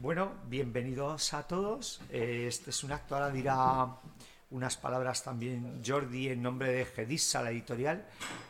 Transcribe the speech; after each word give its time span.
Bueno, 0.00 0.32
bienvenidos 0.46 1.34
a 1.34 1.46
todos. 1.46 2.00
Eh, 2.08 2.46
este 2.48 2.70
es 2.70 2.82
un 2.84 2.90
acto, 2.90 3.14
ahora 3.14 3.28
dirá 3.30 3.98
unas 4.48 4.78
palabras 4.78 5.22
también 5.22 5.82
Jordi 5.86 6.30
en 6.30 6.40
nombre 6.40 6.72
de 6.72 6.86
Gedissa, 6.86 7.42
la 7.42 7.50
editorial, 7.50 8.06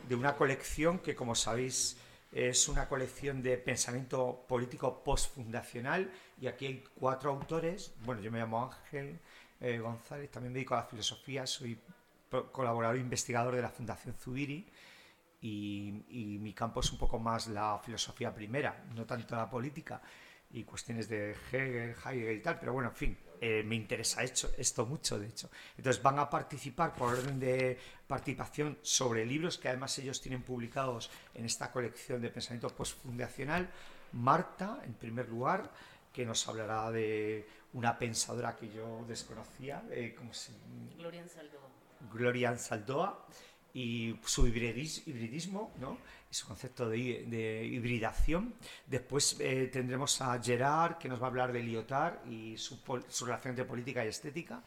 de 0.09 0.15
una 0.15 0.37
colección 0.37 1.01
que, 1.01 1.17
como 1.17 1.35
sabéis, 1.35 1.97
es 2.31 2.69
una 2.69 2.89
colección 2.89 3.43
de 3.43 3.59
pensamiento 3.59 4.45
político 4.47 5.03
postfundacional 5.03 6.13
y 6.41 6.47
aquí 6.47 6.67
hay 6.67 6.85
cuatro 6.95 7.31
autores. 7.31 7.95
Bueno, 8.05 8.23
yo 8.23 8.31
me 8.31 8.39
llamo 8.39 8.67
Ángel 8.67 9.19
eh, 9.61 9.79
González, 9.81 10.31
también 10.31 10.53
me 10.53 10.59
dedico 10.61 10.75
a 10.75 10.83
la 10.83 10.85
filosofía, 10.85 11.49
soy 11.49 11.77
colaborador 12.53 12.95
e 12.95 13.01
investigador 13.01 13.57
de 13.57 13.63
la 13.63 13.71
Fundación 13.71 14.15
Zubiri 14.15 14.71
y, 15.41 16.05
y 16.11 16.39
mi 16.39 16.55
campo 16.55 16.79
es 16.79 16.93
un 16.93 16.99
poco 16.99 17.19
más 17.19 17.49
la 17.49 17.77
filosofía 17.85 18.33
primera, 18.33 18.85
no 18.95 19.05
tanto 19.05 19.35
la 19.35 19.51
política 19.51 20.01
y 20.53 20.65
cuestiones 20.65 21.09
de 21.09 21.37
Hegel, 21.53 21.95
Heidegger 22.05 22.37
y 22.37 22.41
tal, 22.41 22.59
pero 22.59 22.73
bueno, 22.73 22.91
en 22.91 22.97
fin, 22.97 23.19
eh, 23.41 23.63
me 23.65 23.75
interesa 23.75 24.23
hecho, 24.23 24.51
esto 24.59 24.85
mucho, 24.85 25.19
de 25.19 25.29
hecho. 25.29 25.49
Entonces 25.77 26.03
van 26.03 26.19
a 26.19 26.29
participar 26.29 26.95
por 26.95 27.15
orden 27.15 27.41
de 27.41 27.79
participación 28.07 28.79
sobre 28.83 29.25
libros 29.25 29.57
que 29.57 29.69
además 29.69 29.97
ellos 29.99 30.21
tienen 30.21 30.43
publicados 30.43 31.11
en 31.35 31.47
esta 31.47 31.71
colección 31.71 32.21
de 32.21 32.29
pensamiento 32.29 32.69
postfundacional. 32.69 33.71
Marta, 34.13 34.83
en 34.85 34.93
primer 34.95 35.29
lugar, 35.29 35.71
que 36.13 36.27
nos 36.27 36.47
hablará 36.49 36.91
de 36.91 37.47
una 37.73 37.99
pensadora 37.99 38.57
que 38.57 38.69
yo 38.71 39.05
desconocía, 39.07 39.85
eh, 39.91 40.15
¿cómo 40.19 40.35
se... 40.35 40.53
Gloria 40.99 41.27
Saldoa. 41.29 41.69
Gloria 42.13 42.59
Saldoa 42.59 43.27
y 43.73 44.19
su 44.25 44.47
hibridismo, 44.47 45.73
¿no? 45.79 45.97
Y 46.31 46.35
su 46.35 46.47
concepto 46.47 46.89
de, 46.89 47.25
de 47.27 47.65
hibridación. 47.65 48.55
Después 48.87 49.37
eh, 49.41 49.69
tendremos 49.73 50.21
a 50.21 50.41
Gerard, 50.41 50.99
que 50.99 51.09
nos 51.09 51.21
va 51.21 51.25
a 51.27 51.29
hablar 51.29 51.53
de 51.53 51.63
Lyotard 51.63 52.25
y 52.27 52.57
su, 52.57 52.79
su 53.09 53.25
relación 53.25 53.51
entre 53.51 53.65
política 53.65 54.05
y 54.05 54.09
estética. 54.09 54.63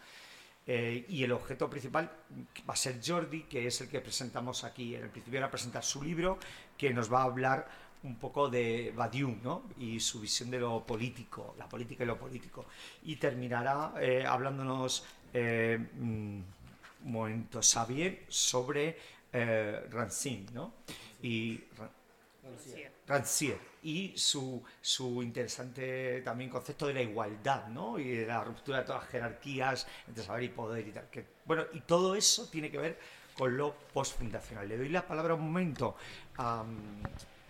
Eh, 0.65 1.05
y 1.09 1.23
el 1.23 1.31
objeto 1.33 1.69
principal 1.69 2.09
va 2.67 2.73
a 2.73 2.77
ser 2.77 2.99
Jordi, 3.05 3.43
que 3.43 3.67
es 3.67 3.81
el 3.81 3.89
que 3.89 4.01
presentamos 4.01 4.63
aquí. 4.63 4.95
En 4.95 5.03
el 5.03 5.09
principio 5.09 5.37
era 5.37 5.49
presentar 5.49 5.83
su 5.83 6.03
libro, 6.03 6.37
que 6.77 6.93
nos 6.93 7.11
va 7.11 7.21
a 7.21 7.23
hablar 7.23 7.67
un 8.03 8.17
poco 8.17 8.49
de 8.49 8.91
Badiou 8.93 9.37
¿no? 9.41 9.63
y 9.77 10.01
su 10.01 10.19
visión 10.19 10.51
de 10.51 10.59
lo 10.59 10.85
político, 10.85 11.55
la 11.57 11.69
política 11.69 12.03
y 12.03 12.07
lo 12.07 12.19
político. 12.19 12.65
Y 13.03 13.15
terminará 13.15 13.93
eh, 14.01 14.25
hablándonos 14.27 15.05
mm, 15.33 16.01
un 16.01 16.45
momento 17.03 17.61
Xavier 17.61 18.25
sobre 18.27 18.97
Rancine, 19.89 20.45
¿no? 20.53 20.73
Y 21.23 21.63
Rancière 23.07 23.59
y 23.83 24.13
su, 24.15 24.61
su 24.81 25.23
interesante 25.23 26.21
también 26.21 26.49
concepto 26.49 26.87
de 26.87 26.93
la 26.93 27.01
igualdad 27.01 27.67
¿no? 27.67 27.99
y 27.99 28.09
de 28.09 28.25
la 28.25 28.43
ruptura 28.43 28.79
de 28.79 28.85
todas 28.85 29.03
las 29.03 29.11
jerarquías 29.11 29.87
entre 30.07 30.23
saber 30.23 30.43
y 30.43 30.49
poder 30.49 30.87
y 30.87 30.91
tal. 30.91 31.09
Que, 31.09 31.25
bueno, 31.45 31.63
y 31.73 31.81
todo 31.81 32.15
eso 32.15 32.47
tiene 32.49 32.71
que 32.71 32.77
ver 32.77 32.99
con 33.37 33.57
lo 33.57 33.73
postfundacional. 33.93 34.67
Le 34.67 34.77
doy 34.77 34.89
la 34.89 35.05
palabra 35.05 35.33
un 35.33 35.41
momento 35.41 35.95
a, 36.37 36.63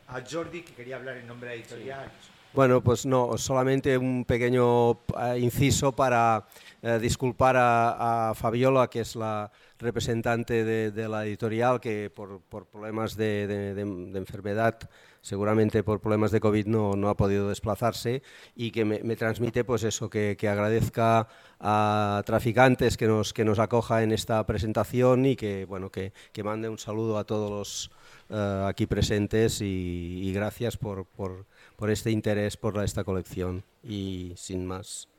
a 0.08 0.22
Jordi, 0.30 0.62
que 0.62 0.74
quería 0.74 0.96
hablar 0.96 1.18
en 1.18 1.28
nombre 1.28 1.50
de 1.50 1.56
la 1.56 1.62
editorial. 1.62 2.12
Bueno, 2.54 2.82
pues 2.82 3.06
no, 3.06 3.36
solamente 3.38 3.98
un 3.98 4.26
pequeño 4.26 4.92
eh, 4.92 5.40
inciso 5.40 5.92
para 5.92 6.46
eh, 6.84 7.00
disculpar 7.00 7.58
a, 7.58 8.30
a, 8.30 8.34
Fabiola, 8.36 8.88
que 8.90 9.00
es 9.00 9.16
la 9.16 9.52
representante 9.84 10.64
de, 10.64 11.08
la 11.08 11.26
editorial, 11.26 11.80
que 11.80 12.10
por, 12.10 12.42
problemas 12.66 13.16
de, 13.16 13.80
enfermedad, 14.16 14.80
seguramente 15.22 15.84
por 15.84 16.00
problemas 16.02 16.32
de 16.32 16.40
COVID, 16.40 16.66
no, 16.68 17.10
ha 17.10 17.18
podido 17.18 17.50
desplazarse 17.50 18.24
y 18.56 18.72
que 18.72 18.86
me, 18.86 19.16
transmite 19.16 19.64
pues 19.64 19.84
eso, 19.84 20.10
que, 20.10 20.38
agradezca 20.50 21.28
a 21.60 22.24
traficantes 22.26 22.98
que 22.98 23.08
nos, 23.08 23.34
que 23.34 23.46
nos 23.46 23.60
acoja 23.60 24.04
en 24.04 24.12
esta 24.12 24.46
presentación 24.46 25.26
y 25.26 25.36
que, 25.36 25.66
bueno, 25.66 25.92
que, 25.92 26.14
mande 26.44 26.70
un 26.70 26.80
saludo 26.80 27.18
a 27.18 27.24
todos 27.24 27.50
los 27.50 27.92
uh, 28.30 28.66
aquí 28.68 28.86
presentes 28.86 29.62
y, 29.62 30.22
y 30.24 30.34
gracias 30.34 30.76
por, 30.76 31.06
por 31.06 31.46
por 31.76 31.90
este 31.90 32.12
interés 32.12 32.58
por 32.58 32.82
esta 32.84 33.04
colección 33.04 33.64
y 33.84 34.34
sin 34.38 34.66
más. 34.66 35.13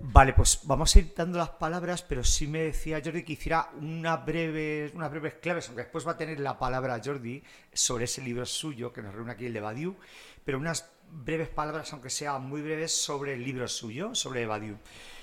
Vale, 0.00 0.32
pues 0.32 0.60
vamos 0.62 0.94
a 0.94 0.98
ir 1.00 1.12
dando 1.16 1.38
las 1.38 1.50
palabras, 1.50 2.02
pero 2.02 2.22
sí 2.22 2.46
me 2.46 2.60
decía 2.60 3.02
Jordi 3.04 3.24
que 3.24 3.32
hiciera 3.32 3.70
una 3.80 4.16
breve, 4.18 4.92
unas 4.94 5.10
breves 5.10 5.34
claves, 5.34 5.66
aunque 5.66 5.82
después 5.82 6.06
va 6.06 6.12
a 6.12 6.16
tener 6.16 6.38
la 6.38 6.56
palabra 6.56 7.00
Jordi 7.04 7.42
sobre 7.72 8.04
ese 8.04 8.22
libro 8.22 8.46
suyo 8.46 8.92
que 8.92 9.02
nos 9.02 9.12
reúne 9.12 9.32
aquí 9.32 9.46
el 9.46 9.52
de 9.52 9.60
Badiou, 9.60 9.96
pero 10.44 10.58
unas 10.58 10.88
breves 11.10 11.48
palabras, 11.48 11.92
aunque 11.92 12.10
sean 12.10 12.48
muy 12.48 12.62
breves, 12.62 12.92
sobre 12.92 13.34
el 13.34 13.42
libro 13.42 13.66
suyo, 13.66 14.14
sobre 14.14 14.46
Badiou. 14.46 14.76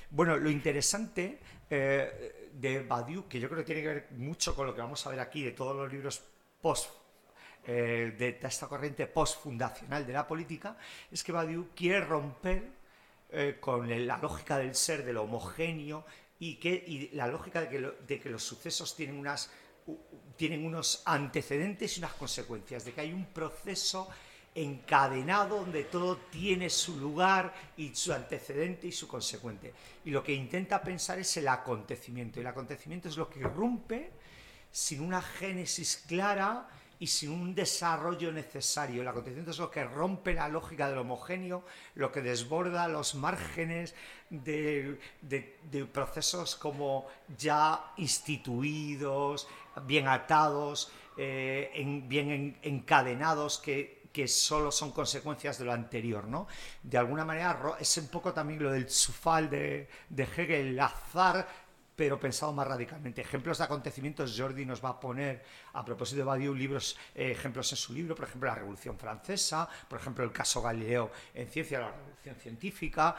Bueno, 0.10 0.36
lo 0.36 0.50
interesante 0.50 1.40
eh, 1.70 2.50
de 2.52 2.84
Badiou, 2.84 3.30
que 3.30 3.40
yo 3.40 3.48
creo 3.48 3.60
que 3.60 3.66
tiene 3.66 3.82
que 3.82 3.88
ver 3.88 4.08
mucho 4.18 4.54
con 4.54 4.68
lo 4.68 4.76
que 4.76 4.82
vamos 4.82 5.08
a 5.08 5.12
ver 5.12 5.22
aquí 5.22 5.44
de 5.44 5.52
todos 5.52 5.78
los 5.78 5.90
libros 5.90 6.22
post 6.60 6.90
eh, 7.66 8.14
de, 8.18 8.38
esta 8.42 8.68
corriente 8.68 9.08
postfundacional 9.08 10.06
de 10.06 10.12
la 10.12 10.28
política, 10.28 10.76
es 11.10 11.24
que 11.24 11.32
Badiou 11.32 11.70
quiere 11.74 12.02
romper 12.02 12.81
eh, 13.32 13.58
con 13.60 13.90
la 14.08 14.18
lógica 14.18 14.58
del 14.58 14.76
ser, 14.76 15.06
de 15.06 15.14
lo 15.14 15.24
homogéneo, 15.24 16.06
y, 16.40 16.56
que, 16.56 16.72
y 16.72 17.10
la 17.16 17.28
lógica 17.28 17.62
de 17.62 17.70
que, 17.70 17.92
de 18.08 18.20
que 18.20 18.30
los 18.30 18.44
sucesos 18.44 18.96
tienen, 18.96 19.18
unas, 19.18 19.52
tienen 20.36 20.66
unos 20.66 21.04
antecedentes 21.06 21.96
y 21.96 22.00
unas 22.00 22.14
consecuencias, 22.14 22.84
de 22.84 22.94
que 22.94 23.02
hay 23.02 23.14
un 23.14 23.26
proceso 23.26 24.10
encadenado 24.54 25.60
donde 25.60 25.86
todo 25.86 26.18
tiene 26.30 26.70
su 26.70 26.98
lugar 26.98 27.54
y 27.78 27.96
su 27.96 28.12
antecedente 28.12 28.88
y 28.88 28.92
su 28.92 29.08
consecuente. 29.08 29.74
Y 30.04 30.12
lo 30.12 30.24
que 30.24 30.34
intenta 30.34 30.82
pensar 30.82 31.20
es 31.20 31.38
el 31.38 31.48
acontecimiento. 31.48 32.40
Y 32.40 32.42
el 32.42 32.48
acontecimiento 32.48 33.08
es 33.08 33.18
lo 33.18 33.30
que 33.30 33.40
irrumpe 33.40 34.12
sin 34.72 35.02
una 35.02 35.22
génesis 35.22 36.04
clara 36.08 36.68
y 37.02 37.08
sin 37.08 37.32
un 37.32 37.56
desarrollo 37.56 38.32
necesario. 38.32 39.02
El 39.02 39.08
acontecimiento 39.08 39.50
es 39.50 39.58
lo 39.58 39.72
que 39.72 39.84
rompe 39.84 40.36
la 40.36 40.48
lógica 40.48 40.88
del 40.88 41.00
homogéneo, 41.00 41.64
lo 41.96 42.12
que 42.12 42.22
desborda 42.22 42.88
los 42.88 43.16
márgenes 43.16 43.96
de, 44.30 45.00
procesos 45.92 46.56
como 46.56 47.08
ya 47.36 47.92
instituidos, 47.98 49.48
bien 49.88 50.08
atados, 50.08 50.92
eh, 51.18 51.72
en, 51.74 52.08
bien 52.08 52.30
en, 52.30 52.58
encadenados, 52.62 53.58
que, 53.58 54.00
solo 54.28 54.72
son 54.72 54.92
consecuencias 54.92 55.58
de 55.58 55.66
lo 55.66 55.74
anterior, 55.74 56.28
¿no? 56.28 56.46
De 56.84 57.00
alguna 57.00 57.26
manera 57.26 57.58
es 57.80 57.98
un 57.98 58.10
poco 58.10 58.32
también 58.32 58.62
lo 58.62 58.72
del 58.72 58.88
sufal 58.88 59.50
de, 59.50 59.90
de 60.10 60.24
Hegel, 60.24 60.68
el 60.68 60.80
azar 60.80 61.48
pero 62.02 62.20
pensado 62.20 62.52
más 62.52 62.68
radicalmente. 62.68 63.22
Ejemplos 63.22 63.60
de 63.60 63.66
acontecimientos, 63.66 64.34
Jordi 64.36 64.66
nos 64.66 64.84
va 64.84 64.90
a 64.90 65.00
poner, 65.00 65.46
a 65.74 65.86
propósito 65.86 66.18
de 66.18 66.24
Badiou, 66.24 66.56
libros, 66.56 66.98
eh, 67.14 67.30
ejemplos 67.30 67.72
en 67.74 67.78
su 67.78 67.94
libro, 67.94 68.16
por 68.16 68.26
ejemplo, 68.26 68.50
la 68.50 68.56
Revolución 68.56 68.98
Francesa, 68.98 69.70
por 69.88 70.00
ejemplo, 70.00 70.24
el 70.24 70.32
caso 70.32 70.64
Galileo 70.64 71.12
en 71.36 71.48
ciencia, 71.48 71.80
la 71.80 71.92
Revolución 71.92 72.36
Científica, 72.38 73.16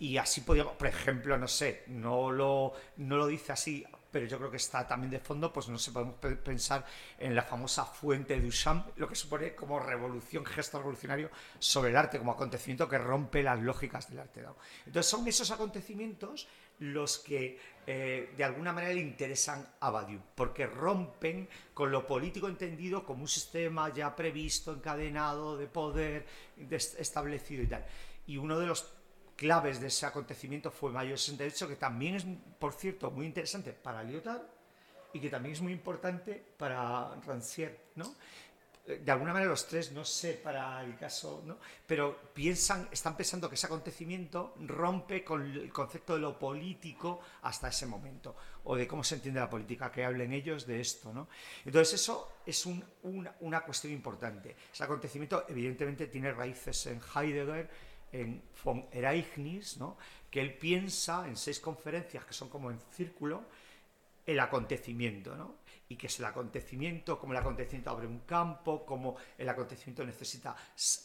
y 0.00 0.16
así 0.16 0.40
podríamos, 0.40 0.74
por 0.74 0.88
ejemplo, 0.88 1.38
no 1.38 1.46
sé, 1.46 1.84
no 1.86 2.32
lo, 2.32 2.72
no 2.96 3.18
lo 3.18 3.28
dice 3.28 3.52
así, 3.52 3.86
pero 4.10 4.26
yo 4.26 4.38
creo 4.38 4.50
que 4.50 4.56
está 4.56 4.84
también 4.84 5.12
de 5.12 5.20
fondo, 5.20 5.52
pues 5.52 5.68
no 5.68 5.78
sé, 5.78 5.92
podemos 5.92 6.16
pensar 6.16 6.84
en 7.18 7.36
la 7.36 7.42
famosa 7.42 7.84
fuente 7.84 8.34
de 8.34 8.40
Duchamp, 8.40 8.98
lo 8.98 9.06
que 9.06 9.14
supone 9.14 9.54
como 9.54 9.78
revolución, 9.78 10.44
gesto 10.44 10.78
revolucionario 10.78 11.30
sobre 11.60 11.90
el 11.90 11.96
arte, 11.96 12.18
como 12.18 12.32
acontecimiento 12.32 12.88
que 12.88 12.98
rompe 12.98 13.44
las 13.44 13.60
lógicas 13.60 14.10
del 14.10 14.18
arte. 14.18 14.42
Entonces 14.86 15.08
son 15.08 15.28
esos 15.28 15.52
acontecimientos 15.52 16.48
los 16.80 17.18
que 17.18 17.58
eh, 17.86 18.34
de 18.36 18.44
alguna 18.44 18.72
manera 18.72 18.92
le 18.92 19.00
interesan 19.00 19.66
a 19.80 19.90
Badiou, 19.90 20.20
porque 20.34 20.66
rompen 20.66 21.48
con 21.72 21.90
lo 21.90 22.06
político 22.06 22.48
entendido 22.48 23.04
como 23.04 23.22
un 23.22 23.28
sistema 23.28 23.92
ya 23.92 24.14
previsto, 24.14 24.74
encadenado, 24.74 25.56
de 25.56 25.66
poder 25.66 26.26
de 26.56 26.76
establecido 26.76 27.62
y 27.62 27.66
tal. 27.66 27.86
Y 28.26 28.36
uno 28.36 28.58
de 28.58 28.66
los 28.66 28.92
claves 29.36 29.80
de 29.80 29.86
ese 29.86 30.04
acontecimiento 30.04 30.70
fue 30.70 30.90
Mayo 30.90 31.16
68, 31.16 31.68
que 31.68 31.76
también 31.76 32.16
es, 32.16 32.26
por 32.58 32.74
cierto, 32.74 33.10
muy 33.10 33.24
interesante 33.24 33.72
para 33.72 34.02
Lyotard 34.02 34.42
y 35.12 35.20
que 35.20 35.30
también 35.30 35.54
es 35.54 35.62
muy 35.62 35.72
importante 35.72 36.44
para 36.58 37.14
Rancière, 37.22 37.76
¿no? 37.94 38.14
De 38.96 39.12
alguna 39.12 39.34
manera 39.34 39.50
los 39.50 39.66
tres, 39.66 39.92
no 39.92 40.02
sé 40.02 40.32
para 40.32 40.82
el 40.82 40.96
caso, 40.96 41.42
¿no? 41.44 41.58
pero 41.86 42.32
piensan, 42.32 42.88
están 42.90 43.16
pensando 43.16 43.48
que 43.48 43.54
ese 43.54 43.66
acontecimiento 43.66 44.54
rompe 44.60 45.22
con 45.22 45.42
el 45.42 45.70
concepto 45.70 46.14
de 46.14 46.20
lo 46.20 46.38
político 46.38 47.20
hasta 47.42 47.68
ese 47.68 47.86
momento, 47.86 48.34
o 48.64 48.76
de 48.76 48.86
cómo 48.86 49.04
se 49.04 49.16
entiende 49.16 49.40
la 49.40 49.50
política, 49.50 49.92
que 49.92 50.04
hablen 50.04 50.32
ellos 50.32 50.66
de 50.66 50.80
esto. 50.80 51.12
¿no? 51.12 51.28
Entonces 51.66 52.00
eso 52.00 52.38
es 52.46 52.64
un, 52.64 52.82
una, 53.02 53.34
una 53.40 53.60
cuestión 53.60 53.92
importante. 53.92 54.56
Ese 54.72 54.84
acontecimiento 54.84 55.44
evidentemente 55.48 56.06
tiene 56.06 56.32
raíces 56.32 56.86
en 56.86 57.00
Heidegger, 57.14 57.68
en 58.10 58.42
von 58.64 58.86
Ereignis, 58.90 59.76
¿no? 59.76 59.98
que 60.30 60.40
él 60.40 60.56
piensa 60.56 61.28
en 61.28 61.36
seis 61.36 61.60
conferencias 61.60 62.24
que 62.24 62.32
son 62.32 62.48
como 62.48 62.70
en 62.70 62.80
círculo, 62.92 63.44
el 64.24 64.40
acontecimiento, 64.40 65.34
¿no? 65.34 65.56
Y 65.90 65.96
que 65.96 66.06
es 66.06 66.18
el 66.18 66.26
acontecimiento, 66.26 67.18
como 67.18 67.32
el 67.32 67.38
acontecimiento 67.38 67.90
abre 67.90 68.06
un 68.06 68.20
campo, 68.20 68.84
como 68.84 69.16
el 69.36 69.48
acontecimiento 69.48 70.04
necesita 70.04 70.54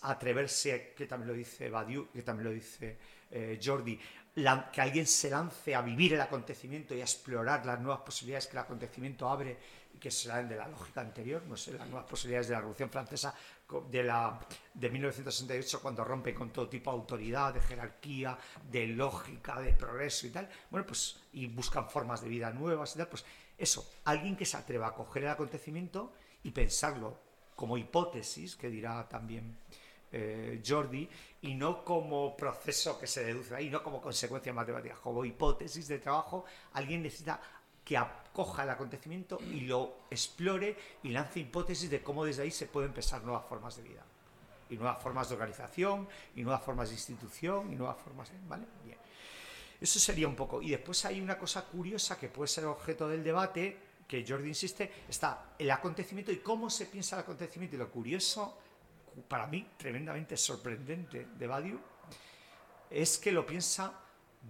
atreverse, 0.02 0.94
que 0.96 1.06
también 1.06 1.30
lo 1.30 1.34
dice 1.34 1.70
Badiou, 1.70 2.10
que 2.12 2.22
también 2.22 2.50
lo 2.50 2.54
dice 2.54 2.98
eh, 3.32 3.60
Jordi, 3.64 3.98
que 4.36 4.82
alguien 4.82 5.06
se 5.06 5.30
lance 5.30 5.76
a 5.76 5.82
vivir 5.82 6.14
el 6.14 6.22
acontecimiento 6.22 6.96
y 6.96 7.02
a 7.02 7.04
explorar 7.04 7.66
las 7.66 7.80
nuevas 7.80 8.02
posibilidades 8.02 8.48
que 8.48 8.54
el 8.54 8.64
acontecimiento 8.64 9.30
abre 9.30 9.58
que 10.00 10.12
serán 10.12 10.50
de 10.50 10.56
la 10.56 10.68
lógica 10.68 11.02
anterior, 11.02 11.44
no 11.48 11.56
sé, 11.56 11.72
las 11.74 11.88
nuevas 11.88 12.10
posibilidades 12.10 12.48
de 12.48 12.54
la 12.54 12.60
Revolución 12.60 12.90
Francesa 12.90 13.34
de, 13.90 14.04
la, 14.04 14.40
de 14.74 14.90
1968 14.90 15.82
cuando 15.82 16.04
rompe 16.04 16.34
con 16.34 16.52
todo 16.52 16.68
tipo 16.68 16.92
de 16.92 16.98
autoridad, 16.98 17.54
de 17.54 17.62
jerarquía, 17.62 18.38
de 18.70 18.88
lógica, 18.88 19.60
de 19.62 19.74
progreso 19.74 20.28
y 20.28 20.32
tal, 20.32 20.50
bueno, 20.70 20.86
pues 20.86 21.22
y 21.34 21.48
buscan 21.48 21.90
formas 21.90 22.22
de 22.22 22.30
vida 22.30 22.52
nuevas 22.52 22.96
y 22.96 22.98
tal, 22.98 23.08
pues 23.08 23.24
eso, 23.64 23.90
alguien 24.06 24.36
que 24.36 24.46
se 24.46 24.58
atreva 24.58 24.88
a 24.88 24.94
coger 24.94 25.24
el 25.24 25.30
acontecimiento 25.30 26.14
y 26.44 26.52
pensarlo 26.52 27.18
como 27.56 27.78
hipótesis, 27.78 28.56
que 28.56 28.70
dirá 28.70 29.08
también 29.08 29.58
eh, 30.12 30.62
Jordi, 30.66 31.10
y 31.42 31.56
no 31.56 31.84
como 31.84 32.36
proceso 32.38 33.00
que 33.00 33.08
se 33.08 33.24
deduce 33.24 33.56
ahí, 33.56 33.70
no 33.70 33.82
como 33.82 34.02
consecuencia 34.02 34.54
matemática, 34.54 34.96
como 34.96 35.26
hipótesis 35.26 35.88
de 35.88 36.00
trabajo, 36.00 36.46
alguien 36.74 37.02
necesita 37.02 37.40
que 37.84 37.98
acoja 37.98 38.64
el 38.64 38.70
acontecimiento 38.70 39.40
y 39.42 39.62
lo 39.62 39.98
explore 40.10 40.78
y 41.04 41.10
lance 41.10 41.40
hipótesis 41.40 41.90
de 41.90 42.02
cómo 42.02 42.24
desde 42.24 42.44
ahí 42.44 42.52
se 42.52 42.68
pueden 42.68 42.94
pensar 42.94 43.24
nuevas 43.24 43.46
formas 43.46 43.76
de 43.76 43.84
vida 43.84 44.04
y 44.70 44.78
nuevas 44.78 45.02
formas 45.02 45.28
de 45.28 45.36
organización 45.36 46.08
y 46.36 46.44
nuevas 46.44 46.64
formas 46.64 46.90
de 46.90 46.96
institución 46.96 47.72
y 47.72 47.76
nuevas 47.76 47.98
formas 47.98 48.32
de... 48.32 48.38
¿Vale? 48.48 48.66
Bien. 48.86 49.03
Eso 49.84 50.00
sería 50.00 50.30
un 50.30 50.36
poco. 50.36 50.62
Y 50.62 50.70
después 50.70 51.04
hay 51.04 51.20
una 51.20 51.38
cosa 51.38 51.66
curiosa 51.66 52.18
que 52.18 52.30
puede 52.30 52.48
ser 52.48 52.64
objeto 52.64 53.10
del 53.10 53.22
debate, 53.22 53.78
que 54.08 54.26
Jordi 54.26 54.48
insiste, 54.48 54.90
está 55.10 55.56
el 55.60 55.70
acontecimiento 55.70 56.32
y 56.32 56.38
cómo 56.38 56.70
se 56.70 56.86
piensa 56.86 57.18
el 57.18 57.24
acontecimiento. 57.24 57.76
Y 57.76 57.80
lo 57.80 57.92
curioso 57.92 58.58
para 59.28 59.46
mí 59.46 59.68
tremendamente 59.76 60.38
sorprendente 60.38 61.28
de 61.38 61.48
Badiou 61.48 61.80
es 62.90 63.18
que 63.18 63.34
lo 63.34 63.46
piensa 63.46 64.00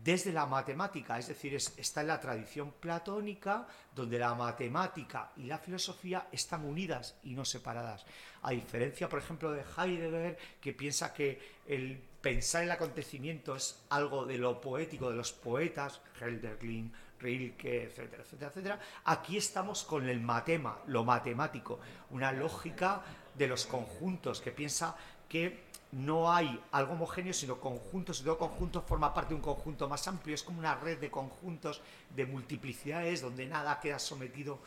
desde 0.03 0.31
la 0.31 0.45
matemática, 0.45 1.17
es 1.17 1.27
decir, 1.27 1.55
está 1.55 2.01
en 2.01 2.07
la 2.07 2.19
tradición 2.19 2.71
platónica, 2.73 3.65
donde 3.95 4.19
la 4.19 4.35
matemática 4.35 5.31
y 5.37 5.45
la 5.45 5.57
filosofía 5.57 6.27
están 6.31 6.63
unidas 6.63 7.15
y 7.23 7.33
no 7.33 7.43
separadas. 7.43 8.05
A 8.43 8.51
diferencia, 8.51 9.09
por 9.09 9.17
ejemplo, 9.17 9.51
de 9.51 9.63
Heidegger, 9.63 10.37
que 10.61 10.73
piensa 10.73 11.11
que 11.11 11.57
el 11.67 12.12
pensar 12.23 12.63
el 12.63 12.71
acontecimiento 12.71 13.53
es 13.53 13.83
algo 13.89 14.25
de 14.25 14.37
lo 14.37 14.61
poético, 14.61 15.09
de 15.09 15.17
los 15.17 15.33
poetas, 15.33 15.99
Helderlin, 16.21 16.93
Rilke, 17.19 17.83
etcétera, 17.83 18.23
etcétera, 18.23 18.49
etcétera. 18.49 18.79
Aquí 19.03 19.35
estamos 19.35 19.83
con 19.83 20.07
el 20.07 20.21
matema, 20.21 20.79
lo 20.87 21.03
matemático, 21.03 21.79
una 22.11 22.31
lógica 22.31 23.01
de 23.35 23.47
los 23.47 23.65
conjuntos, 23.65 24.39
que 24.39 24.51
piensa 24.51 24.95
que 25.27 25.65
no 25.91 26.31
hay 26.31 26.57
algo 26.71 26.93
homogéneo, 26.93 27.33
sino 27.33 27.59
conjuntos, 27.59 28.21
y 28.21 28.23
todo 28.23 28.37
conjunto 28.37 28.81
forma 28.81 29.13
parte 29.13 29.29
de 29.29 29.35
un 29.35 29.41
conjunto 29.41 29.89
más 29.89 30.07
amplio, 30.07 30.33
es 30.33 30.43
como 30.43 30.59
una 30.59 30.75
red 30.75 30.99
de 30.99 31.11
conjuntos, 31.11 31.81
de 32.15 32.25
multiplicidades, 32.25 33.21
donde 33.21 33.47
nada 33.47 33.81
queda 33.81 33.99
sometido 33.99 34.59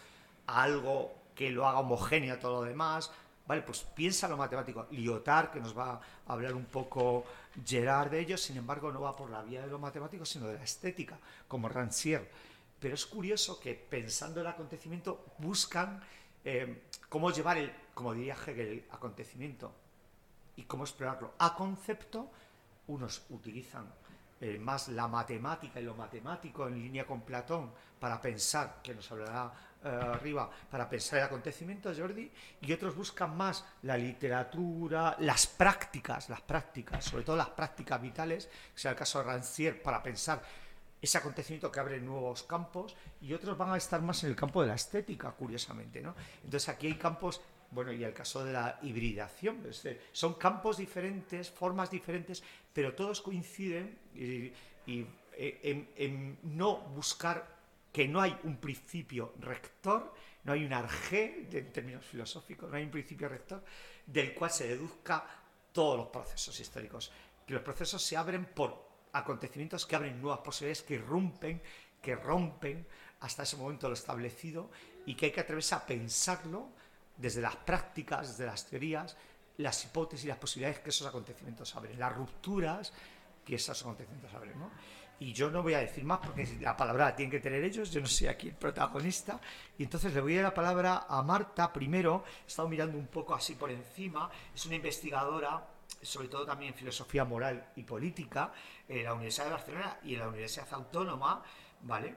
a 0.47 0.63
algo 0.63 1.15
que 1.35 1.51
lo 1.51 1.67
haga 1.67 1.79
homogéneo 1.79 2.35
a 2.35 2.39
todo 2.39 2.61
lo 2.61 2.69
demás. 2.69 3.11
Vale, 3.47 3.63
pues 3.63 3.85
piensa 3.95 4.29
lo 4.29 4.37
matemático. 4.37 4.87
Lyotard, 4.91 5.51
que 5.51 5.61
nos 5.61 5.77
va 5.77 6.01
a 6.27 6.33
hablar 6.33 6.55
un 6.55 6.65
poco 6.65 7.25
Gerard 7.65 8.11
de 8.11 8.21
ello, 8.21 8.37
sin 8.37 8.57
embargo, 8.57 8.91
no 8.91 9.01
va 9.01 9.15
por 9.15 9.31
la 9.31 9.43
vía 9.43 9.63
de 9.63 9.69
lo 9.69 9.79
matemático, 9.79 10.25
sino 10.25 10.49
de 10.49 10.55
la 10.55 10.65
estética, 10.65 11.19
como 11.47 11.69
Rancière. 11.69 12.29
Pero 12.81 12.95
es 12.95 13.07
curioso 13.07 13.61
que 13.61 13.75
pensando 13.75 14.41
el 14.41 14.47
acontecimiento 14.47 15.27
buscan 15.39 16.03
eh, 16.45 16.83
cómo 17.09 17.31
llevar 17.31 17.59
el, 17.59 17.73
como 17.95 18.15
diría 18.15 18.35
Hegel, 18.35 18.67
el 18.67 18.85
acontecimiento 18.91 19.73
y 20.57 20.65
cómo 20.65 20.85
explorarlo. 20.85 21.35
A 21.39 21.55
concepto, 21.55 22.31
unos 22.89 23.23
utilizan 23.31 23.87
eh, 24.41 24.59
más 24.59 24.89
la 24.89 25.09
matemática 25.09 25.81
y 25.81 25.85
lo 25.85 25.95
matemático 25.95 26.69
en 26.69 26.75
línea 26.79 27.07
con 27.07 27.23
Platón 27.23 27.73
para 27.99 28.21
pensar, 28.21 28.81
que 28.83 28.95
nos 28.95 29.11
hablará 29.11 29.53
eh, 29.83 29.89
arriba, 29.89 30.51
para 30.71 30.89
pensar 30.89 31.21
el 31.21 31.25
acontecimiento, 31.27 31.93
Jordi, 31.97 32.31
y 32.61 32.73
otros 32.73 32.95
buscan 32.95 33.37
más 33.37 33.65
la 33.83 33.97
literatura, 33.97 35.17
las 35.21 35.47
prácticas, 35.47 36.29
las 36.29 36.41
prácticas, 36.43 37.05
sobre 37.05 37.25
todo 37.25 37.37
las 37.37 37.51
prácticas 37.51 38.01
vitales, 38.01 38.47
que 38.75 38.81
sea 38.81 38.91
el 38.91 38.97
caso 38.97 39.21
de 39.21 39.27
Rancière, 39.27 39.81
para 39.81 40.03
pensar 40.03 40.43
ese 41.01 41.19
acontecimiento 41.19 41.71
que 41.71 41.81
abre 41.81 42.01
nuevos 42.01 42.43
campos 42.43 42.97
y 43.21 43.33
otros 43.33 43.57
van 43.57 43.71
a 43.73 43.77
estar 43.77 44.03
más 44.03 44.25
en 44.25 44.31
el 44.31 44.37
campo 44.37 44.63
de 44.63 44.69
la 44.69 44.75
estética, 44.75 45.31
curiosamente. 45.31 46.01
¿no? 46.01 46.15
Entonces 46.45 46.69
aquí 46.69 46.89
hay 46.89 46.95
campos, 46.95 47.41
bueno, 47.71 47.93
y 47.93 48.03
el 48.03 48.13
caso 48.13 48.45
de 48.45 48.53
la 48.53 48.79
hibridación, 48.83 49.63
son 50.13 50.35
campos 50.35 50.79
diferentes, 50.79 51.51
formas 51.51 51.91
diferentes, 51.91 52.43
pero 52.77 52.93
todos 52.93 53.23
coinciden 53.23 53.99
eh, 54.15 54.53
en, 54.87 56.39
no 56.43 56.77
buscar 56.93 57.57
que 57.91 58.07
no 58.07 58.21
hay 58.21 58.37
un 58.45 58.59
principio 58.59 59.33
rector, 59.41 60.13
no 60.45 60.53
hay 60.53 60.63
un 60.63 60.75
arjé, 60.75 61.49
en 61.51 61.73
términos 61.73 62.05
filosóficos, 62.05 62.69
no 62.69 62.77
hay 62.77 62.83
un 62.83 62.91
principio 62.91 63.31
rector 63.31 63.65
del 64.05 64.35
cual 64.35 64.51
se 64.51 64.69
deduzca 64.69 65.25
todos 65.73 65.97
los 65.97 66.09
procesos 66.09 66.61
históricos. 66.61 67.11
Que 67.47 67.55
los 67.55 67.63
procesos 67.63 68.03
se 68.03 68.15
abren 68.15 68.45
por 68.45 68.91
acontecimientos 69.15 69.87
que 69.87 69.97
abren 69.97 70.21
nuevas 70.21 70.41
posibilidades, 70.41 70.83
que 70.83 70.99
rompen, 70.99 71.63
que 72.03 72.15
rompen 72.15 72.87
hasta 73.21 73.45
ese 73.45 73.57
momento 73.57 73.89
lo 73.89 73.95
establecido 73.95 74.71
y 75.07 75.15
que 75.15 75.25
hay 75.27 75.33
que 75.33 75.41
atreverse 75.41 75.75
a 75.75 75.87
pensarlo 75.87 76.69
desde 77.17 77.41
las 77.41 77.57
prácticas, 77.57 78.29
desde 78.29 78.45
las 78.45 78.67
teorías, 78.67 79.17
las 79.59 79.85
hipótesis 79.85 80.25
y 80.25 80.29
las 80.29 80.39
posibilidades 80.39 80.81
que 80.81 80.91
esos 80.91 81.07
acontecimientos 81.07 81.75
abren, 81.77 81.99
las 81.99 82.15
rupturas 82.15 82.93
que 83.45 83.55
esos 83.57 83.81
acontecimientos 83.81 84.33
abren. 84.35 84.55
Y 85.19 85.33
yo 85.33 85.51
no 85.51 85.63
voy 85.63 85.73
a 85.73 85.79
decir 85.79 86.05
más 86.05 86.19
porque 86.19 86.47
la 86.61 86.77
palabra 86.77 87.07
la 87.07 87.17
tienen 87.17 87.31
que 87.31 87.41
tener 87.41 87.65
ellos, 87.65 87.91
yo 87.91 88.01
no 88.01 88.07
soy 88.07 88.27
aquí 88.27 88.49
el 88.49 88.55
protagonista. 88.55 89.41
Y 89.79 89.85
entonces 89.85 90.13
le 90.13 90.21
voy 90.21 90.35
a 90.35 90.43
dar 90.43 90.51
la 90.51 90.55
palabra 90.55 91.07
a 91.09 91.23
Marta. 91.23 91.73
Primero, 91.73 92.25
he 92.45 92.49
estado 92.49 92.69
mirando 92.69 92.99
un 92.99 93.07
poco 93.07 93.35
así 93.35 93.55
por 93.55 93.71
encima, 93.71 94.31
es 94.55 94.67
una 94.67 94.75
investigadora 94.75 95.67
sobre 96.03 96.29
todo 96.29 96.47
también 96.47 96.73
en 96.73 96.79
filosofía 96.79 97.25
moral 97.25 97.73
y 97.77 97.83
política, 97.83 98.53
en 98.89 99.05
la 99.05 99.15
Universidad 99.15 99.47
de 99.47 99.53
Barcelona 99.53 100.01
y 100.05 100.15
en 100.15 100.21
la 100.21 100.29
Universidad 100.29 100.73
Autónoma, 100.73 101.43
¿vale? 101.83 102.17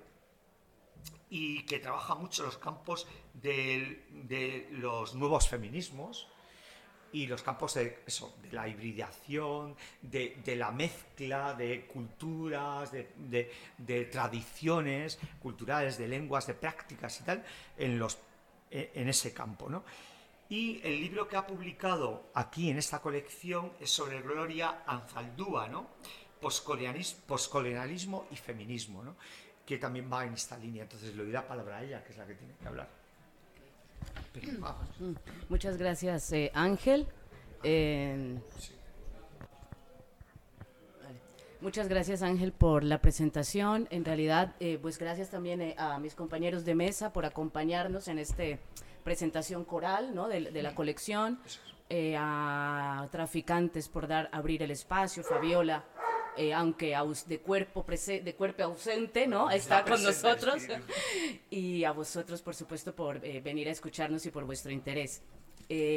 Y 1.30 1.66
que 1.66 1.80
trabaja 1.80 2.16
mucho 2.16 2.44
los 2.44 2.58
campos 2.58 3.08
de, 3.34 4.68
los 4.72 5.16
nuevos 5.16 5.48
feminismos 5.48 6.28
y 7.12 7.28
los 7.28 7.42
campos 7.42 7.74
de, 7.76 8.00
eso, 8.06 8.38
de 8.42 8.52
la 8.52 8.68
hibridación, 8.68 9.76
de, 10.02 10.56
la 10.56 10.72
mezcla 10.72 11.54
de 11.54 11.86
culturas, 11.86 12.92
de, 12.92 13.52
de, 13.78 14.06
tradiciones 14.06 15.20
culturales, 15.42 15.98
de 15.98 16.08
lenguas, 16.08 16.48
de 16.48 16.54
prácticas 16.54 17.20
y 17.22 17.24
tal, 17.24 17.44
en, 17.78 18.00
los, 18.00 18.18
en 18.72 19.10
ese 19.10 19.34
campo, 19.34 19.70
¿no? 19.70 19.84
Y 20.50 20.82
el 20.84 21.00
libro 21.00 21.28
que 21.28 21.38
ha 21.38 21.46
publicado 21.46 22.32
aquí 22.34 22.72
en 22.72 22.78
esta 22.80 23.00
colección 23.00 23.72
es 23.80 23.92
sobre 23.92 24.22
Gloria 24.22 24.84
Anzaldúa, 24.88 25.68
¿no? 25.68 25.88
Postcolonialismo 26.42 28.28
y 28.32 28.36
feminismo, 28.36 29.04
¿no? 29.04 29.16
que 29.70 29.78
también 29.78 30.10
va 30.12 30.26
en 30.26 30.34
esta 30.34 30.58
línea. 30.58 30.82
Entonces 30.82 31.16
le 31.16 31.22
doy 31.22 31.32
la 31.32 31.48
palabra 31.48 31.78
a 31.78 31.84
ella, 31.84 32.04
que 32.04 32.12
es 32.12 32.18
la 32.18 32.26
que 32.26 32.34
tiene 32.34 32.56
que 32.56 32.68
hablar. 32.68 32.90
Muchas 35.50 35.78
gracias, 35.78 36.32
eh, 36.32 36.52
Ángel. 36.54 37.08
Muchas 41.62 41.90
gracias 41.90 42.22
Ángel 42.22 42.54
por 42.54 42.86
la 42.86 43.02
presentación. 43.02 43.90
En 43.92 44.06
realidad, 44.06 44.56
eh, 44.62 44.80
pues 44.82 44.98
gracias 44.98 45.30
también 45.30 45.62
eh, 45.62 45.76
a 45.78 46.00
mis 46.00 46.16
compañeros 46.16 46.64
de 46.64 46.74
mesa 46.74 47.12
por 47.12 47.26
acompañarnos 47.26 48.08
en 48.08 48.18
este 48.18 48.60
presentación 49.04 49.66
coral 49.66 50.16
¿no? 50.16 50.30
de, 50.30 50.52
la 50.62 50.74
colección, 50.74 51.40
eh, 51.90 52.16
a 52.18 53.06
Traficantes 53.12 53.90
por 53.90 54.08
dar 54.08 54.30
abrir 54.32 54.64
el 54.64 54.72
espacio, 54.72 55.22
Fabiola, 55.22 55.84
eh, 56.38 56.54
aunque 56.54 56.96
de 57.28 57.40
cuerpo, 57.40 57.86
de 57.88 58.36
cuerpo 58.36 58.64
ausente, 58.64 59.28
¿no? 59.28 59.50
Está 59.50 59.84
con 59.84 60.02
nosotros. 60.04 60.64
y 61.50 61.84
a 61.84 61.92
vosotros, 61.92 62.42
por 62.42 62.56
supuesto, 62.56 62.96
por 62.96 63.24
eh, 63.26 63.42
venir 63.42 63.68
a 63.68 63.72
escucharnos 63.72 64.26
y 64.26 64.32
por 64.32 64.46
vuestro 64.46 64.72
interés. 64.72 65.22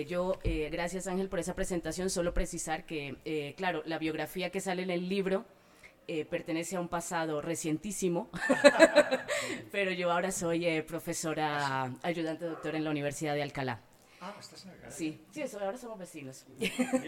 yo, 0.07 0.39
gracias 0.71 1.07
Ángel 1.07 1.29
por 1.29 1.39
esa 1.39 1.55
presentación, 1.55 2.11
solo 2.11 2.35
precisar 2.35 2.85
que, 2.85 3.55
claro, 3.57 3.83
la 3.87 3.99
biografía 3.99 4.51
que 4.51 4.61
sale 4.61 4.83
en 4.83 4.91
el 4.91 5.09
libro 5.09 5.45
eh, 6.09 6.25
pertenece 6.25 6.75
a 6.75 6.81
un 6.81 6.89
pasado 6.89 7.41
recientísimo, 7.41 8.29
pero 9.71 9.93
yo 9.93 10.11
ahora 10.11 10.33
soy 10.33 10.67
eh, 10.67 10.83
profesora 10.83 11.93
ayudante 12.03 12.45
doctora 12.45 12.77
en 12.77 12.85
la 12.85 12.91
Universidad 12.91 13.35
de 13.35 13.43
Alcalá. 13.43 13.81
Ah, 14.25 14.33
estás 14.39 14.65
en 14.65 14.71
Alcalá. 14.71 14.93
Sí, 14.93 15.21
sí, 15.33 15.43
eso, 15.43 15.59
ahora 15.59 15.77
somos 15.77 15.99
vecinos. 15.99 16.47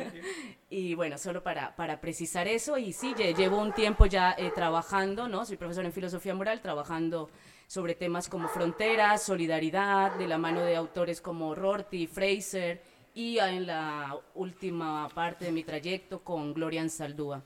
y 0.71 0.95
bueno, 0.95 1.17
solo 1.17 1.45
para, 1.45 1.77
para 1.77 2.01
precisar 2.01 2.49
eso, 2.49 2.77
y 2.77 2.93
sí, 2.93 3.15
lle- 3.15 3.37
llevo 3.37 3.59
un 3.61 3.73
tiempo 3.73 4.07
ya 4.07 4.33
eh, 4.37 4.51
trabajando, 4.53 5.29
¿no? 5.29 5.47
Soy 5.47 5.57
profesor 5.57 5.85
en 5.85 5.93
filosofía 5.93 6.35
moral, 6.35 6.61
trabajando 6.61 7.31
sobre 7.69 7.95
temas 7.95 8.29
como 8.29 8.49
fronteras, 8.49 9.23
solidaridad, 9.23 10.17
de 10.17 10.27
la 10.27 10.39
mano 10.39 10.63
de 10.63 10.75
autores 10.75 11.21
como 11.21 11.55
Rorty, 11.55 12.09
Fraser, 12.09 12.83
y 13.15 13.39
en 13.39 13.65
la 13.67 14.19
última 14.35 15.09
parte 15.11 15.45
de 15.45 15.53
mi 15.53 15.63
trayecto 15.63 16.25
con 16.25 16.53
Gloria 16.53 16.83
Ansaldúa. 16.83 17.45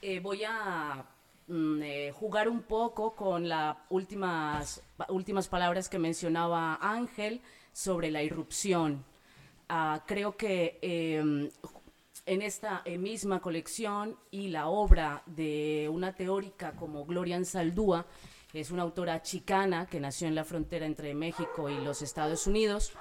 Eh, 0.00 0.18
voy 0.20 0.44
a 0.48 1.04
mm, 1.46 1.82
eh, 1.82 2.10
jugar 2.12 2.48
un 2.48 2.62
poco 2.62 3.14
con 3.14 3.50
las 3.50 3.76
últimas, 3.90 4.82
últimas 5.10 5.46
palabras 5.46 5.90
que 5.90 5.98
mencionaba 5.98 6.78
Ángel 6.80 7.42
sobre 7.76 8.10
la 8.10 8.22
irrupción. 8.22 9.04
Ah, 9.68 10.02
creo 10.06 10.34
que 10.34 10.78
eh, 10.80 11.50
en 12.24 12.42
esta 12.42 12.80
eh, 12.86 12.96
misma 12.96 13.40
colección 13.40 14.16
y 14.30 14.48
la 14.48 14.68
obra 14.68 15.22
de 15.26 15.86
una 15.92 16.14
teórica 16.14 16.72
como 16.72 17.04
Gloria 17.04 17.36
Ansaldúa, 17.36 18.06
es 18.54 18.70
una 18.70 18.82
autora 18.82 19.20
chicana 19.20 19.86
que 19.86 20.00
nació 20.00 20.26
en 20.26 20.34
la 20.34 20.44
frontera 20.44 20.86
entre 20.86 21.12
México 21.14 21.68
y 21.68 21.78
los 21.84 22.00
Estados 22.00 22.46
Unidos, 22.46 22.94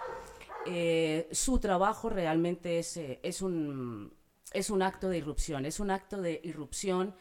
eh, 0.65 1.29
su 1.31 1.57
trabajo 1.59 2.09
realmente 2.09 2.79
es, 2.79 2.97
eh, 2.97 3.21
es, 3.23 3.41
un, 3.41 4.13
es 4.51 4.69
un 4.69 4.81
acto 4.81 5.07
de 5.07 5.19
irrupción, 5.19 5.65
es 5.65 5.79
un 5.79 5.89
acto 5.89 6.21
de 6.21 6.41
irrupción 6.43 7.15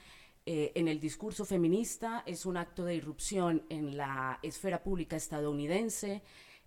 en 0.47 0.89
el 0.89 1.01
discurso 1.01 1.47
feminista, 1.47 2.23
es 2.27 2.45
un 2.45 2.59
acto 2.59 2.85
de 2.85 2.95
irrupción 2.95 3.65
en 3.71 3.97
la 3.97 4.41
esfera 4.43 4.83
pública 4.83 5.17
estadounidense, 5.17 6.23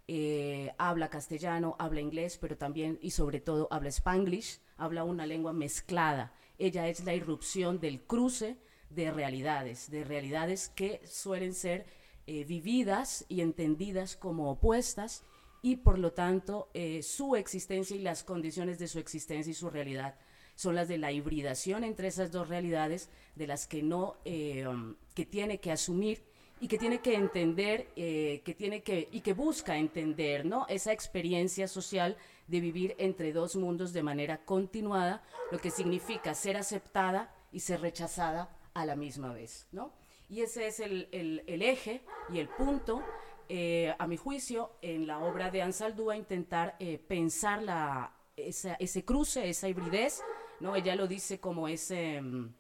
eh, 0.10 0.74
habla 0.78 1.10
castellano, 1.10 1.76
habla 1.80 2.00
inglés, 2.00 2.38
pero 2.40 2.58
también 2.58 2.98
y 3.02 3.12
sobre 3.12 3.42
todo 3.42 3.68
habla 3.72 3.90
spanglish, 3.90 4.60
habla 4.78 5.04
una 5.04 5.26
lengua 5.26 5.52
mezclada. 5.52 6.32
Ella 6.58 6.88
es 6.88 7.04
la 7.04 7.14
irrupción 7.14 7.82
del 7.82 8.02
cruce 8.02 8.58
de 8.90 9.12
realidades, 9.12 9.92
de 9.92 10.06
realidades 10.06 10.70
que 10.70 11.02
suelen 11.06 11.54
ser 11.54 11.86
eh, 12.26 12.46
vividas 12.46 13.26
y 13.28 13.42
entendidas 13.42 14.16
como 14.16 14.50
opuestas 14.50 15.26
y 15.62 15.78
por 15.78 16.00
lo 16.00 16.14
tanto 16.14 16.70
eh, 16.74 17.04
su 17.04 17.36
existencia 17.36 17.98
y 17.98 18.00
las 18.00 18.24
condiciones 18.24 18.80
de 18.80 18.88
su 18.88 19.00
existencia 19.00 19.52
y 19.52 19.56
su 19.56 19.70
realidad 19.70 20.16
son 20.56 20.76
las 20.76 20.88
de 20.88 20.98
la 20.98 21.12
hibridación 21.12 21.84
entre 21.84 22.08
esas 22.08 22.32
dos 22.32 22.48
realidades 22.48 23.10
de 23.36 23.46
las 23.46 23.68
que 23.68 23.84
no 23.84 24.18
que 24.24 25.26
tiene 25.30 25.60
que 25.60 25.72
asumir 25.72 26.24
y 26.60 26.68
que 26.68 26.78
tiene 26.78 27.00
que 27.00 27.14
entender 27.16 27.88
eh, 27.96 28.42
que 28.44 28.54
tiene 28.54 28.82
que 28.82 29.08
y 29.12 29.22
que 29.22 29.34
busca 29.34 29.78
entender 29.78 30.46
no 30.46 30.66
esa 30.70 30.92
experiencia 30.92 31.68
social 31.68 32.18
de 32.48 32.60
vivir 32.60 32.96
entre 32.98 33.32
dos 33.34 33.56
mundos 33.56 33.94
de 33.94 34.04
manera 34.04 34.44
continuada 34.46 35.22
lo 35.52 35.60
que 35.60 35.70
significa 35.72 36.34
ser 36.34 36.58
aceptada 36.58 37.34
y 37.52 37.60
ser 37.60 37.82
rechazada 37.82 38.50
a 38.74 38.86
la 38.86 38.96
misma 38.96 39.34
vez 39.34 39.68
no 39.72 39.92
y 40.30 40.42
ese 40.42 40.68
es 40.68 40.80
el, 40.80 41.08
el- 41.12 41.44
el 41.48 41.62
eje 41.62 42.02
y 42.34 42.40
el 42.40 42.50
punto 42.50 43.04
eh, 43.50 43.96
a 43.98 44.08
mi 44.08 44.18
juicio, 44.18 44.72
en 44.82 45.08
la 45.08 45.20
obra 45.20 45.50
de 45.50 45.62
Ansaldúa, 45.62 46.18
intentar 46.18 46.76
eh, 46.80 46.98
pensar 46.98 47.64
la, 47.64 48.12
esa- 48.36 48.74
ese 48.74 49.06
cruce, 49.06 49.48
esa 49.48 49.70
hibridez, 49.70 50.22
¿no? 50.60 50.76
Ella 50.76 50.96
lo 50.98 51.08
dice 51.08 51.40
como 51.40 51.70
ese, 51.70 52.22
mm, 52.22 52.54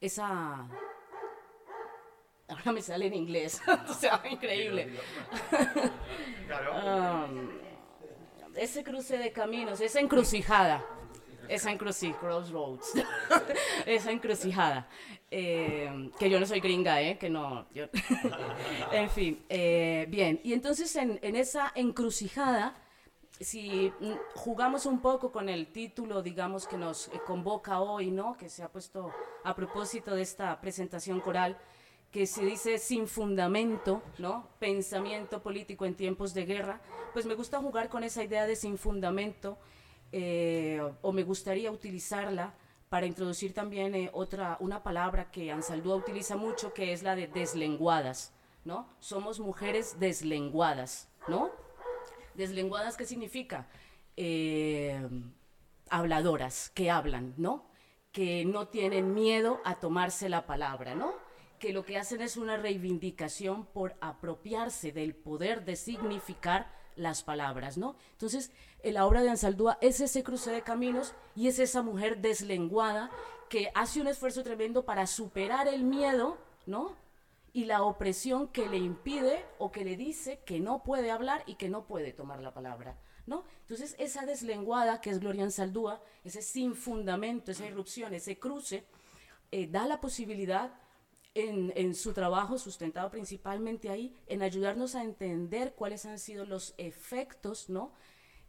esa... 0.00 0.68
Ahora 2.50 2.72
me 2.72 2.82
sale 2.82 3.06
en 3.06 3.14
inglés, 3.14 3.60
o 3.88 3.94
sea, 3.94 4.22
increíble. 4.30 4.90
Um, 6.84 7.48
ese 8.56 8.82
cruce 8.82 9.16
de 9.18 9.30
caminos, 9.32 9.80
esa 9.80 10.00
encrucijada, 10.00 10.84
esa 11.48 11.70
encrucijada, 11.70 12.18
crossroads, 12.18 12.92
esa 13.86 14.10
encrucijada, 14.10 14.88
eh, 15.30 16.10
que 16.18 16.28
yo 16.28 16.40
no 16.40 16.46
soy 16.46 16.58
gringa, 16.58 17.00
¿eh? 17.02 17.18
que 17.18 17.30
no, 17.30 17.68
yo- 17.72 17.86
en 18.90 19.08
fin, 19.10 19.44
eh, 19.48 20.06
bien, 20.08 20.40
y 20.42 20.52
entonces 20.54 20.94
en, 20.96 21.20
en 21.22 21.36
esa 21.36 21.70
encrucijada, 21.76 22.74
si 23.38 23.92
jugamos 24.34 24.86
un 24.86 25.00
poco 25.00 25.30
con 25.30 25.48
el 25.48 25.68
título, 25.72 26.20
digamos, 26.20 26.66
que 26.66 26.76
nos 26.76 27.08
eh, 27.08 27.20
convoca 27.24 27.80
hoy, 27.80 28.10
¿no? 28.10 28.36
Que 28.36 28.48
se 28.48 28.64
ha 28.64 28.68
puesto 28.72 29.12
a 29.44 29.54
propósito 29.54 30.14
de 30.16 30.22
esta 30.22 30.60
presentación 30.60 31.20
coral, 31.20 31.56
que 32.10 32.26
se 32.26 32.44
dice 32.44 32.78
sin 32.78 33.06
fundamento, 33.06 34.02
¿no? 34.18 34.48
Pensamiento 34.58 35.42
político 35.42 35.84
en 35.84 35.94
tiempos 35.94 36.34
de 36.34 36.44
guerra, 36.44 36.80
pues 37.12 37.24
me 37.24 37.34
gusta 37.34 37.60
jugar 37.60 37.88
con 37.88 38.02
esa 38.02 38.24
idea 38.24 38.46
de 38.46 38.56
sin 38.56 38.78
fundamento, 38.78 39.58
eh, 40.12 40.82
o 41.02 41.12
me 41.12 41.22
gustaría 41.22 41.70
utilizarla 41.70 42.54
para 42.88 43.06
introducir 43.06 43.54
también 43.54 43.94
eh, 43.94 44.10
otra, 44.12 44.56
una 44.58 44.82
palabra 44.82 45.30
que 45.30 45.52
Ansaldúa 45.52 45.94
utiliza 45.94 46.36
mucho, 46.36 46.74
que 46.74 46.92
es 46.92 47.04
la 47.04 47.14
de 47.14 47.28
deslenguadas, 47.28 48.32
¿no? 48.64 48.88
Somos 48.98 49.38
mujeres 49.38 50.00
deslenguadas, 50.00 51.08
¿no? 51.28 51.52
Deslenguadas, 52.34 52.96
¿qué 52.96 53.04
significa? 53.04 53.68
Eh, 54.16 55.00
habladoras, 55.88 56.70
que 56.70 56.90
hablan, 56.90 57.34
¿no? 57.36 57.66
Que 58.10 58.44
no 58.44 58.66
tienen 58.66 59.14
miedo 59.14 59.60
a 59.64 59.78
tomarse 59.78 60.28
la 60.28 60.46
palabra, 60.46 60.96
¿no? 60.96 61.29
Que 61.60 61.72
lo 61.72 61.84
que 61.84 61.96
hacen 61.96 62.20
es 62.20 62.36
una 62.36 62.56
reivindicación 62.56 63.66
por 63.66 63.94
apropiarse 64.00 64.90
del 64.90 65.14
poder 65.14 65.64
de 65.64 65.76
significar 65.76 66.72
las 66.96 67.22
palabras, 67.22 67.78
¿no? 67.78 67.94
Entonces, 68.12 68.50
en 68.82 68.94
la 68.94 69.06
obra 69.06 69.22
de 69.22 69.30
Ansaldúa 69.30 69.78
es 69.80 70.00
ese 70.00 70.24
cruce 70.24 70.50
de 70.50 70.62
caminos 70.62 71.14
y 71.36 71.46
es 71.46 71.60
esa 71.60 71.82
mujer 71.82 72.20
deslenguada 72.20 73.10
que 73.48 73.70
hace 73.74 74.00
un 74.00 74.08
esfuerzo 74.08 74.42
tremendo 74.42 74.84
para 74.84 75.06
superar 75.06 75.68
el 75.68 75.84
miedo, 75.84 76.38
¿no? 76.66 76.96
y 77.52 77.64
la 77.64 77.82
opresión 77.82 78.48
que 78.48 78.68
le 78.68 78.78
impide 78.78 79.44
o 79.58 79.72
que 79.72 79.84
le 79.84 79.96
dice 79.96 80.40
que 80.44 80.60
no 80.60 80.82
puede 80.82 81.10
hablar 81.10 81.42
y 81.46 81.56
que 81.56 81.68
no 81.68 81.86
puede 81.86 82.12
tomar 82.12 82.40
la 82.40 82.54
palabra, 82.54 82.96
¿no? 83.26 83.44
Entonces, 83.62 83.96
esa 83.98 84.24
deslenguada 84.24 85.00
que 85.00 85.10
es 85.10 85.18
Gloria 85.18 85.44
Ansaldúa, 85.44 86.02
ese 86.24 86.42
sin 86.42 86.74
fundamento, 86.74 87.50
esa 87.50 87.66
irrupción, 87.66 88.14
ese 88.14 88.38
cruce, 88.38 88.86
eh, 89.50 89.66
da 89.66 89.86
la 89.86 90.00
posibilidad 90.00 90.72
en, 91.34 91.72
en 91.76 91.94
su 91.94 92.12
trabajo, 92.12 92.58
sustentado 92.58 93.10
principalmente 93.10 93.88
ahí, 93.88 94.14
en 94.26 94.42
ayudarnos 94.42 94.94
a 94.94 95.02
entender 95.02 95.74
cuáles 95.74 96.04
han 96.06 96.18
sido 96.18 96.44
los 96.44 96.74
efectos, 96.78 97.68
¿no? 97.68 97.92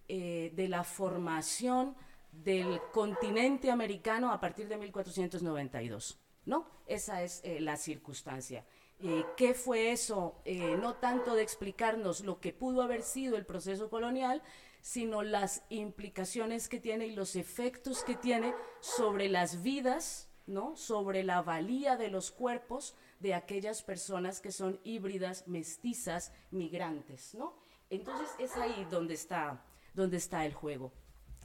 eh, 0.07 0.51
de 0.55 0.67
la 0.67 0.83
formación 0.83 1.95
del 2.31 2.79
continente 2.91 3.71
americano 3.71 4.31
a 4.31 4.39
partir 4.39 4.67
de 4.67 4.77
1492, 4.77 6.19
¿no? 6.45 6.65
Esa 6.85 7.23
es 7.23 7.41
eh, 7.43 7.59
la 7.61 7.77
circunstancia. 7.77 8.65
Eh, 8.99 9.25
¿Qué 9.37 9.53
fue 9.53 9.91
eso? 9.91 10.41
Eh, 10.45 10.77
no 10.79 10.95
tanto 10.95 11.33
de 11.35 11.43
explicarnos 11.43 12.21
lo 12.21 12.39
que 12.39 12.53
pudo 12.53 12.81
haber 12.81 13.01
sido 13.03 13.37
el 13.37 13.45
proceso 13.45 13.89
colonial, 13.89 14.43
sino 14.81 15.23
las 15.23 15.63
implicaciones 15.69 16.67
que 16.67 16.79
tiene 16.79 17.07
y 17.07 17.15
los 17.15 17.35
efectos 17.35 18.03
que 18.03 18.15
tiene 18.15 18.53
sobre 18.79 19.29
las 19.29 19.63
vidas, 19.63 20.29
Sobre 20.75 21.23
la 21.23 21.41
valía 21.41 21.95
de 21.95 22.09
los 22.09 22.31
cuerpos 22.31 22.95
de 23.19 23.33
aquellas 23.33 23.83
personas 23.83 24.41
que 24.41 24.51
son 24.51 24.79
híbridas, 24.83 25.47
mestizas, 25.47 26.33
migrantes, 26.51 27.33
¿no? 27.35 27.55
Entonces 27.89 28.29
es 28.39 28.55
ahí 28.57 28.85
donde 28.89 29.13
está, 29.13 29.63
donde 29.93 30.17
está 30.17 30.45
el 30.45 30.53
juego. 30.53 30.91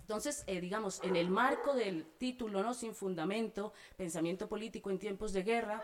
Entonces, 0.00 0.44
eh, 0.46 0.60
digamos, 0.60 1.00
en 1.02 1.16
el 1.16 1.30
marco 1.30 1.74
del 1.74 2.04
título, 2.18 2.62
¿no? 2.62 2.74
Sin 2.74 2.94
fundamento, 2.94 3.72
pensamiento 3.96 4.48
político 4.48 4.90
en 4.90 4.98
tiempos 4.98 5.32
de 5.32 5.42
guerra, 5.42 5.82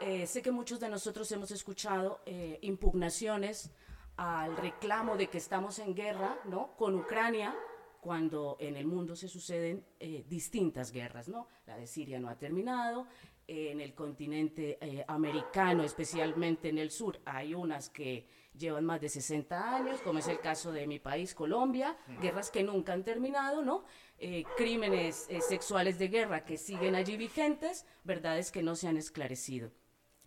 eh, 0.00 0.26
sé 0.26 0.42
que 0.42 0.50
muchos 0.50 0.80
de 0.80 0.88
nosotros 0.88 1.30
hemos 1.30 1.52
escuchado 1.52 2.20
eh, 2.26 2.58
impugnaciones 2.62 3.70
al 4.16 4.56
reclamo 4.56 5.16
de 5.16 5.28
que 5.28 5.38
estamos 5.38 5.78
en 5.78 5.94
guerra, 5.94 6.38
¿no? 6.44 6.76
Con 6.76 6.96
Ucrania, 6.96 7.54
cuando 8.02 8.56
en 8.58 8.74
el 8.74 8.84
mundo 8.84 9.14
se 9.14 9.28
suceden 9.28 9.84
eh, 10.00 10.24
distintas 10.28 10.90
guerras, 10.90 11.28
¿no? 11.28 11.46
La 11.66 11.76
de 11.76 11.86
Siria 11.86 12.18
no 12.18 12.28
ha 12.28 12.36
terminado, 12.36 13.06
en 13.46 13.80
el 13.80 13.94
continente 13.94 14.76
eh, 14.80 15.04
americano, 15.06 15.84
especialmente 15.84 16.68
en 16.68 16.78
el 16.78 16.90
sur, 16.90 17.20
hay 17.24 17.54
unas 17.54 17.90
que 17.90 18.26
llevan 18.58 18.86
más 18.86 19.00
de 19.00 19.08
60 19.08 19.76
años, 19.76 20.00
como 20.02 20.18
es 20.18 20.26
el 20.26 20.40
caso 20.40 20.72
de 20.72 20.88
mi 20.88 20.98
país, 20.98 21.32
Colombia, 21.32 21.96
guerras 22.20 22.50
que 22.50 22.64
nunca 22.64 22.92
han 22.92 23.04
terminado, 23.04 23.62
¿no? 23.62 23.84
Eh, 24.18 24.42
crímenes 24.56 25.28
sexuales 25.48 25.96
de 25.96 26.08
guerra 26.08 26.44
que 26.44 26.58
siguen 26.58 26.96
allí 26.96 27.16
vigentes, 27.16 27.86
verdades 28.02 28.50
que 28.50 28.64
no 28.64 28.74
se 28.74 28.88
han 28.88 28.96
esclarecido. 28.96 29.70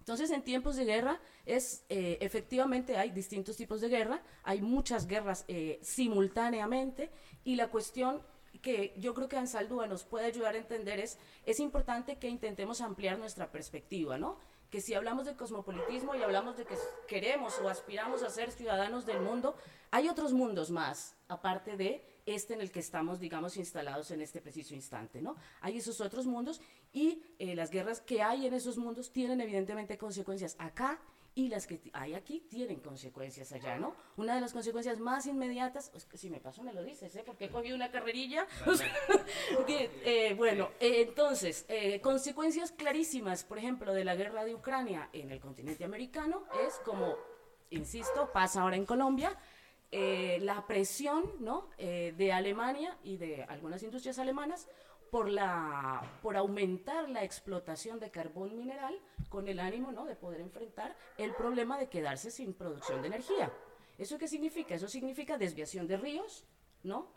Entonces, 0.05 0.29
en 0.29 0.43
tiempos 0.43 0.75
de 0.75 0.85
guerra, 0.85 1.19
es 1.47 1.83
eh, 1.89 2.19
efectivamente 2.21 2.95
hay 2.95 3.09
distintos 3.09 3.57
tipos 3.57 3.81
de 3.81 3.89
guerra, 3.89 4.21
hay 4.43 4.61
muchas 4.61 5.07
guerras 5.07 5.45
eh, 5.47 5.79
simultáneamente, 5.81 7.09
y 7.43 7.55
la 7.55 7.69
cuestión 7.69 8.21
que 8.61 8.93
yo 8.99 9.15
creo 9.15 9.27
que 9.27 9.35
Ansaldúa 9.35 9.87
nos 9.87 10.03
puede 10.03 10.27
ayudar 10.27 10.53
a 10.53 10.59
entender 10.59 10.99
es, 10.99 11.17
es 11.47 11.59
importante 11.59 12.19
que 12.19 12.29
intentemos 12.29 12.81
ampliar 12.81 13.17
nuestra 13.17 13.51
perspectiva, 13.51 14.19
¿no? 14.19 14.37
que 14.69 14.79
si 14.79 14.93
hablamos 14.93 15.25
de 15.25 15.35
cosmopolitismo 15.35 16.13
y 16.13 16.21
hablamos 16.21 16.55
de 16.55 16.65
que 16.65 16.75
queremos 17.07 17.57
o 17.59 17.67
aspiramos 17.67 18.21
a 18.21 18.29
ser 18.29 18.51
ciudadanos 18.51 19.07
del 19.07 19.21
mundo, 19.21 19.55
hay 19.89 20.07
otros 20.07 20.33
mundos 20.33 20.69
más, 20.69 21.15
aparte 21.29 21.77
de 21.77 22.05
este 22.25 22.53
en 22.53 22.61
el 22.61 22.71
que 22.71 22.79
estamos, 22.79 23.19
digamos, 23.19 23.57
instalados 23.57 24.11
en 24.11 24.21
este 24.21 24.41
preciso 24.41 24.73
instante, 24.73 25.21
¿no? 25.21 25.35
Hay 25.61 25.77
esos 25.77 26.01
otros 26.01 26.25
mundos 26.25 26.61
y 26.91 27.21
eh, 27.39 27.55
las 27.55 27.71
guerras 27.71 28.01
que 28.01 28.21
hay 28.21 28.47
en 28.47 28.53
esos 28.53 28.77
mundos 28.77 29.11
tienen 29.11 29.41
evidentemente 29.41 29.97
consecuencias 29.97 30.55
acá 30.59 30.99
y 31.35 31.49
las 31.49 31.67
que 31.67 31.81
hay 31.91 32.13
aquí 32.13 32.39
tienen 32.49 32.79
consecuencias 32.79 33.51
allá, 33.51 33.77
¿no? 33.77 33.93
Una 34.15 34.35
de 34.35 34.41
las 34.41 34.53
consecuencias 34.53 34.99
más 34.99 35.27
inmediatas, 35.27 35.91
es 35.93 36.05
que 36.05 36.17
si 36.17 36.29
me 36.29 36.39
paso 36.39 36.63
me 36.63 36.73
lo 36.73 36.81
dices, 36.81 37.13
¿eh? 37.17 37.23
Porque 37.25 37.45
he 37.45 37.49
cogido 37.49 37.75
una 37.75 37.91
carrerilla. 37.91 38.47
eh, 39.67 40.33
bueno, 40.37 40.69
eh, 40.79 41.03
entonces, 41.07 41.65
eh, 41.67 41.99
consecuencias 41.99 42.71
clarísimas, 42.71 43.43
por 43.43 43.57
ejemplo, 43.57 43.93
de 43.93 44.05
la 44.05 44.15
guerra 44.15 44.45
de 44.45 44.55
Ucrania 44.55 45.09
en 45.11 45.29
el 45.29 45.41
continente 45.41 45.83
americano 45.83 46.45
es 46.65 46.75
como, 46.85 47.15
insisto, 47.69 48.31
pasa 48.31 48.61
ahora 48.61 48.77
en 48.77 48.85
Colombia, 48.85 49.37
eh, 49.97 50.39
la 50.41 50.67
presión 50.67 51.23
¿no? 51.39 51.69
Eh, 51.77 52.13
de 52.17 52.33
Alemania 52.33 52.97
y 53.01 53.15
de 53.15 53.45
algunas 53.45 53.81
industrias 53.81 54.19
alemanas 54.19 54.67
por, 55.09 55.29
la, 55.29 56.19
por 56.21 56.35
aumentar 56.35 57.07
la 57.07 57.23
explotación 57.23 57.97
de 58.01 58.11
carbón 58.11 58.57
mineral 58.57 58.99
con 59.29 59.47
el 59.47 59.57
ánimo 59.57 59.93
¿no? 59.93 60.03
de 60.03 60.17
poder 60.17 60.41
enfrentar 60.41 60.97
el 61.17 61.33
problema 61.33 61.79
de 61.79 61.87
quedarse 61.87 62.29
sin 62.29 62.53
producción 62.53 63.01
de 63.01 63.07
energía. 63.07 63.53
¿Eso 63.97 64.17
qué 64.17 64.27
significa? 64.27 64.75
Eso 64.75 64.89
significa 64.89 65.37
desviación 65.37 65.87
de 65.87 65.95
ríos, 65.95 66.43
¿no? 66.83 67.07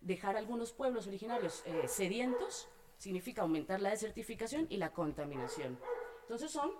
dejar 0.00 0.38
algunos 0.38 0.72
pueblos 0.72 1.06
originarios 1.06 1.62
eh, 1.66 1.86
sedientos, 1.86 2.66
significa 2.96 3.42
aumentar 3.42 3.82
la 3.82 3.90
desertificación 3.90 4.66
y 4.70 4.78
la 4.78 4.94
contaminación. 4.94 5.78
Entonces 6.22 6.50
son 6.50 6.72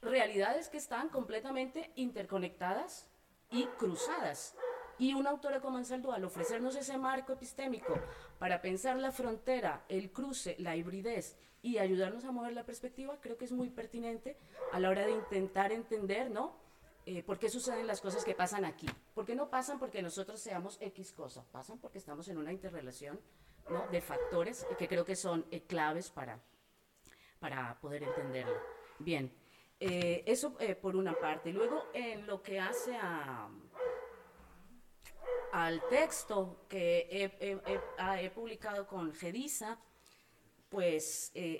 realidades 0.00 0.68
que 0.68 0.76
están 0.76 1.08
completamente 1.08 1.90
interconectadas 1.96 3.10
y 3.50 3.64
cruzadas. 3.78 4.54
Y 4.98 5.14
una 5.14 5.30
autora 5.30 5.60
como 5.60 5.78
Ansaldo, 5.78 6.12
al 6.12 6.24
ofrecernos 6.24 6.74
ese 6.74 6.98
marco 6.98 7.32
epistémico 7.32 7.98
para 8.38 8.60
pensar 8.60 8.96
la 8.96 9.12
frontera, 9.12 9.84
el 9.88 10.10
cruce, 10.10 10.56
la 10.58 10.76
hibridez 10.76 11.36
y 11.62 11.78
ayudarnos 11.78 12.24
a 12.24 12.32
mover 12.32 12.52
la 12.52 12.64
perspectiva, 12.64 13.18
creo 13.20 13.36
que 13.36 13.44
es 13.44 13.52
muy 13.52 13.70
pertinente 13.70 14.36
a 14.72 14.80
la 14.80 14.90
hora 14.90 15.06
de 15.06 15.12
intentar 15.12 15.72
entender, 15.72 16.30
¿no? 16.30 16.56
Eh, 17.06 17.22
¿Por 17.22 17.38
qué 17.38 17.48
suceden 17.48 17.86
las 17.86 18.00
cosas 18.00 18.24
que 18.24 18.34
pasan 18.34 18.64
aquí? 18.64 18.86
Porque 19.14 19.34
no 19.34 19.48
pasan 19.48 19.78
porque 19.78 20.02
nosotros 20.02 20.40
seamos 20.40 20.76
X 20.80 21.12
cosa, 21.12 21.44
pasan 21.52 21.78
porque 21.78 21.98
estamos 21.98 22.28
en 22.28 22.36
una 22.36 22.52
interrelación 22.52 23.18
¿no? 23.70 23.86
de 23.88 24.00
factores 24.00 24.66
que 24.78 24.88
creo 24.88 25.04
que 25.04 25.16
son 25.16 25.46
eh, 25.50 25.62
claves 25.62 26.10
para, 26.10 26.38
para 27.38 27.78
poder 27.80 28.02
entenderlo. 28.02 28.60
Bien, 28.98 29.32
eh, 29.80 30.24
eso 30.26 30.56
eh, 30.58 30.74
por 30.74 30.96
una 30.96 31.14
parte. 31.14 31.52
Luego, 31.52 31.86
en 31.94 32.26
lo 32.26 32.42
que 32.42 32.58
hace 32.58 32.96
a, 32.96 33.48
al 35.52 35.80
texto 35.88 36.64
que 36.68 37.08
he, 37.10 37.58
ah, 37.98 38.16
publicado 38.34 38.86
con 38.86 39.12
Gedisa, 39.14 39.78
pues 40.68 41.30
eh, 41.34 41.58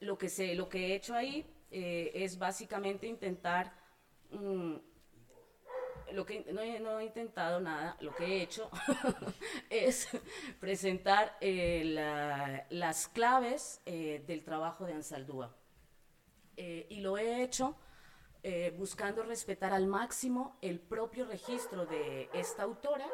lo, 0.00 0.16
que 0.18 0.28
se, 0.28 0.54
lo 0.54 0.68
que 0.68 0.86
he 0.86 0.94
hecho 0.94 1.14
ahí 1.14 1.46
eh, 1.70 2.12
es 2.14 2.38
básicamente 2.38 3.06
intentar, 3.06 3.72
mm, 4.30 4.76
lo 6.12 6.24
que 6.26 6.44
no 6.52 6.60
he, 6.60 6.78
no 6.78 7.00
he 7.00 7.04
intentado 7.06 7.60
nada, 7.60 7.96
lo 8.00 8.14
que 8.14 8.24
he 8.24 8.42
hecho 8.42 8.70
es 9.70 10.08
presentar 10.60 11.36
eh, 11.40 11.82
la- 11.84 12.66
las 12.70 13.08
claves 13.08 13.80
del 13.84 14.44
trabajo 14.44 14.84
de 14.84 14.92
Ansaldúa. 14.92 15.56
Y 16.56 17.00
lo 17.00 17.18
he 17.18 17.42
hecho 17.42 17.76
eh, 18.46 18.74
buscando 18.76 19.22
respetar 19.22 19.72
al 19.72 19.86
máximo 19.86 20.58
el 20.60 20.78
propio 20.78 21.24
registro 21.24 21.86
de 21.86 22.28
esta 22.34 22.64
autora, 22.64 23.06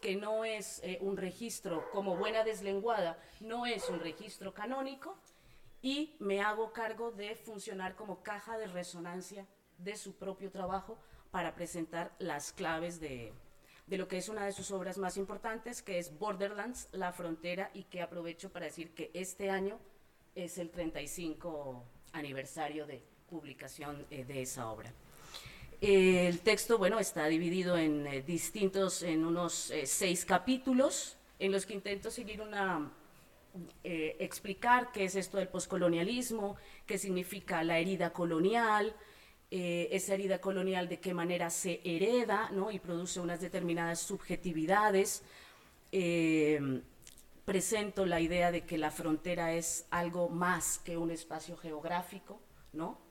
que 0.00 0.16
no 0.16 0.46
es 0.46 0.80
eh, 0.82 0.96
un 1.02 1.18
registro 1.18 1.90
como 1.90 2.16
buena 2.16 2.42
deslenguada, 2.42 3.18
no 3.40 3.66
es 3.66 3.90
un 3.90 4.00
registro 4.00 4.54
canónico, 4.54 5.14
y 5.82 6.16
me 6.20 6.40
hago 6.40 6.72
cargo 6.72 7.10
de 7.10 7.34
funcionar 7.34 7.96
como 7.96 8.22
caja 8.22 8.56
de 8.56 8.66
resonancia 8.66 9.46
de 9.76 9.94
su 9.94 10.16
propio 10.16 10.50
trabajo 10.50 10.96
para 11.30 11.54
presentar 11.54 12.16
las 12.18 12.52
claves 12.54 12.98
de, 12.98 13.34
de 13.88 13.98
lo 13.98 14.08
que 14.08 14.16
es 14.16 14.30
una 14.30 14.46
de 14.46 14.52
sus 14.52 14.70
obras 14.70 14.96
más 14.96 15.18
importantes, 15.18 15.82
que 15.82 15.98
es 15.98 16.18
Borderlands, 16.18 16.88
La 16.92 17.12
Frontera, 17.12 17.70
y 17.74 17.84
que 17.84 18.00
aprovecho 18.00 18.50
para 18.50 18.64
decir 18.64 18.94
que 18.94 19.10
este 19.12 19.50
año 19.50 19.78
es 20.34 20.56
el 20.56 20.70
35 20.70 21.84
aniversario 22.12 22.86
de 22.86 23.17
publicación 23.28 24.06
eh, 24.10 24.24
de 24.24 24.42
esa 24.42 24.70
obra. 24.70 24.92
El 25.80 26.40
texto, 26.40 26.78
bueno, 26.78 26.98
está 26.98 27.26
dividido 27.26 27.78
en 27.78 28.06
eh, 28.06 28.22
distintos, 28.22 29.02
en 29.02 29.24
unos 29.24 29.70
eh, 29.70 29.86
seis 29.86 30.24
capítulos, 30.24 31.16
en 31.38 31.52
los 31.52 31.66
que 31.66 31.74
intento 31.74 32.10
seguir 32.10 32.40
una, 32.40 32.90
explicar 33.84 34.90
qué 34.92 35.04
es 35.04 35.14
esto 35.14 35.36
del 35.36 35.48
poscolonialismo, 35.48 36.56
qué 36.84 36.98
significa 36.98 37.62
la 37.62 37.78
herida 37.78 38.12
colonial, 38.12 38.94
esa 39.50 40.14
herida 40.14 40.40
colonial 40.40 40.88
de 40.88 41.00
qué 41.00 41.14
manera 41.14 41.48
se 41.48 41.80
hereda 41.84 42.50
¿no? 42.50 42.70
y 42.70 42.78
produce 42.78 43.20
unas 43.20 43.40
determinadas 43.40 44.00
subjetividades. 44.00 45.22
Presento 47.44 48.04
la 48.04 48.20
idea 48.20 48.50
de 48.50 48.66
que 48.66 48.78
la 48.78 48.90
frontera 48.90 49.54
es 49.54 49.86
algo 49.90 50.28
más 50.28 50.78
que 50.78 50.96
un 50.96 51.10
espacio 51.10 51.56
geográfico, 51.56 52.40
¿no? 52.72 53.07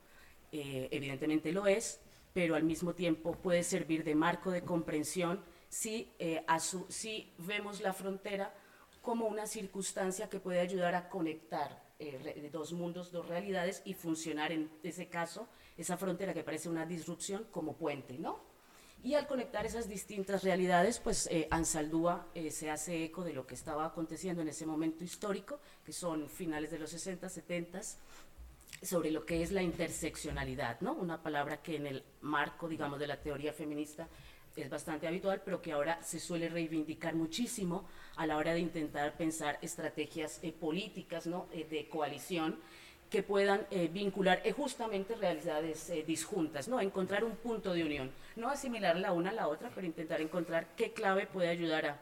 Eh, 0.51 0.87
evidentemente 0.91 1.51
lo 1.51 1.67
es, 1.67 1.99
pero 2.33 2.55
al 2.55 2.63
mismo 2.63 2.93
tiempo 2.93 3.33
puede 3.33 3.63
servir 3.63 4.03
de 4.03 4.15
marco 4.15 4.51
de 4.51 4.61
comprensión 4.63 5.43
si, 5.69 6.09
eh, 6.19 6.43
a 6.47 6.59
su- 6.59 6.85
si 6.89 7.33
vemos 7.39 7.81
la 7.81 7.93
frontera 7.93 8.53
como 9.01 9.25
una 9.27 9.45
circunstancia 9.47 10.29
que 10.29 10.39
puede 10.39 10.59
ayudar 10.59 10.95
a 10.95 11.09
conectar 11.09 11.85
eh, 11.99 12.49
dos 12.53 12.73
mundos, 12.73 13.11
dos 13.11 13.27
realidades 13.27 13.81
y 13.83 13.95
funcionar 13.95 14.51
en 14.51 14.69
ese 14.83 15.07
caso, 15.07 15.47
esa 15.77 15.97
frontera 15.97 16.31
que 16.33 16.43
parece 16.43 16.69
una 16.69 16.85
disrupción 16.85 17.45
como 17.51 17.73
puente, 17.75 18.19
¿no? 18.19 18.39
Y 19.03 19.15
al 19.15 19.25
conectar 19.27 19.65
esas 19.65 19.87
distintas 19.89 20.43
realidades, 20.43 20.99
pues 20.99 21.27
eh, 21.31 21.47
Ansaldúa 21.49 22.27
eh, 22.35 22.51
se 22.51 22.69
hace 22.69 23.03
eco 23.05 23.23
de 23.23 23.33
lo 23.33 23.47
que 23.47 23.55
estaba 23.55 23.85
aconteciendo 23.85 24.41
en 24.43 24.47
ese 24.49 24.65
momento 24.65 25.03
histórico, 25.03 25.59
que 25.85 25.91
son 25.93 26.29
finales 26.29 26.69
de 26.71 26.79
los 26.79 26.89
60, 26.91 27.29
70, 27.29 27.81
sobre 28.81 29.11
lo 29.11 29.25
que 29.25 29.41
es 29.41 29.51
la 29.51 29.63
interseccionalidad, 29.63 30.79
¿no? 30.81 30.93
Una 30.93 31.21
palabra 31.21 31.61
que 31.61 31.75
en 31.77 31.87
el 31.87 32.03
marco, 32.21 32.67
digamos, 32.67 32.99
de 32.99 33.07
la 33.07 33.17
teoría 33.21 33.53
feminista 33.53 34.07
es 34.55 34.69
bastante 34.69 35.07
habitual, 35.07 35.41
pero 35.45 35.61
que 35.61 35.71
ahora 35.71 36.01
se 36.03 36.19
suele 36.19 36.49
reivindicar 36.49 37.13
muchísimo 37.15 37.85
a 38.15 38.25
la 38.25 38.37
hora 38.37 38.53
de 38.53 38.59
intentar 38.59 39.15
pensar 39.15 39.57
estrategias 39.61 40.39
eh, 40.43 40.51
políticas, 40.51 41.27
¿no? 41.27 41.47
Eh, 41.51 41.65
de 41.69 41.87
coalición 41.89 42.59
que 43.09 43.23
puedan 43.23 43.65
eh, 43.71 43.87
vincular 43.87 44.41
eh, 44.43 44.51
justamente 44.51 45.15
realidades 45.15 45.89
eh, 45.89 46.03
disjuntas, 46.05 46.67
¿no? 46.67 46.79
Encontrar 46.81 47.23
un 47.23 47.35
punto 47.37 47.73
de 47.73 47.83
unión, 47.83 48.11
no 48.35 48.49
asimilar 48.49 48.97
la 48.97 49.11
una 49.13 49.29
a 49.29 49.33
la 49.33 49.47
otra, 49.47 49.69
pero 49.73 49.87
intentar 49.87 50.21
encontrar 50.21 50.67
qué 50.75 50.91
clave 50.91 51.25
puede 51.25 51.47
ayudar 51.49 51.85
a, 51.85 51.99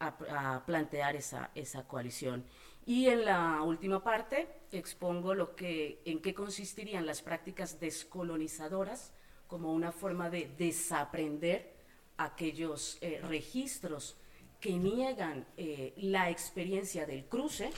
a- 0.00 0.54
a 0.56 0.64
plantear 0.66 1.14
esa, 1.16 1.50
esa 1.54 1.82
coalición. 1.86 2.44
Y 2.86 3.08
en 3.08 3.24
la 3.24 3.62
última 3.62 4.02
parte 4.02 4.48
expongo 4.70 5.34
lo 5.34 5.56
que, 5.56 6.00
en 6.04 6.22
qué 6.22 6.32
consistirían 6.32 7.04
las 7.04 7.20
prácticas 7.20 7.80
descolonizadoras 7.80 9.12
como 9.48 9.72
una 9.72 9.90
forma 9.90 10.30
de 10.30 10.48
desaprender 10.56 11.74
aquellos 12.16 12.98
eh, 13.00 13.20
registros 13.22 14.16
que 14.60 14.72
niegan 14.72 15.46
eh, 15.56 15.94
la 15.96 16.30
experiencia 16.30 17.06
del 17.06 17.24
cruce 17.24 17.70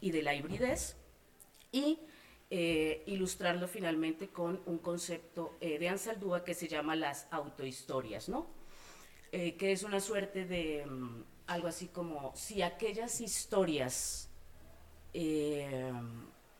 y 0.00 0.10
de 0.10 0.22
la 0.22 0.34
hibridez 0.34 0.96
y 1.70 2.00
eh, 2.50 3.04
ilustrarlo 3.06 3.68
finalmente 3.68 4.28
con 4.28 4.60
un 4.66 4.78
concepto 4.78 5.56
de 5.60 5.88
Ansaldúa 5.88 6.44
que 6.44 6.54
se 6.54 6.66
llama 6.66 6.96
las 6.96 7.28
autohistorias, 7.30 8.28
¿no? 8.28 8.46
Que 9.30 9.72
es 9.72 9.82
una 9.82 10.00
suerte 10.00 10.46
de 10.46 10.86
mm, 10.86 11.22
algo 11.46 11.68
así 11.68 11.88
como 11.88 12.32
si 12.34 12.62
aquellas 12.62 13.20
historias 13.20 14.27
eh, 15.14 15.92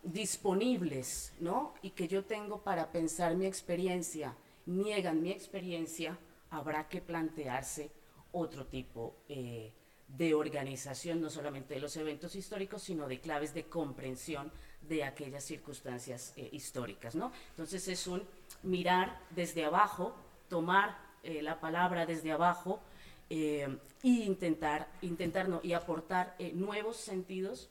disponibles, 0.03 1.35
¿no? 1.41 1.75
Y 1.83 1.91
que 1.91 2.09
yo 2.09 2.25
tengo 2.25 2.63
para 2.63 2.91
pensar 2.91 3.35
mi 3.35 3.47
experiencia, 3.47 4.35
niegan 4.67 5.21
mi 5.21 5.31
experiencia, 5.31 6.19
habrá 6.51 6.89
que 6.89 7.01
plantearse 7.03 7.91
otro 8.33 8.67
tipo 8.67 9.17
eh, 9.29 9.73
de 10.09 10.35
organización, 10.35 11.21
no 11.21 11.29
solamente 11.29 11.75
de 11.75 11.81
los 11.81 11.97
eventos 11.97 12.35
históricos, 12.37 12.83
sino 12.83 13.07
de 13.07 13.21
claves 13.21 13.53
de 13.53 13.65
comprensión 13.65 14.51
de 14.81 15.05
aquellas 15.05 15.45
circunstancias 15.45 16.33
eh, 16.37 16.49
históricas, 16.53 17.15
¿no? 17.15 17.33
Entonces 17.51 17.87
es 17.89 18.07
un 18.07 18.23
mirar 18.63 19.21
desde 19.31 19.65
abajo, 19.65 20.15
tomar 20.49 21.07
la 21.43 21.61
palabra 21.61 22.07
desde 22.07 22.33
abajo 22.33 22.81
y 23.29 24.23
intentar, 24.23 24.89
intentar 25.03 25.47
y 25.63 25.75
aportar 25.75 26.37
nuevos 26.55 26.97
sentidos 26.97 27.69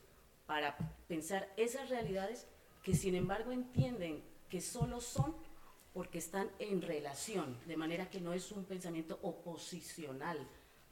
para 0.48 0.78
pensar 1.06 1.52
esas 1.58 1.90
realidades 1.90 2.46
que 2.82 2.94
sin 2.94 3.14
embargo 3.14 3.52
entienden 3.52 4.24
que 4.48 4.62
solo 4.62 5.02
son 5.02 5.36
porque 5.92 6.16
están 6.16 6.50
en 6.58 6.80
relación, 6.80 7.58
de 7.66 7.76
manera 7.76 8.08
que 8.08 8.18
no 8.18 8.32
es 8.32 8.50
un 8.50 8.64
pensamiento 8.64 9.18
oposicional, 9.20 10.38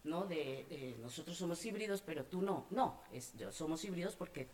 ¿no? 0.04 0.26
De, 0.26 0.94
nosotros 1.00 1.38
somos 1.38 1.64
híbridos, 1.64 2.02
pero 2.02 2.26
tú 2.26 2.42
no. 2.42 2.66
No, 2.70 3.00
es, 3.10 3.32
somos 3.50 3.82
híbridos 3.82 4.14
porque, 4.14 4.50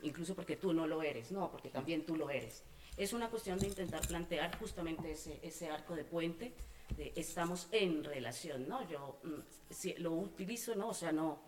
incluso 0.00 0.34
porque 0.34 0.56
tú 0.56 0.72
no 0.72 0.86
lo 0.86 1.02
eres, 1.02 1.32
no, 1.32 1.50
porque 1.50 1.68
también 1.68 2.06
tú 2.06 2.16
lo 2.16 2.30
eres. 2.30 2.62
Es 2.96 3.12
una 3.12 3.28
cuestión 3.28 3.58
de 3.58 3.66
intentar 3.66 4.06
plantear 4.08 4.58
justamente 4.58 5.10
ese, 5.10 5.38
ese 5.42 5.68
arco 5.68 5.94
de 5.94 6.04
puente 6.04 6.54
de 6.96 7.12
estamos 7.14 7.68
en 7.72 8.04
relación, 8.04 8.66
¿no? 8.66 8.88
Yo 8.88 9.18
mm, 9.22 9.40
si 9.68 9.92
lo 9.96 10.12
utilizo, 10.12 10.74
¿no? 10.76 10.88
O 10.88 10.94
sea, 10.94 11.12
no, 11.12 11.40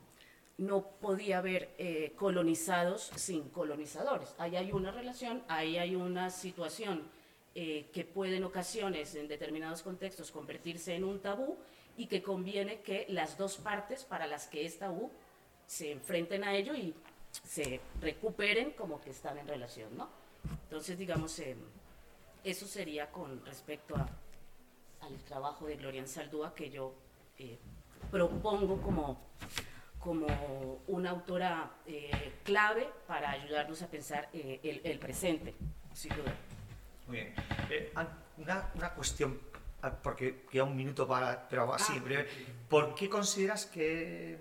no 0.59 0.83
podía 1.01 1.39
haber 1.39 1.71
eh, 1.79 2.13
colonizados 2.17 3.13
sin 3.15 3.49
colonizadores. 3.49 4.35
Ahí 4.39 4.57
hay 4.57 4.73
una 4.73 4.91
relación, 4.91 5.43
ahí 5.47 5.79
hay 5.79 5.95
una 5.95 6.31
situación 6.31 7.09
eh, 7.55 7.89
que 7.93 8.05
puede 8.05 8.37
en 8.37 8.45
ocasiones, 8.45 9.15
en 9.15 9.29
determinados 9.29 9.83
contextos, 9.83 10.33
convertirse 10.33 10.97
en 10.97 11.05
un 11.05 11.21
tabú 11.21 11.57
y 11.97 12.07
que 12.07 12.23
conviene 12.23 12.81
que 12.81 13.07
las 13.09 13.39
dos 13.39 13.57
partes 13.57 14.05
para 14.05 14.27
las 14.27 14.49
que 14.49 14.67
es 14.67 14.79
tabú 14.79 15.11
se 15.67 15.93
enfrenten 15.93 16.43
a 16.43 16.55
ello 16.55 16.75
y 16.75 16.93
se 17.31 17.81
recuperen 18.01 18.73
como 18.73 19.01
que 19.01 19.11
están 19.11 19.39
en 19.39 19.47
relación, 19.47 19.97
¿no? 19.97 20.09
Entonces, 20.65 20.99
digamos, 20.99 21.39
eh, 21.39 21.57
eso 22.43 22.67
sería 22.67 23.13
con 23.13 23.45
respecto 23.47 23.95
al 23.95 25.17
trabajo 25.25 25.67
de 25.67 25.77
Gloria 25.77 26.05
Saldúa 26.07 26.53
que 26.53 26.69
yo 26.69 26.95
propongo 28.11 28.81
como 28.81 29.21
como 29.99 30.83
una 30.87 31.11
autora 31.11 31.71
eh, 31.87 32.35
clave 32.45 32.89
para 33.07 33.31
ayudarnos 33.31 33.83
a 33.83 33.89
pensar 33.89 34.29
eh, 34.33 34.61
el, 34.63 34.81
el, 34.85 34.99
presente, 34.99 35.55
sin 35.93 36.15
duda. 36.15 36.35
Muy 37.07 37.17
bien. 37.17 37.35
Eh, 37.71 37.93
una, 38.39 38.71
una, 38.75 38.91
cuestión, 38.95 39.41
ah, 39.83 39.91
porque 39.91 40.47
queda 40.51 40.65
un 40.65 40.77
minuto 40.77 41.07
para, 41.07 41.49
pero 41.49 41.73
así, 41.75 41.95
ah. 41.97 42.03
breve. 42.03 42.29
¿Por 42.69 42.95
qué 42.95 43.09
consideras 43.09 43.67
que 43.67 44.39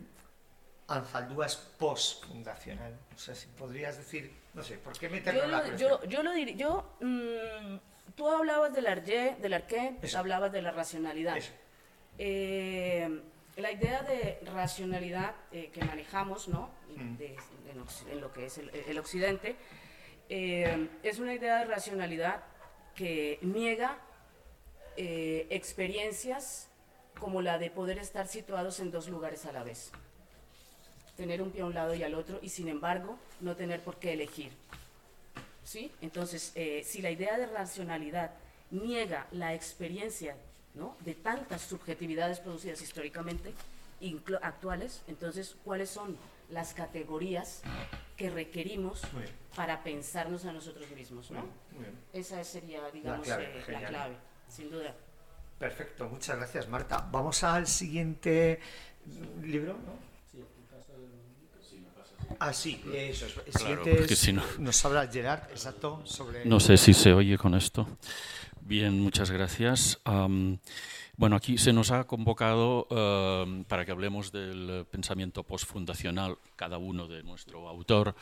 Anzaldúa 0.87 1.47
es 1.47 1.55
post-fundacional? 1.55 2.93
O 3.15 3.17
sea, 3.17 3.33
si 3.33 3.47
podrías 3.47 3.97
decir, 3.97 4.31
no 4.53 4.63
sé, 4.63 4.77
¿por 4.77 4.97
qué 4.97 5.09
meterlo 5.09 5.39
yo 5.39 5.45
en 5.45 5.51
la 5.51 5.75
Yo, 5.75 6.03
yo 6.05 6.23
lo 6.23 6.31
diría, 6.33 6.55
yo, 6.55 6.97
mmm, 7.01 7.77
tú 8.15 8.29
hablabas 8.29 8.73
del 8.73 8.87
arjé, 8.87 9.37
del 9.41 9.53
arqué, 9.53 9.95
hablabas 10.15 10.51
de 10.51 10.61
la 10.61 10.71
racionalidad. 10.71 11.37
Eh, 12.19 13.21
la 13.57 13.71
idea 13.71 14.03
de 14.03 14.39
racionalidad 14.53 15.33
eh, 15.51 15.71
que 15.73 15.83
manejamos 15.83 16.47
¿no? 16.47 16.69
Mm. 16.95 17.15
en 18.11 18.21
lo 18.21 18.31
que 18.31 18.45
es 18.45 18.59
el, 18.59 18.99
occidente 18.99 19.55
eh, 20.29 20.87
es 21.03 21.19
una 21.19 21.33
idea 21.33 21.59
de 21.59 21.65
racionalidad 21.65 22.43
que 22.95 23.39
niega 23.41 23.97
eh, 24.95 25.47
experiencias 25.49 26.69
como 27.19 27.41
la 27.41 27.57
de 27.57 27.71
poder 27.71 27.97
estar 27.97 28.27
situados 28.27 28.79
en 28.79 28.91
dos 28.91 29.09
lugares 29.09 29.45
a 29.45 29.51
la 29.51 29.63
vez. 29.63 29.91
Tener 31.15 31.41
un 31.41 31.51
pie 31.51 31.61
a 31.61 31.65
un 31.65 31.73
lado 31.73 31.95
y 31.95 32.03
al 32.03 32.13
otro 32.13 32.39
y 32.43 32.49
sin 32.49 32.67
embargo 32.67 33.17
no 33.41 33.55
tener 33.55 33.81
por 33.81 33.97
qué 33.97 34.13
elegir. 34.13 34.51
¿Sí? 35.63 35.91
Entonces, 36.01 36.53
si 36.85 37.01
la 37.01 37.09
idea 37.09 37.37
de 37.37 37.47
racionalidad 37.47 38.31
niega 38.69 39.27
la 39.31 39.53
experiencia 39.53 40.35
de 41.05 41.15
tantas 41.15 41.61
subjetividades 41.61 42.39
producidas 42.39 42.81
históricamente, 42.81 43.53
actuales, 44.41 45.03
entonces, 45.07 45.55
¿cuáles 45.63 45.89
son 45.89 46.17
las 46.49 46.73
categorías 46.73 47.61
que 48.15 48.29
requerimos 48.29 49.01
para 49.55 49.83
pensarnos 49.83 50.45
a 50.45 50.53
nosotros 50.53 50.89
mismos? 50.91 51.31
¿no? 51.31 51.45
Esa 52.13 52.43
sería, 52.43 52.89
digamos, 52.91 53.27
la 53.27 53.37
clave, 53.37 53.63
eh, 53.67 53.71
la 53.71 53.87
clave, 53.87 54.15
sin 54.49 54.69
duda. 54.69 54.93
Perfecto, 55.57 56.07
muchas 56.07 56.37
gracias, 56.37 56.67
Marta. 56.67 57.07
Vamos 57.11 57.43
al 57.43 57.65
siguiente 57.65 58.59
libro, 59.41 59.73
¿no? 59.73 60.07
Ah, 62.39 62.53
sí, 62.53 62.83
eso. 62.93 63.25
El 63.45 63.53
siguiente 63.53 64.33
nos 64.59 64.85
habla 64.85 65.07
Gerard, 65.07 65.49
exacto, 65.49 66.01
sobre... 66.05 66.45
No 66.45 66.59
sé 66.59 66.77
si 66.77 66.93
se 66.93 67.13
oye 67.13 67.37
con 67.37 67.55
esto. 67.55 67.87
Bien, 68.67 68.99
muchas 68.99 69.32
gracias. 69.32 69.97
bueno, 70.03 71.38
aquí 71.38 71.58
se 71.58 71.71
nos 71.71 71.91
ha 71.91 72.03
convocado 72.03 72.86
para 73.69 73.86
que 73.86 73.91
hablemos 73.93 74.34
del 74.34 74.86
pensamiento 74.91 75.43
postfundacional, 75.43 76.38
cada 76.58 76.77
uno 76.77 77.08
de 77.08 77.23
nuestro 77.23 77.69
autor, 77.69 78.13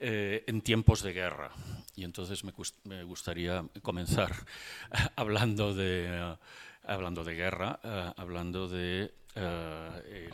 eh, 0.00 0.44
en 0.46 0.62
tiempos 0.62 1.02
de 1.02 1.12
guerra. 1.12 1.50
Y 1.94 2.04
entonces 2.04 2.42
me, 2.42 3.02
gustaría 3.04 3.66
comenzar 3.82 4.32
hablando 5.16 5.74
de, 5.74 6.36
hablando 6.84 7.22
de 7.22 7.34
guerra, 7.34 7.78
eh, 7.84 8.12
hablando 8.16 8.68
de 8.68 9.12
eh, 9.34 10.30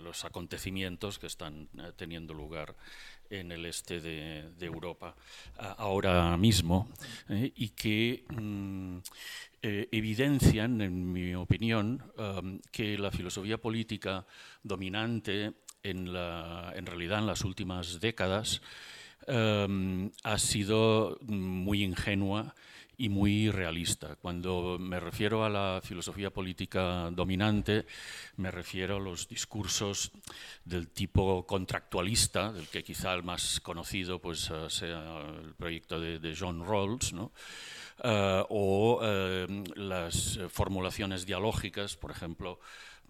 los 0.00 0.24
acontecimientos 0.24 1.20
que 1.20 1.28
están 1.28 1.68
teniendo 1.96 2.34
lugar 2.34 2.74
en 3.30 3.52
el 3.52 3.64
este 3.66 4.00
de, 4.00 4.50
Europa 4.60 5.14
ahora 5.78 6.36
mismo 6.36 6.88
eh, 7.28 7.52
y 7.56 7.70
que 7.70 8.24
mm, 8.28 8.98
eh, 9.62 9.88
evidencian, 9.92 10.80
en 10.80 11.12
mi 11.12 11.34
opinión, 11.34 12.02
um, 12.18 12.58
que 12.72 12.98
la 12.98 13.10
filosofía 13.10 13.58
política 13.58 14.26
dominante 14.62 15.52
en, 15.82 16.12
la, 16.12 16.72
en 16.74 16.86
realidad 16.86 17.20
en 17.20 17.26
las 17.26 17.44
últimas 17.44 18.00
décadas 18.00 18.60
um, 19.28 20.10
ha 20.24 20.38
sido 20.38 21.18
muy 21.22 21.84
ingenua 21.84 22.54
y 23.00 23.08
muy 23.08 23.50
realista. 23.50 24.16
Cuando 24.16 24.76
me 24.78 25.00
refiero 25.00 25.42
a 25.42 25.48
la 25.48 25.80
filosofía 25.82 26.30
política 26.30 27.10
dominante, 27.10 27.86
me 28.36 28.50
refiero 28.50 28.98
a 28.98 29.00
los 29.00 29.26
discursos 29.26 30.12
del 30.66 30.88
tipo 30.88 31.46
contractualista, 31.46 32.52
del 32.52 32.68
que 32.68 32.84
quizá 32.84 33.14
el 33.14 33.22
más 33.22 33.58
conocido 33.60 34.20
pues, 34.20 34.50
eh, 34.50 34.68
sea 34.68 35.20
el 35.42 35.54
proyecto 35.54 35.98
de, 35.98 36.36
John 36.38 36.62
Rawls, 36.62 37.14
¿no? 37.14 37.32
Eh, 38.04 38.44
o 38.50 39.00
eh, 39.02 39.64
las 39.76 40.38
formulaciones 40.50 41.24
dialógicas, 41.24 41.96
por 41.96 42.10
ejemplo, 42.10 42.60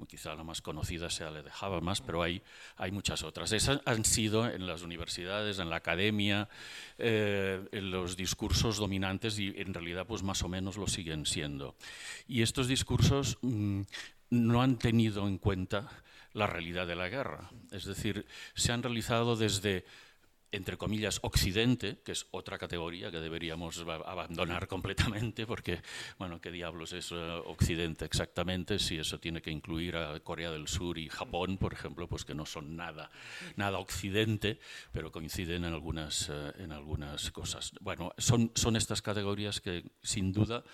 quizá 0.07 0.35
la 0.35 0.45
más 0.45 0.63
conocida 0.63 1.11
sea 1.11 1.31
la 1.31 1.43
de 1.43 1.51
Habermas, 1.61 2.01
pero 2.01 2.23
hay, 2.23 2.43
hay 2.77 2.91
muchas 2.91 3.23
otras. 3.23 3.53
Esas 3.53 3.81
han 3.85 4.05
sido 4.05 4.49
en 4.49 4.67
las 4.67 4.83
universidades, 4.83 5.59
en 5.59 5.71
la 5.71 5.77
academia, 5.77 6.49
eh, 6.99 7.67
en 7.73 7.91
los 7.91 8.17
discursos 8.17 8.77
dominantes 8.77 9.39
y 9.39 9.55
en 9.57 9.75
realidad 9.75 10.07
pues 10.07 10.23
más 10.23 10.43
o 10.43 10.49
menos 10.49 10.77
lo 10.77 10.87
siguen 10.87 11.27
siendo. 11.27 11.77
Y 12.27 12.43
estos 12.43 12.69
discursos 12.69 13.39
mm, 13.43 13.83
no 14.31 14.63
han 14.63 14.79
tenido 14.79 15.27
en 15.27 15.39
cuenta 15.39 15.89
la 16.33 16.47
realidad 16.47 16.87
de 16.87 16.97
la 16.97 17.09
guerra. 17.09 17.51
Es 17.71 17.85
decir, 17.85 18.27
se 18.55 18.73
han 18.73 18.83
realizado 18.83 19.37
desde 19.37 19.85
entre 20.53 20.77
comillas, 20.77 21.21
occidente, 21.23 21.99
que 22.05 22.13
es 22.13 22.27
otra 22.31 22.59
categoría 22.59 23.11
que 23.11 23.21
deberíamos 23.21 23.79
abandonar 23.79 24.67
completamente, 24.67 25.47
porque, 25.47 25.81
bueno, 26.19 26.41
¿qué 26.41 26.51
diablos 26.51 26.93
es 26.93 27.13
eh, 27.13 27.15
occidente 27.47 28.05
exactamente? 28.05 28.79
Si 28.79 28.99
eso 28.99 29.21
tiene 29.21 29.43
que 29.43 29.51
incluir 29.51 29.97
a 29.97 30.19
Corea 30.21 30.51
del 30.51 30.69
Sur 30.69 30.99
y 30.99 31.09
Japón, 31.09 31.59
por 31.59 31.73
ejemplo, 31.73 32.09
pues 32.09 32.25
que 32.25 32.35
no 32.35 32.47
son 32.47 32.77
nada, 32.77 33.11
nada 33.57 33.79
occidente, 33.79 34.59
pero 34.93 35.13
coinciden 35.13 35.65
en 35.65 35.73
algunas, 35.73 36.29
eh, 36.29 36.53
en 36.59 36.73
algunas 36.73 37.31
cosas. 37.31 37.73
Bueno, 37.81 38.13
son, 38.19 38.51
son 38.55 38.77
estas 38.77 39.03
categorías 39.03 39.61
que, 39.61 39.85
sin 40.03 40.33
duda, 40.33 40.65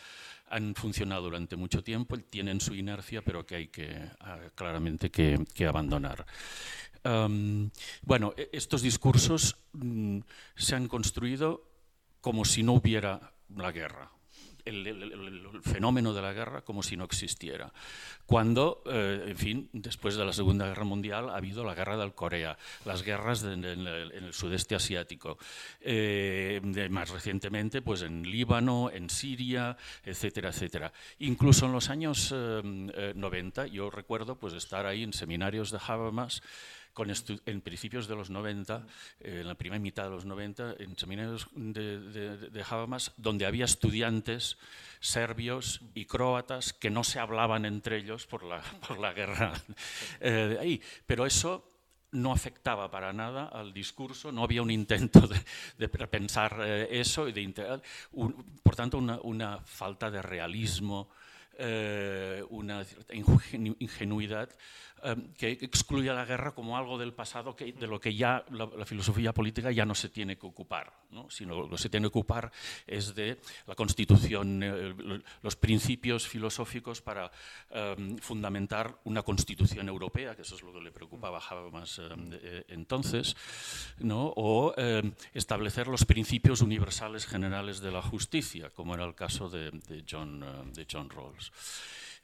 han 0.48 0.74
funcionado 0.74 1.24
durante 1.24 1.56
mucho 1.56 1.82
tiempo, 1.82 2.18
tienen 2.18 2.60
su 2.60 2.74
inercia, 2.74 3.22
pero 3.22 3.44
que 3.44 3.56
hay 3.56 3.68
que 3.68 4.10
ah, 4.20 4.38
claramente 4.54 5.10
que, 5.10 5.66
abandonar. 5.66 6.26
Bueno, 8.02 8.34
e, 8.36 8.50
estos 8.52 8.82
discursos 8.82 9.56
mm, 9.72 10.20
se 10.56 10.74
han 10.74 10.88
construido 10.88 11.70
como 12.20 12.44
si 12.44 12.62
no 12.62 12.72
hubiera 12.72 13.32
la 13.54 13.70
guerra 13.70 14.15
el, 14.66 15.60
fenómeno 15.62 16.12
de 16.12 16.22
la 16.22 16.32
guerra 16.32 16.62
como 16.62 16.82
si 16.82 16.96
no 16.96 17.04
existiera. 17.04 17.72
Cuando, 18.26 18.82
eh, 18.86 19.26
en 19.28 19.36
fin, 19.36 19.70
después 19.72 20.16
de 20.16 20.24
la 20.24 20.32
Segunda 20.32 20.66
Guerra 20.66 20.84
Mundial 20.84 21.30
ha 21.30 21.36
habido 21.36 21.64
la 21.64 21.74
guerra 21.74 21.96
del 21.96 22.12
Corea, 22.12 22.58
las 22.84 23.02
guerras 23.02 23.44
en, 23.44 23.64
el, 23.64 24.32
sudeste 24.32 24.74
asiático, 24.74 25.38
eh, 25.80 26.60
más 26.90 27.10
recientemente 27.10 27.82
pues 27.82 28.02
en 28.02 28.28
Líbano, 28.28 28.90
en 28.90 29.08
Siria, 29.08 29.76
etcétera, 30.04 30.50
etcétera. 30.50 30.92
Incluso 31.20 31.66
en 31.66 31.72
los 31.72 31.88
años 31.88 32.32
90, 32.32 33.64
eh, 33.64 33.70
yo 33.70 33.90
recuerdo 33.90 34.36
pues 34.36 34.54
estar 34.54 34.86
ahí 34.86 35.04
en 35.04 35.12
seminarios 35.12 35.70
de 35.70 35.78
Habermas, 35.86 36.42
en 37.46 37.60
principios 37.60 38.08
de 38.08 38.16
los 38.16 38.30
90, 38.30 38.86
eh, 39.20 39.40
en 39.40 39.48
la 39.48 39.54
primera 39.54 39.80
mitad 39.80 40.04
de 40.04 40.10
los 40.10 40.24
90, 40.24 40.76
en 40.78 40.96
seminarios 40.96 41.48
de, 41.54 42.00
de, 42.36 42.64
Habermas, 42.68 43.12
donde 43.16 43.46
había 43.46 43.64
estudiantes 43.64 44.56
serbios 45.00 45.82
y 45.94 46.06
croatas 46.06 46.72
que 46.72 46.90
no 46.90 47.04
se 47.04 47.18
hablaban 47.18 47.64
entre 47.64 47.98
ellos 47.98 48.26
por 48.26 48.42
la, 48.42 48.62
por 48.86 48.98
la 48.98 49.12
guerra 49.12 49.52
eh, 50.20 50.56
ahí. 50.60 50.82
Pero 51.06 51.26
eso 51.26 51.72
no 52.12 52.32
afectaba 52.32 52.90
para 52.90 53.12
nada 53.12 53.46
al 53.46 53.72
discurso, 53.72 54.32
no 54.32 54.42
había 54.42 54.62
un 54.62 54.70
intento 54.70 55.28
de, 55.78 55.88
pensar 55.88 56.56
eh, 56.64 56.88
eso, 56.90 57.28
y 57.28 57.32
de, 57.32 57.80
por 58.62 58.76
tanto 58.76 58.98
una, 58.98 59.20
una, 59.22 59.58
falta 59.58 60.10
de 60.10 60.22
realismo, 60.22 61.10
eh, 61.58 62.42
una 62.50 62.84
ingenuidad 63.78 64.50
Em, 65.06 65.32
que 65.38 65.52
excluye 65.62 66.10
a 66.10 66.14
la 66.14 66.24
guerra 66.24 66.50
como 66.50 66.76
algo 66.76 66.98
del 66.98 67.12
pasado 67.12 67.54
que, 67.54 67.72
de 67.72 67.86
lo 67.86 68.00
que 68.00 68.12
ya 68.12 68.44
la, 68.50 68.66
filosofía 68.84 69.32
política 69.32 69.70
ya 69.70 69.86
no 69.86 69.94
se 69.94 70.08
tiene 70.08 70.36
que 70.36 70.46
ocupar, 70.46 70.92
¿no? 71.12 71.30
sino 71.30 71.54
lo 71.54 71.70
que 71.70 71.78
se 71.78 71.88
tiene 71.88 72.06
que 72.06 72.18
ocupar 72.18 72.50
es 72.88 73.14
de 73.14 73.38
la 73.68 73.76
constitución, 73.76 74.60
eh, 74.64 75.22
los 75.42 75.54
principios 75.54 76.26
filosóficos 76.26 77.02
para 77.02 77.30
em, 77.70 78.18
fundamentar 78.18 78.98
una 79.04 79.22
constitución 79.22 79.88
europea, 79.88 80.34
que 80.34 80.42
eso 80.42 80.56
es 80.56 80.62
lo 80.62 80.72
que 80.72 80.80
le 80.80 80.90
preocupaba 80.90 81.38
a 81.38 81.54
Habermas 81.54 82.00
em, 82.00 82.32
eh, 82.32 82.64
entonces, 82.66 83.36
¿no? 84.00 84.32
o 84.34 84.74
establecer 85.34 85.86
los 85.86 86.04
principios 86.04 86.62
universales 86.62 87.26
generales 87.26 87.78
de 87.78 87.92
la 87.92 88.02
justicia, 88.02 88.70
como 88.70 88.94
era 88.94 89.04
el 89.04 89.14
caso 89.14 89.48
de, 89.48 89.70
de 89.70 90.04
John, 90.08 90.44
de 90.72 90.86
John 90.90 91.08
Rawls. 91.10 91.52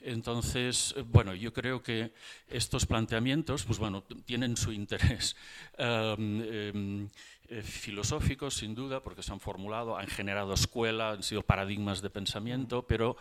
Entonces, 0.05 0.95
bueno, 1.07 1.35
yo 1.35 1.53
creo 1.53 1.83
que 1.83 2.13
estos 2.49 2.87
planteamientos, 2.87 3.65
pues 3.65 3.79
bueno, 3.79 4.03
tienen 4.25 4.57
su 4.57 4.73
interés. 4.73 5.37
Em, 5.79 7.09
eh, 7.49 7.63
filosóficos, 7.63 8.55
sin 8.55 8.75
duda, 8.75 9.03
porque 9.03 9.23
se 9.23 9.33
han 9.33 9.41
formulado, 9.41 9.97
han 9.97 10.07
generado 10.07 10.55
escuela, 10.55 11.11
han 11.11 11.23
sido 11.23 11.43
paradigmas 11.43 12.01
de 12.01 12.11
pensamiento, 12.11 12.87
pero 12.87 13.17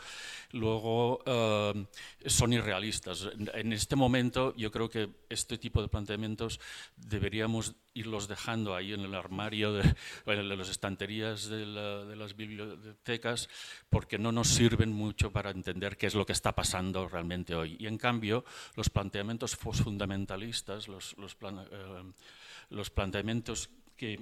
luego 0.52 1.22
eh, 1.26 1.86
son 2.26 2.54
irrealistas. 2.54 3.30
En 3.54 3.74
este 3.74 3.96
momento 3.96 4.56
yo 4.56 4.72
creo 4.72 4.90
que 4.90 5.10
este 5.30 5.58
tipo 5.58 5.82
de 5.82 5.88
planteamientos 5.88 6.60
deberíamos 6.96 7.76
irlos 7.94 8.28
dejando 8.28 8.76
ahí 8.76 8.94
en 8.94 9.02
el 9.02 9.16
armario 9.16 9.74
de, 9.74 9.96
en 10.26 10.58
las 10.58 10.70
estanterías 10.70 11.48
de, 11.50 11.66
de, 11.66 12.16
las 12.16 12.36
bibliotecas 12.36 13.50
porque 13.90 14.18
no 14.18 14.32
nos 14.32 14.48
sirven 14.48 14.92
mucho 14.92 15.32
para 15.32 15.52
entender 15.52 15.98
qué 15.98 16.08
es 16.08 16.16
lo 16.16 16.26
que 16.26 16.34
está 16.34 16.54
pasando 16.54 17.08
realmente 17.08 17.56
hoy. 17.56 17.76
Y 17.80 17.88
en 17.88 17.98
cambio, 17.98 18.46
los 18.76 18.90
planteamientos 18.90 19.56
fundamentalistas, 19.56 20.88
los, 20.88 21.18
los, 21.18 21.34
eh, 21.34 22.04
los 22.70 22.90
planteamientos 22.90 23.70
que 24.02 24.14
eh, 24.14 24.20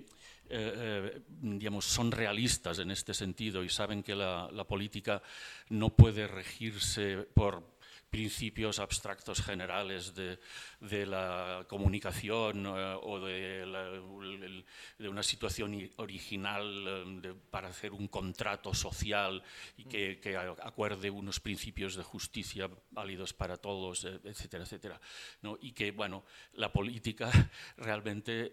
eh, 0.49 1.21
digamos, 1.41 1.85
son 1.85 2.11
realistas 2.11 2.79
en 2.79 2.91
este 2.91 3.13
sentido 3.13 3.63
y 3.63 3.69
saben 3.69 4.03
que 4.03 4.13
la, 4.13 4.49
la 4.51 4.65
política 4.65 5.21
no 5.69 5.95
puede 5.95 6.27
regirse 6.27 7.17
por 7.33 7.63
principios 8.09 8.79
abstractos 8.79 9.41
generales 9.41 10.15
de, 10.15 10.39
de 10.79 11.05
la 11.05 11.65
comunicación 11.67 12.65
eh, 12.65 12.95
o 13.01 13.19
de, 13.19 14.65
de, 14.97 15.09
una 15.09 15.23
situación 15.23 15.89
original 15.97 17.21
eh, 17.23 17.33
para 17.51 17.69
hacer 17.69 17.93
un 17.93 18.07
contrato 18.07 18.73
social 18.73 19.43
y 19.77 19.85
que, 19.85 20.19
acuerde 20.63 21.09
unos 21.09 21.39
principios 21.39 21.95
de 21.95 22.03
justicia 22.03 22.69
válidos 22.91 23.33
para 23.33 23.57
todos, 23.57 24.05
eh, 24.05 24.19
etcétera, 24.23 24.63
etcétera. 24.63 25.01
¿no? 25.41 25.57
Y 25.61 25.73
que, 25.73 25.91
bueno, 25.91 26.23
la 26.53 26.71
política 26.71 27.29
realmente 27.77 28.51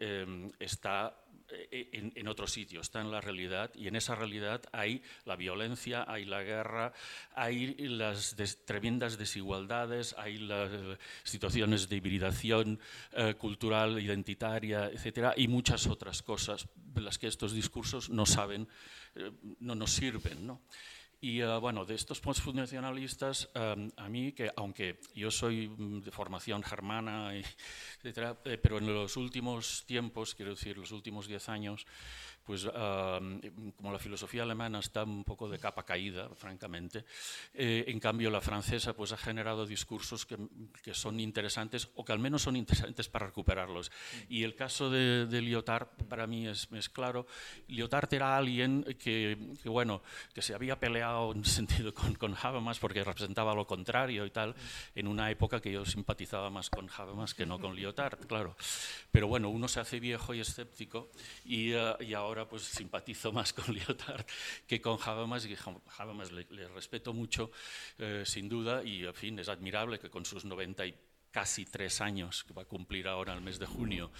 está 0.58 1.25
en, 1.70 2.12
en, 2.14 2.28
otro 2.28 2.46
sitio, 2.46 2.80
está 2.80 3.00
en 3.00 3.10
la 3.10 3.20
realidad 3.20 3.70
y 3.74 3.88
en 3.88 3.96
esa 3.96 4.14
realidad 4.14 4.62
hay 4.72 5.02
la 5.24 5.36
violencia, 5.36 6.04
hay 6.08 6.24
la 6.24 6.42
guerra, 6.42 6.92
hay 7.34 7.74
las 7.76 8.36
tremendas 8.64 9.18
desigualdades, 9.18 10.14
hay 10.18 10.38
las 10.38 10.70
situaciones 11.22 11.88
de 11.88 11.96
hibridación 11.96 12.80
eh, 13.12 13.34
cultural, 13.34 14.00
identitaria, 14.00 14.86
etcétera, 14.86 15.34
y 15.36 15.48
muchas 15.48 15.86
otras 15.86 16.22
cosas 16.22 16.68
de 16.74 17.00
las 17.00 17.18
que 17.18 17.26
estos 17.26 17.52
discursos 17.52 18.10
no 18.10 18.26
saben, 18.26 18.68
eh, 19.14 19.30
no 19.60 19.74
nos 19.74 19.92
sirven. 19.92 20.46
¿no? 20.46 20.60
Y 21.26 21.42
uh, 21.42 21.58
bueno, 21.58 21.84
de 21.84 21.96
estos 21.96 22.20
postfundacionalistas, 22.28 23.50
um, 23.56 23.90
a 23.96 24.08
mí, 24.08 24.30
que 24.30 24.48
aunque 24.54 25.00
yo 25.12 25.28
soy 25.32 25.66
mm, 25.66 26.02
de 26.02 26.12
formación 26.12 26.62
germana, 26.62 27.34
y, 27.34 27.42
etcétera, 27.98 28.38
eh, 28.44 28.58
pero 28.58 28.78
en 28.78 28.86
los 28.86 29.16
últimos 29.16 29.84
tiempos, 29.86 30.36
quiero 30.36 30.52
decir, 30.52 30.78
los 30.78 30.92
últimos 30.92 31.26
diez 31.26 31.48
años, 31.48 31.84
pues 32.46 32.64
como 33.76 33.92
la 33.92 33.98
filosofía 33.98 34.44
alemana 34.44 34.78
está 34.78 35.02
un 35.02 35.24
poco 35.24 35.48
de 35.48 35.58
capa 35.58 35.84
caída, 35.84 36.28
francamente, 36.36 37.04
eh, 37.52 37.84
en 37.88 37.98
cambio 37.98 38.30
la 38.30 38.40
francesa 38.40 38.94
pues 38.94 39.10
ha 39.10 39.16
generado 39.16 39.66
discursos 39.66 40.24
que, 40.24 40.38
que, 40.82 40.94
son 40.94 41.18
interesantes 41.18 41.88
o 41.96 42.04
que 42.04 42.12
al 42.12 42.20
menos 42.20 42.42
son 42.42 42.54
interesantes 42.54 43.08
para 43.08 43.26
recuperarlos. 43.26 43.90
Y 44.28 44.44
el 44.44 44.54
caso 44.54 44.90
de, 44.90 45.26
de 45.26 45.42
Lyotard 45.42 45.88
para 46.08 46.28
mí 46.28 46.46
es, 46.46 46.68
es, 46.72 46.88
claro. 46.88 47.26
Lyotard 47.66 48.14
era 48.14 48.36
alguien 48.36 48.84
que, 48.98 49.36
bueno, 49.64 50.02
que 50.32 50.40
se 50.40 50.54
había 50.54 50.78
peleado 50.78 51.32
en 51.32 51.44
sentido 51.44 51.92
con, 51.92 52.14
con 52.14 52.36
Habermas 52.40 52.78
porque 52.78 53.02
representaba 53.02 53.54
lo 53.54 53.66
contrario 53.66 54.24
y 54.24 54.30
tal, 54.30 54.54
en 54.94 55.08
una 55.08 55.30
época 55.32 55.60
que 55.60 55.72
yo 55.72 55.84
simpatizaba 55.84 56.48
más 56.50 56.70
con 56.70 56.88
Habermas 56.96 57.34
que 57.34 57.44
no 57.44 57.58
con 57.58 57.74
Lyotard, 57.74 58.26
claro. 58.26 58.56
Pero 59.10 59.26
bueno, 59.26 59.48
uno 59.48 59.66
se 59.66 59.80
hace 59.80 59.98
viejo 59.98 60.32
y 60.32 60.40
escéptico 60.40 61.10
y, 61.44 61.72
y 61.72 62.14
ahora 62.14 62.35
pues 62.44 62.62
simpatizo 62.62 63.32
más 63.32 63.52
con 63.52 63.64
Lyotard 63.74 64.26
que 64.66 64.80
con 64.80 64.98
Habermas 65.02 65.46
y 65.46 65.56
Habermas 65.98 66.32
le, 66.32 66.46
le 66.50 66.68
respeto 66.68 67.12
mucho, 67.12 67.50
eh, 67.98 68.24
sin 68.26 68.48
duda, 68.48 68.84
y 68.84 69.04
en 69.04 69.14
fin, 69.14 69.38
es 69.38 69.48
admirable 69.48 69.98
que 69.98 70.10
con 70.10 70.24
sus 70.24 70.44
90 70.44 70.86
y 70.86 70.94
casi 71.36 71.66
tres 71.66 72.00
años, 72.00 72.44
que 72.44 72.54
va 72.54 72.62
a 72.62 72.64
cumplir 72.64 73.06
ahora 73.06 73.34
el 73.34 73.42
mes 73.42 73.58
de 73.58 73.66
junio, 73.66 74.10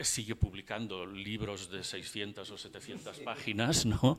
sigue 0.00 0.36
publicando 0.36 1.04
libros 1.04 1.70
de 1.70 1.84
600 1.84 2.50
o 2.50 2.56
700 2.56 3.18
páginas, 3.18 3.84
¿no? 3.84 4.16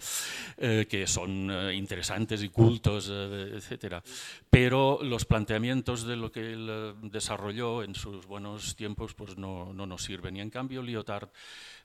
Eh, 0.57 0.85
que 0.87 1.07
son 1.07 1.49
eh, 1.49 1.73
interesantes 1.73 2.43
y 2.43 2.49
cultos, 2.49 3.09
eh, 3.11 3.57
etc. 3.57 4.03
Pero 4.51 4.99
los 5.01 5.25
planteamientos 5.25 6.05
de 6.05 6.15
lo 6.15 6.31
que 6.31 6.53
él 6.53 6.67
eh, 6.69 6.93
desarrolló 7.01 7.81
en 7.81 7.95
sus 7.95 8.27
buenos 8.27 8.75
tiempos 8.75 9.15
pues 9.15 9.35
no, 9.35 9.73
no 9.73 9.87
nos 9.87 10.03
sirven. 10.03 10.37
Y 10.37 10.41
en 10.41 10.51
cambio 10.51 10.83
Lyotard, 10.83 11.29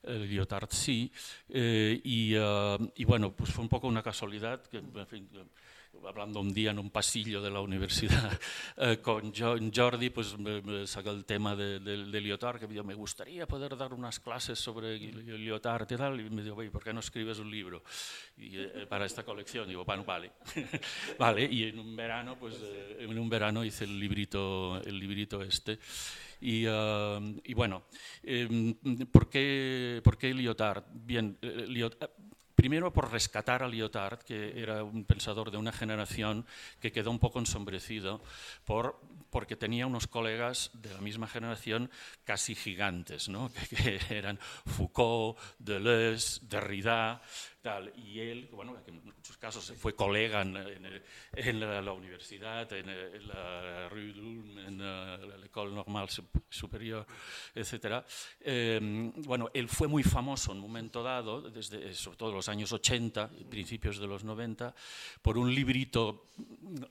eh, 0.02 0.18
Lyotard 0.18 0.68
sí, 0.70 1.10
eh, 1.48 2.00
y, 2.04 2.34
y, 2.34 3.04
bueno, 3.04 3.32
pues 3.32 3.50
fue 3.50 3.62
un 3.62 3.68
poco 3.68 3.86
una 3.88 4.02
casualidad 4.02 4.62
que, 4.62 4.78
en 4.78 5.06
fin, 5.06 5.28
hablando 6.06 6.40
un 6.40 6.52
día 6.52 6.70
en 6.70 6.78
un 6.78 6.90
pasillo 6.90 7.40
de 7.40 7.50
la 7.50 7.60
universidad 7.60 8.38
eh, 8.76 8.98
con 9.02 9.32
Jordi, 9.34 10.10
pues 10.10 10.38
me, 10.38 10.62
me 10.62 10.86
sacó 10.86 11.10
el 11.10 11.24
tema 11.24 11.56
de, 11.56 11.80
de, 11.80 12.04
de, 12.04 12.20
Lyotard, 12.20 12.58
que 12.58 12.66
me 12.66 12.74
dijo, 12.74 12.84
me 12.84 12.94
gustaría 12.94 13.46
poder 13.46 13.76
dar 13.76 13.94
unas 13.94 14.20
clases 14.20 14.58
sobre 14.58 14.98
Lyotard 14.98 15.90
y 15.90 15.96
tal, 15.96 16.20
y 16.20 16.30
me 16.30 16.42
dijo, 16.42 16.56
¿por 16.70 16.82
qué 16.82 16.92
no 16.92 17.00
escribes 17.00 17.38
un 17.38 17.50
libro 17.50 17.82
y, 18.36 18.58
eh, 18.58 18.86
para 18.88 19.06
esta 19.06 19.24
colección? 19.24 19.66
Y 19.66 19.70
digo, 19.70 19.84
bueno, 19.84 20.04
vale, 20.04 20.32
vale, 21.18 21.44
y 21.44 21.64
en 21.64 21.78
un 21.78 21.96
verano, 21.96 22.36
pues 22.38 22.56
eh, 22.62 22.96
en 23.00 23.18
un 23.18 23.28
verano 23.28 23.64
hice 23.64 23.84
el 23.84 23.98
librito, 23.98 24.80
el 24.84 24.98
librito 24.98 25.42
este, 25.42 25.78
y, 26.40 26.66
uh, 26.66 27.40
y 27.44 27.54
bueno, 27.54 27.84
eh, 28.22 28.74
¿por, 29.10 29.28
qué, 29.28 30.00
¿por 30.04 30.16
qué 30.16 30.32
Lyotard? 30.32 30.84
Bien, 30.92 31.36
eh, 31.42 31.66
Lyotard, 31.68 32.10
Primero 32.58 32.92
por 32.92 33.12
rescatar 33.12 33.62
a 33.62 33.68
Lyotard, 33.68 34.18
que 34.24 34.60
era 34.60 34.82
un 34.82 35.04
pensador 35.04 35.52
de 35.52 35.58
una 35.58 35.70
generación 35.70 36.44
que 36.80 36.90
quedó 36.90 37.12
un 37.12 37.20
poco 37.20 37.38
ensombrecido 37.38 38.20
por, 38.64 39.00
porque 39.30 39.54
tenía 39.54 39.86
unos 39.86 40.08
colegas 40.08 40.72
de 40.74 40.92
la 40.92 41.00
misma 41.00 41.28
generación 41.28 41.88
casi 42.24 42.56
gigantes, 42.56 43.28
¿no? 43.28 43.48
que, 43.70 44.00
que 44.00 44.18
eran 44.18 44.40
Foucault, 44.66 45.38
Deleuze, 45.60 46.40
Derrida, 46.48 47.22
tal. 47.60 47.92
Y 47.96 48.20
él, 48.20 48.48
bueno, 48.52 48.76
en 48.86 49.04
muchos 49.04 49.36
casos 49.36 49.72
fue 49.76 49.94
colega 49.94 50.42
en, 50.42 50.56
en, 50.56 51.02
en 51.32 51.60
la, 51.60 51.82
la, 51.82 51.92
universidad, 51.92 52.72
en, 52.72 52.88
en, 52.88 53.28
la 53.28 53.88
Rue 53.88 54.12
d'Ulm, 54.12 54.58
en 54.58 54.78
la, 54.78 55.18
Normale 55.54 56.08
Supérieure, 56.48 57.04
etc. 57.54 58.04
Eh, 58.40 59.10
bueno, 59.16 59.50
él 59.52 59.68
fue 59.68 59.88
muy 59.88 60.02
famoso 60.02 60.52
en 60.52 60.58
un 60.58 60.62
momento 60.62 61.02
dado, 61.02 61.42
desde, 61.42 61.92
sobre 61.94 62.16
todo 62.16 62.32
los 62.32 62.48
años 62.48 62.72
80, 62.72 63.30
principios 63.50 63.98
de 63.98 64.06
los 64.06 64.22
90, 64.22 64.74
por 65.20 65.36
un 65.36 65.52
librito 65.52 66.28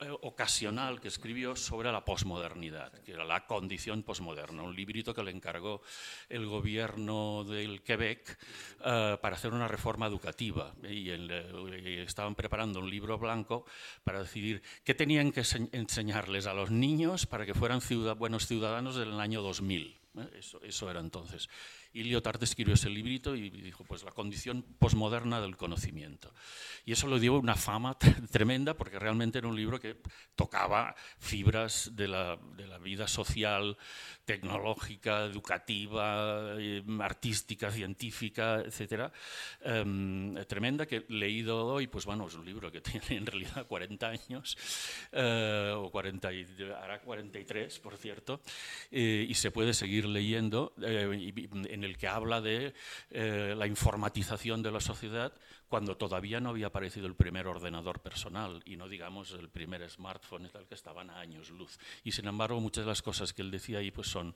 eh, 0.02 0.10
ocasional 0.22 1.00
que 1.00 1.08
escribió 1.08 1.56
sobre 1.56 1.92
la 1.92 2.04
posmodernidad, 2.04 2.92
que 3.04 3.14
era 3.14 3.24
la 3.24 3.46
condición 3.46 4.04
posmoderna, 4.04 4.64
un 4.64 4.76
librito 4.76 5.14
que 5.14 5.24
le 5.24 5.32
encargó 5.32 5.82
el 6.28 6.46
gobierno 6.46 7.46
del 7.46 7.82
Quebec 7.82 8.38
uh, 8.80 9.20
para 9.22 9.36
hacer 9.36 9.54
una 9.54 9.68
reforma 9.68 10.08
educativa 10.08 10.57
y, 10.84 11.10
el, 11.10 11.32
y, 11.86 11.98
estaban 12.00 12.36
preparando 12.36 12.80
un 12.80 12.90
libro 12.90 13.18
blanco 13.18 13.66
para 14.04 14.20
decidir 14.20 14.62
qué 14.84 14.94
tenían 14.94 15.32
que 15.32 15.44
enseñarles 15.72 16.48
a 16.48 16.54
los 16.54 16.72
niños 16.72 17.26
para 17.26 17.46
que 17.46 17.54
fueran 17.54 17.82
buenos 18.18 18.48
ciudadanos 18.48 18.96
del 18.96 19.20
año 19.20 19.42
2000. 19.42 19.98
¿eh? 20.18 20.30
Eso, 20.38 20.62
eso 20.64 20.90
era 20.90 21.00
entonces. 21.00 21.50
Y 21.98 22.04
Lyotard 22.04 22.44
escribió 22.44 22.76
ese 22.76 22.92
librito 22.92 23.36
y 23.36 23.50
dijo, 23.50 23.84
pues 23.84 24.04
la 24.04 24.12
condición 24.12 24.64
posmoderna 24.78 25.42
del 25.42 25.58
conocimiento. 25.58 26.32
Y 26.86 26.92
eso 26.92 27.08
le 27.08 27.20
dio 27.20 27.40
una 27.40 27.56
fama 27.56 27.98
tremenda 28.32 28.76
porque 28.76 29.00
realmente 29.00 29.40
era 29.40 29.48
un 29.48 29.56
libro 29.56 29.80
que 29.80 29.98
tocaba 30.36 30.96
fibras 31.18 31.96
de 31.96 32.08
la, 32.08 32.38
de 32.56 32.68
la 32.68 32.78
vida 32.78 33.08
social, 33.08 33.78
tecnológica, 34.28 35.24
educativa, 35.24 36.54
eh, 36.60 36.84
artística, 37.00 37.72
científica, 37.72 38.60
etcétera, 38.60 39.12
em, 39.62 40.36
tremenda 40.46 40.86
que 40.86 41.06
leído 41.08 41.66
hoy, 41.66 41.88
pues 41.88 42.06
bueno, 42.06 42.28
es 42.28 42.36
un 42.36 42.46
libro 42.46 42.70
que 42.70 42.82
tiene 42.82 43.18
en 43.18 43.26
realidad 43.26 43.66
40 43.66 44.08
años, 44.08 44.58
eh, 45.14 45.74
o 45.76 45.90
40 45.90 46.30
hará 46.78 47.00
43, 47.00 47.80
por 47.80 47.98
cierto, 47.98 48.42
eh, 48.92 49.26
y 49.28 49.34
se 49.34 49.50
puede 49.50 49.74
seguir 49.74 50.06
leyendo, 50.06 50.74
en 50.78 51.84
que 51.96 52.08
habla 52.08 52.42
de 52.42 52.74
la 53.12 53.68
informatización 53.68 54.62
de 54.62 54.72
la 54.72 54.82
sociedad 54.82 55.32
cuando 55.68 55.98
todavía 55.98 56.40
no 56.40 56.50
había 56.50 56.68
aparecido 56.68 57.08
el 57.08 57.16
primer 57.16 57.48
ordenador 57.48 58.00
personal 58.00 58.62
y 58.66 58.78
no 58.78 58.88
digamos 58.88 59.32
el 59.34 59.50
primer 59.50 59.88
smartphone 59.90 60.46
y 60.46 60.50
tal 60.50 60.66
que 60.66 60.76
estaban 60.76 61.10
a 61.10 61.20
años 61.20 61.50
luz. 61.50 61.78
Y 62.04 62.12
sin 62.12 62.28
embargo 62.28 62.60
muchas 62.62 62.86
de 62.86 62.90
las 62.90 63.02
cosas 63.02 63.34
que 63.34 63.42
él 63.42 63.52
decía 63.52 63.80
ahí 63.80 63.92
pues 63.92 64.08
son, 64.08 64.36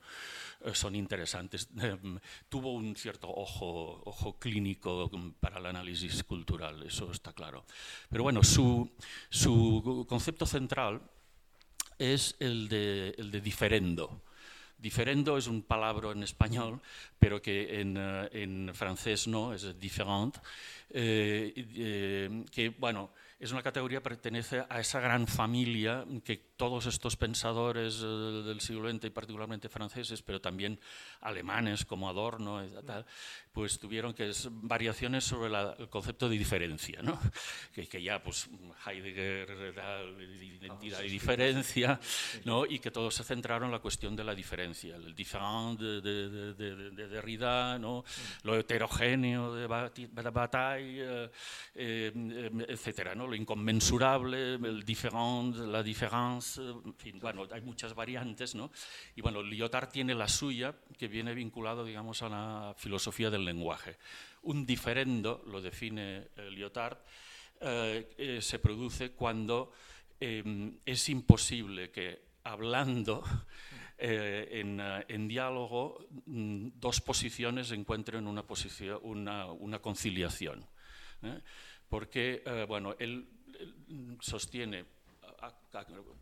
eh, 0.61 0.75
son 0.75 0.95
interesantes. 0.95 1.69
Em, 1.81 2.19
tuvo 2.47 2.73
un 2.73 2.95
cierto 2.95 3.27
ojo, 3.29 4.01
ojo 4.05 4.37
clínico 4.37 5.09
para 5.39 5.59
el 5.59 5.65
análisis 5.65 6.23
cultural, 6.23 6.83
eso 6.83 7.11
está 7.11 7.33
claro. 7.33 7.65
Pero 8.09 8.23
bueno, 8.23 8.43
su, 8.43 8.91
su 9.29 10.05
concepto 10.07 10.45
central 10.45 11.01
es 11.97 12.35
el 12.39 12.69
de, 12.69 13.15
el 13.17 13.31
de 13.31 13.41
diferendo. 13.41 14.21
Diferendo 14.81 15.37
es 15.37 15.45
un 15.45 15.61
palabra 15.61 16.11
en 16.11 16.23
español, 16.23 16.81
pero 17.19 17.39
que 17.39 17.79
en, 17.81 17.97
eh, 17.97 18.73
francés 18.73 19.27
no, 19.27 19.53
es 19.53 19.79
différent. 19.79 20.37
Eh, 20.89 21.53
eh, 21.55 22.43
que 22.51 22.69
bueno, 22.69 23.11
es 23.39 23.51
una 23.51 23.61
categoría 23.61 23.99
que 23.99 24.09
pertenece 24.09 24.65
a 24.67 24.79
esa 24.79 24.99
gran 24.99 25.27
familia 25.27 26.03
que 26.23 26.37
todos 26.57 26.87
estos 26.87 27.15
pensadores 27.15 28.01
del 28.01 28.59
siglo 28.59 28.91
XX 28.91 29.05
y 29.05 29.09
particularmente 29.11 29.69
franceses, 29.69 30.21
pero 30.21 30.41
también 30.41 30.79
alemanes 31.21 31.85
como 31.85 32.09
Adorno, 32.09 32.61
pues 33.51 33.79
tuvieron 33.79 34.13
que 34.13 34.29
es 34.29 34.47
variaciones 34.49 35.23
sobre 35.23 35.51
el 35.79 35.89
concepto 35.89 36.29
de 36.29 36.37
diferencia, 36.37 37.01
¿no? 37.01 37.19
que, 37.73 37.87
que, 37.87 38.01
ya 38.01 38.21
pues 38.23 38.49
Heidegger 38.85 39.73
da 39.75 40.01
identidad 40.03 41.01
y 41.03 41.09
diferencia, 41.09 41.99
¿no? 42.45 42.65
y 42.65 42.79
que 42.79 42.91
todos 42.91 43.15
se 43.15 43.23
centraron 43.23 43.65
en 43.65 43.71
la 43.71 43.79
cuestión 43.79 44.15
de 44.15 44.23
la 44.23 44.33
diferencia, 44.33 44.95
el 44.95 45.13
différent 45.13 45.79
de, 45.79 46.01
de, 46.01 46.53
de, 46.53 46.91
de 46.91 47.07
Derrida, 47.07 47.77
¿no? 47.77 48.03
lo 48.43 48.57
heterogéneo 48.57 49.53
de 49.53 49.67
Bataille, 49.67 51.03
eh, 51.03 51.29
eh, 51.75 52.65
etcétera, 52.67 53.15
¿no? 53.15 53.27
lo 53.27 53.35
inconmensurable, 53.35 54.55
el 54.55 54.83
différent, 54.83 55.55
la 55.57 55.83
différence, 55.83 56.61
en 56.61 56.95
fin, 56.95 57.19
bueno, 57.19 57.47
hay 57.51 57.61
muchas 57.61 57.93
variantes, 57.93 58.55
¿no? 58.55 58.71
Y 59.15 59.21
bueno, 59.21 59.41
Lyotard 59.41 59.89
tiene 59.89 60.15
la 60.15 60.27
suya, 60.27 60.75
que 60.97 61.07
viene 61.07 61.33
vinculado, 61.33 61.83
digamos, 61.83 62.21
a 62.21 62.29
la 62.29 62.75
filosofía 62.77 63.29
lenguaje. 63.45 63.97
Un 64.43 64.65
diferendo, 64.65 65.43
lo 65.47 65.61
define 65.61 66.29
eh, 66.35 66.49
Lyotard, 66.51 66.97
eh, 67.61 68.39
se 68.41 68.59
produce 68.59 69.11
cuando 69.11 69.71
es 70.19 71.09
imposible 71.09 71.89
que 71.89 72.21
hablando 72.43 73.23
en, 73.97 75.27
diálogo 75.27 76.07
mm, 76.25 76.69
dos 76.75 77.01
posiciones 77.01 77.71
encuentren 77.71 78.27
una, 78.27 78.43
posición, 78.43 78.99
una, 79.03 79.79
conciliación. 79.79 80.65
¿eh? 81.23 81.39
porque 81.91 82.41
eh, 82.45 82.65
bueno, 82.67 82.95
él, 82.99 83.27
sostiene, 84.21 84.85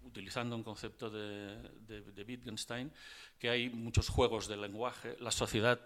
utilizando 0.04 0.56
un 0.56 0.64
concepto 0.64 1.10
de, 1.10 2.24
Wittgenstein, 2.28 2.92
que 3.38 3.50
hay 3.50 3.70
muchos 3.70 4.10
juegos 4.10 4.48
de 4.48 4.58
lenguaje, 4.58 5.16
la 5.20 5.32
sociedad 5.32 5.80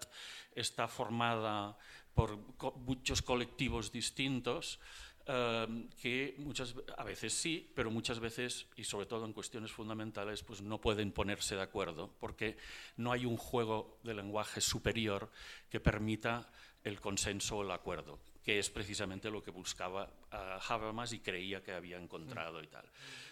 está 0.54 0.88
formada 0.88 1.76
por 2.14 2.38
muchos 2.76 3.22
colectivos 3.22 3.90
distintos, 3.90 4.78
eh, 5.26 5.88
que 6.00 6.34
muchas 6.38 6.74
a 6.98 7.04
veces 7.04 7.32
sí, 7.32 7.70
pero 7.74 7.90
muchas 7.90 8.20
veces 8.20 8.66
y 8.76 8.84
sobre 8.84 9.06
todo 9.06 9.24
en 9.24 9.32
cuestiones 9.32 9.72
fundamentales 9.72 10.42
pues 10.42 10.60
no 10.60 10.80
pueden 10.80 11.12
ponerse 11.12 11.56
de 11.56 11.62
acuerdo 11.62 12.10
porque 12.20 12.58
no 12.98 13.10
hay 13.10 13.24
un 13.24 13.38
juego 13.38 13.98
de 14.02 14.12
lenguaje 14.12 14.60
superior 14.60 15.30
que 15.70 15.80
permita 15.80 16.50
el 16.84 17.00
consenso 17.00 17.56
o 17.56 17.62
el 17.62 17.70
acuerdo 17.70 18.18
que 18.44 18.58
es 18.58 18.68
precisamente 18.68 19.30
lo 19.30 19.42
que 19.42 19.50
buscaba 19.50 20.04
uh, 20.32 20.72
Habermas 20.72 21.12
y 21.14 21.20
creía 21.20 21.62
que 21.62 21.72
había 21.72 21.96
encontrado 21.96 22.62
y 22.62 22.66
tal. 22.66 22.84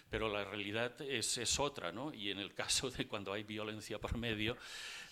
Pero 0.09 0.27
la 0.27 0.43
realidad 0.43 0.99
es, 1.01 1.37
es, 1.37 1.59
otra, 1.59 1.91
¿no? 1.91 2.13
Y 2.13 2.31
en 2.31 2.39
el 2.39 2.53
caso 2.55 2.89
de 2.89 3.07
cuando 3.07 3.31
hay 3.31 3.43
violencia 3.43 3.99
por 3.99 4.17
medio, 4.17 4.57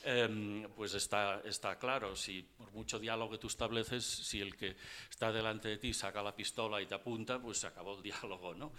eh, 0.04 0.68
pues 0.76 0.96
está, 0.96 1.42
está 1.46 1.78
claro, 1.78 2.16
si 2.16 2.42
por 2.42 2.72
mucho 2.72 2.98
diálogo 2.98 3.34
que 3.34 3.38
tú 3.38 3.48
estableces, 3.48 4.04
si 4.04 4.42
el 4.42 4.56
que 4.56 4.76
está 5.10 5.32
delante 5.32 5.70
de 5.70 5.78
ti 5.78 5.94
saca 5.94 6.24
la 6.24 6.36
pistola 6.36 6.82
y 6.82 6.88
te 6.88 6.96
apunta, 6.96 7.40
pues 7.40 7.60
se 7.60 7.68
acabó 7.68 7.96
el 7.98 8.04
diálogo, 8.04 8.56
¿no? 8.56 8.74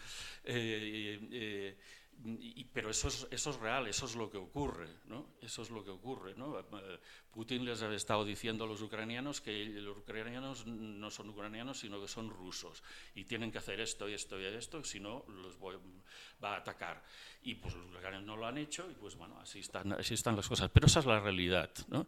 Eh, 0.45 1.21
eh, 1.31 1.77
pero 2.73 2.91
eso 2.91 3.09
es, 3.09 3.27
eso 3.31 3.51
es 3.51 3.57
real, 3.57 3.87
eso 3.89 4.07
es 4.07 4.15
lo 4.15 4.31
que 4.31 4.39
ocurre, 4.39 4.89
¿no? 5.07 5.27
Eso 5.41 5.63
es 5.63 5.71
lo 5.71 5.85
que 5.85 5.91
ocurre, 5.91 6.35
¿no? 6.37 6.59
Eh, 6.59 6.65
Putin 7.33 7.65
les 7.65 7.83
ha 7.83 7.93
estado 7.93 8.25
diciendo 8.25 8.65
a 8.65 8.67
los 8.67 8.81
ucranianos 8.81 9.41
que 9.41 9.65
los 9.65 9.99
ucranianos 9.99 10.67
no 10.67 11.11
son 11.11 11.31
ucranianos, 11.31 11.81
sino 11.81 12.01
que 12.01 12.07
son 12.07 12.31
rusos 12.31 12.83
y 13.15 13.25
tienen 13.25 13.51
que 13.51 13.59
hacer 13.59 13.81
esto 13.81 14.09
y 14.09 14.15
esto 14.15 14.41
y 14.41 14.45
esto, 14.45 14.85
si 14.85 15.01
no 15.01 15.25
los 15.29 15.59
va 16.43 16.55
a 16.55 16.57
atacar. 16.59 17.03
Y 17.43 17.57
pues 17.57 17.75
los 17.75 17.89
ucranianos 17.89 18.27
no 18.27 18.37
lo 18.37 18.47
han 18.47 18.59
hecho 18.59 18.89
y 18.91 18.95
pues 18.95 19.17
bueno, 19.17 19.39
así 19.41 19.59
están, 19.59 19.93
así 19.93 20.15
están 20.15 20.37
las 20.37 20.49
cosas. 20.49 20.71
Pero 20.71 20.87
esa 20.87 21.01
es 21.01 21.07
la 21.07 21.19
realidad, 21.19 21.71
¿no? 21.89 22.07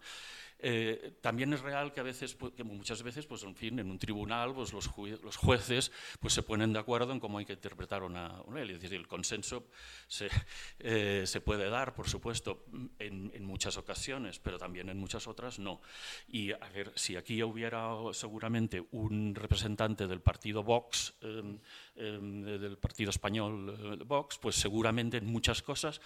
Eh, 0.66 1.18
también 1.20 1.53
es 1.53 1.61
real 1.61 1.92
que 1.92 2.00
a 2.00 2.03
veces, 2.03 2.35
pues, 2.35 2.55
que 2.55 2.64
muchas 2.64 3.03
veces, 3.03 3.27
pues 3.27 3.42
en 3.42 3.55
fin, 3.55 3.79
en 3.79 3.90
un 3.90 3.98
tribunal, 3.98 4.55
pues 4.55 4.72
los, 4.72 4.90
los, 5.22 5.37
jueces, 5.37 5.92
pues 6.20 6.33
se 6.33 6.42
ponen 6.42 6.72
de 6.72 6.79
acuerdo 6.79 7.12
en 7.12 7.20
cómo 7.20 7.37
hay 7.37 7.44
que 7.44 7.53
interpretar 7.53 8.03
una, 8.03 8.42
ley. 8.50 8.70
Es 8.70 8.81
decir, 8.81 8.94
el 8.96 9.07
consenso 9.07 9.66
se, 10.07 10.31
eh, 10.79 11.24
se 11.27 11.42
puede 11.42 11.68
dar, 11.68 11.92
por 11.92 12.09
supuesto, 12.09 12.64
en, 12.98 13.31
en, 13.35 13.44
muchas 13.44 13.77
ocasiones, 13.77 14.38
pero 14.38 14.57
también 14.57 14.88
en 14.88 14.96
muchas 14.96 15.27
otras 15.27 15.59
no. 15.59 15.83
Y 16.29 16.53
a 16.53 16.68
ver, 16.72 16.92
si 16.94 17.16
aquí 17.16 17.42
hubiera 17.42 17.90
seguramente 18.12 18.87
un 18.92 19.35
representante 19.35 20.07
del 20.07 20.22
partido 20.22 20.62
Vox, 20.62 21.12
eh, 21.20 21.59
del 21.94 22.79
partido 22.79 23.11
español 23.11 24.03
Vox, 24.07 24.38
pues 24.38 24.57
seguramente 24.57 25.18
en 25.18 25.27
muchas 25.27 25.61
cosas 25.61 26.00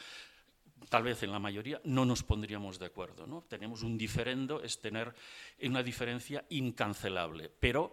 tal 0.89 1.03
vez 1.03 1.23
en 1.23 1.33
la 1.33 1.39
mayoría, 1.39 1.81
no 1.85 2.05
nos 2.05 2.23
pondríamos 2.23 2.79
de 2.79 2.87
acuerdo. 2.87 3.27
¿no? 3.27 3.43
Tenemos 3.49 3.83
un 3.83 3.99
diferendo, 3.99 4.63
es 4.63 4.81
tener 4.81 5.15
una 5.63 5.83
diferencia 5.83 6.45
incancelable, 6.51 7.51
pero 7.61 7.93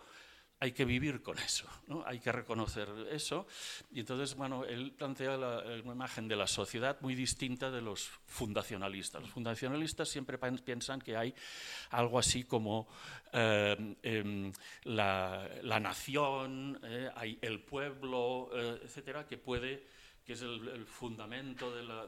hay 0.59 0.71
que 0.71 0.85
vivir 0.85 1.21
con 1.21 1.37
eso, 1.37 1.67
¿no? 1.87 2.03
hay 2.05 2.19
que 2.19 2.31
reconocer 2.31 2.89
eso. 3.11 3.45
Y 3.91 3.99
entonces, 3.99 4.35
bueno, 4.35 4.63
él 4.63 4.93
plantea 4.93 5.37
una 5.37 5.91
imagen 5.93 6.27
de 6.27 6.35
la 6.35 6.47
sociedad 6.47 6.97
muy 7.01 7.13
distinta 7.13 7.69
de 7.69 7.81
los 7.81 8.09
fundacionalistas. 8.25 9.21
Los 9.21 9.31
fundacionalistas 9.31 10.07
siempre 10.09 10.37
piensan 10.37 11.01
que 11.01 11.17
hay 11.17 11.33
algo 11.89 12.17
así 12.17 12.45
como 12.45 12.87
eh, 13.33 13.95
em, 14.01 14.51
la, 14.83 15.79
nación, 15.81 16.79
eh, 16.83 17.09
hay 17.15 17.37
el 17.41 17.61
pueblo, 17.61 18.49
eh, 18.53 18.79
etcétera, 18.83 19.27
que 19.27 19.37
puede 19.37 19.83
que 20.25 20.33
es 20.33 20.41
el, 20.41 20.85
fundamento 20.87 21.73
de 21.75 21.83
la, 21.83 22.07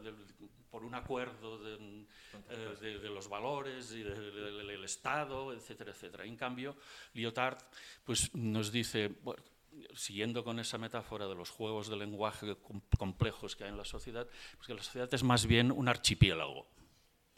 por 0.77 0.85
un 0.85 0.93
acuerdo 0.93 1.57
de, 1.57 2.05
eh, 2.51 2.99
los 3.09 3.27
valores 3.27 3.91
y 3.93 4.03
del 4.03 4.83
Estado, 4.83 5.51
etcétera, 5.51 5.89
etcétera. 5.89 6.23
En 6.23 6.35
cambio, 6.35 6.75
Lyotard 7.13 7.57
pues, 8.03 8.29
nos 8.35 8.71
dice, 8.71 9.15
siguiendo 9.95 10.43
con 10.43 10.59
esa 10.59 10.77
metáfora 10.77 11.27
de 11.27 11.33
los 11.33 11.49
juegos 11.49 11.87
de 11.87 11.97
lenguaje 11.97 12.57
complejos 12.95 13.55
que 13.55 13.63
hay 13.63 13.71
en 13.71 13.77
la 13.77 13.85
sociedad, 13.85 14.27
pues 14.55 14.67
que 14.67 14.75
la 14.75 14.83
sociedad 14.83 15.11
es 15.11 15.23
más 15.23 15.47
bien 15.47 15.71
un 15.71 15.87
archipiélago. 15.87 16.67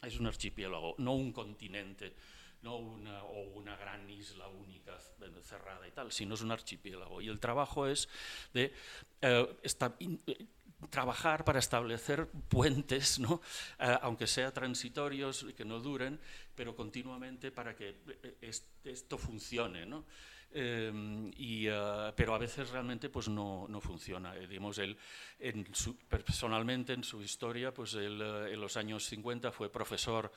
Es 0.01 0.19
un 0.19 0.27
archipiélago, 0.27 0.95
no 0.97 1.13
un 1.13 1.31
continente 1.31 2.13
no 2.61 2.75
una, 2.75 3.23
o 3.23 3.41
una 3.51 3.77
gran 3.77 4.09
isla 4.09 4.49
única 4.49 4.99
cerrada 5.43 5.87
y 5.87 5.91
tal, 5.91 6.11
sino 6.11 6.35
es 6.35 6.41
un 6.41 6.51
archipiélago. 6.51 7.21
Y 7.21 7.29
el 7.29 7.39
trabajo 7.39 7.87
es 7.87 8.09
de 8.53 8.73
eh, 9.21 9.57
trabajar 10.89 11.43
para 11.43 11.59
establecer 11.59 12.27
puentes, 12.47 13.19
¿no? 13.19 13.41
Eh, 13.79 13.97
aunque 14.01 14.27
sea 14.27 14.51
transitorios 14.51 15.45
y 15.49 15.53
que 15.53 15.65
no 15.65 15.79
duren, 15.79 16.19
pero 16.55 16.75
continuamente 16.75 17.51
para 17.51 17.75
que 17.75 17.97
eh, 18.23 18.51
esto 18.83 19.17
funcione. 19.17 19.85
¿no? 19.85 20.05
Em, 20.51 21.31
y, 21.35 21.67
eh, 21.67 22.11
pero 22.15 22.33
a 22.33 22.39
veces 22.39 22.69
realmente 22.71 23.09
pues 23.09 23.29
no, 23.29 23.67
no 23.69 23.79
funciona. 23.79 24.35
Eh, 24.35 24.47
digamos, 24.47 24.79
él, 24.79 24.97
en 25.37 25.73
su, 25.75 25.95
personalmente 25.97 26.93
en 26.93 27.03
su 27.03 27.21
historia, 27.21 27.71
pues 27.71 27.93
él, 27.93 28.19
eh, 28.21 28.53
en 28.53 28.59
los 28.59 28.75
años 28.75 29.05
50 29.05 29.51
fue 29.51 29.71
profesor 29.71 30.31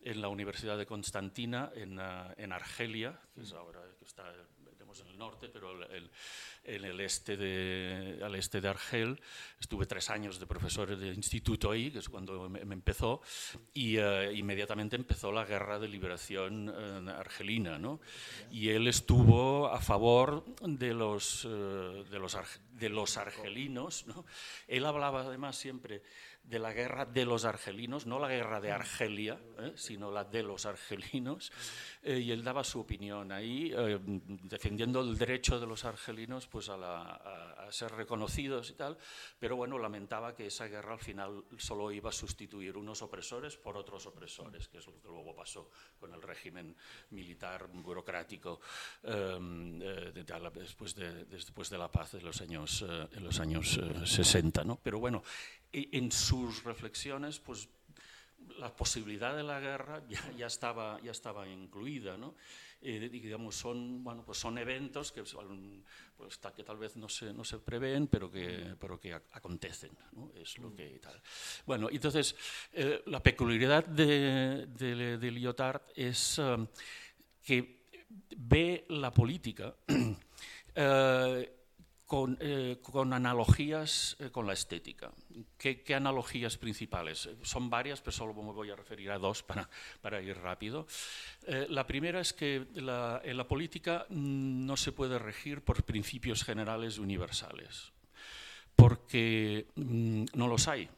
en 0.00 0.22
la 0.22 0.28
Universidad 0.28 0.78
de 0.78 0.86
Constantina, 0.86 1.70
en, 1.74 2.00
en 2.36 2.52
Argelia, 2.52 3.20
que 3.34 3.42
es 3.42 3.52
ahora 3.52 3.82
que 3.98 4.06
está 4.06 4.32
en 5.00 5.08
el 5.08 5.18
norte, 5.18 5.48
pero 5.48 5.84
el, 5.84 6.10
en 6.68 6.84
el 6.84 7.00
este 7.00 7.36
de, 7.36 8.20
al 8.22 8.34
este 8.34 8.60
de 8.60 8.68
Argel. 8.68 9.20
Estuve 9.60 9.86
tres 9.86 10.10
años 10.10 10.38
de 10.38 10.46
profesor 10.46 10.96
de 10.96 11.08
instituto 11.08 11.70
ahí, 11.70 11.90
que 11.90 11.98
es 11.98 12.08
cuando 12.08 12.48
me, 12.48 12.60
empezó, 12.60 13.20
y 13.72 13.98
uh, 13.98 14.30
inmediatamente 14.32 14.96
empezó 14.96 15.32
la 15.32 15.44
guerra 15.44 15.78
de 15.78 15.88
liberación 15.88 16.68
uh, 16.68 17.10
argelina. 17.10 17.78
¿no? 17.78 18.00
Y 18.50 18.68
él 18.68 18.86
estuvo 18.86 19.68
a 19.68 19.80
favor 19.80 20.44
de 20.60 20.94
los, 20.94 21.44
uh, 21.44 22.04
de 22.10 22.18
los, 22.18 22.36
de 22.72 22.88
los 22.88 23.16
argelinos. 23.16 24.06
¿no? 24.06 24.24
Él 24.66 24.84
hablaba 24.84 25.22
además 25.22 25.56
siempre 25.56 26.02
de 26.48 26.58
la 26.58 26.72
guerra 26.72 27.04
de 27.04 27.24
los 27.24 27.44
argelinos, 27.44 28.06
no 28.06 28.18
la 28.18 28.28
guerra 28.28 28.60
de 28.60 28.72
Argelia, 28.72 29.38
¿eh? 29.58 29.72
sino 29.76 30.10
la 30.10 30.24
de 30.24 30.42
los 30.42 30.64
argelinos, 30.64 31.52
eh, 32.02 32.18
y 32.18 32.30
él 32.32 32.42
daba 32.42 32.64
su 32.64 32.80
opinión 32.80 33.32
ahí, 33.32 33.70
eh, 33.76 33.98
defendiendo 34.02 35.00
el 35.02 35.18
derecho 35.18 35.60
de 35.60 35.66
los 35.66 35.84
argelinos 35.84 36.46
pues, 36.46 36.70
a, 36.70 37.68
ser 37.70 37.92
reconocidos 37.92 38.70
y 38.70 38.74
tal, 38.74 38.96
pero 39.38 39.56
bueno, 39.56 39.78
lamentaba 39.78 40.34
que 40.34 40.46
esa 40.46 40.66
guerra 40.68 40.94
al 40.94 41.00
final 41.00 41.44
solo 41.58 41.92
iba 41.92 42.08
a 42.08 42.12
sustituir 42.12 42.78
unos 42.78 43.02
opresores 43.02 43.58
por 43.58 43.76
otros 43.76 44.06
opresores, 44.06 44.68
que 44.68 44.78
es 44.78 44.86
lo 44.86 44.94
que 44.94 45.08
luego 45.08 45.36
pasó 45.36 45.68
con 46.00 46.14
el 46.14 46.22
régimen 46.22 46.74
militar 47.10 47.68
burocrático 47.68 48.60
después, 50.54 50.94
de, 50.94 51.26
después 51.26 51.68
de 51.68 51.76
la 51.76 51.92
paz 51.92 52.12
de 52.12 52.22
los 52.22 52.40
años, 52.40 52.82
en 53.12 53.22
los 53.22 53.38
años 53.38 53.78
60. 54.04 54.64
¿no? 54.64 54.80
Pero 54.82 54.98
bueno, 54.98 55.22
en 55.72 56.10
sus 56.38 56.64
reflexiones, 56.64 57.38
pues 57.40 57.68
la 58.58 58.74
posibilidad 58.74 59.36
de 59.36 59.42
la 59.42 59.60
guerra 59.60 60.02
ya, 60.36 60.46
estaba, 60.46 61.00
ya 61.02 61.10
estaba 61.10 61.46
incluida, 61.48 62.16
¿no? 62.16 62.34
Eh, 62.80 63.08
digamos, 63.10 63.56
son, 63.56 64.04
bueno, 64.04 64.22
pues 64.24 64.38
son 64.38 64.56
eventos 64.56 65.10
que, 65.10 65.24
pues, 66.16 66.38
que 66.38 66.62
tal 66.62 66.76
vez 66.78 66.96
no 66.96 67.08
se, 67.08 67.32
no 67.32 67.42
se 67.42 67.58
prevén, 67.58 68.06
pero 68.06 68.30
que, 68.30 68.76
pero 68.78 69.00
que 69.00 69.12
acontecen, 69.14 69.90
¿no? 70.12 70.30
Es 70.36 70.58
lo 70.58 70.72
que 70.72 71.00
tal. 71.00 71.20
Bueno, 71.66 71.88
entonces, 71.90 72.36
eh, 72.72 73.02
la 73.06 73.20
peculiaridad 73.20 73.84
de, 73.84 74.66
de, 74.66 75.30
Lyotard 75.30 75.82
es 75.96 76.38
um, 76.38 76.68
que 77.44 77.88
ve 78.36 78.86
la 78.90 79.12
política 79.12 79.74
eh, 80.74 81.57
con, 82.08 82.38
eh, 82.40 82.78
con, 82.82 83.12
analogías 83.12 84.16
eh, 84.18 84.30
con 84.30 84.46
la 84.46 84.54
estética. 84.54 85.12
¿Qué, 85.58 85.82
¿Qué, 85.82 85.94
analogías 85.94 86.56
principales? 86.56 87.28
Son 87.42 87.68
varias, 87.68 88.00
pero 88.00 88.12
solo 88.12 88.32
me 88.32 88.50
voy 88.50 88.70
a 88.70 88.76
referir 88.76 89.10
a 89.10 89.18
dos 89.18 89.42
para, 89.42 89.68
para 90.00 90.20
ir 90.22 90.38
rápido. 90.38 90.86
Eh, 91.46 91.66
la 91.68 91.86
primera 91.86 92.18
es 92.20 92.32
que 92.32 92.66
la, 92.76 93.20
en 93.22 93.36
la 93.36 93.46
política 93.46 94.06
no 94.08 94.74
se 94.78 94.92
puede 94.92 95.18
regir 95.18 95.60
por 95.60 95.84
principios 95.84 96.44
generales 96.44 96.96
universales, 96.96 97.92
porque 98.74 99.66
mm, 99.74 100.24
no 100.32 100.48
los 100.48 100.66
hay. 100.66 100.88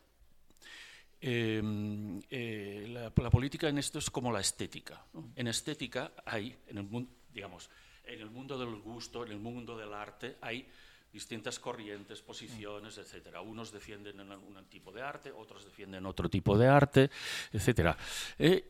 Em, 1.20 2.20
la, 2.30 3.12
la, 3.14 3.30
política 3.30 3.68
en 3.68 3.78
esto 3.78 3.98
es 3.98 4.08
como 4.10 4.32
la 4.32 4.40
estética. 4.40 5.04
¿no? 5.12 5.32
En 5.34 5.48
estética 5.48 6.12
hay, 6.24 6.56
en 6.68 6.78
el, 6.78 7.08
digamos, 7.34 7.68
en 8.04 8.20
el 8.20 8.30
mundo 8.30 8.56
del 8.56 8.76
gusto, 8.76 9.26
en 9.26 9.32
el 9.32 9.40
mundo 9.40 9.76
del 9.76 9.92
arte, 9.92 10.36
hay 10.40 10.68
distintas 11.12 11.58
corrientes, 11.58 12.22
posiciones, 12.22 12.96
etcétera. 12.98 13.40
Unos 13.40 13.72
defienden 13.72 14.20
un, 14.20 14.64
tipo 14.68 14.92
de 14.92 15.02
arte, 15.02 15.32
otros 15.32 15.64
defienden 15.64 16.06
otro 16.06 16.28
tipo 16.28 16.56
de 16.56 16.68
arte, 16.68 17.10
etcétera. 17.52 17.96
Eh, 18.38 18.64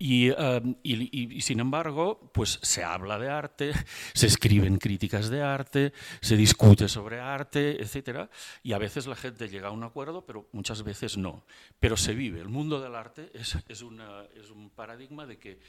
um, 0.62 0.74
y, 0.82 1.36
y, 1.36 1.41
sin 1.43 1.61
embargo, 1.61 2.30
pues 2.32 2.59
se 2.62 2.82
habla 2.82 3.18
de 3.18 3.28
arte, 3.28 3.72
se 4.14 4.26
escriben 4.26 4.78
críticas 4.78 5.28
de 5.28 5.43
arte, 5.43 5.93
se 6.20 6.36
discute 6.36 6.88
sobre 6.88 7.20
arte, 7.20 7.82
etcétera. 7.82 8.30
Y 8.62 8.72
a 8.72 8.78
veces 8.78 9.07
la 9.07 9.16
gente 9.16 9.49
llega 9.49 9.68
a 9.68 9.72
un 9.72 9.84
acuerdo, 9.84 10.24
pero 10.24 10.49
muchas 10.53 10.82
veces 10.82 11.18
no. 11.18 11.45
Pero 11.78 11.97
se 11.97 12.14
vive. 12.14 12.41
El 12.41 12.49
mundo 12.49 12.80
del 12.80 12.95
arte 12.95 13.30
es, 13.34 13.57
es, 13.68 13.82
una, 13.82 14.24
es 14.34 14.51
un 14.51 14.70
paradigma 14.70 15.26
de 15.26 15.38
que 15.38 15.61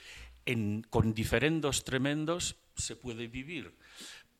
en, 0.45 0.83
con 0.89 1.13
diferendos 1.13 1.83
tremendos 1.83 2.55
se 2.75 2.95
puede 2.95 3.27
vivir 3.27 3.75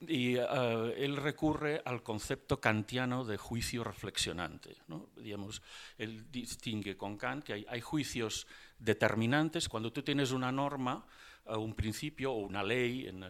y 0.08 0.38
uh, 0.38 0.92
él 0.98 1.16
recurre 1.18 1.82
al 1.86 2.02
concepto 2.02 2.60
kantiano 2.60 3.24
de 3.24 3.38
juicio 3.38 3.84
reflexionante. 3.84 4.78
¿no? 4.88 5.10
Digamos, 5.16 5.62
él 5.98 6.32
distingue 6.32 6.98
con 6.98 7.18
Kant 7.18 7.44
que 7.44 7.54
hay, 7.54 7.66
hay 7.70 7.82
juicios 7.82 8.48
determinantes. 8.80 9.70
Cuando 9.70 9.92
tú 9.92 10.02
tienes 10.02 10.32
una 10.32 10.52
norma, 10.52 11.06
un 11.46 11.74
principio 11.74 12.32
o 12.32 12.38
una 12.38 12.64
ley 12.64 13.08
en, 13.08 13.22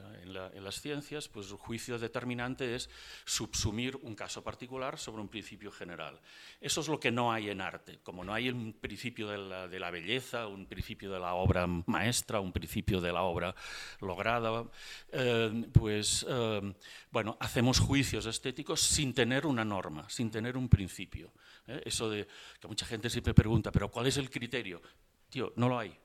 las 0.63 0.81
ciencias, 0.81 1.27
pues 1.27 1.49
el 1.49 1.57
juicio 1.57 1.97
determinante 1.97 2.75
es 2.75 2.89
subsumir 3.25 3.95
un 3.97 4.15
caso 4.15 4.43
particular 4.43 4.97
sobre 4.97 5.21
un 5.21 5.29
principio 5.29 5.71
general. 5.71 6.19
Eso 6.59 6.81
es 6.81 6.87
lo 6.87 6.99
que 6.99 7.11
no 7.11 7.31
hay 7.31 7.49
en 7.49 7.61
arte. 7.61 7.99
Como 8.03 8.23
no 8.23 8.33
hay 8.33 8.49
un 8.49 8.73
principio 8.73 9.27
de 9.29 9.79
la, 9.79 9.91
belleza, 9.91 10.47
un 10.47 10.65
principio 10.65 11.11
de 11.11 11.19
la 11.19 11.33
obra 11.33 11.67
maestra, 11.67 12.39
un 12.39 12.51
principio 12.51 13.01
de 13.01 13.11
la 13.11 13.23
obra 13.23 13.55
lograda, 13.99 14.65
eh, 15.11 15.65
pues 15.71 16.25
eh, 16.29 16.73
bueno, 17.11 17.37
hacemos 17.39 17.79
juicios 17.79 18.25
estéticos 18.25 18.81
sin 18.81 19.13
tener 19.13 19.45
una 19.45 19.65
norma, 19.65 20.09
sin 20.09 20.29
tener 20.29 20.57
un 20.57 20.69
principio. 20.69 21.31
¿eh? 21.67 21.81
Eso 21.85 22.09
de 22.09 22.27
que 22.59 22.67
mucha 22.67 22.85
gente 22.85 23.09
siempre 23.09 23.33
pregunta, 23.33 23.71
pero 23.71 23.89
¿cuál 23.89 24.07
es 24.07 24.17
el 24.17 24.29
criterio? 24.29 24.81
Tío, 25.29 25.53
no 25.55 25.69
lo 25.69 25.79
hay. 25.79 25.97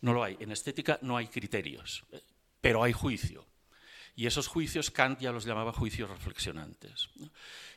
No 0.00 0.12
lo 0.12 0.24
hay. 0.24 0.36
En 0.40 0.52
estética 0.52 0.98
no 1.02 1.16
hay 1.16 1.26
criterios, 1.28 2.04
pero 2.60 2.82
hay 2.82 2.92
juicio. 2.92 3.46
Y 4.16 4.26
esos 4.26 4.48
juicios 4.48 4.90
Kant 4.90 5.20
ya 5.20 5.32
los 5.32 5.44
llamaba 5.44 5.72
juicios 5.72 6.10
reflexionantes. 6.10 7.08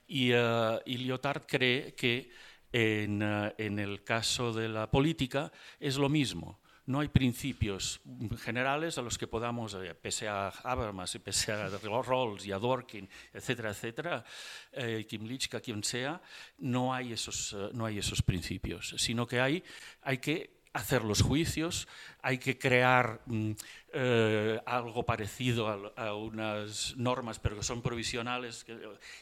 Y, 0.07 0.34
uh, 0.34 0.80
Lyotard 0.86 1.45
cree 1.45 1.93
que 1.95 2.32
en, 2.71 3.21
uh, 3.21 3.51
en, 3.57 3.80
el 3.80 4.03
caso 4.03 4.51
de 4.51 4.67
la 4.67 4.89
política 4.89 5.51
es 5.80 5.97
lo 5.97 6.09
mismo. 6.09 6.59
No 6.86 6.99
hay 6.99 7.07
principios 7.07 8.01
generales 8.39 8.97
a 8.97 9.01
los 9.01 9.17
que 9.17 9.26
podamos, 9.26 9.74
eh, 9.76 9.95
pese 9.95 10.28
a 10.28 10.49
Habermas 10.49 11.15
y 11.15 11.19
pese 11.19 11.53
a 11.53 11.69
Rawls 11.69 12.45
y 12.45 12.51
a 12.51 12.57
Dworkin, 12.57 13.07
etcétera, 13.32 13.69
etcétera, 13.69 14.26
eh, 14.74 15.05
Kimlichka, 15.07 15.61
quien 15.61 15.82
sea, 15.82 16.21
no 16.57 16.93
hay, 16.93 17.13
esos, 17.13 17.55
no 17.71 17.86
hay 17.86 17.99
esos 17.99 18.21
principios, 18.21 18.95
sino 18.97 19.26
que 19.26 19.39
hay, 19.39 19.63
hay 20.01 20.17
que 20.17 20.62
hacer 20.74 21.03
los 21.03 21.21
juicios, 21.21 21.88
hay 22.21 22.39
que 22.39 22.57
crear 22.57 23.21
mm, 23.28 23.51
eh, 23.93 24.59
algo 24.65 25.03
parecido 25.03 25.93
a, 25.95 26.15
unas 26.15 26.97
normas, 26.97 27.39
pero 27.39 27.55
que 27.55 27.63
son 27.63 27.82
provisionales 27.82 28.65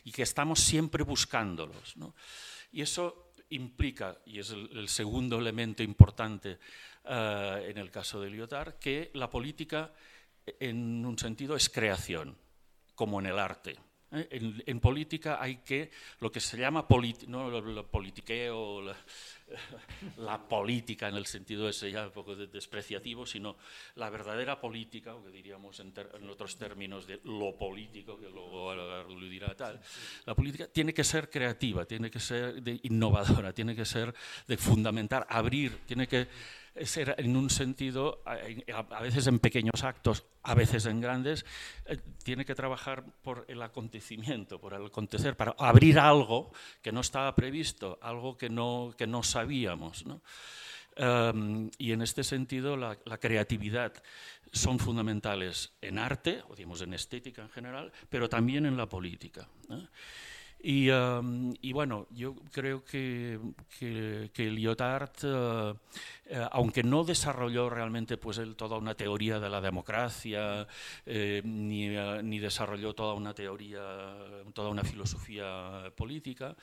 y 0.04 0.12
que 0.12 0.24
estamos 0.24 0.62
siempre 0.62 1.04
buscándolos. 1.04 1.96
Y 2.72 2.82
eso 2.82 3.34
implica, 3.50 4.18
y 4.26 4.40
es 4.40 4.52
el, 4.52 4.88
segundo 4.88 5.38
elemento 5.38 5.84
importante 5.84 6.58
eh, 7.04 7.68
en 7.70 7.78
el 7.78 7.92
caso 7.92 8.22
de 8.22 8.30
Lyotard, 8.30 8.76
que 8.76 9.12
la 9.14 9.30
política 9.30 9.92
en 10.60 11.06
un 11.06 11.18
sentido 11.20 11.56
es 11.56 11.70
creación, 11.70 12.38
como 12.96 13.20
en 13.20 13.28
el 13.28 13.40
arte. 13.40 13.78
¿eh? 14.12 14.62
En, 14.66 14.80
política 14.80 15.38
hay 15.42 15.58
que, 15.58 15.92
lo 16.20 16.32
que 16.32 16.40
se 16.40 16.58
llama 16.58 16.86
no, 17.28 17.50
lo, 17.50 17.88
politiqueo, 17.88 18.94
política 20.50 21.08
en 21.08 21.16
el 21.16 21.26
sentido 21.26 21.68
ese 21.70 21.92
ya 21.92 22.06
un 22.06 22.12
poco 22.12 22.36
despreciativo, 22.36 23.26
sino 23.26 23.58
la 23.96 24.10
verdadera 24.10 24.60
política, 24.60 25.16
o 25.16 25.24
que 25.24 25.32
diríamos 25.32 25.80
en, 25.80 25.94
otros 26.30 26.58
términos 26.58 27.08
de 27.08 27.20
lo 27.24 27.58
político, 27.58 28.18
que 28.20 28.30
luego 28.30 28.74
lo 28.76 29.30
dirá 29.30 29.56
tal, 29.56 29.82
la 30.26 30.36
política 30.36 30.68
tiene 30.68 30.94
que 30.94 31.04
ser 31.04 31.30
creativa, 31.30 31.86
tiene 31.86 32.10
que 32.10 32.20
ser 32.20 32.62
de 32.62 32.80
innovadora, 32.84 33.54
tiene 33.62 33.76
que 33.76 33.86
ser 33.86 34.14
de 34.48 34.58
fundamentar, 34.58 35.26
abrir, 35.30 35.80
tiene 35.86 36.08
que 36.08 36.28
ser 36.86 37.16
en 37.18 37.36
un 37.36 37.50
sentido, 37.50 38.24
a 38.26 39.02
veces 39.02 39.28
en 39.28 39.40
pequeños 39.40 39.84
actos, 39.84 40.26
a 40.44 40.56
veces 40.56 40.86
en 40.86 41.02
grandes, 41.02 41.46
eh, 41.86 41.98
tiene 42.24 42.46
que 42.46 42.56
trabajar 42.56 43.04
por 43.22 43.46
el 43.48 43.62
acontecimiento, 43.62 44.60
por 44.60 44.74
el 44.74 44.86
acontecer, 44.86 45.36
para 45.36 45.54
abrir 45.58 46.00
algo 46.00 46.52
que 46.82 46.92
no 46.92 47.02
estaba 47.02 47.36
previsto, 47.36 48.00
algo 48.02 48.38
que 48.38 48.50
no, 48.50 48.94
que 48.98 49.06
no 49.06 49.22
sabíamos. 49.42 50.06
Em, 50.96 51.70
y 51.78 51.92
en 51.94 52.02
este 52.02 52.24
sentido, 52.24 52.78
la, 52.78 52.96
creatividad 53.18 53.94
son 54.52 54.78
fundamentales 54.78 55.72
en 55.82 55.98
arte, 55.98 56.44
o 56.50 56.56
digamos 56.56 56.82
en 56.82 56.94
estética 56.94 57.42
en 57.42 57.50
general, 57.50 57.92
pero 58.10 58.28
también 58.28 58.66
en 58.66 58.78
la 58.78 58.88
política. 58.88 59.48
Y, 60.64 60.92
um, 60.92 61.54
y, 61.60 61.74
bueno, 61.74 62.06
yo 62.12 62.36
creo 62.52 62.84
que, 62.84 63.40
que, 63.80 64.30
que 64.32 64.52
Lyotard, 64.52 65.24
uh, 65.24 65.76
aunque 66.52 66.84
no 66.84 67.04
desarrolló 67.04 67.68
realmente 67.68 68.18
pues, 68.18 68.38
él 68.38 68.56
toda 68.56 68.78
una 68.78 68.94
teoría 68.94 69.40
de 69.40 69.50
la 69.50 69.60
democracia, 69.60 70.68
eh, 71.08 71.42
ni, 71.44 71.98
uh, 71.98 72.22
ni, 72.22 72.38
desarrolló 72.38 72.94
toda 72.94 73.16
una 73.16 73.34
teoría, 73.34 73.82
toda 74.54 74.70
una 74.70 74.84
filosofía 74.84 75.92
política, 75.96 76.56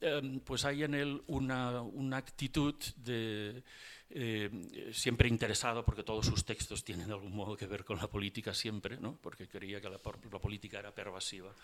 eh, 0.00 0.40
pues 0.44 0.64
hay 0.64 0.84
en 0.84 0.94
él 0.94 1.22
una, 1.26 1.82
una 1.82 2.16
actitud 2.16 2.74
de 2.96 3.62
eh, 4.12 4.90
siempre 4.92 5.28
interesado, 5.28 5.84
porque 5.84 6.02
todos 6.02 6.26
sus 6.26 6.44
textos 6.44 6.82
tienen 6.82 7.06
de 7.06 7.14
algún 7.14 7.34
modo 7.34 7.56
que 7.56 7.66
ver 7.66 7.84
con 7.84 7.98
la 7.98 8.08
política 8.08 8.52
siempre, 8.52 8.96
¿no? 8.96 9.16
porque 9.22 9.46
creía 9.46 9.80
que 9.80 9.88
la, 9.88 10.00
la 10.32 10.38
política 10.40 10.80
era 10.80 10.92
pervasiva. 10.92 11.54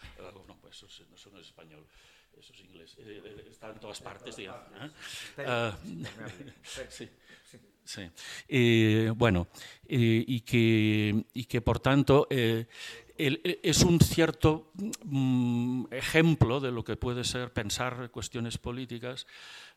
No, 0.46 0.56
pues 0.60 0.76
eso, 0.76 0.86
eso, 0.86 1.30
no 1.30 1.40
es 1.40 1.46
español, 1.46 1.84
eso 2.38 2.52
es 2.52 2.60
inglés. 2.60 2.96
Eh, 2.98 3.22
eh 3.24 3.44
está 3.50 3.70
en 3.70 3.80
todas 3.80 4.00
partes, 4.00 4.36
digamos. 4.36 4.64
¿eh? 5.38 5.72
Sí. 6.88 7.08
Sí. 7.84 8.02
Eh, 8.48 9.12
bueno, 9.14 9.46
y, 9.86 10.40
que, 10.40 11.24
y 11.34 11.44
que 11.44 11.60
por 11.60 11.78
tanto 11.78 12.26
el, 12.28 13.60
es 13.62 13.82
un 13.82 14.00
cierto 14.00 14.72
mm, 15.04 15.86
ejemplo 15.92 16.60
de 16.60 16.72
lo 16.72 16.84
que 16.84 16.96
puede 16.96 17.22
ser 17.22 17.52
pensar 17.52 18.10
cuestiones 18.10 18.58
políticas, 18.58 19.26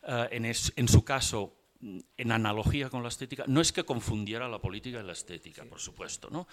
uh, 0.04 0.26
en, 0.32 0.46
es, 0.46 0.74
en 0.76 0.88
su 0.88 1.04
caso 1.04 1.56
en 1.82 2.32
analogía 2.32 2.90
con 2.90 3.04
la 3.04 3.10
estética, 3.10 3.46
no 3.48 3.62
es 3.62 3.72
que 3.72 3.86
confundiera 3.86 4.50
la 4.50 4.60
política 4.60 5.00
y 5.00 5.04
la 5.04 5.14
estética, 5.14 5.64
por 5.64 5.80
supuesto, 5.80 6.30
¿no? 6.30 6.48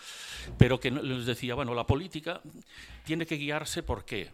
pero 0.56 0.78
que 0.78 0.90
les 0.90 1.26
decía, 1.26 1.54
bueno, 1.56 1.74
la 1.74 1.86
política 1.86 2.40
tiene 3.04 3.26
que 3.26 3.36
guiarse 3.36 3.82
por 3.82 4.04
qué. 4.04 4.30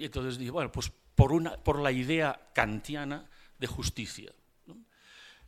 Y 0.00 0.06
entonces 0.06 0.38
dije, 0.38 0.50
bueno, 0.50 0.72
pues 0.72 0.90
por, 1.14 1.30
una, 1.30 1.58
por 1.58 1.78
la 1.78 1.92
idea 1.92 2.48
kantiana 2.54 3.28
de 3.58 3.66
justicia. 3.66 4.32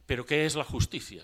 Pero 0.05 0.27
¿qué 0.27 0.45
es 0.45 0.57
la 0.57 0.65
justicia? 0.65 1.23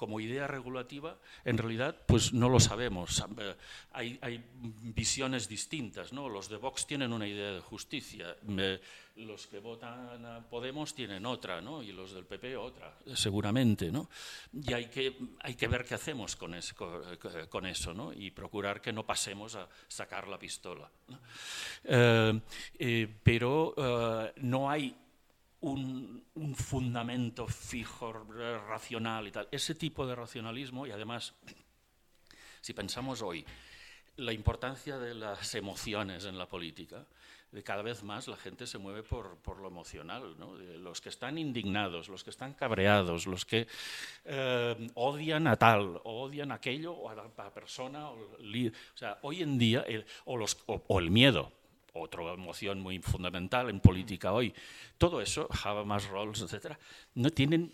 Como 0.00 0.18
idea 0.18 0.46
regulativa, 0.46 1.18
en 1.44 1.58
realidad 1.58 1.94
pues 2.06 2.32
no 2.32 2.48
lo 2.48 2.58
sabemos. 2.58 3.22
Eh, 3.36 3.54
hay, 3.92 4.42
visiones 4.56 5.46
distintas. 5.46 6.14
¿no? 6.14 6.26
Los 6.26 6.48
de 6.48 6.56
Vox 6.56 6.86
tienen 6.86 7.12
una 7.12 7.28
idea 7.28 7.52
de 7.52 7.60
justicia, 7.60 8.34
los 9.16 9.46
que 9.46 9.58
votan 9.58 10.24
a 10.24 10.40
Podemos 10.48 10.94
tienen 10.94 11.26
otra, 11.26 11.60
¿no? 11.60 11.82
y 11.82 11.92
los 11.92 12.14
del 12.14 12.24
PP 12.24 12.56
otra, 12.56 12.96
seguramente. 13.14 13.92
¿no? 13.92 14.08
Y 14.54 14.72
hay 14.72 14.86
que, 14.86 15.68
ver 15.68 15.84
qué 15.84 15.96
hacemos 15.96 16.34
con, 16.34 16.54
es, 16.54 16.72
con, 16.72 17.66
eso 17.66 17.92
¿no? 17.92 18.10
y 18.14 18.30
procurar 18.30 18.80
que 18.80 18.94
no 18.94 19.04
pasemos 19.04 19.54
a 19.54 19.68
sacar 19.86 20.28
la 20.28 20.38
pistola. 20.38 20.90
Eh, 21.84 22.40
eh, 22.78 23.06
pero 23.22 23.74
eh, 23.76 24.32
no 24.36 24.70
hay 24.70 24.96
un, 25.60 26.24
un, 26.34 26.54
fundamento 26.54 27.46
fijo, 27.46 28.12
racional 28.12 29.28
y 29.28 29.32
tal. 29.32 29.48
Ese 29.50 29.74
tipo 29.74 30.06
de 30.06 30.14
racionalismo, 30.14 30.86
y 30.86 30.90
además, 30.90 31.34
si 32.60 32.72
pensamos 32.72 33.22
hoy, 33.22 33.44
la 34.16 34.32
importancia 34.32 34.98
de 34.98 35.14
las 35.14 35.54
emociones 35.54 36.24
en 36.24 36.38
la 36.38 36.48
política, 36.48 37.06
de 37.52 37.62
cada 37.64 37.82
vez 37.82 38.02
más 38.04 38.28
la 38.28 38.36
gente 38.36 38.66
se 38.66 38.78
mueve 38.78 39.02
por, 39.02 39.38
por 39.38 39.58
lo 39.58 39.68
emocional, 39.68 40.36
¿no? 40.38 40.54
los 40.54 41.00
que 41.00 41.08
están 41.08 41.36
indignados, 41.36 42.08
los 42.08 42.22
que 42.22 42.30
están 42.30 42.54
cabreados, 42.54 43.26
los 43.26 43.44
que 43.44 43.66
eh, 44.24 44.90
odian 44.94 45.46
a 45.48 45.56
tal, 45.56 46.00
odian 46.04 46.52
a 46.52 46.56
aquello, 46.56 46.92
o 46.92 47.08
a 47.08 47.14
la, 47.14 47.28
persona, 47.52 48.10
o, 48.10 48.36
sea, 48.94 49.18
hoy 49.22 49.42
en 49.42 49.58
día, 49.58 49.80
el, 49.82 50.06
o, 50.26 50.36
los, 50.36 50.58
o 50.66 51.00
el 51.00 51.10
miedo, 51.10 51.52
otra 51.94 52.32
emoción 52.32 52.80
muy 52.80 52.98
fundamental 53.00 53.68
en 53.70 53.80
política 53.80 54.32
hoy. 54.32 54.54
Todo 54.98 55.20
eso, 55.20 55.48
Habermas, 55.64 56.08
Rawls, 56.08 56.42
etcétera, 56.42 56.78
no 57.14 57.30
tienen 57.30 57.72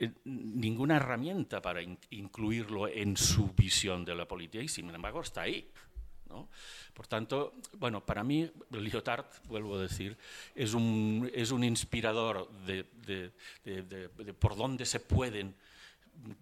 eh, 0.00 0.12
ninguna 0.24 0.96
herramienta 0.96 1.62
para 1.62 1.82
in 1.82 1.98
incluirlo 2.10 2.88
en 2.88 3.16
su 3.16 3.52
visión 3.56 4.04
de 4.04 4.14
la 4.14 4.26
política 4.26 4.62
y 4.62 4.68
sin 4.68 4.90
embargo 4.90 5.20
está 5.20 5.42
ahí. 5.42 5.70
¿no? 6.28 6.48
Por 6.92 7.06
tanto, 7.06 7.54
bueno, 7.78 8.04
para 8.04 8.24
mí 8.24 8.50
Lyotard, 8.70 9.26
vuelvo 9.48 9.76
a 9.76 9.82
decir, 9.82 10.16
es 10.54 10.74
un, 10.74 11.30
es 11.32 11.50
un 11.50 11.62
inspirador 11.62 12.50
de, 12.66 12.84
de, 13.06 13.32
de, 13.64 14.08
de 14.08 14.34
por 14.34 14.56
dónde 14.56 14.84
se 14.84 15.00
pueden 15.00 15.54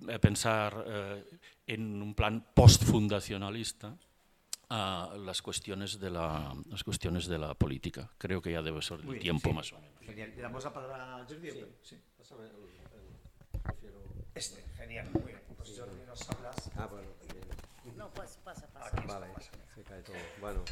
eh, 0.09 0.19
pensar 0.19 0.85
eh, 0.87 1.25
en 1.67 2.01
un 2.01 2.15
plan 2.15 2.47
postfundacionalista 2.55 3.97
a 4.75 5.17
las 5.17 5.41
cuestiones 5.41 6.01
de 6.01 6.11
la 6.11 6.53
las 6.69 6.83
cuestiones 6.83 7.27
de 7.27 7.39
la 7.39 7.55
política. 7.55 8.11
Creo 8.19 8.43
que 8.43 8.51
ya 8.51 8.63
debe 8.63 8.83
ser 8.83 8.99
el 9.01 9.19
tiempo 9.21 9.51
sí. 9.51 9.55
más 9.55 9.73
o 9.73 9.79
menos. 9.79 10.01
Genial. 10.01 10.33
¿Le 10.35 10.43
damos 10.43 10.65
la 10.65 10.73
palabra 10.73 11.17
a 11.17 11.25
Jordi? 11.25 11.51
Sí. 11.51 11.65
sí. 11.83 11.97
Pásame 12.19 12.47
el, 12.47 12.51
el, 12.51 13.61
prefiero... 13.63 13.99
Este, 14.35 14.63
genial, 14.77 15.09
muy 15.13 15.23
bien. 15.23 15.41
Pues 15.57 15.69
sí. 15.69 15.77
Jordi 15.79 16.05
nos 16.07 16.29
hablas. 16.29 16.71
Ah, 16.77 16.89
bueno, 16.91 17.09
bien. 17.85 17.97
No, 17.97 18.11
pues 18.11 18.39
pasa, 18.45 18.67
pasa. 18.73 18.89
Aquí 18.89 19.07
vale, 19.07 19.27
pasa. 19.33 19.51
se 19.75 19.83
cae 19.85 20.03
todo. 20.03 20.17
Bueno, 20.41 20.65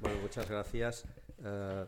bueno 0.00 0.20
muchas 0.20 0.48
gracias. 0.48 1.04
Uh, 1.38 1.86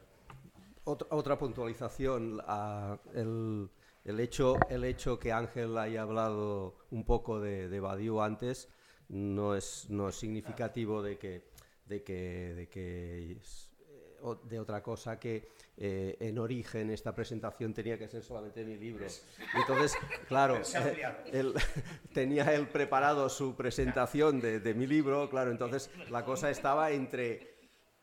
otra, 0.84 1.06
otra 1.10 1.38
puntualización, 1.38 2.40
uh, 2.40 2.98
el, 3.14 3.70
el, 4.04 4.18
hecho, 4.18 4.56
el 4.68 4.82
hecho 4.82 5.20
que 5.20 5.30
Ángel 5.30 5.78
haya 5.78 6.02
hablado 6.02 6.74
un 6.90 7.04
poco 7.04 7.38
de, 7.38 7.68
de 7.68 7.78
Badiou 7.78 8.20
antes, 8.22 8.68
no 9.12 9.54
es, 9.54 9.86
no 9.90 10.08
es 10.08 10.16
significativo 10.16 11.02
de 11.02 11.18
que, 11.18 11.42
de 11.86 12.02
que, 12.02 12.54
de 12.54 12.68
que 12.68 13.38
de 14.44 14.60
otra 14.60 14.82
cosa 14.82 15.18
que 15.18 15.48
eh, 15.76 16.16
en 16.20 16.38
origen 16.38 16.90
esta 16.90 17.14
presentación 17.14 17.74
tenía 17.74 17.98
que 17.98 18.08
ser 18.08 18.22
solamente 18.22 18.64
mi 18.64 18.76
libro. 18.76 19.04
Entonces, 19.54 19.94
claro, 20.28 20.56
eh, 20.56 21.02
él, 21.32 21.54
tenía 22.14 22.54
él 22.54 22.68
preparado 22.68 23.28
su 23.28 23.54
presentación 23.54 24.40
de, 24.40 24.60
de, 24.60 24.74
mi 24.74 24.86
libro, 24.86 25.28
claro, 25.28 25.50
entonces 25.50 25.90
la 26.08 26.24
cosa 26.24 26.50
estaba 26.50 26.90
entre 26.92 27.54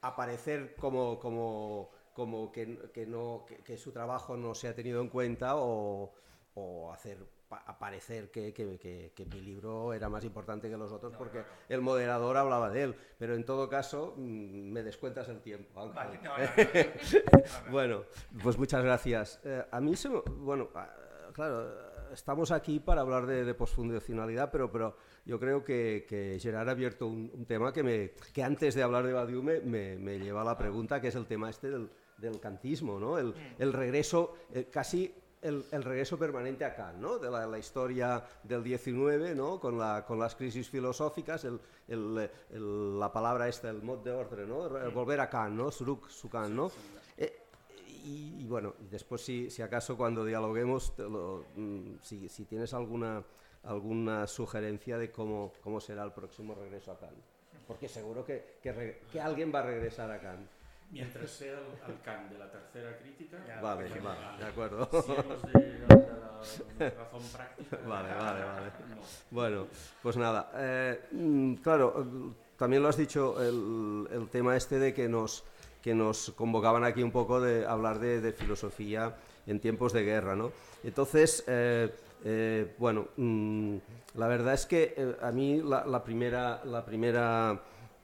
aparecer 0.02 0.76
como, 0.76 1.18
como, 1.20 1.90
como 2.14 2.52
que, 2.52 2.92
que, 2.94 3.06
no, 3.06 3.46
que, 3.48 3.58
que 3.58 3.78
su 3.78 3.92
trabajo 3.92 4.38
no 4.38 4.54
se 4.54 4.68
ha 4.68 4.76
tenido 4.76 5.02
en 5.02 5.10
cuenta 5.10 5.56
o, 5.56 6.14
o 6.54 6.92
hacer 6.92 7.18
aparecer 7.50 8.30
que, 8.32 8.54
que, 8.54 8.78
que, 8.78 9.12
que, 9.16 9.26
mi 9.26 9.42
libro 9.42 9.94
era 9.94 10.10
más 10.10 10.24
importante 10.24 10.70
que 10.70 10.78
los 10.78 10.92
otros 10.92 11.14
porque 11.18 11.44
el 11.68 11.82
moderador 11.82 12.38
hablaba 12.38 12.70
de 12.70 12.84
él. 12.84 12.96
Pero 13.18 13.36
en 13.36 13.44
todo 13.44 13.68
caso, 13.70 14.14
mm, 14.18 14.72
me 14.72 14.84
descuentas 14.84 15.28
el 15.30 15.42
tiempo. 15.42 15.92
Vale, 15.94 16.20
no, 16.24 16.38
no, 16.38 16.44
no, 16.44 17.72
bueno, 17.72 18.04
pues 18.44 18.58
muchas 18.58 18.84
gracias. 18.84 19.40
Eh, 19.44 19.66
a 19.72 19.82
mí 19.82 19.96
se 19.96 20.10
Bueno, 20.10 20.70
claro, 21.34 21.90
estamos 22.14 22.52
aquí 22.52 22.80
para 22.80 23.02
hablar 23.02 23.26
de, 23.26 23.44
de 23.44 23.54
postfundacionalidad, 23.54 24.52
pero, 24.52 24.72
pero 24.72 24.96
yo 25.26 25.40
creo 25.40 25.64
que, 25.64 26.06
que 26.08 26.38
Gerard 26.40 26.70
ha 26.70 26.72
abierto 26.72 27.08
un, 27.08 27.32
un, 27.34 27.46
tema 27.46 27.72
que, 27.72 27.84
me, 27.84 28.12
que 28.34 28.44
antes 28.44 28.76
de 28.76 28.84
hablar 28.84 29.06
de 29.06 29.14
Badiou 29.14 29.44
me, 29.44 29.60
me, 29.62 29.98
me, 29.98 30.20
lleva 30.20 30.42
a 30.42 30.46
la 30.46 30.58
pregunta, 30.58 31.02
que 31.02 31.10
es 31.10 31.16
el 31.16 31.26
tema 31.26 31.50
este 31.50 31.70
del, 31.70 31.90
del 32.18 32.40
cantismo, 32.40 33.00
¿no? 33.00 33.18
el, 33.18 33.34
el 33.58 33.74
regreso 33.74 34.36
eh, 34.54 34.68
casi 34.72 35.14
el, 35.42 35.66
el, 35.72 35.84
regreso 35.84 36.18
permanente 36.18 36.66
a 36.66 36.76
Kant, 36.76 36.98
¿no? 36.98 37.18
de 37.18 37.30
la, 37.30 37.46
la, 37.48 37.58
historia 37.58 38.24
del 38.44 38.64
19, 38.64 39.36
¿no? 39.36 39.60
con, 39.60 39.78
la, 39.78 40.06
con 40.06 40.20
las 40.20 40.36
crisis 40.36 40.70
filosóficas, 40.70 41.46
el, 41.46 41.60
el, 41.88 43.00
la 43.00 43.12
palabra 43.12 43.48
esta, 43.48 43.70
el 43.70 43.82
mod 43.82 44.00
de 44.00 44.12
orden, 44.12 44.50
¿no? 44.50 44.70
volver 44.92 45.20
a 45.22 45.30
Kant, 45.30 45.56
¿no? 45.56 45.72
Suruk, 45.72 46.10
Sukan, 46.10 46.56
¿no? 46.56 46.72
Eh, 47.18 47.42
y, 48.06 48.44
y, 48.44 48.48
bueno, 48.48 48.76
después 48.90 49.22
si, 49.22 49.50
si 49.50 49.62
acaso 49.62 49.98
cuando 49.98 50.26
dialoguemos, 50.26 50.94
lo, 50.98 51.46
mm, 51.56 51.96
si, 52.02 52.30
si, 52.30 52.46
tienes 52.46 52.74
alguna, 52.74 53.24
alguna 53.64 54.28
sugerencia 54.28 54.98
de 54.98 55.12
cómo, 55.12 55.54
cómo 55.62 55.80
será 55.80 56.04
el 56.04 56.12
próximo 56.12 56.56
regreso 56.56 56.92
a 56.92 57.00
Kant, 57.00 57.18
porque 57.68 57.88
seguro 57.88 58.26
que, 58.26 58.58
que, 58.62 59.02
que 59.12 59.22
alguien 59.22 59.52
va 59.54 59.60
a 59.60 59.64
regresar 59.64 60.12
a 60.12 60.20
Kant. 60.20 60.59
Mientras 60.92 61.30
sea 61.30 61.54
el, 61.54 61.94
el 61.94 62.02
Kant 62.02 62.32
de 62.32 62.40
la 62.40 62.52
tercera 62.52 62.98
crítica. 62.98 63.38
Ya, 63.48 63.62
vale, 63.62 63.90
vale, 63.90 64.02
vale, 64.02 64.38
de 64.40 64.46
acuerdo. 64.46 64.90
Si 64.92 65.12
es 65.12 65.54
de, 65.54 65.60
de, 65.60 65.88
la 66.80 67.04
razón 67.04 67.22
práctica. 67.32 67.78
Vale, 67.86 68.10
vale, 68.10 68.44
vale. 68.44 68.72
No. 68.90 69.02
Bueno, 69.30 69.68
pues 70.02 70.18
nada. 70.18 70.52
Eh, 70.56 71.58
claro, 71.62 72.34
también 72.58 72.82
lo 72.82 72.90
has 72.90 72.98
dicho, 72.98 73.42
el, 73.42 74.08
el, 74.12 74.30
tema 74.30 74.56
este 74.56 74.80
de 74.80 74.94
que 74.94 75.08
nos, 75.08 75.44
que 75.82 75.94
nos 75.94 76.32
convocaban 76.32 76.84
aquí 76.84 77.04
un 77.04 77.12
poco 77.12 77.40
de 77.40 77.66
hablar 77.66 78.00
de, 78.00 78.20
de 78.20 78.34
filosofía 78.34 79.16
en 79.46 79.60
tiempos 79.60 79.94
de 79.94 80.04
guerra, 80.04 80.36
¿no? 80.36 80.52
Entonces, 80.84 81.44
eh, 81.48 81.94
eh, 82.24 82.76
bueno, 82.78 83.10
mmm, 83.18 83.78
la 84.16 84.28
verdad 84.28 84.56
es 84.56 84.66
que 84.66 84.94
eh, 84.98 85.16
a 85.22 85.32
mí 85.32 85.62
la, 85.62 85.86
la 85.86 86.04
primera. 86.04 86.62
La 86.66 86.84
primera 86.84 87.62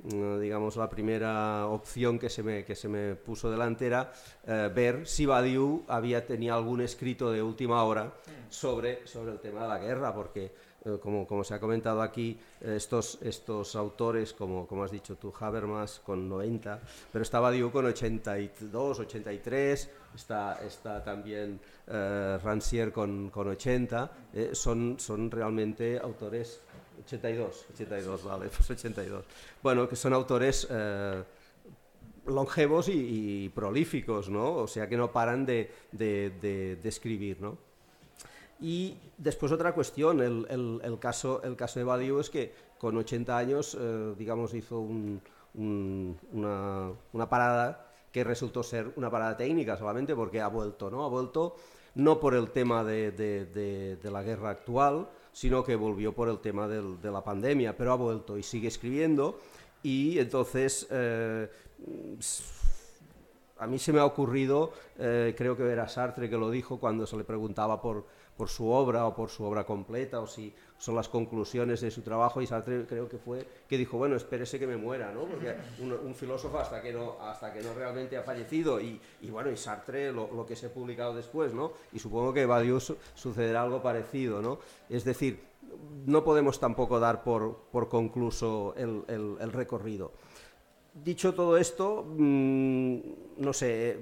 digamos, 0.07 0.75
la 0.75 0.89
primera 0.89 1.67
opción 1.67 2.19
que 2.19 2.29
se 2.29 2.43
me, 2.43 2.63
que 2.63 2.75
se 2.75 2.87
me 2.87 3.15
puso 3.15 3.49
delante 3.49 3.87
era 3.87 4.11
eh, 4.45 4.69
ver 4.73 5.07
si 5.07 5.25
Badiou 5.25 5.83
había, 5.87 6.25
tenía 6.25 6.53
algún 6.53 6.81
escrito 6.81 7.31
de 7.31 7.41
última 7.41 7.83
hora 7.83 8.13
sobre, 8.49 9.05
sobre 9.07 9.31
el 9.31 9.39
tema 9.39 9.63
de 9.63 9.67
la 9.67 9.79
guerra, 9.79 10.13
porque 10.13 10.51
eh, 10.85 10.99
como, 11.01 11.25
como, 11.25 11.43
se 11.43 11.55
ha 11.55 11.59
comentado 11.59 12.03
aquí, 12.03 12.37
estos, 12.61 13.17
estos 13.23 13.75
autores, 13.75 14.33
como, 14.33 14.67
como 14.67 14.83
has 14.83 14.91
dicho 14.91 15.15
tú, 15.15 15.33
Habermas 15.39 15.99
con 16.05 16.29
90, 16.29 16.79
pero 17.11 17.23
estaba 17.23 17.49
Badiou 17.49 17.71
con 17.71 17.85
82, 17.85 18.99
83, 18.99 19.89
está, 20.13 20.59
está 20.65 21.03
también 21.03 21.59
Rancière 21.87 22.91
con, 22.91 23.29
con 23.29 23.47
80, 23.47 24.11
son, 24.53 24.99
son 24.99 25.31
realmente 25.31 25.99
autores 25.99 26.61
82, 27.03 27.65
82, 27.73 28.23
vale, 28.23 28.49
pues 28.49 28.69
82. 28.69 29.25
Bueno, 29.61 29.87
que 29.87 29.95
son 29.95 30.13
autores 30.13 30.67
longevos 32.25 32.89
y, 32.89 33.49
prolíficos, 33.49 34.29
¿no? 34.29 34.53
O 34.55 34.67
sea 34.67 34.87
que 34.89 34.97
no 34.97 35.11
paran 35.11 35.45
de, 35.45 35.71
escribir, 36.83 37.41
¿no? 37.41 37.57
Y 38.59 38.97
después 39.17 39.51
otra 39.51 39.73
cuestión, 39.73 40.21
el, 40.21 40.97
caso, 40.99 41.41
el 41.43 41.55
caso 41.55 41.79
de 41.79 41.85
Badiou 41.85 42.19
es 42.19 42.29
que 42.29 42.53
con 42.77 42.97
80 42.97 43.37
años, 43.37 43.77
eh, 43.79 44.13
digamos, 44.17 44.53
hizo 44.53 44.79
un, 44.79 45.21
una, 45.53 46.91
una, 47.13 47.29
parada 47.29 47.91
que 48.11 48.23
resultó 48.23 48.63
ser 48.63 48.91
una 48.95 49.09
parada 49.09 49.35
técnica 49.35 49.77
solamente 49.77 50.15
porque 50.15 50.41
ha 50.41 50.47
vuelto, 50.47 50.89
¿no? 50.89 51.03
Ha 51.03 51.09
vuelto 51.09 51.57
no 51.95 52.19
por 52.19 52.33
el 52.33 52.51
tema 52.51 52.83
de 52.83 53.99
la 54.03 54.23
guerra 54.23 54.51
actual, 54.51 55.09
sino 55.35 55.65
que 55.65 55.75
volvió 55.75 56.13
por 56.13 56.29
el 56.29 56.39
tema 56.39 56.65
del, 56.65 57.01
de 57.01 57.11
la 57.11 57.21
pandemia, 57.21 57.75
pero 57.75 57.91
ha 57.91 57.95
vuelto 57.95 58.37
y 58.37 58.43
sigue 58.43 58.69
escribiendo. 58.69 59.37
Y 59.83 60.17
entonces 60.17 60.87
eh, 60.89 61.49
a 63.57 63.67
mí 63.67 63.77
se 63.77 63.91
me 63.91 63.99
ha 63.99 64.05
ocurrido, 64.05 64.71
eh, 64.97 65.35
creo 65.37 65.57
que 65.57 65.69
era 65.69 65.89
Sartre 65.89 66.29
que 66.29 66.37
lo 66.37 66.49
dijo 66.49 66.79
cuando 66.79 67.05
se 67.05 67.17
le 67.17 67.25
preguntaba 67.25 67.81
por, 67.81 68.07
por 68.37 68.49
su 68.49 68.69
obra 68.69 69.05
o 69.07 69.15
por 69.15 69.29
su 69.29 69.43
obra 69.43 69.65
completa 69.65 70.19
o 70.19 70.27
si 70.27 70.53
son 70.77 70.95
las 70.95 71.07
conclusiones 71.07 71.81
de 71.81 71.89
su 71.89 72.01
trabajo 72.01 72.41
y 72.41 72.47
Sartre 72.47 72.85
creo 72.85 73.07
que 73.07 73.17
fue 73.17 73.47
que 73.67 73.77
dijo 73.77 73.97
bueno 73.97 74.15
espérese 74.15 74.59
que 74.59 74.67
me 74.67 74.75
muera 74.77 75.11
no 75.11 75.21
porque 75.25 75.55
un, 75.79 76.13
filósofo 76.13 76.59
hasta 76.59 76.81
que 76.81 76.91
no 76.91 77.17
hasta 77.21 77.53
que 77.53 77.61
no 77.61 77.73
realmente 77.73 78.17
ha 78.17 78.23
fallecido 78.23 78.81
y, 78.81 78.99
bueno 79.29 79.49
y 79.51 79.57
Sartre 79.57 80.11
lo, 80.11 80.45
que 80.45 80.55
se 80.55 80.67
ha 80.67 80.73
publicado 80.73 81.15
después 81.15 81.53
no 81.53 81.71
y 81.93 81.99
supongo 81.99 82.33
que 82.33 82.45
Badiou 82.45 82.79
sucederá 82.79 83.63
algo 83.63 83.81
parecido 83.81 84.41
no 84.41 84.59
es 84.89 85.05
decir 85.05 85.55
no 86.05 86.23
podemos 86.23 86.59
tampoco 86.59 86.99
dar 86.99 87.23
por, 87.23 87.57
por 87.71 87.89
concluso 87.89 88.73
el, 88.77 89.03
el, 89.07 89.37
el 89.39 89.51
recorrido. 89.51 90.11
Dicho 90.93 91.33
todo 91.33 91.57
esto, 91.57 92.05
mm, 92.07 92.99
no 93.37 93.53
sé, 93.53 93.97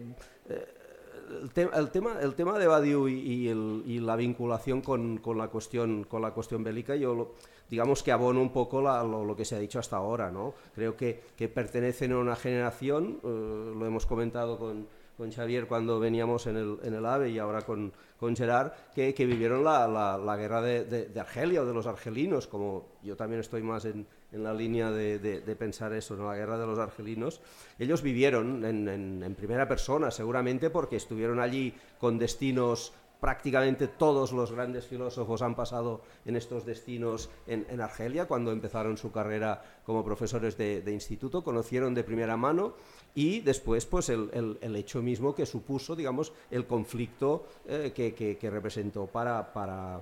eh, 0.49 0.82
el, 1.29 1.89
tema, 1.89 2.19
el 2.21 2.35
tema 2.35 2.59
de 2.59 2.67
Badiou 2.67 3.07
y, 3.07 3.99
la 3.99 4.15
vinculación 4.15 4.81
con, 4.81 5.21
la 5.37 5.47
cuestión, 5.47 6.03
con 6.03 6.21
la 6.21 6.31
cuestión 6.31 6.63
bélica, 6.63 6.95
yo 6.95 7.33
digamos 7.69 8.03
que 8.03 8.11
abono 8.11 8.41
un 8.41 8.51
poco 8.51 8.81
lo, 8.81 9.35
que 9.35 9.45
se 9.45 9.55
ha 9.55 9.59
dicho 9.59 9.79
hasta 9.79 9.97
ahora, 9.97 10.31
¿no? 10.31 10.53
Creo 10.75 10.95
que, 10.95 11.21
pertenecen 11.53 12.11
a 12.13 12.19
una 12.19 12.35
generación, 12.35 13.19
eh, 13.23 13.73
lo 13.77 13.85
hemos 13.85 14.05
comentado 14.05 14.57
con, 14.57 14.87
con 15.17 15.31
Xavier 15.31 15.67
cuando 15.67 15.99
veníamos 15.99 16.47
en 16.47 16.57
el, 16.57 16.77
en 16.83 16.93
el 16.93 17.05
AVE 17.05 17.29
y 17.29 17.39
ahora 17.39 17.61
con, 17.61 17.93
con 18.19 18.35
Gerard, 18.35 18.71
que, 18.93 19.13
que 19.13 19.25
vivieron 19.25 19.63
la, 19.63 19.87
la, 19.87 20.37
guerra 20.37 20.61
de, 20.61 20.85
de, 20.85 21.19
Argelia 21.19 21.61
o 21.61 21.65
de 21.65 21.73
los 21.73 21.87
argelinos, 21.87 22.47
como 22.47 22.85
yo 23.03 23.15
también 23.15 23.39
estoy 23.39 23.61
más 23.63 23.85
en, 23.85 24.05
en 24.33 24.43
la 24.43 24.53
línea 24.53 24.91
de, 24.91 25.19
de, 25.19 25.55
pensar 25.55 25.93
eso, 25.93 26.15
¿no? 26.15 26.27
la 26.27 26.35
guerra 26.35 26.57
de 26.57 26.65
los 26.65 26.79
argelinos. 26.79 27.41
Ellos 27.79 28.01
vivieron 28.01 28.65
en, 28.65 28.87
en, 28.87 29.35
primera 29.35 29.67
persona, 29.67 30.11
seguramente 30.11 30.69
porque 30.69 30.95
estuvieron 30.95 31.39
allí 31.39 31.73
con 31.99 32.17
destinos 32.17 32.93
prácticamente 33.23 33.87
todos 33.87 34.33
los 34.33 34.51
grandes 34.51 34.85
filósofos 34.85 35.41
han 35.41 35.55
pasado 35.55 36.01
en 36.25 36.35
estos 36.35 36.65
destinos 36.65 37.29
en, 37.47 37.65
en 37.69 37.79
Argelia, 37.79 38.27
cuando 38.27 38.51
empezaron 38.51 38.97
su 38.97 39.13
carrera 39.13 39.63
como 39.85 40.03
profesores 40.03 40.57
de, 40.57 40.83
instituto, 40.91 41.41
conocieron 41.41 41.93
de 41.93 42.03
primera 42.03 42.35
mano 42.35 42.73
y 43.15 43.39
después 43.39 43.85
pues 43.85 44.09
el, 44.09 44.57
el, 44.59 44.75
hecho 44.75 45.01
mismo 45.01 45.33
que 45.33 45.45
supuso, 45.45 45.95
digamos, 45.95 46.33
el 46.51 46.67
conflicto 46.67 47.45
eh, 47.65 47.93
que, 47.95 48.13
que, 48.13 48.49
representó 48.49 49.07
para, 49.07 49.53
para, 49.53 50.01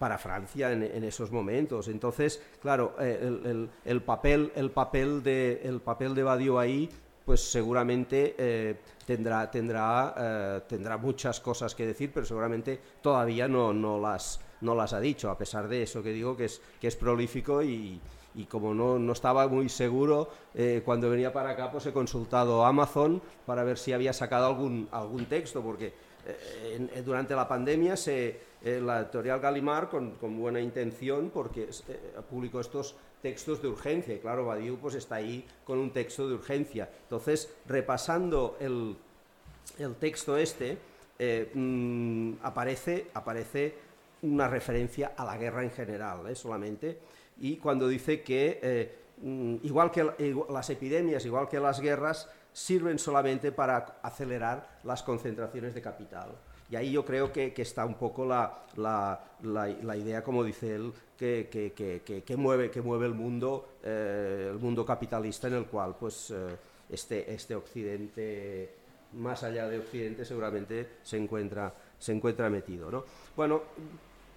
para 0.00 0.16
Francia 0.16 0.72
en, 0.72 1.04
esos 1.04 1.30
momentos. 1.30 1.86
Entonces, 1.88 2.42
claro, 2.62 2.96
eh, 2.98 3.68
el, 3.84 4.02
papel, 4.02 4.50
el, 4.56 4.70
papel 4.70 5.22
de, 5.22 5.60
el 5.62 5.80
papel 5.80 6.14
de 6.14 6.22
Badiou 6.22 6.58
ahí 6.58 6.88
pues 7.22 7.42
seguramente 7.42 8.34
eh, 8.38 8.76
tendrá, 9.06 9.50
tendrá, 9.50 10.64
tendrá 10.66 10.96
muchas 10.96 11.38
cosas 11.38 11.74
que 11.74 11.86
decir, 11.86 12.10
pero 12.14 12.24
seguramente 12.24 12.80
todavía 13.02 13.46
no, 13.46 13.74
no, 13.74 14.00
las, 14.00 14.40
no 14.62 14.74
las 14.74 14.94
ha 14.94 15.00
dicho, 15.00 15.30
a 15.30 15.36
pesar 15.36 15.68
de 15.68 15.82
eso 15.82 16.02
que 16.02 16.12
digo 16.14 16.34
que 16.34 16.46
es, 16.46 16.62
que 16.80 16.88
es 16.88 16.96
prolífico 16.96 17.62
y, 17.62 18.00
y 18.34 18.44
como 18.44 18.72
no, 18.72 18.98
no, 18.98 19.12
estaba 19.12 19.46
muy 19.48 19.68
seguro, 19.68 20.30
eh, 20.54 20.82
cuando 20.82 21.10
venía 21.10 21.30
para 21.30 21.50
acá 21.50 21.70
pues 21.70 21.84
he 21.86 21.92
consultado 21.92 22.64
Amazon 22.64 23.20
para 23.44 23.64
ver 23.64 23.76
si 23.76 23.92
había 23.92 24.14
sacado 24.14 24.46
algún, 24.46 24.88
algún 24.92 25.26
texto, 25.26 25.62
porque 25.62 25.92
eh, 26.26 27.02
durante 27.04 27.34
la 27.34 27.48
pandemia 27.48 27.96
se, 27.96 28.40
eh, 28.62 28.80
la 28.80 29.00
editorial 29.00 29.40
Galimar, 29.40 29.88
con, 29.88 30.16
buena 30.38 30.60
intención, 30.60 31.30
porque 31.30 31.68
publicó 32.28 32.60
estos 32.60 32.96
textos 33.22 33.60
de 33.60 33.68
urgencia, 33.68 34.14
y 34.14 34.18
claro, 34.18 34.46
Badiou 34.46 34.78
pues 34.78 34.94
está 34.94 35.16
ahí 35.16 35.46
con 35.64 35.78
un 35.78 35.92
texto 35.92 36.28
de 36.28 36.34
urgencia. 36.34 36.88
Entonces, 37.02 37.52
repasando 37.66 38.56
el, 38.60 38.96
texto 39.98 40.36
este, 40.36 40.78
mm, 41.54 42.34
aparece, 42.42 43.08
aparece 43.14 43.74
una 44.22 44.48
referencia 44.48 45.12
a 45.16 45.24
la 45.24 45.36
guerra 45.36 45.62
en 45.62 45.70
general, 45.70 46.34
solamente, 46.36 46.98
y 47.40 47.56
cuando 47.56 47.88
dice 47.88 48.22
que 48.22 48.60
eh, 48.62 48.94
mm, 49.22 49.56
igual 49.62 49.90
que 49.90 50.06
las 50.50 50.70
epidemias, 50.70 51.24
igual 51.24 51.48
que 51.48 51.58
las 51.58 51.80
guerras, 51.80 52.28
sirven 52.52 52.98
solamente 52.98 53.52
para 53.52 54.00
acelerar 54.02 54.80
las 54.84 55.02
concentraciones 55.02 55.74
de 55.74 55.80
capital. 55.80 56.30
Y 56.70 56.76
ahí 56.76 56.92
yo 56.92 57.04
creo 57.04 57.32
que, 57.32 57.52
está 57.56 57.84
un 57.84 57.94
poco 57.94 58.24
la, 58.24 58.64
la, 58.76 59.96
idea, 59.96 60.22
como 60.22 60.44
dice 60.44 60.76
él, 60.76 60.92
que, 61.18 61.48
que, 61.50 62.36
mueve, 62.36 62.70
que 62.70 62.80
mueve 62.80 63.06
el 63.06 63.14
mundo, 63.14 63.70
eh, 63.82 64.50
el 64.52 64.58
mundo 64.58 64.86
capitalista 64.86 65.48
en 65.48 65.54
el 65.54 65.66
cual 65.66 65.96
pues, 65.98 66.30
eh, 66.30 66.56
este, 66.88 67.32
este 67.34 67.56
Occidente, 67.56 68.70
más 69.14 69.42
allá 69.42 69.68
de 69.68 69.80
Occidente, 69.80 70.24
seguramente 70.24 70.86
se 71.02 71.16
encuentra, 71.16 71.74
se 71.98 72.12
encuentra 72.12 72.48
metido. 72.48 72.88
¿no? 72.88 73.04
Bueno, 73.34 73.62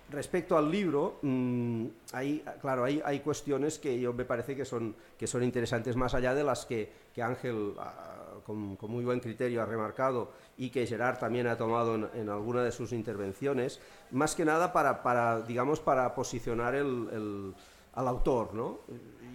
respecto 0.10 0.58
al 0.58 0.72
libro, 0.72 1.20
mm, 1.22 1.86
hay, 2.14 2.44
claro, 2.62 2.84
hay, 2.84 3.02
hay, 3.06 3.20
cuestiones 3.20 3.80
que 3.80 4.00
yo 4.00 4.12
me 4.12 4.26
parece 4.26 4.56
que 4.56 4.66
son, 4.66 4.96
que 5.18 5.28
son 5.28 5.44
interesantes 5.44 5.96
más 5.96 6.14
allá 6.14 6.34
de 6.34 6.44
las 6.44 6.66
que, 6.66 6.90
que 7.14 7.22
Ángel 7.22 7.74
ah, 7.80 8.24
con, 8.46 8.78
muy 8.82 9.04
buen 9.04 9.20
criterio 9.20 9.62
ha 9.62 9.66
remarcado 9.66 10.32
y 10.58 10.70
que 10.70 10.86
Gerard 10.86 11.18
también 11.18 11.47
ha 11.47 11.58
tomado 11.58 11.95
en, 12.14 12.30
alguna 12.30 12.64
de 12.64 12.72
sus 12.72 12.91
intervenciones, 12.91 13.80
más 14.12 14.36
que 14.36 14.45
nada 14.45 14.72
para, 14.72 15.01
para 15.01 15.41
digamos, 15.41 15.80
para 15.80 16.14
posicionar 16.14 16.76
el, 16.76 17.54
al 17.93 18.08
autor. 18.08 18.54
¿no? 18.54 18.80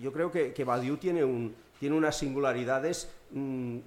Yo 0.00 0.12
creo 0.12 0.30
que, 0.30 0.52
que 0.52 0.64
Badiou 0.64 0.96
tiene, 0.96 1.24
un, 1.24 1.54
tiene 1.80 1.96
unas 1.96 2.16
singularidades 2.16 3.10
mm, 3.32 3.78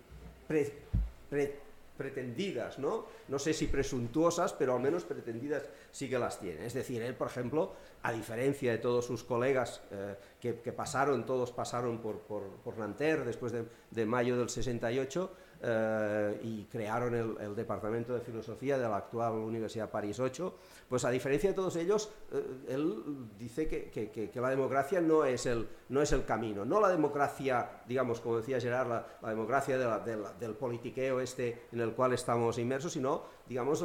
pretendidas, 1.97 2.79
¿no? 2.79 3.05
No 3.27 3.37
sé 3.37 3.53
si 3.53 3.67
presuntuosas, 3.67 4.53
pero 4.53 4.75
al 4.75 4.81
menos 4.81 5.03
pretendidas 5.03 5.63
sí 5.91 6.09
que 6.09 6.17
las 6.17 6.39
tiene. 6.39 6.65
Es 6.65 6.73
decir, 6.73 7.01
él, 7.01 7.13
por 7.13 7.27
ejemplo, 7.27 7.73
a 8.03 8.11
diferencia 8.11 8.71
de 8.71 8.79
todos 8.79 9.05
sus 9.05 9.23
colegas 9.23 9.81
eh, 9.91 10.15
que, 10.39 10.73
pasaron, 10.73 11.25
todos 11.25 11.51
pasaron 11.51 11.99
por, 11.99 12.19
por, 12.21 12.43
por 12.63 12.77
Nanterre 12.77 13.23
después 13.23 13.51
de, 13.51 13.65
de 13.91 14.05
mayo 14.05 14.37
del 14.37 14.49
68, 14.49 15.31
eh, 15.63 16.39
y 16.43 16.63
crearon 16.65 17.13
el, 17.13 17.55
Departamento 17.55 18.13
de 18.13 18.21
Filosofía 18.21 18.77
de 18.77 18.87
la 18.87 18.97
actual 18.97 19.33
Universidad 19.33 19.89
París 19.89 20.19
8, 20.19 20.55
pues 20.89 21.05
a 21.05 21.11
diferencia 21.11 21.49
de 21.49 21.55
todos 21.55 21.75
ellos, 21.75 22.09
eh, 22.31 22.43
él 22.69 23.27
dice 23.37 23.67
que, 23.67 24.31
la 24.33 24.49
democracia 24.49 25.01
no 25.01 25.23
es, 25.23 25.45
el, 25.45 25.67
no 25.89 26.01
es 26.01 26.11
el 26.13 26.25
camino, 26.25 26.65
no 26.65 26.79
la 26.79 26.89
democracia, 26.89 27.81
digamos, 27.87 28.21
como 28.21 28.37
decía 28.37 28.59
Gerard, 28.59 28.89
la, 29.21 29.29
democracia 29.29 29.77
del 29.77 30.55
politiqueo 30.55 31.19
este 31.19 31.67
en 31.71 31.81
el 31.81 31.93
cual 31.93 32.13
estamos 32.13 32.57
inmersos, 32.57 32.93
sino 32.93 33.23
digamos, 33.51 33.83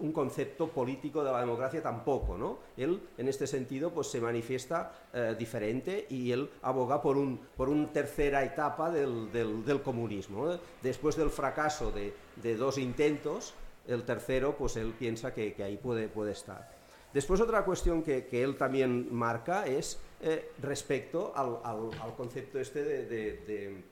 un 0.00 0.10
concepto 0.10 0.68
político 0.68 1.22
de 1.22 1.30
la 1.30 1.40
democracia 1.40 1.82
tampoco, 1.82 2.38
¿no? 2.38 2.60
Él, 2.78 2.98
en 3.18 3.28
este 3.28 3.46
sentido, 3.46 3.90
pues 3.90 4.06
se 4.06 4.22
manifiesta 4.22 4.90
eh, 5.12 5.36
diferente 5.38 6.06
y 6.08 6.32
él 6.32 6.48
aboga 6.62 7.02
por, 7.02 7.18
un, 7.18 7.38
por 7.54 7.68
una 7.68 7.92
tercera 7.92 8.42
etapa 8.42 8.90
del, 8.90 9.30
del, 9.30 9.82
comunismo. 9.82 10.56
Después 10.82 11.14
del 11.14 11.28
fracaso 11.28 11.92
de, 11.92 12.14
de, 12.36 12.56
dos 12.56 12.78
intentos, 12.78 13.52
el 13.86 14.02
tercero, 14.04 14.56
pues 14.56 14.76
él 14.76 14.94
piensa 14.98 15.34
que, 15.34 15.54
ahí 15.62 15.76
puede, 15.76 16.08
puede 16.08 16.32
estar. 16.32 16.72
Después 17.12 17.38
otra 17.42 17.66
cuestión 17.66 18.02
que, 18.02 18.24
que 18.24 18.42
él 18.42 18.56
también 18.56 19.14
marca 19.14 19.66
es 19.66 20.00
eh, 20.22 20.52
respecto 20.62 21.34
al, 21.36 21.58
al, 21.62 22.16
concepto 22.16 22.58
este 22.58 22.82
de 22.82 23.82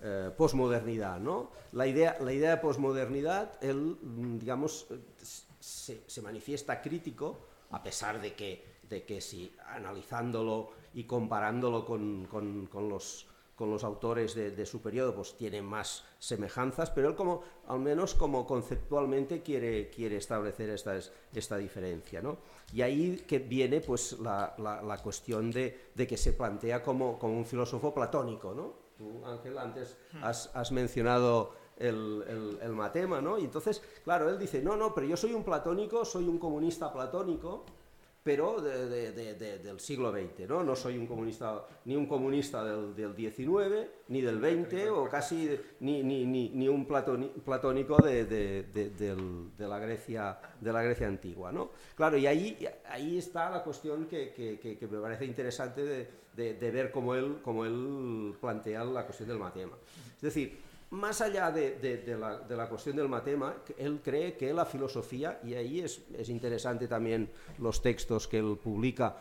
eh, 0.00 0.30
posmodernidad. 0.36 1.18
¿no? 1.18 1.50
La, 1.72 1.86
idea, 1.86 2.16
la 2.20 2.32
idea 2.32 2.50
de 2.50 2.56
posmodernidad, 2.58 3.58
él, 3.60 3.98
mm, 4.00 4.38
digamos, 4.38 4.86
se, 5.58 6.02
se, 6.06 6.22
manifiesta 6.22 6.80
crítico 6.80 7.40
a 7.70 7.82
pesar 7.82 8.20
de 8.20 8.34
que, 8.34 8.64
de 8.88 9.04
que 9.04 9.20
si 9.20 9.52
analizándolo 9.66 10.70
y 10.94 11.02
comparándolo 11.02 11.84
con, 11.84 12.26
con, 12.26 12.88
los, 12.88 13.26
con 13.56 13.70
los 13.70 13.82
autores 13.82 14.34
de, 14.34 14.66
su 14.66 14.80
periodo, 14.80 15.16
pues 15.16 15.36
tiene 15.36 15.62
más 15.62 16.04
semejanzas, 16.20 16.90
pero 16.90 17.08
él 17.08 17.16
como, 17.16 17.42
al 17.66 17.80
menos 17.80 18.14
como 18.14 18.46
conceptualmente 18.46 19.42
quiere, 19.42 19.90
quiere 19.90 20.16
establecer 20.16 20.70
esta, 20.70 20.96
esta 21.34 21.56
diferencia. 21.56 22.22
¿no? 22.22 22.38
Y 22.72 22.82
ahí 22.82 23.24
que 23.26 23.40
viene 23.40 23.80
pues 23.80 24.18
la, 24.20 24.54
la, 24.58 24.98
cuestión 24.98 25.50
de, 25.50 25.90
de, 25.94 26.06
que 26.06 26.16
se 26.16 26.32
plantea 26.34 26.82
como, 26.82 27.18
como 27.18 27.36
un 27.36 27.44
filósofo 27.44 27.92
platónico, 27.92 28.54
¿no? 28.54 28.87
Tú, 28.98 29.24
Ángel, 29.24 29.56
antes 29.56 29.96
has, 30.20 30.72
mencionado 30.72 31.54
el, 31.76 32.72
matema, 32.74 33.20
¿no? 33.20 33.38
Y 33.38 33.44
entonces, 33.44 33.80
claro, 34.02 34.28
él 34.28 34.38
dice, 34.38 34.60
no, 34.60 34.76
no, 34.76 34.92
pero 34.92 35.06
yo 35.06 35.16
soy 35.16 35.32
un 35.34 35.44
platónico, 35.44 36.04
soy 36.04 36.26
un 36.26 36.38
comunista 36.38 36.92
platónico, 36.92 37.64
pero 38.24 38.60
del 38.60 39.80
siglo 39.80 40.12
XX, 40.12 40.48
¿no? 40.48 40.62
No 40.64 40.74
soy 40.74 40.98
un 40.98 41.06
comunista, 41.06 41.64
ni 41.84 41.94
un 41.94 42.06
comunista 42.06 42.64
del, 42.64 43.14
XIX, 43.16 43.88
ni 44.08 44.20
del 44.20 44.38
XX, 44.38 44.90
o 44.90 45.08
casi 45.08 45.58
ni, 45.80 46.68
un 46.68 46.84
platónico 46.86 47.96
de, 48.02 49.54
la 49.58 49.78
Grecia, 49.78 50.38
de 50.60 50.72
la 50.72 50.82
Grecia 50.82 51.06
antigua, 51.06 51.52
¿no? 51.52 51.70
Claro, 51.94 52.18
y 52.18 52.26
ahí, 52.26 52.68
ahí 52.88 53.16
está 53.16 53.48
la 53.48 53.62
cuestión 53.62 54.06
que, 54.06 54.78
me 54.90 54.98
parece 54.98 55.24
interesante 55.24 55.84
de, 55.84 56.08
ver 56.38 56.90
cómo 56.90 57.14
él, 57.14 57.38
cómo 57.42 57.64
él 57.64 58.34
plantea 58.40 58.84
la 58.84 59.04
cuestión 59.04 59.28
del 59.28 59.38
matema. 59.38 59.76
Es 60.16 60.22
decir, 60.22 60.58
más 60.90 61.20
allá 61.20 61.50
de, 61.50 62.16
la, 62.48 62.68
cuestión 62.68 62.96
del 62.96 63.08
matema, 63.08 63.56
él 63.76 64.00
cree 64.02 64.36
que 64.36 64.52
la 64.54 64.64
filosofía, 64.64 65.40
y 65.44 65.54
ahí 65.54 65.80
es, 65.80 66.00
interesante 66.28 66.88
también 66.88 67.30
los 67.58 67.82
textos 67.82 68.26
que 68.26 68.38
él 68.38 68.58
publica 68.62 69.16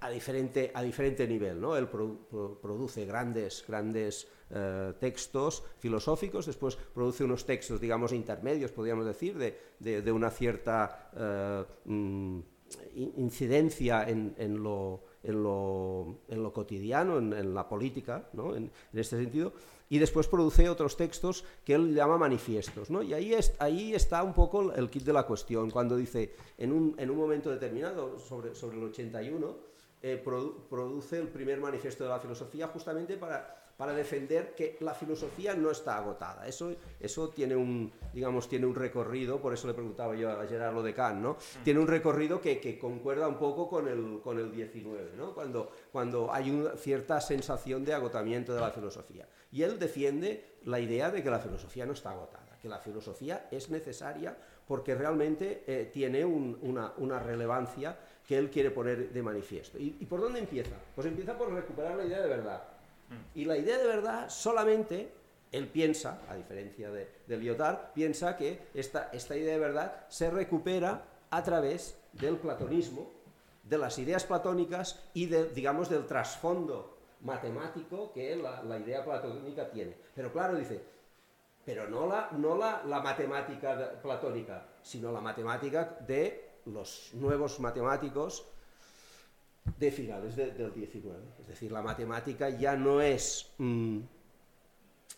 a 0.00 0.10
diferente, 0.10 0.70
a 0.72 0.82
diferente 0.82 1.26
nivel, 1.26 1.60
¿no? 1.60 1.76
Él 1.76 1.88
produce 1.88 3.04
grandes, 3.04 3.64
grandes 3.66 4.26
eh, 4.48 4.94
textos 4.98 5.62
filosóficos, 5.78 6.46
después 6.46 6.76
produce 6.76 7.24
unos 7.24 7.44
textos, 7.44 7.80
digamos, 7.80 8.12
intermedios, 8.12 8.70
podríamos 8.70 9.04
decir, 9.04 9.36
de, 9.36 10.12
una 10.12 10.30
cierta 10.30 11.10
eh, 11.14 11.64
mm, 11.84 12.40
incidencia 13.16 14.08
en, 14.08 14.62
lo, 14.62 15.02
en, 15.22 15.42
lo, 15.42 16.16
cotidiano, 16.52 17.18
en, 17.18 17.54
la 17.54 17.68
política, 17.68 18.28
¿no? 18.32 18.54
en 18.56 18.70
este 18.92 19.16
sentido 19.16 19.52
y 19.90 19.98
después 19.98 20.28
produce 20.28 20.68
otros 20.68 20.96
textos 20.96 21.44
que 21.64 21.74
él 21.74 21.94
llama 21.94 22.16
manifiestos. 22.16 22.90
¿no? 22.90 23.02
Y 23.02 23.12
ahí, 23.12 23.36
ahí 23.58 23.92
está 23.92 24.22
un 24.22 24.32
poco 24.32 24.72
el 24.72 24.88
kit 24.88 25.02
de 25.02 25.12
la 25.12 25.26
cuestión, 25.26 25.70
cuando 25.70 25.96
dice, 25.96 26.32
en 26.56 26.72
un, 26.72 26.94
en 26.96 27.10
un 27.10 27.16
momento 27.18 27.50
determinado, 27.50 28.18
sobre, 28.18 28.54
sobre 28.54 28.78
el 28.78 28.84
81, 28.84 29.56
eh, 30.02 30.16
produce 30.16 31.18
el 31.18 31.28
primer 31.28 31.60
manifiesto 31.60 32.04
de 32.04 32.10
la 32.10 32.20
filosofía 32.20 32.68
justamente 32.68 33.16
para 33.16 33.59
para 33.80 33.94
defender 33.94 34.54
que 34.54 34.76
la 34.80 34.92
filosofía 34.92 35.54
no 35.54 35.70
está 35.70 35.96
agotada. 35.96 36.46
Eso, 36.46 36.70
eso 37.00 37.30
tiene, 37.30 37.56
un, 37.56 37.90
digamos, 38.12 38.46
tiene 38.46 38.66
un 38.66 38.74
recorrido, 38.74 39.40
por 39.40 39.54
eso 39.54 39.66
le 39.68 39.72
preguntaba 39.72 40.14
yo 40.14 40.30
a 40.30 40.46
Gerardo 40.46 40.82
de 40.82 40.92
Kant, 40.92 41.22
¿no? 41.22 41.30
Mm. 41.30 41.64
Tiene 41.64 41.80
un 41.80 41.86
recorrido 41.86 42.42
que, 42.42 42.60
que, 42.60 42.78
concuerda 42.78 43.26
un 43.26 43.38
poco 43.38 43.70
con 43.70 43.88
el, 43.88 44.20
con 44.22 44.38
el 44.38 44.52
19, 44.52 45.12
¿no? 45.16 45.32
cuando, 45.32 45.72
cuando 45.90 46.30
hay 46.30 46.50
una 46.50 46.76
cierta 46.76 47.22
sensación 47.22 47.82
de 47.82 47.94
agotamiento 47.94 48.54
de 48.54 48.60
la 48.60 48.70
filosofía. 48.70 49.26
Y 49.50 49.62
él 49.62 49.78
defiende 49.78 50.58
la 50.66 50.78
idea 50.78 51.10
de 51.10 51.22
que 51.22 51.30
la 51.30 51.38
filosofía 51.38 51.86
no 51.86 51.94
está 51.94 52.10
agotada, 52.10 52.58
que 52.60 52.68
la 52.68 52.80
filosofía 52.80 53.48
es 53.50 53.70
necesaria 53.70 54.36
porque 54.68 54.94
realmente 54.94 55.64
eh, 55.66 55.88
tiene 55.90 56.22
una, 56.22 56.92
una, 56.98 57.18
relevancia 57.18 57.96
que 58.28 58.36
él 58.36 58.50
quiere 58.50 58.70
poner 58.70 59.10
de 59.10 59.22
manifiesto. 59.22 59.78
¿Y, 59.78 59.96
¿Y 60.00 60.04
por 60.04 60.20
dónde 60.20 60.38
empieza? 60.38 60.76
Pues 60.94 61.06
empieza 61.06 61.38
por 61.38 61.50
recuperar 61.50 61.96
la 61.96 62.04
idea 62.04 62.20
de 62.20 62.28
verdad 62.28 62.62
y 63.34 63.44
la 63.44 63.56
idea 63.56 63.78
de 63.78 63.86
verdad 63.86 64.28
solamente, 64.28 65.12
él 65.52 65.68
piensa, 65.68 66.20
a 66.28 66.36
diferencia 66.36 66.90
de, 66.90 67.08
Lyotard, 67.26 67.92
piensa 67.94 68.36
que 68.36 68.68
esta, 68.74 69.10
esta 69.12 69.36
idea 69.36 69.54
de 69.54 69.58
verdad 69.60 70.06
se 70.08 70.30
recupera 70.30 71.04
a 71.30 71.42
través 71.42 71.98
del 72.12 72.36
platonismo, 72.36 73.10
de 73.64 73.78
las 73.78 73.98
ideas 73.98 74.24
platónicas 74.24 75.00
y 75.14 75.26
de, 75.26 75.48
digamos, 75.50 75.88
del 75.88 76.06
trasfondo 76.06 76.96
matemático 77.22 78.12
que 78.12 78.36
la, 78.36 78.62
la, 78.62 78.78
idea 78.78 79.04
platónica 79.04 79.70
tiene. 79.70 79.94
Pero 80.14 80.32
claro, 80.32 80.56
dice, 80.56 80.80
pero 81.64 81.88
no 81.88 82.06
la, 82.06 82.30
no 82.32 82.56
la, 82.56 82.82
la 82.86 83.00
matemática 83.00 84.00
platónica, 84.02 84.66
sino 84.82 85.12
la 85.12 85.20
matemática 85.20 85.98
de 86.06 86.50
los 86.66 87.10
nuevos 87.14 87.60
matemáticos 87.60 88.46
de 89.64 89.90
finales 89.90 90.36
del 90.36 90.72
19. 90.74 91.18
Es 91.40 91.48
decir, 91.48 91.72
la 91.72 91.82
matemática 91.82 92.50
ya 92.50 92.76
no 92.76 93.00
es... 93.00 93.52
Mm, 93.58 94.00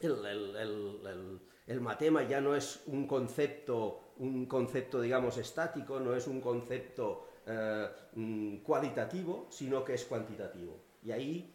el, 0.01 1.81
matema 1.81 2.23
ya 2.25 2.41
no 2.41 2.57
es 2.57 2.83
un 2.87 3.07
concepto, 3.07 4.15
un 4.19 4.47
concepto, 4.47 5.01
digamos, 5.01 5.39
estático, 5.39 6.01
no 6.01 6.15
es 6.15 6.27
un 6.27 6.41
concepto 6.41 7.29
eh, 7.47 7.89
mm, 8.15 8.57
cualitativo, 8.59 9.47
sino 9.51 9.85
que 9.85 9.95
es 9.95 10.05
cuantitativo. 10.05 10.77
Y 11.05 11.13
ahí 11.13 11.55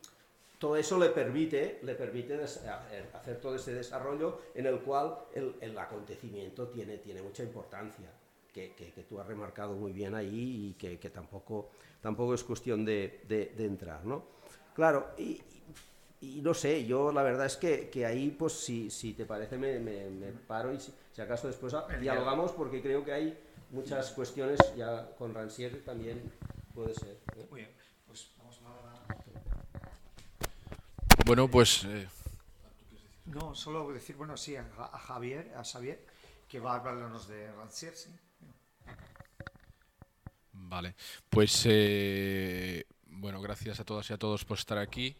todo 0.57 0.75
eso 0.75 0.97
le 0.97 1.09
permite, 1.09 1.79
le 1.83 1.93
permite 1.95 2.41
hacer 2.41 3.39
todo 3.39 3.55
ese 3.55 3.73
desarrollo 3.73 4.41
en 4.55 4.65
el 4.65 4.79
cual 4.79 5.17
el, 5.33 5.77
acontecimiento 5.77 6.67
tiene, 6.69 6.97
tiene 6.97 7.21
mucha 7.21 7.43
importancia, 7.43 8.09
que, 8.75 8.91
que, 8.91 9.03
tú 9.03 9.19
has 9.19 9.27
remarcado 9.27 9.73
muy 9.73 9.91
bien 9.91 10.15
ahí 10.15 10.69
y 10.69 10.73
que, 10.73 10.97
que 10.97 11.09
tampoco 11.09 11.69
tampoco 12.01 12.33
es 12.33 12.43
cuestión 12.43 12.85
de, 12.85 13.23
de, 13.27 13.65
entrar, 13.65 14.03
¿no? 14.05 14.23
Claro, 14.73 15.11
y, 15.17 15.41
y, 16.21 16.41
no 16.41 16.53
sé, 16.53 16.85
yo 16.85 17.11
la 17.11 17.21
verdad 17.21 17.45
es 17.45 17.57
que, 17.57 17.89
que 17.89 18.05
ahí, 18.05 18.31
pues 18.31 18.53
si, 18.53 18.89
si 18.89 19.13
te 19.13 19.25
parece, 19.25 19.57
me, 19.57 19.79
me, 19.79 20.31
paro 20.47 20.73
y 20.73 20.79
si, 20.79 21.21
acaso 21.21 21.47
después 21.47 21.75
dialogamos 21.99 22.51
porque 22.51 22.81
creo 22.81 23.03
que 23.03 23.11
hay 23.11 23.37
muchas 23.71 24.11
cuestiones, 24.11 24.59
ya 24.75 25.09
con 25.17 25.33
Rancière 25.33 25.83
también 25.83 26.31
puede 26.73 26.93
ser. 26.93 27.17
¿eh? 27.35 27.47
Muy 27.49 27.61
bien, 27.61 27.71
pues 28.07 28.31
vamos 28.37 28.61
a... 28.65 29.15
Bueno, 31.25 31.49
pues... 31.49 31.83
Eh, 31.85 32.07
no, 33.25 33.53
solo 33.53 33.91
decir, 33.91 34.15
bueno, 34.15 34.37
sí, 34.37 34.55
a, 34.55 34.63
Javier, 34.97 35.53
a 35.55 35.63
Xavier, 35.63 36.05
que 36.47 36.59
va 36.59 36.73
a 36.73 36.75
hablarnos 36.77 37.27
de 37.27 37.51
Rancière, 37.51 37.95
sí. 37.95 38.09
Vale, 40.53 40.95
pues 41.29 41.63
eh, 41.65 42.85
bueno, 43.05 43.41
gracias 43.41 43.79
a 43.79 43.85
todas 43.85 44.09
y 44.09 44.13
a 44.13 44.17
todos 44.17 44.45
por 44.45 44.57
estar 44.57 44.77
aquí. 44.77 45.15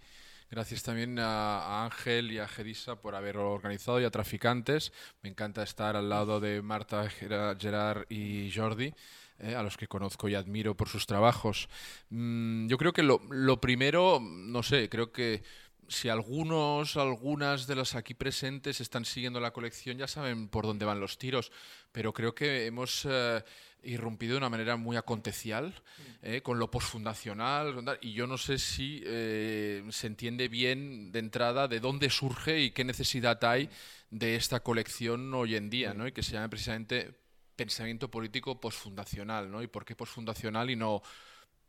Gracias 0.50 0.84
también 0.84 1.20
a, 1.20 1.84
Ángel 1.84 2.32
y 2.32 2.40
a 2.40 2.48
Gedisa 2.48 2.96
por 3.02 3.16
haberlo 3.16 3.52
organizado 3.52 4.00
y 4.00 4.06
a 4.06 4.12
Traficantes. 4.12 4.94
Me 5.22 5.30
encanta 5.30 5.64
estar 5.64 5.96
al 5.96 6.10
lado 6.10 6.40
de 6.40 6.62
Marta, 6.62 7.10
Gerard 7.10 8.06
y 8.10 8.52
Jordi. 8.52 8.94
Eh, 9.40 9.54
a 9.54 9.62
los 9.62 9.78
que 9.78 9.88
conozco 9.88 10.28
y 10.28 10.34
admiro 10.34 10.76
por 10.76 10.90
sus 10.90 11.06
trabajos. 11.06 11.70
Mm, 12.10 12.68
yo 12.68 12.78
creo 12.80 12.92
que 12.92 13.04
lo, 13.04 13.22
lo, 13.30 13.62
primero, 13.62 14.20
no 14.20 14.64
sé, 14.64 14.90
creo 14.90 15.12
que 15.12 15.44
si 15.88 16.10
algunos, 16.10 16.98
algunas 16.98 17.68
de 17.68 17.76
las 17.76 17.96
aquí 17.96 18.14
presentes 18.14 18.82
están 18.82 19.06
siguiendo 19.06 19.40
la 19.40 19.52
colección, 19.52 19.98
ya 19.98 20.08
saben 20.08 20.50
por 20.50 20.66
dónde 20.66 20.86
van 20.86 21.00
los 21.00 21.18
tiros, 21.18 21.52
pero 21.92 22.14
creo 22.14 22.36
que 22.36 22.66
hemos 22.66 23.08
eh, 23.10 23.44
irrumpido 23.84 24.34
de 24.34 24.40
una 24.40 24.50
manera 24.50 24.76
muy 24.76 24.98
acontecial, 24.98 25.74
eh, 26.22 26.42
con 26.42 26.60
lo 26.60 26.70
posfundacional, 26.70 28.00
y 28.02 28.14
yo 28.14 28.28
no 28.28 28.38
sé 28.38 28.58
si 28.58 29.02
eh, 29.06 29.84
se 29.90 30.08
entiende 30.08 30.48
bien 30.48 31.12
de 31.12 31.20
entrada 31.20 31.68
de 31.68 31.80
dónde 31.80 32.10
surge 32.10 32.60
y 32.60 32.72
qué 32.72 32.84
necesidad 32.84 33.44
hay 33.46 33.70
de 34.12 34.36
esta 34.36 34.60
colección 34.62 35.34
hoy 35.34 35.56
en 35.56 35.70
día, 35.70 35.94
¿no? 35.94 36.08
y 36.08 36.12
que 36.12 36.24
se 36.24 36.34
llama 36.34 36.50
precisamente 36.50 37.14
pensamiento 37.56 38.12
político 38.12 38.60
posfundacional, 38.60 39.50
¿no? 39.50 39.62
y 39.64 39.68
por 39.68 39.86
qué 39.86 39.96
posfundacional 39.96 40.70
y 40.70 40.76
no 40.76 41.02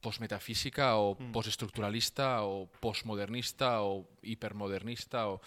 posmetafísica 0.01 0.97
o 0.97 1.17
mm. 1.19 1.33
postestructuralista 1.33 2.43
o 2.43 2.67
posmodernista 2.81 3.83
o 3.83 4.09
hipermodernista. 4.23 5.29
O... 5.29 5.41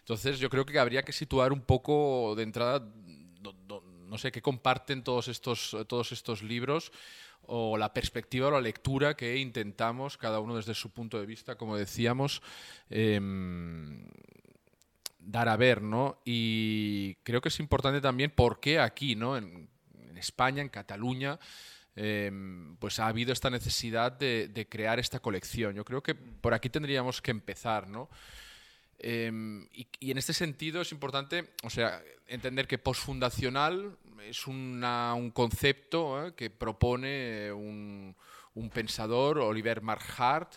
Entonces 0.00 0.38
yo 0.38 0.50
creo 0.50 0.64
que 0.64 0.78
habría 0.78 1.02
que 1.02 1.12
situar 1.12 1.52
un 1.52 1.60
poco 1.60 2.34
de 2.36 2.42
entrada, 2.42 2.86
no 4.06 4.18
sé, 4.18 4.32
qué 4.32 4.42
comparten 4.42 5.02
todos 5.04 5.28
estos, 5.28 5.76
todos 5.86 6.12
estos 6.12 6.42
libros 6.42 6.92
o 7.42 7.76
la 7.76 7.92
perspectiva 7.92 8.48
o 8.48 8.50
la 8.50 8.60
lectura 8.60 9.16
que 9.16 9.36
intentamos, 9.36 10.16
cada 10.16 10.40
uno 10.40 10.56
desde 10.56 10.74
su 10.74 10.90
punto 10.90 11.18
de 11.18 11.26
vista, 11.26 11.56
como 11.56 11.76
decíamos, 11.76 12.42
em, 12.90 14.06
dar 15.18 15.48
a 15.48 15.56
ver, 15.56 15.82
¿no? 15.82 16.20
Y 16.24 17.14
creo 17.22 17.40
que 17.40 17.48
es 17.48 17.60
importante 17.60 18.00
también 18.00 18.30
por 18.30 18.60
qué 18.60 18.78
aquí, 18.78 19.16
¿no? 19.16 19.36
en 19.36 19.68
España, 20.16 20.62
en 20.62 20.68
Cataluña, 20.68 21.38
Em, 21.96 22.76
pues 22.76 23.00
ha 23.00 23.08
habido 23.08 23.32
esta 23.32 23.50
necesidad 23.50 24.12
de, 24.12 24.66
crear 24.70 24.98
esta 24.98 25.20
colección. 25.20 25.74
Yo 25.74 25.84
creo 25.84 26.02
que 26.02 26.14
por 26.14 26.54
aquí 26.54 26.70
tendríamos 26.70 27.20
que 27.20 27.30
empezar, 27.30 27.88
¿no? 27.88 28.08
Em, 28.98 29.66
y, 29.72 30.10
en 30.10 30.18
este 30.18 30.32
sentido 30.32 30.82
es 30.82 30.92
importante, 30.92 31.50
o 31.62 31.70
sea, 31.70 32.02
entender 32.26 32.66
que 32.66 32.78
posfundacional 32.78 33.96
es 34.22 34.46
un 34.46 35.32
concepto 35.34 36.32
que 36.36 36.50
propone 36.50 37.50
un, 37.52 38.14
un 38.54 38.70
pensador, 38.70 39.38
Oliver 39.38 39.82
Marhart, 39.82 40.54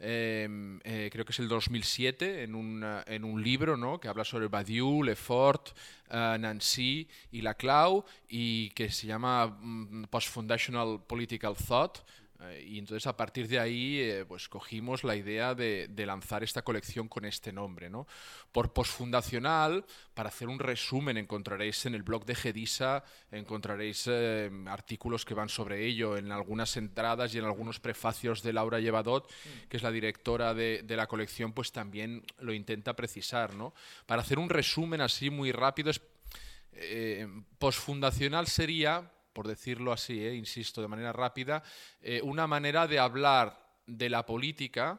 Em, 0.00 0.80
eh, 0.82 1.08
creo 1.12 1.24
que 1.24 1.32
es 1.32 1.38
el 1.38 1.48
2007, 1.48 2.42
en 2.42 2.54
un, 2.54 2.84
en 3.06 3.24
un 3.24 3.42
libro 3.42 3.76
¿no? 3.76 4.00
que 4.00 4.08
habla 4.08 4.24
sobre 4.24 4.48
Badiou, 4.48 5.02
Lefort, 5.02 5.70
uh, 6.10 6.36
Nancy 6.38 7.08
y 7.30 7.42
Laclau, 7.42 8.04
y 8.28 8.70
que 8.70 8.90
se 8.90 9.06
llama 9.06 9.46
mm, 9.46 10.04
Post-Fundational 10.10 11.00
Political 11.06 11.54
Thought, 11.56 11.98
eh, 12.40 12.64
y 12.66 12.78
entonces 12.78 13.06
a 13.06 13.16
partir 13.16 13.46
de 13.48 13.58
ahí 13.58 14.00
eh, 14.00 14.24
pues 14.26 14.48
cogimos 14.48 15.04
la 15.04 15.14
idea 15.14 15.54
de, 15.54 15.88
lanzar 16.04 16.42
esta 16.42 16.62
colección 16.62 17.08
con 17.08 17.24
este 17.24 17.52
nombre. 17.52 17.88
¿no? 17.88 18.06
Por 18.52 18.72
posfundacional, 18.72 19.84
para 20.14 20.28
hacer 20.28 20.48
un 20.48 20.58
resumen, 20.58 21.16
encontraréis 21.16 21.86
en 21.86 21.94
el 21.94 22.02
blog 22.02 22.24
de 22.24 22.34
Gedisa, 22.34 23.04
encontraréis 23.30 24.04
eh, 24.06 24.50
artículos 24.66 25.24
que 25.24 25.34
van 25.34 25.48
sobre 25.48 25.86
ello, 25.86 26.16
en 26.16 26.32
algunas 26.32 26.76
entradas 26.76 27.34
y 27.34 27.38
en 27.38 27.44
algunos 27.44 27.80
prefacios 27.80 28.42
de 28.42 28.52
Laura 28.52 28.80
Llevadot, 28.80 29.30
que 29.68 29.76
es 29.76 29.82
la 29.82 29.90
directora 29.90 30.54
de, 30.54 30.82
de 30.84 30.96
la 30.96 31.06
colección, 31.06 31.52
pues 31.52 31.72
también 31.72 32.24
lo 32.38 32.52
intenta 32.52 32.94
precisar. 32.94 33.54
¿no? 33.54 33.74
Para 34.06 34.22
hacer 34.22 34.38
un 34.38 34.50
resumen 34.50 35.00
así 35.00 35.30
muy 35.30 35.52
rápido, 35.52 35.90
es, 35.90 36.00
posfundacional 37.58 38.48
sería 38.48 39.13
por 39.34 39.48
decirlo 39.48 39.92
así, 39.92 40.24
eh, 40.24 40.34
insisto, 40.34 40.80
de 40.80 40.88
manera 40.88 41.12
rápida, 41.12 41.62
eh, 42.00 42.22
una 42.22 42.46
manera 42.46 42.86
de 42.86 42.98
hablar 42.98 43.60
de 43.84 44.08
la 44.08 44.24
política 44.24 44.98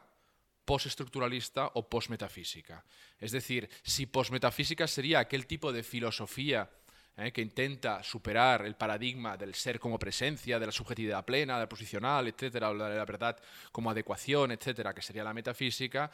postestructuralista 0.64 1.70
o 1.74 1.88
postmetafísica. 1.88 2.84
Es 3.18 3.32
decir, 3.32 3.68
si 3.82 4.06
postmetafísica 4.06 4.86
sería 4.86 5.20
aquel 5.20 5.46
tipo 5.46 5.72
de 5.72 5.82
filosofía 5.82 6.68
eh, 7.16 7.32
que 7.32 7.40
intenta 7.40 8.02
superar 8.02 8.66
el 8.66 8.74
paradigma 8.74 9.36
del 9.36 9.54
ser 9.54 9.80
como 9.80 9.98
presencia, 9.98 10.58
de 10.58 10.66
la 10.66 10.72
subjetividad 10.72 11.24
plena, 11.24 11.58
del 11.58 11.68
posicional, 11.68 12.28
etcétera, 12.28 12.68
de 12.74 12.96
la 12.96 13.04
verdad 13.06 13.38
como 13.72 13.90
adecuación, 13.90 14.52
etcétera, 14.52 14.92
que 14.92 15.02
sería 15.02 15.24
la 15.24 15.32
metafísica. 15.32 16.10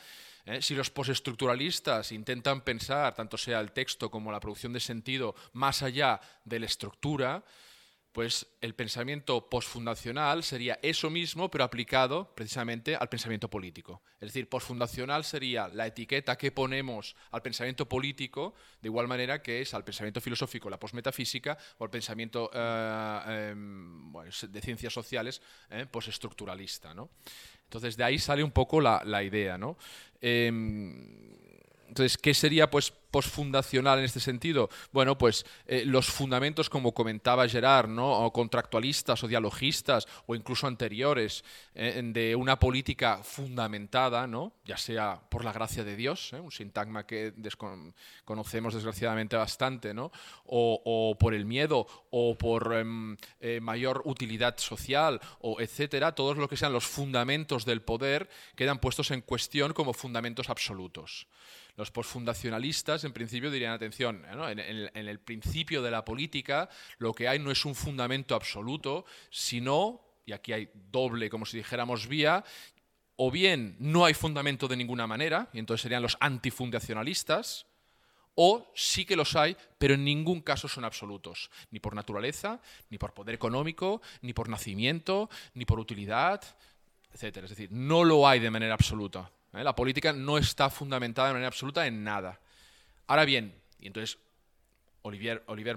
si 0.60 0.74
los 0.74 0.90
postestructuralistas 0.90 2.12
intentan 2.12 2.60
pensar, 2.60 3.14
tanto 3.14 3.36
sea 3.36 3.58
el 3.58 3.72
texto 3.72 4.10
como 4.10 4.30
la 4.30 4.40
producción 4.40 4.72
de 4.72 4.80
sentido, 4.80 5.34
más 5.54 5.82
allá 5.82 6.20
de 6.44 6.60
la 6.60 6.66
estructura, 6.66 7.42
pues 8.12 8.46
el 8.60 8.74
pensamiento 8.74 9.48
postfundacional 9.48 10.44
sería 10.44 10.78
eso 10.82 11.08
mismo, 11.08 11.50
pero 11.50 11.64
aplicado 11.64 12.34
precisamente 12.34 12.94
al 12.94 13.08
pensamiento 13.08 13.48
político. 13.48 14.02
Es 14.20 14.28
decir, 14.28 14.48
postfundacional 14.48 15.24
sería 15.24 15.68
la 15.68 15.86
etiqueta 15.86 16.36
que 16.36 16.52
ponemos 16.52 17.16
al 17.30 17.40
pensamiento 17.40 17.88
político, 17.88 18.54
de 18.82 18.88
igual 18.88 19.08
manera 19.08 19.42
que 19.42 19.62
es 19.62 19.72
al 19.72 19.82
pensamiento 19.82 20.20
filosófico 20.20 20.68
la 20.68 20.78
postmetafísica 20.78 21.56
o 21.78 21.84
al 21.84 21.90
pensamiento 21.90 22.50
eh, 22.52 23.50
em, 23.50 24.12
de 24.12 24.60
ciencias 24.60 24.92
sociales 24.92 25.40
eh, 25.70 25.86
postestructuralista. 25.90 26.94
Entonces, 27.64 27.96
de 27.96 28.04
ahí 28.04 28.18
sale 28.18 28.44
un 28.44 28.50
poco 28.50 28.82
la, 28.82 29.22
idea. 29.22 29.56
¿no? 29.56 29.78
Entonces, 31.92 32.16
¿qué 32.16 32.32
sería 32.32 32.70
pues 32.70 32.90
posfundacional 32.90 33.98
en 33.98 34.06
este 34.06 34.18
sentido? 34.18 34.70
Bueno, 34.92 35.18
pues 35.18 35.44
eh, 35.66 35.84
los 35.84 36.06
fundamentos, 36.06 36.70
como 36.70 36.94
comentaba 36.94 37.46
Gerard, 37.46 37.86
¿no? 37.86 38.10
o 38.24 38.32
contractualistas 38.32 39.22
o 39.22 39.28
dialogistas 39.28 40.08
o 40.24 40.34
incluso 40.34 40.66
anteriores, 40.66 41.44
eh, 41.74 42.00
de 42.02 42.34
una 42.34 42.58
política 42.58 43.20
fundamentada, 43.22 44.26
¿no? 44.26 44.54
ya 44.64 44.78
sea 44.78 45.20
por 45.28 45.44
la 45.44 45.52
gracia 45.52 45.84
de 45.84 45.94
Dios, 45.94 46.32
¿eh? 46.32 46.40
un 46.40 46.50
sintagma 46.50 47.06
que 47.06 47.34
conocemos 48.24 48.72
desgraciadamente 48.72 49.36
bastante, 49.36 49.92
¿no? 49.92 50.12
o, 50.46 51.14
por 51.20 51.34
el 51.34 51.44
miedo 51.44 51.86
o 52.08 52.38
por 52.38 52.72
em, 52.72 53.18
mayor 53.60 54.00
utilidad 54.06 54.56
social, 54.56 55.20
o 55.40 55.60
etcétera, 55.60 56.14
todos 56.14 56.38
lo 56.38 56.48
que 56.48 56.56
sean 56.56 56.72
los 56.72 56.86
fundamentos 56.86 57.66
del 57.66 57.82
poder 57.82 58.30
quedan 58.56 58.78
puestos 58.78 59.10
en 59.10 59.20
cuestión 59.20 59.74
como 59.74 59.92
fundamentos 59.92 60.48
absolutos. 60.48 61.26
Los 61.76 61.90
postfundacionalistas, 61.90 63.04
en 63.04 63.12
principio, 63.12 63.50
dirían, 63.50 63.72
atención, 63.72 64.24
en, 64.26 65.08
el 65.08 65.20
principio 65.20 65.82
de 65.82 65.90
la 65.90 66.04
política 66.04 66.68
lo 66.98 67.14
que 67.14 67.28
hay 67.28 67.38
no 67.38 67.50
es 67.50 67.64
un 67.64 67.74
fundamento 67.74 68.34
absoluto, 68.34 69.06
sino, 69.30 70.02
y 70.26 70.32
aquí 70.32 70.52
hay 70.52 70.70
doble, 70.74 71.30
como 71.30 71.46
si 71.46 71.56
dijéramos, 71.56 72.06
vía, 72.06 72.44
o 73.16 73.30
bien 73.30 73.76
no 73.78 74.04
hay 74.04 74.14
fundamento 74.14 74.68
de 74.68 74.76
ninguna 74.76 75.06
manera, 75.06 75.48
y 75.52 75.58
entonces 75.58 75.82
serían 75.82 76.02
los 76.02 76.18
antifundacionalistas, 76.20 77.66
o 78.34 78.70
sí 78.74 79.04
que 79.04 79.16
los 79.16 79.36
hay, 79.36 79.56
pero 79.78 79.94
en 79.94 80.04
ningún 80.04 80.40
caso 80.40 80.68
son 80.68 80.84
absolutos, 80.84 81.50
ni 81.70 81.80
por 81.80 81.94
naturaleza, 81.94 82.60
ni 82.90 82.98
por 82.98 83.12
poder 83.12 83.34
económico, 83.34 84.00
ni 84.22 84.32
por 84.32 84.48
nacimiento, 84.48 85.28
ni 85.54 85.64
por 85.64 85.78
utilidad, 85.78 86.42
etc. 87.12 87.38
Es 87.38 87.50
decir, 87.50 87.70
no 87.72 88.04
lo 88.04 88.26
hay 88.26 88.40
de 88.40 88.50
manera 88.50 88.74
absoluta. 88.74 89.30
¿Eh? 89.54 89.64
La 89.64 89.74
política 89.74 90.12
no 90.12 90.38
está 90.38 90.70
fundamentada 90.70 91.28
de 91.28 91.34
manera 91.34 91.48
absoluta 91.48 91.86
en 91.86 92.04
nada. 92.04 92.40
Ahora 93.06 93.24
bien, 93.24 93.54
y 93.78 93.86
entonces 93.86 94.18
Olivier, 95.02 95.42
Olivier 95.46 95.76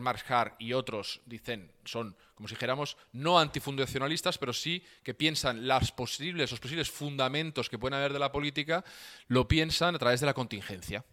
y 0.59 0.73
otros 0.73 1.21
dicen, 1.25 1.71
son, 1.83 2.15
como 2.35 2.47
si 2.47 2.55
dijéramos, 2.55 2.95
no 3.11 3.39
antifundacionalistas, 3.39 4.37
pero 4.37 4.53
sí 4.53 4.83
que 5.03 5.15
piensan 5.15 5.67
las 5.67 5.91
posibles, 5.91 6.51
los 6.51 6.59
posibles 6.59 6.91
fundamentos 6.91 7.69
que 7.69 7.79
pueden 7.79 7.95
haber 7.95 8.13
de 8.13 8.19
la 8.19 8.31
política, 8.31 8.85
lo 9.27 9.47
piensan 9.47 9.95
a 9.95 9.99
través 9.99 10.19
de 10.19 10.27
la 10.27 10.33
contingencia. 10.35 11.03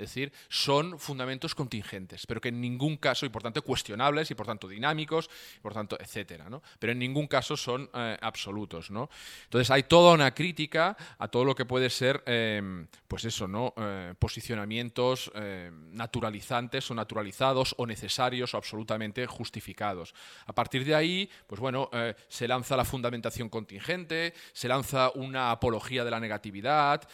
Es 0.00 0.08
decir, 0.08 0.32
son 0.48 0.98
fundamentos 0.98 1.54
contingentes, 1.54 2.26
pero 2.26 2.40
que 2.40 2.48
en 2.48 2.60
ningún 2.60 2.96
caso, 2.96 3.26
y 3.26 3.28
por 3.28 3.42
tanto 3.42 3.62
cuestionables, 3.62 4.30
y 4.30 4.34
por 4.34 4.46
tanto 4.46 4.66
dinámicos, 4.66 5.28
y 5.56 5.60
por 5.60 5.74
tanto, 5.74 5.98
etcétera, 6.00 6.48
¿no? 6.48 6.62
Pero 6.78 6.92
en 6.92 6.98
ningún 6.98 7.26
caso 7.26 7.54
son 7.54 7.90
eh, 7.92 8.16
absolutos, 8.22 8.90
¿no? 8.90 9.10
Entonces 9.44 9.70
hay 9.70 9.82
toda 9.82 10.14
una 10.14 10.32
crítica 10.32 10.96
a 11.18 11.28
todo 11.28 11.44
lo 11.44 11.54
que 11.54 11.66
puede 11.66 11.90
ser, 11.90 12.22
em, 12.24 12.86
pues 13.06 13.26
eso, 13.26 13.46
¿no? 13.46 13.74
Eh, 13.76 14.14
posicionamientos 14.18 15.30
em, 15.34 15.92
naturalizantes 15.92 16.90
o 16.90 16.94
naturalizados 16.94 17.74
o 17.76 17.86
necesarios 17.86 18.54
o 18.54 18.56
absolutamente 18.56 19.26
justificados. 19.26 20.14
A 20.46 20.54
partir 20.54 20.84
de 20.86 20.94
ahí, 20.94 21.30
pues 21.46 21.60
bueno, 21.60 21.90
eh, 21.92 22.14
se 22.28 22.48
lanza 22.48 22.74
la 22.74 22.86
fundamentación 22.86 23.50
contingente, 23.50 24.32
se 24.54 24.66
lanza 24.66 25.10
una 25.14 25.50
apología 25.50 26.04
de 26.04 26.10
la 26.10 26.20
negatividad, 26.20 27.06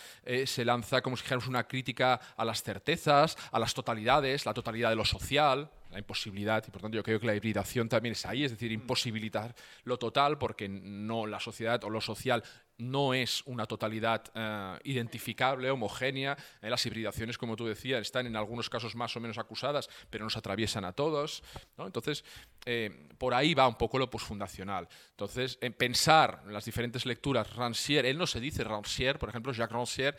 se 0.44 0.64
lanza, 0.64 1.02
como 1.02 1.16
si 1.16 1.22
dijéramos, 1.22 1.48
una 1.48 1.66
crítica 1.66 2.20
a 2.36 2.44
las 2.44 2.62
certezas, 2.62 2.75
a 3.52 3.58
las 3.58 3.74
totalidades, 3.74 4.46
la 4.46 4.54
totalidad 4.54 4.90
de 4.90 4.96
lo 4.96 5.04
social, 5.04 5.70
la 5.90 5.98
imposibilidad, 5.98 6.64
y 6.66 6.70
por 6.70 6.82
tanto 6.82 6.96
yo 6.96 7.02
creo 7.02 7.20
que 7.20 7.26
la 7.26 7.34
hibridación 7.34 7.88
también 7.88 8.12
es 8.12 8.26
ahí, 8.26 8.44
es 8.44 8.50
decir, 8.50 8.72
imposibilitar 8.72 9.54
lo 9.84 9.98
total, 9.98 10.38
porque 10.38 10.68
no 10.68 11.26
la 11.26 11.40
sociedad 11.40 11.82
o 11.84 11.90
lo 11.90 12.00
social 12.00 12.42
no 12.78 13.14
es 13.14 13.42
una 13.46 13.66
totalidad 13.66 14.24
eh, 14.34 14.78
identificable, 14.84 15.70
homogénea. 15.70 16.36
Eh, 16.60 16.68
las 16.68 16.84
hibridaciones, 16.84 17.38
como 17.38 17.56
tú 17.56 17.66
decías, 17.66 18.02
están 18.02 18.26
en 18.26 18.36
algunos 18.36 18.68
casos 18.68 18.94
más 18.94 19.16
o 19.16 19.20
menos 19.20 19.38
acusadas, 19.38 19.88
pero 20.10 20.24
nos 20.24 20.36
atraviesan 20.36 20.84
a 20.84 20.92
todos. 20.92 21.42
Entonces, 21.78 22.24
eh, 22.66 23.08
por 23.16 23.32
ahí 23.32 23.54
va 23.54 23.66
un 23.66 23.76
poco 23.76 23.98
lo 23.98 24.10
posfundacional. 24.10 24.88
Entonces, 25.10 25.58
en 25.60 25.72
pensar 25.72 26.42
en 26.46 26.52
las 26.52 26.64
diferentes 26.64 27.06
lecturas, 27.06 27.48
Rancière, 27.56 28.04
él 28.04 28.18
no 28.18 28.26
se 28.26 28.40
dice 28.40 28.64
Rancière, 28.64 29.18
por 29.18 29.30
ejemplo, 29.30 29.52
Jacques 29.52 29.74
Rancière, 29.74 30.16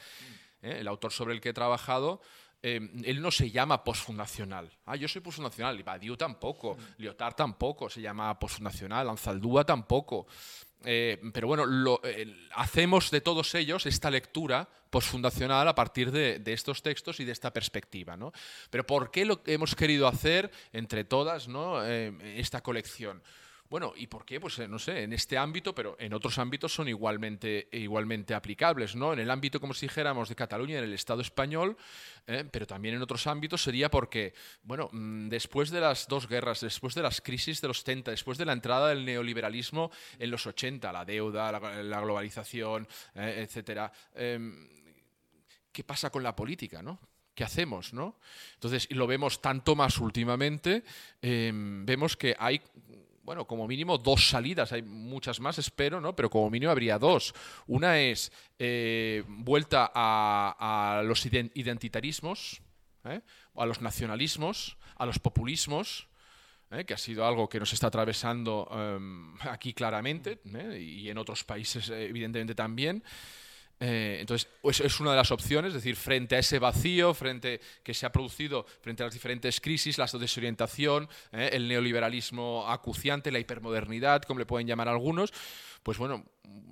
¿eh? 0.62 0.78
el 0.80 0.88
autor 0.88 1.12
sobre 1.12 1.34
el 1.36 1.42
que 1.42 1.50
he 1.50 1.54
trabajado, 1.54 2.22
eh, 2.62 2.80
él 3.04 3.22
no 3.22 3.32
se 3.32 3.52
llama 3.52 3.84
postfundacional. 3.84 4.72
Ah, 4.86 4.96
yo 4.96 5.08
soy 5.08 5.22
postfundacional. 5.22 5.82
Badiou 5.84 6.18
tampoco, 6.18 6.76
mm. 6.76 7.02
Lyotard 7.02 7.36
tampoco 7.36 7.90
se 7.90 8.02
llama 8.02 8.38
postfundacional, 8.40 9.10
Anzaldúa 9.10 9.64
tampoco. 9.66 10.28
Eh, 10.84 11.20
pero 11.34 11.48
bueno, 11.48 11.66
lo, 11.66 12.02
hacemos 12.56 13.10
de 13.12 13.22
todos 13.22 13.54
ellos 13.56 13.86
esta 13.86 14.12
lectura 14.12 14.68
postfundacional 14.90 15.68
a 15.68 15.76
partir 15.76 16.12
de, 16.12 16.40
de, 16.40 16.54
estos 16.54 16.82
textos 16.82 17.20
y 17.20 17.26
de 17.26 17.32
esta 17.32 17.52
perspectiva. 17.52 18.16
¿no? 18.16 18.32
Pero 18.70 18.86
¿por 18.86 19.12
qué 19.12 19.26
lo 19.26 19.42
hemos 19.46 19.76
querido 19.76 20.08
hacer 20.08 20.52
entre 20.72 21.04
todas 21.04 21.48
¿no? 21.48 21.84
esta 21.84 22.62
colección? 22.62 23.22
Bueno, 23.70 23.94
¿y 23.98 24.08
por 24.08 24.26
qué? 24.26 24.40
Pues 24.40 24.58
eh, 24.60 24.68
no 24.68 24.80
sé, 24.80 25.04
en 25.04 25.12
este 25.12 25.38
ámbito, 25.38 25.76
pero 25.76 25.98
en 26.00 26.14
otros 26.14 26.38
ámbitos 26.38 26.74
son 26.74 26.88
igualmente, 26.88 27.68
igualmente 27.74 28.34
aplicables, 28.34 28.96
¿no? 28.96 29.12
En 29.12 29.20
el 29.20 29.30
ámbito, 29.30 29.60
como 29.60 29.74
si 29.74 29.88
dijéramos, 29.88 30.30
de 30.30 30.36
Cataluña, 30.36 30.78
en 30.78 30.86
el 30.86 30.94
Estado 30.94 31.22
español, 31.22 31.76
eh, 32.28 32.46
pero 32.50 32.66
también 32.66 32.96
en 32.96 33.02
otros 33.02 33.28
ámbitos 33.28 33.62
sería 33.62 33.92
porque, 33.92 34.34
bueno, 34.64 34.90
mm, 34.94 35.28
después 35.28 35.70
de 35.70 35.82
las 35.82 36.08
dos 36.08 36.30
guerras, 36.30 36.62
después 36.62 36.96
de 36.96 37.02
las 37.02 37.20
crisis 37.20 37.60
de 37.60 37.68
los 37.68 37.80
70, 37.80 38.12
después 38.12 38.38
de 38.38 38.46
la 38.46 38.54
entrada 38.54 38.88
del 38.88 39.04
neoliberalismo 39.04 39.92
en 40.18 40.32
los 40.32 40.48
80, 40.48 40.94
la 40.94 41.04
deuda, 41.04 41.52
la, 41.52 42.00
globalización, 42.00 42.88
eh, 43.16 43.44
etcétera, 43.46 43.92
em, 44.16 44.70
¿qué 45.74 45.84
pasa 45.84 46.10
con 46.10 46.24
la 46.24 46.34
política, 46.34 46.82
no? 46.82 47.00
¿Qué 47.38 47.44
hacemos? 47.44 47.94
¿no? 47.94 48.18
Entonces, 48.56 48.88
lo 48.90 49.06
vemos 49.06 49.42
tanto 49.44 49.76
más 49.76 50.00
últimamente, 50.00 50.84
em, 51.22 51.86
vemos 51.86 52.18
que 52.18 52.36
hay 52.40 52.60
bueno, 53.28 53.46
como 53.46 53.68
mínimo 53.68 53.98
dos 53.98 54.30
salidas, 54.30 54.72
hay 54.72 54.82
muchas 54.82 55.42
más, 55.42 55.60
espero, 55.60 56.00
¿no? 56.00 56.16
Pero 56.16 56.30
como 56.30 56.50
mínimo 56.50 56.72
habría 56.72 56.98
dos. 56.98 57.34
Una 57.66 58.00
es 58.00 58.32
eh, 58.58 59.22
vuelta 59.28 59.92
a, 59.94 61.02
los 61.04 61.26
identitarismos, 61.26 62.62
¿eh? 63.04 63.20
a 63.56 63.66
los 63.66 63.82
nacionalismos, 63.82 64.78
a 64.96 65.06
los 65.06 65.20
populismos, 65.20 66.08
que 66.86 66.94
ha 66.94 66.98
sido 66.98 67.26
algo 67.26 67.50
que 67.50 67.60
nos 67.60 67.74
está 67.74 67.88
atravesando 67.88 68.66
em, 68.72 69.36
aquí 69.42 69.74
claramente 69.74 70.40
y 70.80 71.10
en 71.10 71.18
otros 71.18 71.44
países 71.44 71.90
evidentemente 71.90 72.56
también. 72.56 73.04
Eh, 73.80 74.18
entonces, 74.20 74.50
pues 74.62 74.80
es 74.80 75.00
una 75.00 75.12
de 75.12 75.18
las 75.18 75.32
opciones, 75.32 75.70
es 75.70 75.76
decir, 75.76 75.96
frente 75.96 76.36
a 76.36 76.40
ese 76.40 76.58
vacío, 76.58 77.14
frente 77.14 77.62
que 77.84 77.94
se 77.94 78.06
ha 78.06 78.12
producido 78.12 78.66
frente 78.82 79.04
a 79.04 79.06
las 79.06 79.14
diferentes 79.14 79.62
crisis, 79.62 79.98
la 79.98 80.08
desorientación, 80.08 81.08
eh, 81.32 81.50
el 81.54 81.68
neoliberalismo 81.68 82.66
acuciante, 82.68 83.32
la 83.32 83.40
hipermodernidad, 83.40 84.24
como 84.24 84.40
le 84.40 84.46
pueden 84.46 84.68
llamar 84.68 84.88
algunos, 84.88 85.32
pues 85.84 85.98
bueno, 85.98 86.26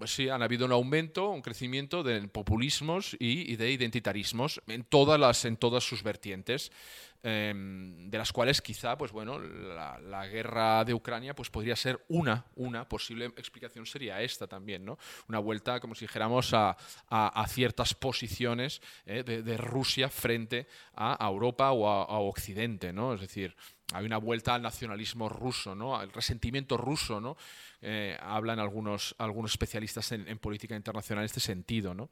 sí, 0.06 0.30
han 0.30 0.42
habido 0.42 0.66
un 0.66 0.72
aumento, 0.72 1.30
un 1.30 1.42
crecimiento 1.42 2.04
de 2.04 2.28
populismos 2.28 3.16
y, 3.20 3.56
de 3.56 3.72
identitarismos 3.72 4.62
en 4.68 4.84
todas, 4.84 5.20
las, 5.20 5.46
en 5.46 5.58
todas 5.58 5.84
sus 5.84 6.04
vertientes. 6.04 6.72
Em, 7.28 8.08
de 8.08 8.20
las 8.20 8.32
cuales 8.32 8.62
quizá, 8.62 8.96
pues 9.00 9.12
bueno, 9.12 9.40
la, 9.40 10.28
guerra 10.28 10.86
de 10.86 10.94
Ucrania 10.94 11.34
pues 11.34 11.50
podría 11.50 11.76
ser 11.76 12.06
una, 12.08 12.46
una 12.54 12.88
posible 12.88 13.26
explicación 13.26 13.88
sería 13.88 14.22
esta 14.22 14.46
también, 14.46 14.86
¿no? 14.86 15.00
Una 15.28 15.40
vuelta, 15.40 15.80
como 15.80 15.96
si 15.96 16.06
dijéramos, 16.06 16.54
a, 16.54 16.78
ciertas 17.48 17.96
posiciones 17.96 18.80
eh, 19.08 19.24
de, 19.24 19.58
Rusia 19.58 20.08
frente 20.10 20.68
a, 20.94 21.26
Europa 21.28 21.72
o 21.72 21.88
a, 21.88 22.20
Occidente, 22.20 22.94
¿no? 22.94 23.16
Es 23.16 23.22
decir, 23.22 23.56
hay 23.92 24.06
una 24.06 24.18
vuelta 24.18 24.54
al 24.54 24.62
nacionalismo 24.62 25.28
ruso, 25.28 25.74
¿no? 25.74 25.98
Al 25.98 26.12
resentimiento 26.12 26.78
ruso, 26.78 27.20
¿no? 27.20 27.38
Eh, 27.82 28.16
hablan 28.22 28.60
algunos, 28.60 29.16
algunos 29.18 29.50
especialistas 29.50 30.12
en, 30.12 30.28
en 30.28 30.38
política 30.38 30.76
internacional 30.76 31.24
en 31.24 31.26
este 31.26 31.40
sentido, 31.40 31.96
¿no? 31.96 32.12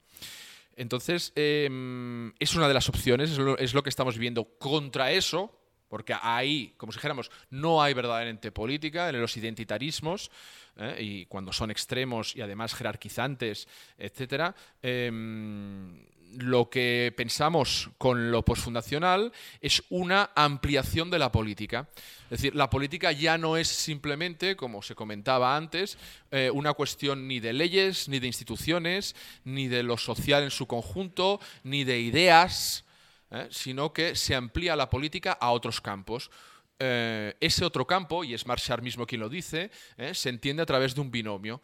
Entonces, 0.75 1.31
em, 1.35 2.33
es 2.39 2.55
una 2.55 2.67
de 2.67 2.73
las 2.73 2.89
opciones, 2.89 3.31
es 3.31 3.73
lo, 3.73 3.83
que 3.83 3.89
estamos 3.89 4.17
viendo. 4.17 4.45
Contra 4.57 5.11
eso, 5.11 5.59
porque 5.87 6.15
ahí, 6.19 6.73
como 6.77 6.91
si 6.91 6.97
dijéramos, 6.97 7.29
no 7.49 7.81
hay 7.81 7.93
verdaderamente 7.93 8.51
política 8.51 9.09
en 9.09 9.21
los 9.21 9.37
identitarismos, 9.37 10.31
¿eh? 10.77 10.97
y 10.99 11.25
cuando 11.25 11.53
son 11.53 11.71
extremos 11.71 12.35
y 12.35 12.41
además 12.41 12.73
jerarquizantes, 12.73 13.67
etc., 13.97 14.55
lo 16.37 16.69
que 16.69 17.13
pensamos 17.15 17.89
con 17.97 18.31
lo 18.31 18.43
posfundacional 18.43 19.31
es 19.61 19.83
una 19.89 20.31
ampliación 20.35 21.09
de 21.09 21.19
la 21.19 21.31
política. 21.31 21.87
Es 22.25 22.41
decir, 22.41 22.55
la 22.55 22.69
política 22.69 23.11
ya 23.11 23.37
no 23.37 23.57
es 23.57 23.67
simplemente, 23.67 24.55
como 24.55 24.81
se 24.81 24.95
comentaba 24.95 25.55
antes, 25.55 25.97
eh, 26.31 26.49
una 26.51 26.73
cuestión 26.73 27.27
ni 27.27 27.39
de 27.39 27.53
leyes, 27.53 28.09
ni 28.09 28.19
de 28.19 28.27
instituciones, 28.27 29.15
ni 29.43 29.67
de 29.67 29.83
lo 29.83 29.97
social 29.97 30.43
en 30.43 30.51
su 30.51 30.67
conjunto, 30.67 31.39
ni 31.63 31.83
de 31.83 31.99
ideas, 31.99 32.85
¿eh? 33.31 33.47
sino 33.51 33.93
que 33.93 34.15
se 34.15 34.35
amplía 34.35 34.75
la 34.75 34.89
política 34.89 35.33
a 35.33 35.51
otros 35.51 35.81
campos. 35.81 36.31
Eh, 36.79 37.35
ese 37.39 37.63
otro 37.63 37.85
campo, 37.85 38.23
y 38.23 38.33
es 38.33 38.47
Marshall 38.47 38.81
mismo 38.81 39.05
quien 39.05 39.21
lo 39.21 39.29
dice, 39.29 39.69
se 40.13 40.29
entiende 40.29 40.63
a 40.63 40.65
través 40.65 40.95
de 40.95 41.01
un 41.01 41.11
binomio 41.11 41.61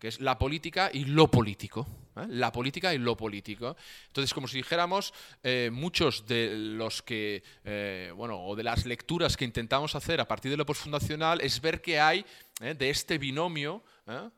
que 0.00 0.08
es 0.08 0.18
la 0.20 0.38
política 0.38 0.90
y 0.92 1.04
lo 1.04 1.30
político. 1.30 1.86
¿eh? 2.16 2.24
La 2.30 2.50
política 2.50 2.92
y 2.94 2.98
lo 2.98 3.16
político. 3.16 3.76
Entonces, 4.06 4.32
como 4.32 4.48
si 4.48 4.56
dijéramos, 4.56 5.12
eh, 5.42 5.68
muchos 5.70 6.26
de 6.26 6.54
los 6.56 7.02
que, 7.02 7.42
eh, 7.64 8.10
bueno, 8.16 8.42
o 8.42 8.56
de 8.56 8.64
las 8.64 8.86
lecturas 8.86 9.36
que 9.36 9.44
intentamos 9.44 9.94
hacer 9.94 10.18
a 10.20 10.26
partir 10.26 10.50
de 10.50 10.56
lo 10.56 10.64
postfundacional 10.64 11.42
es 11.42 11.60
ver 11.60 11.82
que 11.82 12.00
hay 12.00 12.24
de 12.60 12.90
este 12.90 13.16
binomio 13.16 13.82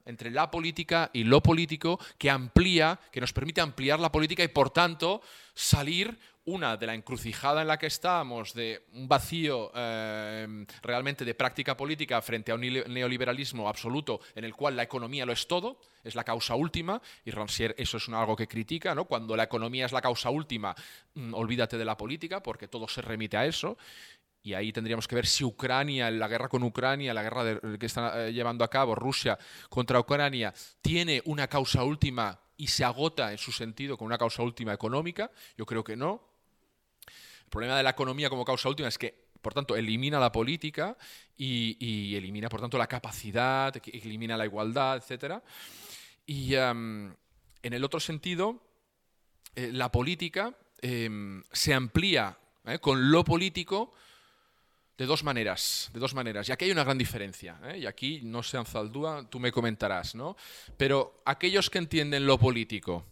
entre 0.06 0.30
la 0.30 0.48
política 0.48 1.10
y 1.12 1.24
lo 1.24 1.42
político 1.42 1.98
que 2.18 2.30
amplía, 2.30 3.00
que 3.10 3.20
nos 3.20 3.32
permite 3.32 3.60
ampliar 3.60 3.98
la 3.98 4.12
política 4.12 4.44
y, 4.44 4.48
por 4.48 4.70
tanto, 4.70 5.22
salir 5.54 6.16
una 6.44 6.76
de 6.76 6.86
la 6.86 6.94
encrucijada 6.94 7.62
en 7.62 7.68
la 7.68 7.78
que 7.78 7.86
estamos, 7.86 8.52
de 8.52 8.86
un 8.94 9.06
vacío 9.06 9.70
eh, 9.74 10.66
realmente 10.82 11.24
de 11.24 11.34
práctica 11.34 11.76
política 11.76 12.20
frente 12.20 12.50
a 12.50 12.56
un 12.56 12.60
neoliberalismo 12.60 13.68
absoluto 13.68 14.20
en 14.34 14.44
el 14.44 14.54
cual 14.54 14.76
la 14.76 14.82
economía 14.82 15.24
lo 15.24 15.32
es 15.32 15.46
todo, 15.46 15.78
es 16.02 16.14
la 16.14 16.24
causa 16.24 16.56
última, 16.56 17.00
y 17.24 17.30
Rancière 17.30 17.74
eso 17.78 17.98
es 17.98 18.08
algo 18.08 18.34
que 18.34 18.48
critica, 18.48 18.94
¿no? 18.94 19.04
cuando 19.04 19.36
la 19.36 19.44
economía 19.44 19.86
es 19.86 19.92
la 19.92 20.00
causa 20.00 20.30
última, 20.30 20.74
mm, 21.14 21.34
olvídate 21.34 21.78
de 21.78 21.84
la 21.84 21.96
política, 21.96 22.42
porque 22.42 22.66
todo 22.66 22.88
se 22.88 23.02
remite 23.02 23.36
a 23.36 23.46
eso, 23.46 23.78
y 24.42 24.54
ahí 24.54 24.72
tendríamos 24.72 25.06
que 25.06 25.14
ver 25.14 25.26
si 25.26 25.44
Ucrania, 25.44 26.10
la 26.10 26.26
guerra 26.26 26.48
con 26.48 26.64
Ucrania, 26.64 27.14
la 27.14 27.22
guerra 27.22 27.60
que 27.78 27.86
está 27.86 28.26
eh, 28.26 28.32
llevando 28.32 28.64
a 28.64 28.68
cabo 28.68 28.96
Rusia 28.96 29.38
contra 29.68 30.00
Ucrania, 30.00 30.52
tiene 30.80 31.22
una 31.26 31.46
causa 31.46 31.84
última 31.84 32.40
y 32.56 32.66
se 32.66 32.84
agota 32.84 33.30
en 33.30 33.38
su 33.38 33.52
sentido 33.52 33.96
con 33.96 34.06
una 34.06 34.18
causa 34.18 34.42
última 34.42 34.72
económica. 34.72 35.30
Yo 35.56 35.64
creo 35.64 35.84
que 35.84 35.96
no 35.96 36.31
problema 37.52 37.76
de 37.76 37.84
la 37.84 37.90
economía 37.90 38.30
como 38.30 38.44
causa 38.44 38.68
última 38.68 38.88
es 38.88 38.98
que, 38.98 39.28
por 39.40 39.54
tanto, 39.54 39.76
elimina 39.76 40.18
la 40.18 40.32
política 40.32 40.96
y, 41.36 42.16
elimina, 42.16 42.48
por 42.48 42.60
tanto, 42.60 42.78
la 42.78 42.88
capacidad, 42.88 43.74
elimina 43.92 44.36
la 44.36 44.46
igualdad, 44.46 44.96
etc. 44.96 45.40
Y 46.26 46.54
en 46.54 47.14
el 47.62 47.84
otro 47.84 48.00
sentido, 48.00 48.60
eh, 49.54 49.70
la 49.70 49.92
política 49.92 50.56
em, 50.80 51.44
se 51.52 51.74
amplía 51.74 52.38
¿eh? 52.64 52.78
con 52.78 53.10
lo 53.10 53.22
político 53.22 53.92
de 54.96 55.04
dos 55.04 55.22
maneras, 55.24 55.90
de 55.92 56.00
dos 56.00 56.14
maneras. 56.14 56.48
Y 56.48 56.52
aquí 56.52 56.64
hay 56.64 56.70
una 56.70 56.84
gran 56.84 56.96
diferencia. 56.96 57.60
¿eh? 57.64 57.78
Y 57.78 57.86
aquí, 57.86 58.20
no 58.22 58.42
sé, 58.42 58.56
Anzaldúa, 58.56 59.28
tú 59.28 59.38
me 59.38 59.52
comentarás, 59.52 60.14
¿no? 60.14 60.36
Pero 60.76 61.22
aquellos 61.26 61.68
que 61.68 61.78
entienden 61.78 62.26
lo 62.26 62.38
político 62.38 63.04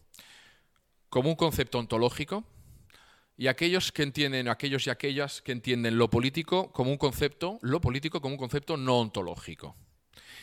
como 1.10 1.28
un 1.28 1.36
concepto 1.36 1.78
ontológico, 1.78 2.44
y 3.40 3.48
aquellos 3.48 3.90
que 3.90 4.02
entienden, 4.02 4.48
aquellos 4.48 4.86
y 4.86 4.90
aquellas 4.90 5.40
que 5.40 5.52
entienden 5.52 5.96
lo 5.96 6.10
político 6.10 6.70
como 6.72 6.90
un 6.90 6.98
concepto, 6.98 7.58
lo 7.62 7.80
político 7.80 8.20
como 8.20 8.34
un 8.34 8.38
concepto 8.38 8.76
no 8.76 8.98
ontológico. 8.98 9.74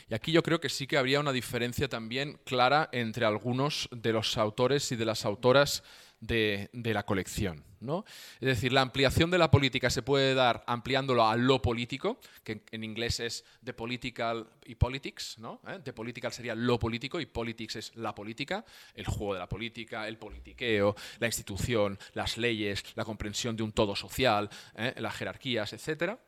Y 0.10 0.16
aquí 0.16 0.32
yo 0.32 0.42
creo 0.42 0.60
que 0.60 0.68
sí 0.68 0.88
que 0.88 0.98
habría 0.98 1.20
una 1.20 1.32
diferencia 1.32 1.88
también 1.88 2.40
clara 2.44 2.90
entre 2.92 3.28
algunos 3.28 3.88
de 3.92 4.14
los 4.14 4.36
autores 4.40 4.92
y 4.92 4.96
de 4.96 5.06
las 5.06 5.26
autoras 5.26 5.84
de, 6.20 6.70
la 6.74 7.06
colección. 7.06 7.64
¿no? 7.80 8.06
Es 8.40 8.48
decir, 8.48 8.74
la 8.74 8.82
ampliación 8.82 9.30
de 9.30 9.38
la 9.38 9.52
política 9.52 9.90
se 9.90 10.02
puede 10.02 10.34
dar 10.34 10.64
ampliándolo 10.68 11.28
a 11.28 11.36
lo 11.36 11.62
político, 11.62 12.20
que 12.44 12.64
en 12.72 12.84
inglés 12.84 13.20
es 13.20 13.46
the 13.64 13.74
political 13.74 14.48
y 14.66 14.76
politics. 14.76 15.38
¿no? 15.38 15.62
¿Eh? 15.68 15.80
The 15.84 15.94
political 15.94 16.32
sería 16.32 16.56
lo 16.56 16.80
político 16.80 17.20
y 17.20 17.26
politics 17.26 17.76
es 17.76 17.96
la 17.96 18.16
política, 18.16 18.66
el 18.96 19.06
juego 19.06 19.34
de 19.34 19.40
la 19.40 19.50
política, 19.50 20.08
el 20.08 20.18
politiqueo, 20.18 20.96
la 21.20 21.28
institución, 21.28 22.00
las 22.14 22.38
leyes, 22.38 22.84
la 22.96 23.06
comprensión 23.06 23.56
de 23.56 23.64
un 23.64 23.72
todo 23.72 23.96
social, 23.96 24.50
¿eh? 24.76 24.96
las 24.98 25.16
jerarquías, 25.16 25.74
etcétera. 25.74 26.20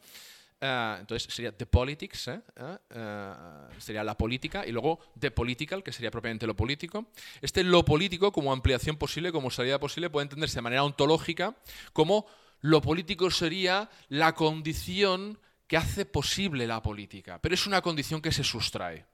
Eh, 0.62 0.97
entonces 0.99 1.34
sería 1.34 1.55
the 1.55 1.66
politics, 1.66 2.28
¿eh? 2.28 2.41
Eh, 2.89 3.34
sería 3.78 4.03
la 4.03 4.18
política, 4.18 4.66
y 4.66 4.72
luego 4.72 4.99
the 5.18 5.32
political, 5.32 5.82
que 5.82 5.93
sería 5.93 6.12
propiamente 6.12 6.45
lo 6.45 6.55
político. 6.55 7.07
Este 7.41 7.64
lo 7.64 7.86
político, 7.86 8.32
como 8.32 8.51
ampliación 8.51 8.97
posible, 8.97 9.32
como 9.32 9.51
salida 9.51 9.80
posible, 9.80 10.10
puede 10.10 10.24
entenderse 10.24 10.55
de 10.55 10.62
manera 10.62 10.84
ontológica 10.84 11.55
como 11.93 12.26
lo 12.62 12.82
político 12.82 13.32
sería 13.32 13.89
la 14.10 14.36
condición 14.36 15.39
que 15.68 15.78
hace 15.78 16.05
posible 16.05 16.68
la 16.68 16.82
política, 16.82 17.39
pero 17.39 17.55
es 17.55 17.66
una 17.68 17.82
condición 17.82 18.22
que 18.22 18.32
se 18.32 18.43
sustrae. 18.43 19.05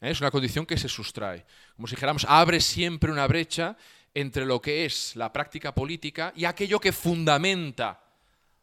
Es 0.00 0.20
una 0.20 0.30
condición 0.30 0.66
que 0.66 0.76
se 0.76 0.88
sustrae. 0.88 1.44
Como 1.76 1.86
si 1.86 1.94
dijéramos, 1.94 2.26
abre 2.28 2.60
siempre 2.60 3.12
una 3.12 3.26
brecha 3.26 3.76
entre 4.14 4.44
lo 4.44 4.60
que 4.60 4.84
es 4.84 5.14
la 5.14 5.32
práctica 5.32 5.74
política 5.74 6.32
y 6.34 6.44
aquello 6.44 6.80
que 6.80 6.92
fundamenta 6.92 8.02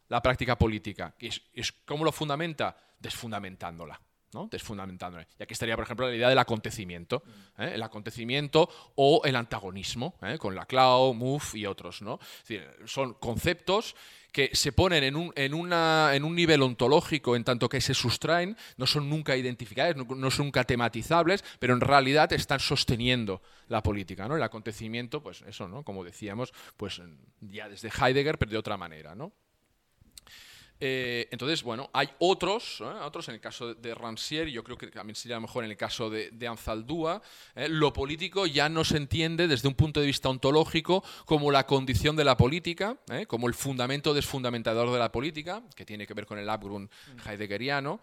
la 0.08 0.22
práctica 0.22 0.56
política. 0.56 1.14
¿Y 1.18 1.28
es, 1.28 1.72
cómo 1.84 2.04
lo 2.04 2.12
fundamenta? 2.12 2.76
Desfundamentándola. 2.98 4.00
¿no? 4.34 4.48
Desfundamentándola. 4.50 5.26
Y 5.38 5.42
aquí 5.42 5.54
estaría, 5.54 5.74
por 5.74 5.84
ejemplo, 5.84 6.08
la 6.08 6.14
idea 6.14 6.28
del 6.28 6.38
acontecimiento. 6.38 7.22
¿eh? 7.58 7.72
El 7.74 7.82
acontecimiento 7.82 8.68
o 8.96 9.22
el 9.24 9.36
antagonismo, 9.36 10.16
¿eh? 10.22 10.36
con 10.38 10.54
la 10.54 10.66
Clau, 10.66 11.14
MUF 11.14 11.54
y 11.54 11.66
otros. 11.66 12.02
¿no? 12.02 12.18
son 12.84 13.14
conceptos 13.14 13.94
que 14.32 14.50
se 14.52 14.72
ponen 14.72 15.04
en 15.04 15.16
un, 15.16 15.32
en, 15.36 15.54
una, 15.54 16.10
en 16.14 16.24
un 16.24 16.34
nivel 16.34 16.62
ontológico 16.62 17.34
en 17.34 17.44
tanto 17.44 17.68
que 17.68 17.80
se 17.80 17.94
sustraen, 17.94 18.56
no 18.76 18.86
son 18.86 19.08
nunca 19.08 19.36
identificables, 19.36 19.96
no, 19.96 20.30
son 20.30 20.46
nunca 20.46 20.64
tematizables, 20.64 21.42
pero 21.58 21.74
en 21.74 21.80
realidad 21.80 22.32
están 22.32 22.60
sosteniendo 22.60 23.42
la 23.68 23.82
política, 23.82 24.28
¿no? 24.28 24.36
El 24.36 24.42
acontecimiento, 24.42 25.22
pues 25.22 25.42
eso, 25.42 25.66
¿no? 25.66 25.82
Como 25.82 26.04
decíamos, 26.04 26.52
pues 26.76 27.00
ya 27.40 27.68
desde 27.68 27.88
Heidegger, 27.88 28.38
pero 28.38 28.50
de 28.50 28.58
otra 28.58 28.76
manera, 28.76 29.14
¿no? 29.14 29.32
Eh, 30.80 31.28
entonces, 31.30 31.62
bueno, 31.62 31.90
hay 31.92 32.08
otros, 32.18 32.80
¿eh? 32.80 32.84
otros 32.84 33.28
en 33.28 33.34
el 33.34 33.40
caso 33.40 33.74
de 33.74 33.94
Rancière, 33.94 34.48
y 34.48 34.52
yo 34.52 34.62
creo 34.62 34.78
que 34.78 34.86
también 34.88 35.16
sería 35.16 35.40
mejor 35.40 35.64
en 35.64 35.70
el 35.70 35.76
caso 35.76 36.08
de, 36.08 36.48
Anzaldúa, 36.48 37.20
¿eh? 37.56 37.68
lo 37.68 37.92
político 37.92 38.46
ya 38.46 38.68
no 38.68 38.84
se 38.84 38.96
entiende 38.96 39.48
desde 39.48 39.68
un 39.68 39.74
punto 39.74 40.00
de 40.00 40.06
vista 40.06 40.28
ontológico 40.28 41.04
como 41.24 41.50
la 41.50 41.66
condición 41.66 42.16
de 42.16 42.24
la 42.24 42.36
política, 42.36 42.96
como 43.26 43.48
el 43.48 43.54
fundamento 43.54 44.14
desfundamentador 44.14 44.90
de 44.92 44.98
la 44.98 45.10
política, 45.10 45.62
que 45.74 45.84
tiene 45.84 46.06
que 46.06 46.14
ver 46.14 46.26
con 46.26 46.38
el 46.38 46.48
Abgrund 46.48 46.88
heideggeriano. 47.26 48.00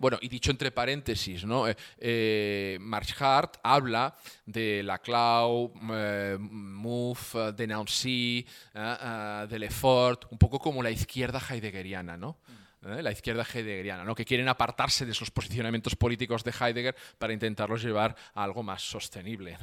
Bueno, 0.00 0.18
y 0.20 0.28
dicho 0.28 0.50
entre 0.50 0.70
paréntesis, 0.70 1.44
¿no? 1.44 1.66
Marx 2.80 3.20
Hart 3.20 3.58
habla 3.62 4.16
de 4.46 4.82
Laclau, 4.82 5.72
Mouffe, 6.38 7.52
de 7.52 7.66
Nancy, 7.66 8.46
de 8.74 9.58
Lefort, 9.58 10.26
un 10.30 10.38
poco 10.38 10.58
como 10.58 10.82
la 10.82 10.90
izquierda 10.90 11.40
heideggeriana. 11.48 12.13
¿Eh? 12.16 13.02
la 13.02 13.12
izquierda 13.12 13.44
heideggeriana, 13.44 14.04
¿no? 14.04 14.14
que 14.14 14.24
quieren 14.24 14.48
apartarse 14.48 15.04
de 15.06 15.12
esos 15.12 15.30
posicionamientos 15.30 15.96
políticos 15.96 16.44
de 16.44 16.52
Heidegger 16.52 16.96
para 17.18 17.32
intentarlos 17.32 17.82
llevar 17.82 18.14
a 18.34 18.44
algo 18.44 18.62
más 18.62 18.82
sostenible 18.82 19.56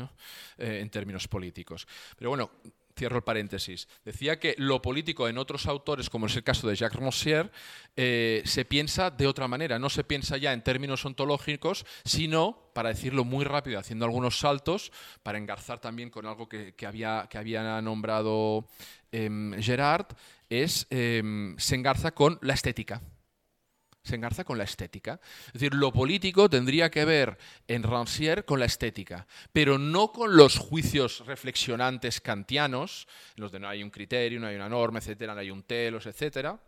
eh, 0.57 0.79
en 0.81 0.89
términos 0.89 1.27
políticos. 1.27 1.87
Pero 2.17 2.29
bueno, 2.29 2.51
cierro 2.97 3.17
el 3.17 3.23
paréntesis. 3.23 3.87
Decía 4.05 4.39
que 4.39 4.55
lo 4.57 4.81
político 4.81 5.27
en 5.27 5.37
otros 5.37 5.65
autores, 5.65 6.09
como 6.09 6.27
es 6.27 6.35
el 6.35 6.43
caso 6.43 6.67
de 6.67 6.75
Jacques 6.75 6.99
Rancière, 6.99 7.49
eh, 7.95 8.41
se 8.45 8.65
piensa 8.65 9.09
de 9.09 9.27
otra 9.27 9.47
manera. 9.47 9.79
No 9.79 9.89
se 9.89 10.03
piensa 10.03 10.37
ya 10.37 10.53
en 10.53 10.63
términos 10.63 11.05
ontológicos, 11.05 11.85
sino, 12.05 12.71
para 12.73 12.89
decirlo 12.89 13.23
muy 13.23 13.45
rápido, 13.45 13.79
haciendo 13.79 14.05
algunos 14.05 14.39
saltos, 14.39 14.91
para 15.23 15.37
engarzar 15.37 15.79
también 15.79 16.09
con 16.09 16.25
algo 16.25 16.47
que, 16.47 16.75
había, 16.85 17.27
que 17.29 17.37
había 17.37 17.81
nombrado 17.81 18.67
em, 19.11 19.53
Gerard, 19.61 20.07
es, 20.51 20.85
em, 20.89 21.57
se 21.57 21.75
engarza 21.75 22.11
con 22.11 22.37
la 22.41 22.53
estética 22.53 23.01
se 24.03 24.15
engarza 24.15 24.43
con 24.43 24.57
la 24.57 24.63
estética. 24.63 25.19
Es 25.47 25.53
decir, 25.53 25.73
lo 25.75 25.91
político 25.91 26.49
tendría 26.49 26.89
que 26.89 27.05
ver 27.05 27.37
en 27.67 27.83
Rancière 27.83 28.45
con 28.45 28.59
la 28.59 28.65
estética, 28.65 29.27
pero 29.53 29.77
no 29.77 30.11
con 30.11 30.35
los 30.35 30.57
juicios 30.57 31.23
reflexionantes 31.27 32.19
kantianos, 32.19 33.07
los 33.35 33.51
de 33.51 33.59
no 33.59 33.69
hay 33.69 33.83
un 33.83 33.91
criterio, 33.91 34.39
no 34.39 34.47
hay 34.47 34.55
una 34.55 34.69
norma, 34.69 34.99
etcétera, 34.99 35.35
no 35.35 35.41
hay 35.41 35.51
un 35.51 35.63
telos, 35.63 36.07
etcétera, 36.07 36.59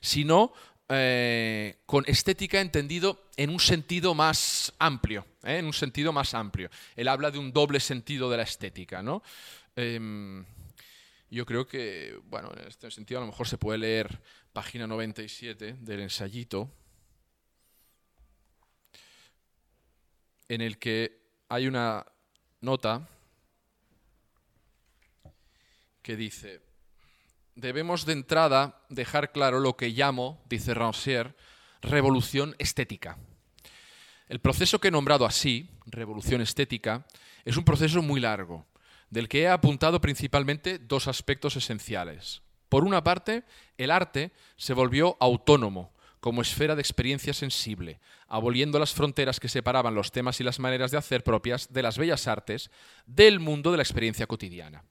sino 0.00 0.52
eh, 0.88 1.76
con 1.84 2.04
estética 2.06 2.60
entendido 2.60 3.28
en 3.36 3.50
un 3.50 3.60
sentido 3.60 4.14
más 4.14 4.72
amplio, 4.78 5.26
¿eh? 5.42 5.58
en 5.58 5.66
un 5.66 5.72
sentido 5.74 6.12
más 6.12 6.32
amplio. 6.32 6.70
Él 6.96 7.08
habla 7.08 7.30
de 7.30 7.38
un 7.38 7.52
doble 7.52 7.80
sentido 7.80 8.30
de 8.30 8.36
la 8.38 8.42
estética, 8.44 9.02
¿no? 9.02 9.22
Em, 9.76 10.44
yo 11.34 11.44
creo 11.44 11.66
que, 11.66 12.18
bueno, 12.24 12.50
en 12.56 12.68
este 12.68 12.90
sentido 12.90 13.18
a 13.18 13.22
lo 13.22 13.26
mejor 13.26 13.48
se 13.48 13.58
puede 13.58 13.78
leer 13.78 14.22
página 14.52 14.86
97 14.86 15.76
del 15.80 16.00
ensayito, 16.00 16.72
en 20.48 20.60
el 20.60 20.78
que 20.78 21.20
hay 21.48 21.66
una 21.66 22.06
nota 22.60 23.08
que 26.02 26.16
dice, 26.16 26.62
debemos 27.54 28.06
de 28.06 28.12
entrada 28.12 28.82
dejar 28.88 29.32
claro 29.32 29.58
lo 29.58 29.76
que 29.76 29.88
llamo, 29.88 30.42
dice 30.48 30.74
Rancière, 30.74 31.34
revolución 31.80 32.54
estética. 32.58 33.18
El 34.28 34.40
proceso 34.40 34.78
que 34.78 34.88
he 34.88 34.90
nombrado 34.90 35.26
así, 35.26 35.70
revolución 35.86 36.40
estética, 36.40 37.06
es 37.44 37.56
un 37.56 37.64
proceso 37.64 38.02
muy 38.02 38.20
largo, 38.20 38.66
del 39.14 39.28
que 39.28 39.42
he 39.42 39.48
apuntado 39.48 40.00
principalmente 40.00 40.78
dos 40.78 41.06
aspectos 41.06 41.54
esenciales. 41.54 42.42
Por 42.68 42.84
una 42.84 43.04
parte, 43.04 43.44
el 43.78 43.92
arte 43.92 44.32
se 44.56 44.74
volvió 44.74 45.16
autónomo, 45.20 45.94
como 46.18 46.42
esfera 46.42 46.74
de 46.74 46.82
experiencia 46.82 47.32
sensible, 47.32 48.00
aboliendo 48.26 48.78
las 48.80 48.92
fronteras 48.92 49.38
que 49.38 49.48
separaban 49.48 49.94
los 49.94 50.10
temas 50.10 50.40
y 50.40 50.44
las 50.44 50.58
maneras 50.58 50.90
de 50.90 50.98
hacer 50.98 51.22
propias 51.22 51.72
de 51.72 51.82
las 51.82 51.96
bellas 51.96 52.26
artes 52.26 52.70
del 53.06 53.38
mundo 53.38 53.70
de 53.70 53.76
la 53.76 53.84
experiencia 53.84 54.26
cotidiana. 54.26 54.82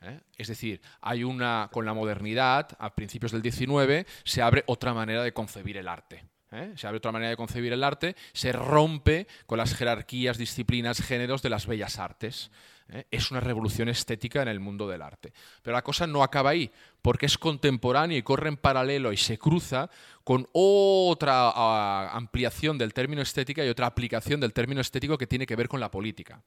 ¿eh? 0.00 0.20
Es 0.38 0.48
decir, 0.48 0.80
hay 1.02 1.22
una 1.24 1.68
con 1.70 1.84
la 1.84 1.92
modernidad, 1.92 2.68
a 2.78 2.94
principios 2.94 3.32
del 3.32 3.42
XIX, 3.42 4.08
se 4.24 4.40
abre 4.40 4.64
otra 4.66 4.94
manera 4.94 5.22
de 5.22 5.34
concebir 5.34 5.76
el 5.76 5.88
arte. 5.88 6.24
¿eh? 6.52 6.72
Se 6.76 6.86
abre 6.86 6.96
otra 6.96 7.12
manera 7.12 7.30
de 7.30 7.36
concebir 7.36 7.74
el 7.74 7.84
arte, 7.84 8.16
se 8.32 8.52
rompe 8.52 9.26
con 9.44 9.58
las 9.58 9.74
jerarquías, 9.74 10.38
disciplinas, 10.38 11.02
géneros 11.02 11.42
de 11.42 11.50
las 11.50 11.66
bellas 11.66 11.98
artes. 11.98 12.50
¿Eh? 12.90 13.06
Es 13.10 13.30
una 13.30 13.40
revolución 13.40 13.88
estética 13.88 14.42
en 14.42 14.48
el 14.48 14.60
mundo 14.60 14.88
del 14.88 15.02
arte. 15.02 15.32
Pero 15.62 15.74
la 15.74 15.82
cosa 15.82 16.06
no 16.06 16.22
acaba 16.22 16.50
ahí, 16.50 16.70
porque 17.02 17.26
es 17.26 17.38
contemporáneo 17.38 18.16
y 18.16 18.22
corre 18.22 18.48
en 18.48 18.56
paralelo 18.56 19.12
y 19.12 19.16
se 19.16 19.38
cruza 19.38 19.90
con 20.24 20.48
otra 20.52 21.50
ah, 21.54 22.10
ampliación 22.12 22.78
del 22.78 22.92
término 22.94 23.22
estética 23.22 23.64
y 23.64 23.68
otra 23.68 23.86
aplicación 23.86 24.40
del 24.40 24.52
término 24.52 24.80
estético 24.80 25.18
que 25.18 25.26
tiene 25.26 25.46
que 25.46 25.56
ver 25.56 25.68
con 25.68 25.80
la 25.80 25.90
política. 25.90 26.42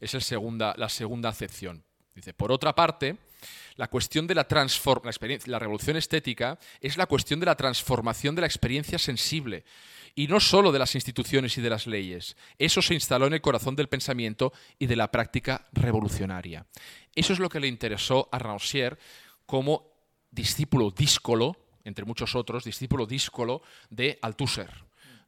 Es 0.00 0.14
la 0.14 0.88
segunda 0.88 1.28
acepción. 1.28 1.84
Dice, 2.14 2.32
por 2.32 2.52
otra 2.52 2.74
parte, 2.74 3.16
la 3.74 3.88
cuestión 3.88 4.28
de 4.28 4.36
la 4.36 5.58
revolución 5.58 5.96
estética 5.96 6.58
es 6.80 6.96
la 6.96 7.06
cuestión 7.06 7.40
de 7.40 7.46
la 7.46 7.56
transformación 7.56 8.36
de 8.36 8.42
la 8.42 8.46
experiencia 8.46 8.98
sensible 8.98 9.64
y 10.14 10.28
no 10.28 10.40
solo 10.40 10.70
de 10.72 10.78
las 10.78 10.94
instituciones 10.94 11.58
y 11.58 11.60
de 11.60 11.70
las 11.70 11.86
leyes. 11.86 12.36
Eso 12.58 12.80
se 12.80 12.94
instaló 12.94 13.26
en 13.26 13.34
el 13.34 13.40
corazón 13.40 13.74
del 13.74 13.88
pensamiento 13.88 14.52
y 14.78 14.86
de 14.86 14.96
la 14.96 15.10
práctica 15.10 15.66
revolucionaria. 15.72 16.66
Eso 17.14 17.32
es 17.32 17.38
lo 17.38 17.48
que 17.48 17.60
le 17.60 17.68
interesó 17.68 18.28
a 18.30 18.38
Rancière 18.38 18.96
como 19.46 19.92
discípulo 20.30 20.90
díscolo, 20.90 21.56
entre 21.84 22.04
muchos 22.04 22.34
otros, 22.34 22.64
discípulo 22.64 23.06
díscolo 23.06 23.62
de 23.90 24.18
Althusser. 24.22 24.70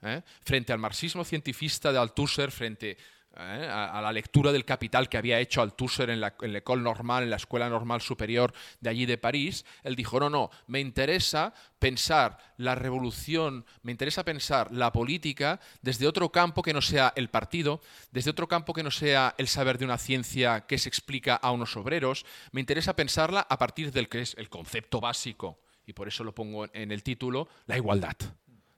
¿eh? 0.03 0.23
Frente 0.43 0.73
al 0.73 0.79
marxismo 0.79 1.25
cientifista 1.25 1.93
de 1.93 1.99
Althusser, 1.99 2.51
frente 2.51 2.97
¿eh? 3.39 3.69
a, 3.71 4.01
la 4.01 4.13
lectura 4.13 4.53
del 4.53 4.65
Capital 4.65 5.09
que 5.09 5.19
había 5.19 5.41
hecho 5.41 5.63
Althusser 5.63 6.11
en 6.11 6.21
la, 6.21 6.35
en 6.41 6.57
École 6.57 6.83
Normale, 6.83 7.25
en 7.25 7.31
la 7.31 7.37
Escuela 7.37 7.69
Normal 7.69 8.01
Superior 8.01 8.53
de 8.81 8.91
allí 8.91 9.07
de 9.07 9.19
París, 9.19 9.65
él 9.83 9.97
dijo, 9.97 10.19
no, 10.21 10.31
no, 10.31 10.51
me 10.67 10.81
interesa 10.81 11.53
pensar 11.79 12.39
la 12.57 12.75
revolución, 12.75 13.65
me 13.83 13.93
interesa 13.93 14.25
pensar 14.25 14.73
la 14.73 14.93
política 14.93 15.61
desde 15.83 16.07
otro 16.07 16.31
campo 16.31 16.63
que 16.63 16.73
no 16.73 16.81
sea 16.81 17.13
el 17.17 17.29
partido, 17.29 17.81
desde 18.11 18.31
otro 18.31 18.49
campo 18.49 18.73
que 18.73 18.83
no 18.83 18.91
sea 18.91 19.35
el 19.39 19.49
saber 19.49 19.79
de 19.79 19.85
una 19.85 19.99
ciencia 19.99 20.67
que 20.67 20.79
se 20.79 20.89
explica 20.89 21.37
a 21.37 21.51
unos 21.51 21.77
obreros, 21.77 22.25
me 22.53 22.61
interesa 22.61 22.97
pensarla 22.97 23.47
a 23.49 23.59
partir 23.59 23.93
del 23.93 24.09
que 24.09 24.23
es 24.23 24.35
el 24.39 24.49
concepto 24.49 25.01
básico, 25.01 25.61
y 25.87 25.93
por 25.93 26.09
eso 26.09 26.25
lo 26.25 26.35
pongo 26.35 26.67
en 26.73 26.91
el 26.91 27.03
título, 27.03 27.49
la 27.67 27.77
igualdad. 27.77 28.17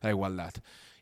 La 0.00 0.10
igualdad. 0.10 0.52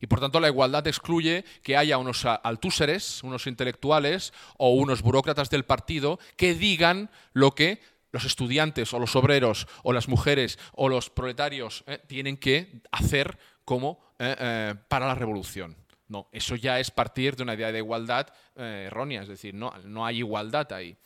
Y 0.01 0.07
por 0.07 0.21
tanto 0.21 0.41
la 0.41 0.49
igualdad 0.49 0.87
excluye 0.87 1.45
que 1.63 1.77
haya 1.77 1.99
unos 1.99 2.25
altúseres, 2.25 3.23
unos 3.23 3.47
intelectuales 3.47 4.33
o 4.59 4.71
unos 4.71 5.03
burócratas 5.03 5.51
del 5.51 5.65
partido 5.65 6.19
que 6.37 6.55
digan 6.55 7.11
lo 7.33 7.55
que 7.55 7.81
los 8.13 8.25
estudiantes 8.25 8.93
o 8.95 8.99
los 8.99 9.15
obreros 9.17 9.67
o 9.83 9.93
las 9.93 10.09
mujeres 10.09 10.59
o 10.73 10.89
los 10.89 11.11
proletarios 11.11 11.85
eh, 11.87 12.01
tienen 12.07 12.37
que 12.37 12.81
hacer 12.91 13.39
como 13.65 14.01
eh, 14.19 14.35
eh, 14.39 14.75
para 14.89 15.07
la 15.07 15.15
revolución. 15.15 15.77
No, 16.09 16.29
eso 16.33 16.55
ya 16.55 16.79
es 16.79 16.91
partir 16.91 17.37
de 17.37 17.43
una 17.43 17.55
idea 17.55 17.73
de 17.73 17.79
igualdad 17.79 18.29
errónea, 18.55 19.23
es 19.23 19.29
decir, 19.29 19.53
no, 19.53 19.73
no 19.85 20.07
hay 20.07 20.19
igualdad 20.19 20.73
ahí. 20.73 20.97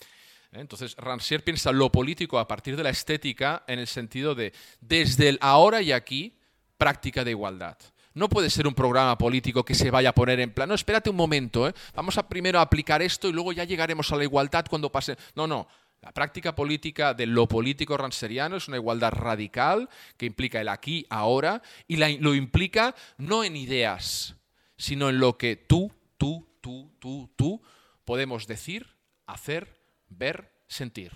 Entonces, 0.52 0.94
Rancière 0.98 1.42
piensa 1.42 1.72
lo 1.72 1.90
político 1.90 2.38
a 2.38 2.46
partir 2.46 2.76
de 2.76 2.82
la 2.82 2.90
estética 2.90 3.64
en 3.66 3.78
el 3.78 3.86
sentido 3.86 4.34
de 4.34 4.52
desde 4.80 5.30
el 5.30 5.38
ahora 5.40 5.80
y 5.80 5.92
aquí, 5.92 6.36
práctica 6.76 7.24
de 7.24 7.30
igualdad. 7.30 7.78
No 8.20 8.28
puede 8.28 8.50
ser 8.50 8.66
un 8.66 8.74
programa 8.74 9.16
político 9.16 9.64
que 9.64 9.74
se 9.74 9.90
vaya 9.90 10.10
a 10.10 10.14
poner 10.14 10.40
en 10.40 10.52
plan, 10.52 10.68
no, 10.68 10.74
espérate 10.74 11.08
un 11.08 11.16
momento, 11.16 11.66
¿eh? 11.66 11.72
vamos 11.94 12.18
a 12.18 12.28
primero 12.28 12.60
aplicar 12.60 13.00
esto 13.00 13.30
y 13.30 13.32
luego 13.32 13.50
ya 13.50 13.64
llegaremos 13.64 14.12
a 14.12 14.16
la 14.16 14.24
igualdad 14.24 14.66
cuando 14.68 14.92
pase. 14.92 15.16
No, 15.34 15.46
no. 15.46 15.66
La 16.02 16.12
práctica 16.12 16.54
política 16.54 17.14
de 17.14 17.24
lo 17.24 17.48
político 17.48 17.96
ranseriano 17.96 18.56
es 18.56 18.68
una 18.68 18.76
igualdad 18.76 19.12
radical 19.12 19.88
que 20.18 20.26
implica 20.26 20.60
el 20.60 20.68
aquí, 20.68 21.06
ahora, 21.08 21.62
y 21.88 21.96
lo 21.96 22.34
implica 22.34 22.94
no 23.16 23.42
en 23.42 23.56
ideas, 23.56 24.34
sino 24.76 25.08
en 25.08 25.18
lo 25.18 25.38
que 25.38 25.56
tú, 25.56 25.90
tú, 26.18 26.46
tú, 26.60 26.92
tú, 26.98 27.30
tú 27.36 27.62
podemos 28.04 28.46
decir, 28.46 28.86
hacer, 29.26 29.80
ver, 30.10 30.52
sentir. 30.68 31.12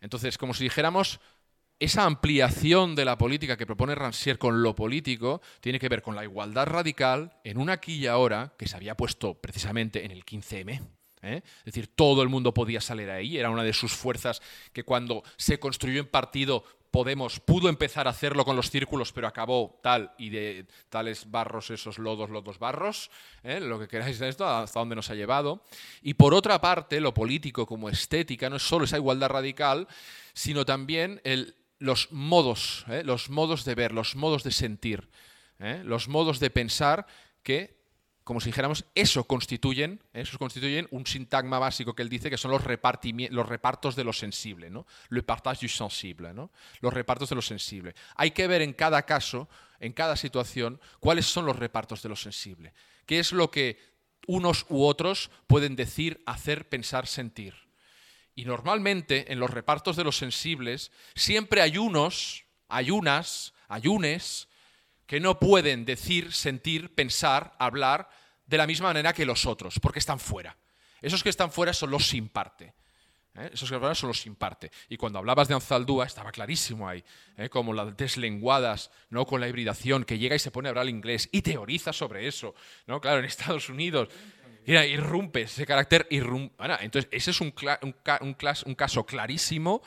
Entonces, 0.00 0.38
como 0.38 0.54
si 0.54 0.64
dijéramos, 0.64 1.20
esa 1.84 2.04
ampliación 2.04 2.94
de 2.94 3.04
la 3.04 3.18
política 3.18 3.56
que 3.56 3.66
propone 3.66 3.96
Rancière 3.96 4.38
con 4.38 4.62
lo 4.62 4.74
político 4.74 5.42
tiene 5.60 5.80
que 5.80 5.88
ver 5.88 6.00
con 6.00 6.14
la 6.14 6.22
igualdad 6.22 6.66
radical 6.66 7.32
en 7.42 7.58
un 7.58 7.70
aquí 7.70 7.94
y 7.94 8.06
ahora 8.06 8.52
que 8.56 8.68
se 8.68 8.76
había 8.76 8.96
puesto 8.96 9.34
precisamente 9.34 10.04
en 10.04 10.12
el 10.12 10.24
15M. 10.24 10.80
¿eh? 11.22 11.42
Es 11.44 11.64
decir, 11.64 11.88
todo 11.88 12.22
el 12.22 12.28
mundo 12.28 12.54
podía 12.54 12.80
salir 12.80 13.10
ahí, 13.10 13.36
era 13.36 13.50
una 13.50 13.64
de 13.64 13.72
sus 13.72 13.92
fuerzas 13.92 14.40
que 14.72 14.84
cuando 14.84 15.24
se 15.36 15.58
construyó 15.58 16.00
en 16.00 16.06
partido 16.06 16.64
Podemos 16.92 17.40
pudo 17.40 17.70
empezar 17.70 18.06
a 18.06 18.10
hacerlo 18.10 18.44
con 18.44 18.54
los 18.54 18.70
círculos, 18.70 19.12
pero 19.12 19.26
acabó 19.26 19.80
tal 19.82 20.12
y 20.18 20.28
de 20.28 20.66
tales 20.90 21.30
barros, 21.30 21.70
esos 21.70 21.98
lodos, 21.98 22.28
lodos, 22.28 22.58
barros, 22.58 23.10
¿eh? 23.42 23.60
lo 23.60 23.78
que 23.78 23.88
queráis 23.88 24.18
de 24.18 24.28
esto, 24.28 24.46
hasta 24.46 24.78
dónde 24.78 24.94
nos 24.94 25.08
ha 25.08 25.14
llevado. 25.14 25.64
Y 26.02 26.12
por 26.12 26.34
otra 26.34 26.60
parte, 26.60 27.00
lo 27.00 27.14
político 27.14 27.64
como 27.64 27.88
estética 27.88 28.50
no 28.50 28.56
es 28.56 28.62
solo 28.62 28.84
esa 28.84 28.98
igualdad 28.98 29.30
radical, 29.30 29.88
sino 30.34 30.66
también 30.66 31.22
el 31.24 31.54
los 31.82 32.12
modos, 32.12 32.84
¿eh? 32.88 33.02
los 33.04 33.28
modos 33.28 33.64
de 33.64 33.74
ver, 33.74 33.92
los 33.92 34.14
modos 34.14 34.44
de 34.44 34.52
sentir, 34.52 35.10
¿eh? 35.58 35.82
los 35.84 36.06
modos 36.06 36.38
de 36.38 36.48
pensar 36.48 37.06
que, 37.42 37.82
como 38.22 38.40
si 38.40 38.50
dijéramos, 38.50 38.84
eso 38.94 39.24
constituyen, 39.24 40.00
¿eh? 40.14 40.20
eso 40.20 40.38
constituyen 40.38 40.86
un 40.92 41.06
sintagma 41.06 41.58
básico 41.58 41.94
que 41.94 42.02
él 42.02 42.08
dice 42.08 42.30
que 42.30 42.36
son 42.38 42.52
los, 42.52 42.62
los 42.62 43.48
repartos 43.48 43.96
de 43.96 44.04
lo 44.04 44.12
sensible, 44.12 44.70
¿no? 44.70 44.86
Le 45.08 45.24
partage 45.24 45.66
du 45.66 45.68
sensible, 45.68 46.32
¿no? 46.32 46.52
Los 46.80 46.94
repartos 46.94 47.28
de 47.28 47.34
lo 47.34 47.42
sensible. 47.42 47.94
Hay 48.14 48.30
que 48.30 48.46
ver 48.46 48.62
en 48.62 48.74
cada 48.74 49.02
caso, 49.02 49.48
en 49.80 49.92
cada 49.92 50.14
situación, 50.14 50.80
cuáles 51.00 51.26
son 51.26 51.46
los 51.46 51.58
repartos 51.58 52.00
de 52.00 52.08
lo 52.08 52.16
sensible. 52.16 52.72
¿Qué 53.06 53.18
es 53.18 53.32
lo 53.32 53.50
que 53.50 53.76
unos 54.28 54.66
u 54.68 54.84
otros 54.84 55.32
pueden 55.48 55.74
decir, 55.74 56.22
hacer, 56.26 56.68
pensar, 56.68 57.08
sentir? 57.08 57.71
Y 58.34 58.44
normalmente 58.44 59.32
en 59.32 59.38
los 59.38 59.50
repartos 59.50 59.96
de 59.96 60.04
los 60.04 60.16
sensibles 60.16 60.90
siempre 61.14 61.60
hay 61.60 61.78
unos, 61.78 62.44
hay 62.68 62.90
unas, 62.90 63.52
a 63.68 63.78
Yunes, 63.78 64.48
que 65.06 65.20
no 65.20 65.38
pueden 65.38 65.84
decir, 65.84 66.32
sentir, 66.32 66.94
pensar, 66.94 67.54
hablar 67.58 68.08
de 68.46 68.56
la 68.56 68.66
misma 68.66 68.88
manera 68.88 69.12
que 69.12 69.26
los 69.26 69.46
otros, 69.46 69.78
porque 69.80 69.98
están 69.98 70.18
fuera. 70.18 70.56
Esos 71.00 71.22
que 71.22 71.28
están 71.28 71.52
fuera 71.52 71.72
son 71.72 71.90
los 71.90 72.06
sin 72.06 72.28
parte. 72.28 72.74
¿eh? 73.34 73.50
Esos 73.52 73.70
que 73.70 73.94
son 73.94 74.08
los 74.08 74.20
sin 74.20 74.34
parte. 74.34 74.70
Y 74.88 74.96
cuando 74.96 75.18
hablabas 75.18 75.48
de 75.48 75.54
Anzaldúa, 75.54 76.06
estaba 76.06 76.32
clarísimo 76.32 76.88
ahí, 76.88 77.04
¿eh? 77.36 77.48
como 77.48 77.72
las 77.72 77.96
deslenguadas, 77.96 78.90
¿no? 79.10 79.26
con 79.26 79.40
la 79.40 79.48
hibridación, 79.48 80.04
que 80.04 80.18
llega 80.18 80.36
y 80.36 80.38
se 80.38 80.50
pone 80.50 80.68
a 80.68 80.70
hablar 80.70 80.88
inglés 80.88 81.28
y 81.32 81.42
teoriza 81.42 81.92
sobre 81.92 82.26
eso. 82.26 82.54
¿no? 82.86 83.00
Claro, 83.00 83.18
en 83.18 83.24
Estados 83.24 83.68
Unidos 83.68 84.08
Mira, 84.64 84.86
irrumpe, 84.86 85.42
ese 85.42 85.66
carácter 85.66 86.06
irrumpe. 86.10 86.54
entonces, 86.80 87.08
ese 87.10 87.32
es 87.32 87.40
un, 87.40 87.52
un, 88.20 88.74
caso 88.74 89.04
clarísimo 89.04 89.82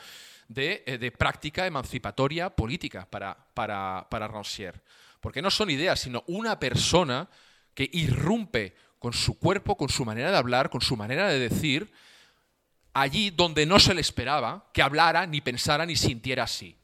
de, 0.48 0.84
eh, 0.86 0.98
de, 0.98 1.12
práctica 1.12 1.66
emancipatoria 1.66 2.50
política 2.50 3.08
para, 3.10 3.38
para, 3.54 4.08
para 4.10 4.28
Rancière. 4.28 4.82
Porque 5.22 5.42
no 5.42 5.50
son 5.50 5.70
ideas, 5.70 6.00
sino 6.00 6.24
una 6.28 6.60
persona 6.60 7.30
que 7.74 7.90
irrumpe 7.92 8.76
con 9.00 9.14
su 9.14 9.40
cuerpo, 9.40 9.78
con 9.78 9.90
su 9.90 10.04
manera 10.04 10.32
de 10.32 10.38
hablar, 10.38 10.70
con 10.70 10.82
su 10.82 10.98
manera 10.98 11.28
de 11.30 11.40
decir, 11.40 11.92
allí 12.94 13.30
donde 13.30 13.66
no 13.66 13.80
se 13.80 13.94
le 13.94 14.02
esperaba 14.02 14.70
que 14.74 14.82
hablara, 14.82 15.26
ni 15.26 15.42
pensara, 15.42 15.86
ni 15.86 15.96
sintiera 15.96 16.44
así. 16.44 16.78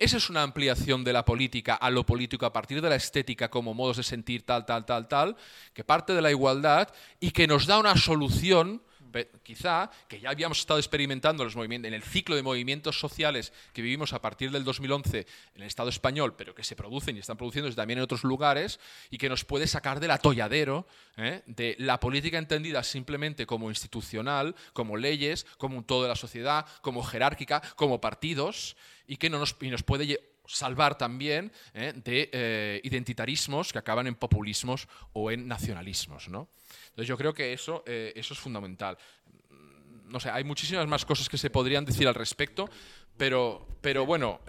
Esa 0.00 0.16
es 0.16 0.30
una 0.30 0.42
ampliación 0.42 1.04
de 1.04 1.12
la 1.12 1.26
política 1.26 1.74
a 1.74 1.90
lo 1.90 2.06
político 2.06 2.46
a 2.46 2.52
partir 2.54 2.80
de 2.80 2.88
la 2.88 2.96
estética 2.96 3.50
como 3.50 3.74
modos 3.74 3.98
de 3.98 4.02
sentir 4.02 4.46
tal, 4.46 4.64
tal, 4.64 4.86
tal, 4.86 5.06
tal, 5.08 5.36
que 5.74 5.84
parte 5.84 6.14
de 6.14 6.22
la 6.22 6.30
igualdad 6.30 6.88
y 7.20 7.32
que 7.32 7.46
nos 7.46 7.66
da 7.66 7.78
una 7.78 7.94
solución 7.98 8.80
quizá, 9.42 9.90
que 10.08 10.20
ya 10.20 10.30
habíamos 10.30 10.60
estado 10.60 10.78
experimentando 10.78 11.46
en 11.46 11.84
el 11.84 12.02
ciclo 12.02 12.36
de 12.36 12.42
movimientos 12.42 12.98
sociales 12.98 13.52
que 13.72 13.82
vivimos 13.82 14.12
a 14.12 14.20
partir 14.20 14.50
del 14.50 14.64
2011 14.64 15.26
en 15.54 15.62
el 15.62 15.66
Estado 15.66 15.88
español, 15.88 16.34
pero 16.36 16.54
que 16.54 16.64
se 16.64 16.76
producen 16.76 17.16
y 17.16 17.20
están 17.20 17.36
produciendo 17.36 17.72
también 17.74 17.98
en 17.98 18.04
otros 18.04 18.24
lugares, 18.24 18.80
y 19.10 19.18
que 19.18 19.28
nos 19.28 19.44
puede 19.44 19.66
sacar 19.66 20.00
del 20.00 20.10
atolladero 20.10 20.86
¿eh? 21.16 21.42
de 21.46 21.76
la 21.78 22.00
política 22.00 22.38
entendida 22.38 22.82
simplemente 22.82 23.46
como 23.46 23.68
institucional, 23.68 24.54
como 24.72 24.96
leyes, 24.96 25.46
como 25.58 25.78
un 25.78 25.84
todo 25.84 26.02
de 26.02 26.08
la 26.08 26.16
sociedad, 26.16 26.66
como 26.82 27.02
jerárquica, 27.02 27.62
como 27.76 28.00
partidos, 28.00 28.76
y 29.06 29.16
que 29.16 29.30
nos 29.30 29.54
puede 29.82 30.20
salvar 30.50 30.98
también 30.98 31.52
¿eh? 31.74 31.92
de 31.94 32.30
eh, 32.32 32.80
identitarismos 32.84 33.72
que 33.72 33.78
acaban 33.78 34.06
en 34.06 34.14
populismos 34.14 34.88
o 35.12 35.30
en 35.30 35.46
nacionalismos. 35.46 36.28
¿no? 36.28 36.48
Entonces 36.90 37.08
yo 37.08 37.16
creo 37.16 37.32
que 37.32 37.52
eso, 37.52 37.82
eh, 37.86 38.12
eso 38.14 38.34
es 38.34 38.40
fundamental. 38.40 38.98
No 40.04 40.18
sé, 40.20 40.30
hay 40.30 40.44
muchísimas 40.44 40.86
más 40.86 41.04
cosas 41.04 41.28
que 41.28 41.38
se 41.38 41.50
podrían 41.50 41.84
decir 41.84 42.06
al 42.08 42.14
respecto, 42.14 42.68
pero, 43.16 43.66
pero 43.80 44.06
bueno, 44.06 44.40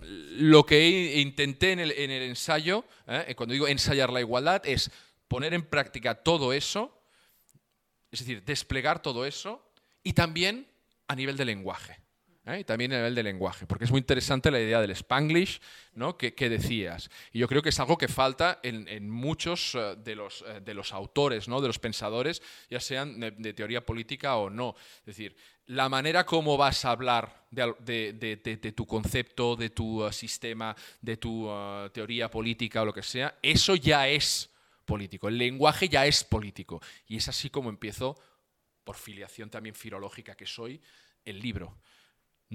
lo 0.00 0.64
que 0.64 1.20
intenté 1.20 1.72
en 1.72 1.80
el, 1.80 1.90
en 1.92 2.10
el 2.10 2.22
ensayo, 2.22 2.84
cuando 3.36 3.52
digo 3.52 3.68
ensayar 3.68 4.10
la 4.10 4.20
igualdad, 4.20 4.62
es 4.64 4.90
poner 5.28 5.52
en 5.52 5.66
práctica 5.66 6.14
todo 6.14 6.52
eso, 6.52 6.96
es 8.10 8.20
decir, 8.20 8.44
desplegar 8.44 9.02
todo 9.02 9.26
eso 9.26 9.68
y 10.02 10.12
también 10.12 10.66
a 11.08 11.14
nivel 11.16 11.36
de 11.36 11.44
lenguaje. 11.44 12.03
¿Eh? 12.46 12.60
y 12.60 12.64
también 12.64 12.92
a 12.92 12.96
nivel 12.96 13.14
de 13.14 13.22
lenguaje, 13.22 13.66
porque 13.66 13.84
es 13.84 13.90
muy 13.90 14.00
interesante 14.00 14.50
la 14.50 14.60
idea 14.60 14.80
del 14.80 14.90
spanglish 14.90 15.60
¿no? 15.94 16.16
que, 16.16 16.32
decías. 16.48 17.10
Y 17.32 17.38
yo 17.38 17.48
creo 17.48 17.62
que 17.62 17.68
es 17.70 17.80
algo 17.80 17.96
que 17.96 18.08
falta 18.08 18.60
en, 18.62 19.08
muchos 19.08 19.74
eh, 19.74 19.96
de, 19.98 20.14
los, 20.14 20.44
eh, 20.46 20.60
de 20.60 20.74
los 20.74 20.92
autores, 20.92 21.48
¿no? 21.48 21.60
de 21.60 21.68
los 21.68 21.78
pensadores, 21.78 22.42
ya 22.70 22.80
sean 22.80 23.20
de, 23.20 23.52
teoría 23.54 23.84
política 23.84 24.36
o 24.36 24.50
no. 24.50 24.74
Es 25.00 25.06
decir, 25.06 25.36
la 25.66 25.88
manera 25.88 26.26
como 26.26 26.56
vas 26.56 26.84
a 26.84 26.90
hablar 26.90 27.46
de, 27.50 28.72
tu 28.76 28.86
concepto, 28.86 29.56
de 29.56 29.70
tu 29.70 30.06
sistema, 30.12 30.76
de 31.00 31.16
tu 31.16 31.50
teoría 31.92 32.30
política 32.30 32.82
o 32.82 32.84
lo 32.84 32.92
que 32.92 33.02
sea, 33.02 33.38
eso 33.42 33.74
ya 33.74 34.06
es 34.08 34.50
político. 34.84 35.28
El 35.28 35.38
lenguaje 35.38 35.88
ya 35.88 36.04
es 36.04 36.22
político. 36.22 36.82
Y 37.06 37.16
es 37.16 37.28
así 37.28 37.48
como 37.48 37.70
empiezo, 37.70 38.20
por 38.84 38.96
filiación 38.96 39.48
también 39.48 39.74
filológica 39.74 40.34
que 40.34 40.44
soy, 40.44 40.82
el 41.24 41.40
libro 41.40 41.78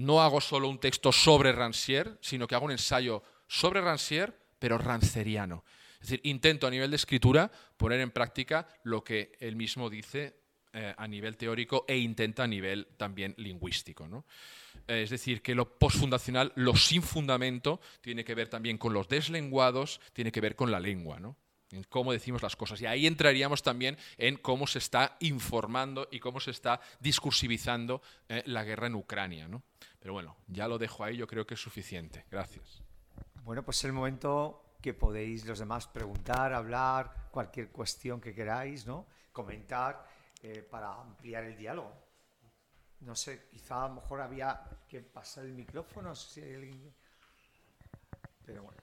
no 0.00 0.22
hago 0.22 0.40
solo 0.40 0.68
un 0.68 0.78
texto 0.78 1.12
sobre 1.12 1.52
Rancière, 1.52 2.18
sino 2.20 2.46
que 2.46 2.54
hago 2.54 2.66
un 2.66 2.72
ensayo 2.72 3.22
sobre 3.46 3.80
Rancière, 3.80 4.32
pero 4.58 4.78
ranceriano. 4.78 5.64
Es 5.94 6.08
decir, 6.08 6.20
intento 6.24 6.66
a 6.66 6.70
nivel 6.70 6.90
de 6.90 6.96
escritura 6.96 7.50
poner 7.76 8.00
en 8.00 8.10
práctica 8.10 8.66
lo 8.84 9.04
que 9.04 9.32
él 9.40 9.56
mismo 9.56 9.90
dice 9.90 10.40
eh, 10.72 10.94
a 10.96 11.06
nivel 11.06 11.36
teórico 11.36 11.84
e 11.88 11.98
intenta 11.98 12.44
a 12.44 12.46
nivel 12.46 12.86
también 12.96 13.34
lingüístico. 13.36 14.08
Eh, 14.86 15.02
es 15.02 15.10
decir, 15.10 15.42
que 15.42 15.54
lo 15.54 15.78
postfundacional, 15.78 16.52
lo 16.54 16.76
sin 16.76 17.02
fundamento, 17.02 17.80
tiene 18.00 18.24
que 18.24 18.34
ver 18.34 18.48
también 18.48 18.78
con 18.78 18.92
los 18.92 19.08
deslenguados, 19.08 20.00
tiene 20.12 20.32
que 20.32 20.40
ver 20.40 20.56
con 20.56 20.70
la 20.70 20.80
lengua. 20.80 21.20
¿no? 21.20 21.36
En 21.72 21.84
cómo 21.84 22.12
decimos 22.12 22.42
las 22.42 22.56
cosas. 22.56 22.80
Y 22.80 22.86
ahí 22.86 23.06
entraríamos 23.06 23.62
también 23.62 23.96
en 24.18 24.36
cómo 24.36 24.66
se 24.66 24.78
está 24.78 25.16
informando 25.20 26.08
y 26.10 26.20
cómo 26.20 26.40
se 26.40 26.50
está 26.50 26.80
discursivizando 27.00 28.02
eh, 28.28 28.42
la 28.46 28.64
guerra 28.64 28.86
en 28.86 28.94
Ucrania. 28.94 29.48
¿no? 29.48 29.62
Pero 29.98 30.14
bueno, 30.14 30.36
ya 30.48 30.68
lo 30.68 30.78
dejo 30.78 31.04
ahí, 31.04 31.16
yo 31.16 31.26
creo 31.26 31.46
que 31.46 31.54
es 31.54 31.60
suficiente. 31.60 32.24
Gracias. 32.30 32.82
Bueno, 33.44 33.62
pues 33.62 33.78
es 33.78 33.84
el 33.84 33.92
momento 33.92 34.76
que 34.80 34.94
podéis 34.94 35.44
los 35.44 35.58
demás 35.58 35.86
preguntar, 35.86 36.52
hablar, 36.52 37.28
cualquier 37.30 37.68
cuestión 37.68 38.20
que 38.20 38.34
queráis, 38.34 38.86
¿no? 38.86 39.06
comentar 39.32 40.06
eh, 40.42 40.62
para 40.62 40.94
ampliar 40.94 41.44
el 41.44 41.56
diálogo. 41.56 41.92
No 43.00 43.14
sé, 43.14 43.46
quizá 43.50 43.84
a 43.84 43.88
lo 43.88 43.94
mejor 43.96 44.20
había 44.20 44.60
que 44.88 45.00
pasar 45.00 45.44
el 45.44 45.52
micrófono, 45.52 46.14
si 46.14 46.40
hay 46.42 46.54
alguien... 46.54 46.94
Pero 48.44 48.64
bueno, 48.64 48.80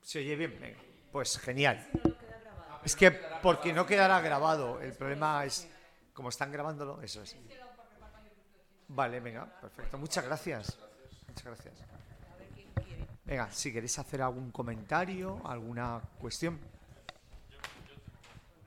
se 0.00 0.20
oye 0.20 0.36
bien, 0.36 0.58
venga. 0.60 0.78
Pues 1.12 1.38
genial. 1.38 1.86
Es 2.84 2.96
que 2.96 3.10
porque 3.10 3.72
no 3.72 3.86
quedará 3.86 4.20
grabado. 4.20 4.80
El 4.80 4.92
problema 4.92 5.44
es, 5.44 5.68
como 6.12 6.28
están 6.28 6.50
grabándolo, 6.50 7.00
eso 7.02 7.22
es. 7.22 7.36
Vale, 8.88 9.20
venga, 9.20 9.46
perfecto. 9.60 9.98
Muchas 9.98 10.24
gracias. 10.24 10.78
Muchas 11.28 11.44
gracias. 11.44 11.74
Venga, 13.24 13.50
si 13.52 13.72
queréis 13.72 13.98
hacer 13.98 14.22
algún 14.22 14.50
comentario, 14.50 15.40
alguna 15.44 16.00
cuestión. 16.18 16.58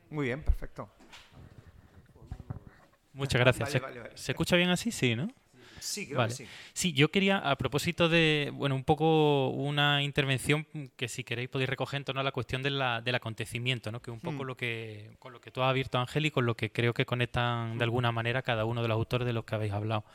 Muy 0.09 0.27
bien, 0.27 0.43
perfecto. 0.43 0.89
Muchas 3.13 3.41
gracias. 3.41 3.81
¿Se 4.15 4.31
escucha 4.31 4.55
bien 4.55 4.69
así? 4.69 4.91
Sí, 4.91 5.15
¿no? 5.15 5.27
Sí, 5.83 6.07
creo 6.07 6.29
sí. 6.29 6.47
Sí, 6.71 6.93
yo 6.93 7.11
quería, 7.11 7.37
a 7.37 7.57
propósito 7.57 8.07
de, 8.07 8.51
bueno, 8.53 8.73
un 8.73 8.85
poco 8.85 9.49
una 9.49 10.01
intervención 10.01 10.65
que 10.95 11.09
si 11.09 11.25
queréis 11.25 11.49
podéis 11.49 11.69
recoger 11.69 11.97
en 11.97 12.05
torno 12.05 12.21
a 12.21 12.23
la 12.23 12.31
cuestión 12.31 12.63
de 12.63 12.69
la, 12.69 13.01
del 13.01 13.15
acontecimiento, 13.15 13.91
¿no? 13.91 14.01
que 14.01 14.09
un 14.09 14.21
poco 14.21 14.43
hmm. 14.43 14.47
lo 14.47 14.55
que, 14.55 15.11
con 15.19 15.33
lo 15.33 15.41
que 15.41 15.51
tú 15.51 15.61
has 15.61 15.69
abierto, 15.69 15.99
Ángel, 15.99 16.25
y 16.25 16.31
con 16.31 16.45
lo 16.45 16.55
que 16.55 16.71
creo 16.71 16.93
que 16.93 17.05
conectan 17.05 17.77
de 17.77 17.83
alguna 17.83 18.13
manera 18.13 18.41
cada 18.41 18.63
uno 18.63 18.81
de 18.81 18.87
los 18.87 18.95
autores 18.95 19.25
de 19.25 19.33
los 19.33 19.43
que 19.43 19.55
habéis 19.55 19.73
hablado. 19.73 20.05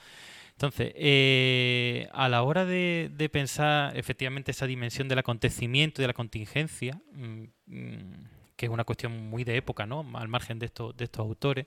Entonces, 0.52 0.92
eh, 0.96 2.08
a 2.12 2.30
la 2.30 2.42
hora 2.42 2.64
de, 2.64 3.30
pensar 3.30 3.94
efectivamente 3.94 4.52
esa 4.52 4.66
dimensión 4.66 5.06
del 5.06 5.18
acontecimiento 5.18 6.00
y 6.00 6.02
de 6.02 6.08
la 6.08 6.14
contingencia, 6.14 6.98
mm, 7.12 7.42
mm, 7.66 8.28
que 8.56 8.66
es 8.66 8.72
una 8.72 8.84
cuestión 8.84 9.28
muy 9.28 9.44
de 9.44 9.56
época, 9.56 9.86
¿no? 9.86 10.04
al 10.14 10.28
margen 10.28 10.58
de, 10.58 10.66
estos 10.66 10.96
de 10.96 11.04
estos 11.04 11.20
autores, 11.20 11.66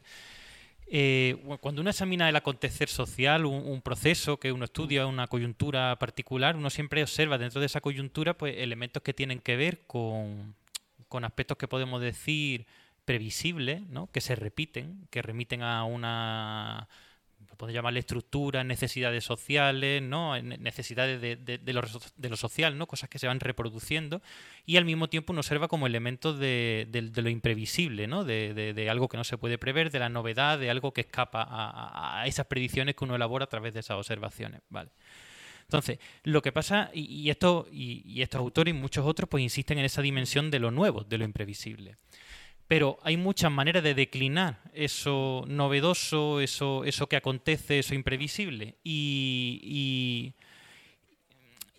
eh, 0.94 1.38
cuando 1.62 1.80
uno 1.80 1.90
examina 1.90 2.28
el 2.28 2.36
acontecer 2.36 2.90
social, 2.90 3.46
un, 3.46 3.82
proceso 3.82 4.38
que 4.38 4.52
uno 4.52 4.66
estudia, 4.66 5.08
una 5.08 5.28
coyuntura 5.28 5.98
particular, 5.98 6.58
uno 6.58 6.70
siempre 6.70 7.02
observa 7.02 7.38
dentro 7.38 7.62
de 7.62 7.68
esa 7.68 7.80
coyuntura 7.80 8.38
pues, 8.38 8.56
elementos 8.58 9.02
que 9.02 9.14
tienen 9.14 9.40
que 9.40 9.56
ver 9.56 9.86
con, 9.88 10.54
con 11.08 11.24
aspectos 11.24 11.58
que 11.58 11.70
podemos 11.70 12.02
decir 12.02 12.66
previsibles, 13.06 13.88
¿no? 13.88 14.12
que 14.12 14.20
se 14.20 14.36
repiten, 14.36 15.08
que 15.10 15.22
remiten 15.22 15.64
a 15.64 15.86
una 15.86 16.90
podemos 17.62 17.76
llamarle 17.76 18.00
estructuras, 18.00 18.66
necesidades 18.66 19.24
sociales, 19.24 20.02
¿no? 20.02 20.42
necesidades 20.42 21.22
de, 21.22 21.36
de, 21.36 21.74
lo, 21.74 21.84
de, 22.18 22.30
lo, 22.30 22.36
social, 22.36 22.76
¿no? 22.76 22.88
cosas 22.88 23.08
que 23.08 23.20
se 23.20 23.28
van 23.28 23.40
reproduciendo, 23.40 24.24
y 24.66 24.78
al 24.78 24.86
mismo 24.86 25.10
tiempo 25.10 25.32
uno 25.32 25.42
observa 25.42 25.68
como 25.68 25.86
elementos 25.86 26.40
de, 26.40 27.12
lo 27.16 27.30
imprevisible, 27.30 28.08
¿no? 28.08 28.24
de, 28.24 28.88
algo 28.90 29.08
que 29.08 29.18
no 29.18 29.24
se 29.24 29.38
puede 29.38 29.60
prever, 29.60 29.92
de 29.92 30.00
la 30.00 30.10
novedad, 30.10 30.58
de 30.58 30.72
algo 30.72 30.92
que 30.92 31.02
escapa 31.02 31.48
a, 31.48 32.26
esas 32.26 32.48
predicciones 32.48 32.96
que 32.96 33.04
uno 33.04 33.16
elabora 33.16 33.46
a 33.46 33.50
través 33.50 33.76
de 33.76 33.82
esas 33.82 33.96
observaciones. 33.96 34.62
¿vale? 34.70 34.90
Entonces, 35.66 36.00
lo 36.24 36.42
que 36.42 36.52
pasa, 36.52 36.90
y, 36.96 37.30
esto, 37.30 37.68
y, 37.72 38.02
y 38.12 38.24
estos 38.24 38.40
autores 38.40 38.74
y 38.74 38.78
muchos 38.78 39.06
otros, 39.06 39.30
pues 39.30 39.44
insisten 39.44 39.78
en 39.78 39.86
esa 39.86 40.02
dimensión 40.02 40.50
de 40.50 40.58
lo 40.58 40.72
nuevo, 40.72 41.04
de 41.04 41.20
lo 41.20 41.26
imprevisible. 41.26 41.98
Pero 42.72 42.98
hay 43.04 43.18
muchas 43.18 43.52
maneras 43.52 43.84
de 43.84 43.94
declinar 43.94 44.62
eso 44.74 45.44
novedoso, 45.46 46.40
eso, 46.40 46.86
eso 46.86 47.08
que 47.08 47.18
acontece, 47.18 47.80
eso 47.80 47.94
imprevisible. 47.94 48.76
Y, 48.82 50.34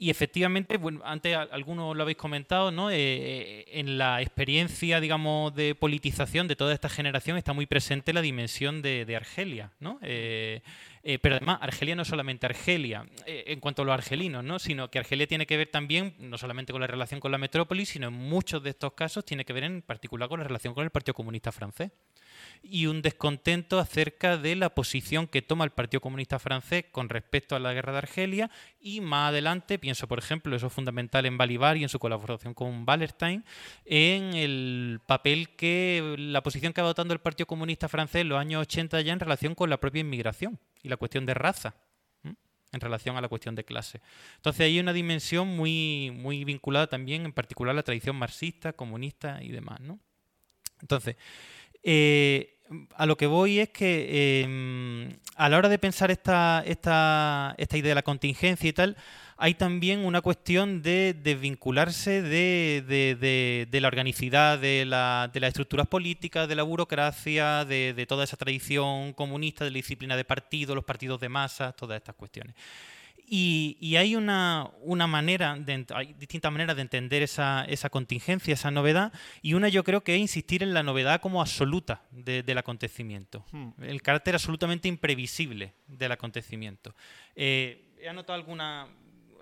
y 0.03 0.11
efectivamente, 0.11 0.79
bueno, 0.79 1.01
antes 1.05 1.37
algunos 1.37 1.97
lo 1.97 2.03
habéis 2.03 2.19
comentado, 2.19 2.73
¿no? 2.73 2.91
Eh, 2.91 2.97
eh, 2.97 3.65
en 3.69 3.99
la 3.99 4.21
experiencia, 4.21 4.99
digamos, 4.99 5.55
de 5.55 5.77
politización 5.77 6.49
de 6.49 6.57
toda 6.57 6.75
esta 6.75 6.89
generación 6.89 7.37
está 7.37 7.53
muy 7.53 7.67
presente 7.67 8.13
la 8.13 8.21
dimensión 8.21 8.83
de, 8.83 9.15
Argelia, 9.15 9.71
¿no? 9.79 10.01
Eh, 10.03 10.61
pero 11.21 11.37
además, 11.37 11.59
Argelia 11.61 11.97
no 11.97 12.05
solamente 12.05 12.47
Argelia 12.47 13.07
en 13.27 13.61
cuanto 13.61 13.83
a 13.83 13.85
los 13.85 13.95
argelinos, 13.95 14.45
¿no? 14.45 14.59
sino 14.59 14.91
que 14.91 14.99
Argelia 14.99 15.27
tiene 15.27 15.47
que 15.47 15.57
ver 15.57 15.69
también, 15.69 16.15
no 16.19 16.39
solamente 16.39 16.73
con 16.73 16.81
la 16.81 16.87
relación 16.87 17.21
con 17.21 17.33
la 17.33 17.39
metrópoli, 17.39 17.87
sino 17.87 18.09
en 18.09 18.15
muchos 18.15 18.63
de 18.63 18.71
estos 18.71 18.93
casos 18.93 19.25
tiene 19.25 19.45
que 19.45 19.53
ver 19.53 19.65
en 19.65 19.83
particular 19.83 20.29
con 20.29 20.39
la 20.39 20.45
relación 20.45 20.75
con 20.75 20.85
el 20.85 20.91
Partido 20.91 21.15
Comunista 21.15 21.51
Francés 21.51 21.91
y 22.63 22.87
un 22.87 23.03
descontento 23.03 23.79
acerca 23.79 24.39
de 24.39 24.57
la 24.57 24.71
posición 24.71 25.27
que 25.27 25.43
toma 25.43 25.65
el 25.65 25.71
Partido 25.71 26.01
Comunista 26.01 26.39
Francés 26.39 26.85
con 26.91 27.09
respecto 27.09 27.57
a 27.57 27.59
la 27.59 27.73
guerra 27.73 27.93
de 27.93 27.99
Argelia 27.99 28.51
y 28.81 29.01
más 29.01 29.31
adelante, 29.31 29.79
pienso 29.79 30.07
por 30.07 30.19
ejemplo, 30.19 30.55
eso 30.55 30.69
es 30.69 30.73
fundamental 30.73 31.27
en 31.27 31.37
Balibar 31.37 31.77
y 31.77 31.83
en 31.83 31.89
su 31.89 31.99
colaboración 31.99 32.55
con 32.55 32.85
Wallerstein, 32.87 33.45
en 33.85 34.35
el 34.35 35.01
papel 35.07 35.51
que 35.57 36.15
la 36.19 36.43
posición 36.43 36.73
que 36.73 36.81
ha 36.81 36.85
adoptado 36.85 37.13
el 37.13 37.21
Partido 37.21 37.47
Comunista 37.47 37.89
Francés 37.89 38.23
en 38.23 38.29
los 38.29 38.39
años 38.39 38.63
80 38.63 39.01
ya 39.01 39.13
en 39.13 39.21
relación 39.21 39.55
con 39.55 39.69
la 39.69 39.79
propia 39.79 40.01
inmigración 40.01 40.59
y 40.83 40.89
la 40.89 40.97
cuestión 40.97 41.27
de 41.27 41.35
raza 41.35 41.75
en 42.73 42.81
relación 42.81 43.17
a 43.17 43.21
la 43.21 43.29
cuestión 43.29 43.55
de 43.55 43.65
clase. 43.65 44.01
Entonces 44.37 44.63
hay 44.63 44.81
una 44.81 44.93
dimensión 44.93 45.49
muy, 45.49 46.11
muy 46.11 46.45
vinculada 46.45 46.87
también 46.87 47.27
en 47.27 47.33
particular 47.33 47.73
a 47.73 47.77
la 47.77 47.83
tradición 47.83 48.17
marxista, 48.17 48.73
comunista 48.73 49.43
y 49.43 49.49
demás. 49.51 49.81
¿no? 49.81 49.99
Entonces, 50.81 51.17
eh, 51.83 52.59
a 52.97 53.07
lo 53.07 53.17
que 53.17 53.27
voy 53.27 53.59
es 53.59 53.69
que 53.71 54.43
em, 54.43 55.11
a 55.37 55.49
la 55.49 55.59
hora 55.59 55.69
de 55.69 55.79
pensar 55.79 56.11
esta, 56.11 56.63
esta, 56.67 57.55
esta, 57.59 57.77
idea 57.77 57.91
de 57.91 57.95
la 57.97 58.03
contingencia 58.03 58.69
y 58.69 58.73
tal, 58.73 58.97
hay 59.37 59.55
también 59.55 60.05
una 60.05 60.21
cuestión 60.21 60.83
de 60.83 61.15
desvincularse 61.15 62.23
de, 62.23 63.69
la 63.73 63.89
organicidad, 63.89 64.59
de, 64.59 64.85
las 64.85 65.35
estructuras 65.35 65.89
políticas, 65.89 66.49
de 66.49 66.55
la 66.55 66.63
burocracia, 66.63 67.65
de, 67.65 68.07
toda 68.09 68.25
esa 68.25 68.37
tradición 68.37 69.13
comunista, 69.15 69.65
de 69.65 69.71
la 69.71 69.77
disciplina 69.77 70.17
de 70.17 70.25
partido, 70.25 70.75
los 70.75 70.85
partidos 70.85 71.21
de 71.21 71.29
masas, 71.29 71.75
todas 71.75 71.97
estas 71.97 72.15
cuestiones. 72.15 72.55
Y, 73.25 73.97
hay 73.97 74.15
una, 74.15 74.71
manera, 75.09 75.57
hay 75.95 76.13
distintas 76.15 76.53
maneras 76.53 76.77
de 76.77 76.83
entender 76.83 77.23
esa, 77.23 77.67
contingencia, 77.91 78.55
esa 78.55 78.71
novedad, 78.71 79.13
y 79.41 79.55
una 79.55 79.69
yo 79.69 79.85
creo 79.85 80.03
que 80.05 80.15
es 80.15 80.21
insistir 80.21 80.63
en 80.63 80.75
la 80.75 80.83
novedad 80.83 81.21
como 81.21 81.41
absoluta 81.41 82.03
del 82.11 82.59
acontecimiento, 82.59 83.45
hmm. 83.53 83.71
el 83.83 84.03
carácter 84.03 84.35
absolutamente 84.35 84.89
imprevisible 84.89 85.75
del 85.87 86.13
acontecimiento. 86.13 86.95
Eh, 87.35 87.93
he 88.03 88.09
anotado 88.09 88.35
alguna, 88.35 88.89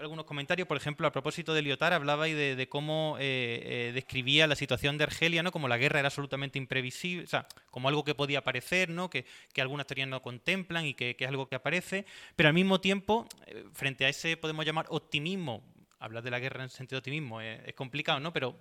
algunos 0.01 0.25
comentarios, 0.25 0.67
por 0.67 0.77
ejemplo, 0.77 1.07
a 1.07 1.13
propósito 1.13 1.55
de 1.55 1.63
Lyotard, 1.63 1.93
hablaba 1.93 2.25
de, 2.25 2.57
de 2.57 2.69
cómo 2.69 3.17
eh, 3.19 3.89
eh, 3.89 3.93
describía 3.95 4.47
la 4.47 4.57
situación 4.57 4.99
de 4.99 5.05
Argelia, 5.05 5.43
¿no? 5.43 5.53
como 5.53 5.69
la 5.69 5.77
guerra 5.77 5.99
era 5.99 6.09
absolutamente 6.09 6.59
imprevisible, 6.59 7.25
o 7.25 7.29
sea, 7.29 7.47
como 7.71 7.89
algo 7.89 8.05
que 8.05 8.15
podía 8.15 8.41
aparecer, 8.41 8.89
¿no? 8.89 9.11
que, 9.11 9.27
algunas 9.59 9.87
teorías 9.87 10.09
no 10.09 10.23
contemplan 10.23 10.87
y 10.87 10.95
que, 10.95 11.17
es 11.19 11.29
algo 11.29 11.49
que 11.49 11.57
aparece, 11.57 12.07
pero 12.35 12.49
al 12.49 12.55
mismo 12.55 12.81
tiempo, 12.81 13.27
eh, 13.47 13.65
frente 13.73 14.07
a 14.07 14.09
ese, 14.09 14.37
podemos 14.37 14.65
llamar 14.65 14.87
optimismo, 14.89 15.63
hablar 15.99 16.23
de 16.23 16.31
la 16.31 16.39
guerra 16.39 16.63
en 16.63 16.71
sentido 16.71 16.97
de 16.97 17.01
optimismo 17.01 17.41
es, 17.43 17.75
complicado, 17.75 18.21
¿no? 18.21 18.33
pero 18.33 18.57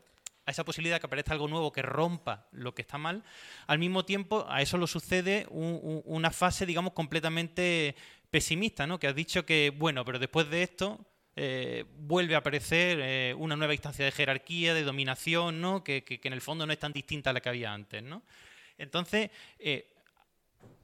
a 0.45 0.51
esa 0.51 0.65
posibilidad 0.65 0.97
de 0.97 0.99
que 0.99 1.05
aparezca 1.05 1.31
algo 1.31 1.47
nuevo 1.47 1.71
que 1.71 1.81
rompa 1.81 2.47
lo 2.51 2.73
que 2.73 2.81
está 2.81 2.97
mal, 2.97 3.23
al 3.67 3.79
mismo 3.79 4.03
tiempo 4.03 4.45
a 4.49 4.61
eso 4.61 4.77
lo 4.77 4.87
sucede 4.87 5.47
una 5.51 6.31
fase, 6.31 6.65
digamos, 6.65 6.93
completamente 6.93 7.95
pesimista, 8.31 8.87
¿no? 8.87 8.99
Que 8.99 9.07
has 9.07 9.15
dicho 9.15 9.45
que, 9.45 9.71
bueno, 9.75 10.03
pero 10.05 10.17
después 10.19 10.49
de 10.49 10.63
esto 10.63 11.05
eh, 11.41 11.85
vuelve 11.99 12.35
a 12.35 12.39
aparecer 12.39 12.99
eh, 13.01 13.33
una 13.33 13.55
nueva 13.55 13.73
instancia 13.73 14.03
de 14.03 14.11
jerarquía, 14.11 14.73
de 14.73 14.83
dominación, 14.83 15.61
¿no? 15.61 15.85
que, 15.85 16.03
en 16.21 16.33
el 16.33 16.41
fondo 16.41 16.65
no 16.65 16.73
es 16.73 16.79
tan 16.79 16.91
distinta 16.91 17.29
a 17.29 17.33
la 17.33 17.39
que 17.39 17.47
había 17.47 17.73
antes. 17.73 18.03
¿no? 18.03 18.23
Entonces, 18.77 19.31
eh, 19.57 19.89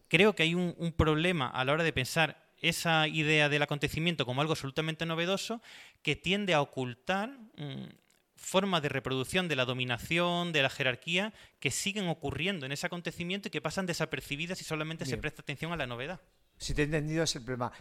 creo 0.07 0.33
que 0.33 0.43
hay 0.43 0.55
un, 0.55 0.93
problema 0.95 1.49
a 1.49 1.65
la 1.65 1.73
hora 1.73 1.83
de 1.83 1.91
pensar 1.91 2.41
esa 2.61 3.05
idea 3.09 3.49
del 3.49 3.63
acontecimiento 3.63 4.25
como 4.25 4.39
algo 4.39 4.53
absolutamente 4.53 5.05
novedoso 5.05 5.61
que 6.01 6.15
tiende 6.15 6.53
a 6.53 6.61
ocultar 6.61 7.31
mm, 7.57 7.89
formas 8.37 8.81
de 8.81 8.87
reproducción 8.87 9.49
de 9.49 9.57
la 9.57 9.65
dominación, 9.65 10.53
de 10.53 10.61
la 10.61 10.69
jerarquía, 10.69 11.33
que 11.59 11.69
siguen 11.69 12.07
ocurriendo 12.07 12.65
en 12.65 12.71
ese 12.71 12.87
acontecimiento 12.87 13.49
y 13.49 13.51
que 13.51 13.59
pasan 13.59 13.87
desapercibidas 13.87 14.57
si 14.57 14.63
solamente 14.63 15.05
se 15.05 15.17
presta 15.17 15.41
atención 15.41 15.73
a 15.73 15.75
la 15.75 15.85
novedad. 15.85 16.21
Si 16.57 16.73
te 16.73 16.83
he 16.83 16.85
entendido 16.85 17.25
es 17.25 17.35
el 17.35 17.43
problema 17.43 17.73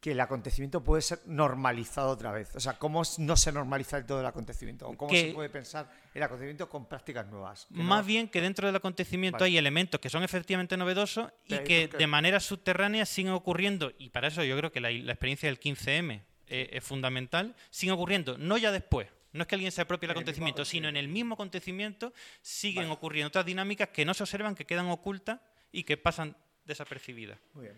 que 0.00 0.12
el 0.12 0.20
acontecimiento 0.20 0.82
puede 0.84 1.02
ser 1.02 1.20
normalizado 1.26 2.10
otra 2.10 2.30
vez. 2.30 2.54
O 2.54 2.60
sea, 2.60 2.78
¿cómo 2.78 3.02
no 3.18 3.36
se 3.36 3.50
normaliza 3.52 4.04
todo 4.06 4.20
el 4.20 4.26
acontecimiento? 4.26 4.86
¿Cómo 4.96 5.10
se 5.10 5.32
puede 5.32 5.48
pensar 5.48 5.90
el 6.14 6.22
acontecimiento 6.22 6.68
con 6.68 6.86
prácticas 6.86 7.26
nuevas? 7.26 7.66
Más 7.70 8.06
bien 8.06 8.28
que 8.28 8.40
dentro 8.40 8.66
del 8.66 8.76
acontecimiento 8.76 9.42
hay 9.44 9.58
elementos 9.58 10.00
que 10.00 10.08
son 10.08 10.22
efectivamente 10.22 10.76
novedosos 10.76 11.32
y 11.46 11.58
que 11.58 11.88
de 11.88 12.06
manera 12.06 12.38
subterránea 12.38 13.06
siguen 13.06 13.32
ocurriendo, 13.32 13.92
y 13.98 14.10
para 14.10 14.28
eso 14.28 14.44
yo 14.44 14.56
creo 14.56 14.70
que 14.70 14.80
la, 14.80 14.90
experiencia 14.90 15.48
del 15.48 15.58
15M 15.58 16.22
es 16.46 16.84
fundamental, 16.84 17.56
siguen 17.70 17.94
ocurriendo, 17.94 18.38
no 18.38 18.56
ya 18.56 18.70
después, 18.70 19.08
no 19.32 19.42
es 19.42 19.48
que 19.48 19.56
alguien 19.56 19.72
se 19.72 19.82
apropie 19.82 20.06
del 20.06 20.12
acontecimiento, 20.12 20.64
sino 20.64 20.88
en 20.88 20.96
el 20.96 21.08
mismo 21.08 21.34
acontecimiento 21.34 22.12
siguen 22.40 22.90
ocurriendo 22.90 23.28
otras 23.28 23.44
dinámicas 23.44 23.88
que 23.88 24.04
no 24.04 24.14
se 24.14 24.22
observan, 24.22 24.54
que 24.54 24.64
quedan 24.64 24.86
ocultas 24.88 25.40
y 25.70 25.82
que 25.82 25.96
pasan 25.96 26.36
desapercibidas. 26.64 27.38
Muy 27.52 27.64
bien. 27.64 27.76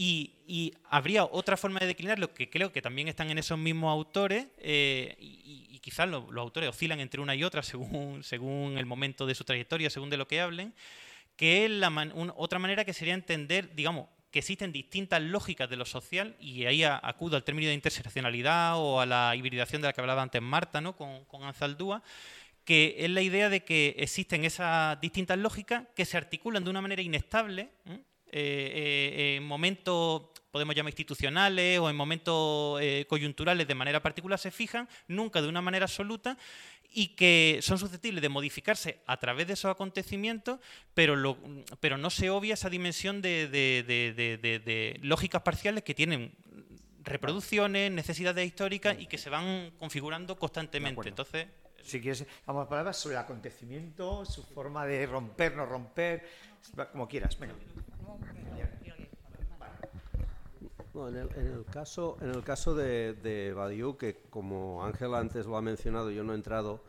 Y, 0.00 0.74
habría 0.90 1.24
otra 1.24 1.56
forma 1.56 1.80
de 1.80 1.86
declinarlo 1.86 2.32
que 2.32 2.48
creo 2.48 2.72
que 2.72 2.80
también 2.80 3.08
están 3.08 3.30
en 3.30 3.38
esos 3.38 3.58
mismos 3.58 3.90
autores 3.90 4.46
eh, 4.58 5.16
y, 5.18 5.80
quizás 5.80 6.08
los, 6.08 6.24
autores 6.36 6.68
oscilan 6.70 7.00
entre 7.00 7.20
una 7.20 7.34
y 7.34 7.42
otra 7.42 7.62
según, 7.64 8.22
según 8.22 8.78
el 8.78 8.86
momento 8.86 9.26
de 9.26 9.34
su 9.34 9.42
trayectoria, 9.42 9.90
según 9.90 10.08
de 10.08 10.16
lo 10.16 10.28
que 10.28 10.40
hablen, 10.40 10.72
que 11.36 11.64
es 11.64 11.70
la 11.72 11.90
otra 12.36 12.60
manera 12.60 12.84
que 12.84 12.94
sería 12.94 13.14
entender, 13.14 13.74
digamos, 13.74 14.06
que 14.30 14.38
existen 14.38 14.70
distintas 14.70 15.20
lógicas 15.20 15.68
de 15.68 15.76
lo 15.76 15.84
social 15.84 16.36
y 16.38 16.66
ahí 16.66 16.84
acudo 16.84 17.34
al 17.34 17.42
término 17.42 17.66
de 17.66 17.74
interseccionalidad 17.74 18.76
o 18.76 19.00
a 19.00 19.06
la 19.06 19.34
hibridación 19.34 19.82
de 19.82 19.88
la 19.88 19.92
que 19.92 20.00
hablaba 20.00 20.22
antes 20.22 20.40
Marta 20.40 20.80
¿no? 20.80 20.94
con, 20.94 21.24
con 21.24 21.42
Anzaldúa, 21.42 22.04
que 22.64 22.96
es 22.98 23.10
la 23.10 23.22
idea 23.22 23.48
de 23.48 23.64
que 23.64 23.96
existen 23.98 24.44
esas 24.44 25.00
distintas 25.00 25.38
lógicas 25.38 25.84
que 25.96 26.04
se 26.04 26.16
articulan 26.16 26.62
de 26.62 26.70
una 26.70 26.82
manera 26.82 27.02
inestable. 27.02 27.70
Eh, 27.86 27.98
eh, 28.32 29.36
en 29.36 29.44
momentos, 29.44 30.22
podemos 30.50 30.74
llamar 30.74 30.90
institucionales 30.90 31.78
o 31.78 31.90
en 31.90 31.96
momentos 31.96 32.80
eh, 32.80 33.06
coyunturales 33.08 33.66
de 33.66 33.74
manera 33.74 34.02
particular 34.02 34.38
se 34.38 34.50
fijan, 34.50 34.88
nunca 35.06 35.42
de 35.42 35.48
una 35.48 35.60
manera 35.60 35.84
absoluta, 35.84 36.36
y 36.90 37.08
que 37.08 37.60
son 37.62 37.78
susceptibles 37.78 38.22
de 38.22 38.28
modificarse 38.28 39.00
a 39.06 39.18
través 39.18 39.46
de 39.46 39.52
esos 39.52 39.70
acontecimientos, 39.70 40.58
pero, 40.94 41.38
pero 41.80 41.98
no 41.98 42.10
se 42.10 42.30
obvia 42.30 42.54
esa 42.54 42.70
dimensión 42.70 43.20
de, 43.20 44.98
lógicas 45.02 45.42
parciales 45.42 45.84
que 45.84 45.94
tienen 45.94 46.32
reproducciones, 47.02 47.92
necesidades 47.92 48.46
históricas 48.46 48.96
y 48.98 49.06
que 49.06 49.18
se 49.18 49.30
van 49.30 49.72
configurando 49.78 50.38
constantemente. 50.38 51.08
Entonces, 51.08 51.46
si 51.82 52.00
quieres, 52.00 52.26
vamos 52.46 52.66
a 52.66 52.68
palabras 52.68 52.96
sobre 52.96 53.16
el 53.16 53.20
acontecimiento, 53.20 54.24
su 54.24 54.42
forma 54.42 54.86
de 54.86 55.06
romper, 55.06 55.56
no 55.56 55.66
romper, 55.66 56.26
como 56.92 57.08
quieras. 57.08 57.38
Venga 57.38 57.54
en, 61.06 61.16
el, 61.16 61.64
caso, 61.64 62.16
en 62.20 62.30
el 62.30 62.42
caso 62.42 62.74
de, 62.74 63.14
de 63.14 63.52
Badiou, 63.52 63.96
que 63.96 64.16
como 64.30 64.84
Ángel 64.84 65.14
antes 65.14 65.46
lo 65.46 65.56
ha 65.56 65.62
mencionado, 65.62 66.10
yo 66.10 66.24
no 66.24 66.32
he 66.32 66.36
entrado 66.36 66.80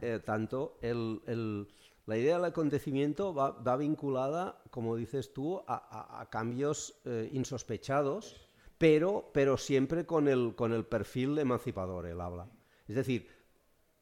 eh, 0.00 0.20
tanto, 0.24 0.78
la 0.82 2.16
idea 2.16 2.36
del 2.36 2.44
acontecimiento 2.44 3.34
va, 3.34 3.76
vinculada, 3.76 4.62
como 4.70 4.96
dices 4.96 5.32
tú, 5.32 5.62
a, 5.66 6.26
cambios 6.30 7.00
eh, 7.04 7.28
insospechados, 7.32 8.36
pero, 8.78 9.30
pero 9.34 9.58
siempre 9.58 10.06
con 10.06 10.26
el, 10.26 10.54
con 10.54 10.72
el 10.72 10.84
perfil 10.84 11.38
emancipador, 11.38 12.06
él 12.06 12.20
habla. 12.20 12.48
Es 12.88 12.96
decir, 12.96 13.28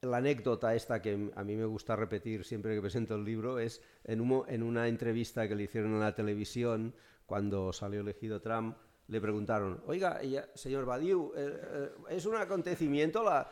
la 0.03 0.19
anécdota 0.19 0.75
esta 0.75 1.03
que 1.03 1.31
a 1.35 1.45
mí 1.45 1.57
me 1.57 1.65
gusta 1.65 1.97
repetir 1.97 2.45
siempre 2.45 2.75
que 2.75 2.81
presento 2.81 3.17
el 3.17 3.25
libro 3.25 3.59
es 3.59 3.83
en, 4.05 4.21
una 4.21 4.89
entrevista 4.89 5.49
que 5.49 5.57
le 5.57 5.65
hicieron 5.65 5.95
en 5.95 6.01
la 6.01 6.15
televisión 6.15 6.95
cuando 7.27 7.73
salió 7.73 8.01
elegido 8.01 8.41
Trump, 8.41 8.77
le 9.09 9.21
preguntaron, 9.21 9.83
oiga, 9.87 10.21
señor 10.55 10.85
Badiou, 10.85 11.33
eh, 11.35 11.61
eh, 11.63 11.91
¿es 12.11 12.27
un 12.27 12.37
acontecimiento 12.37 13.23
la, 13.23 13.51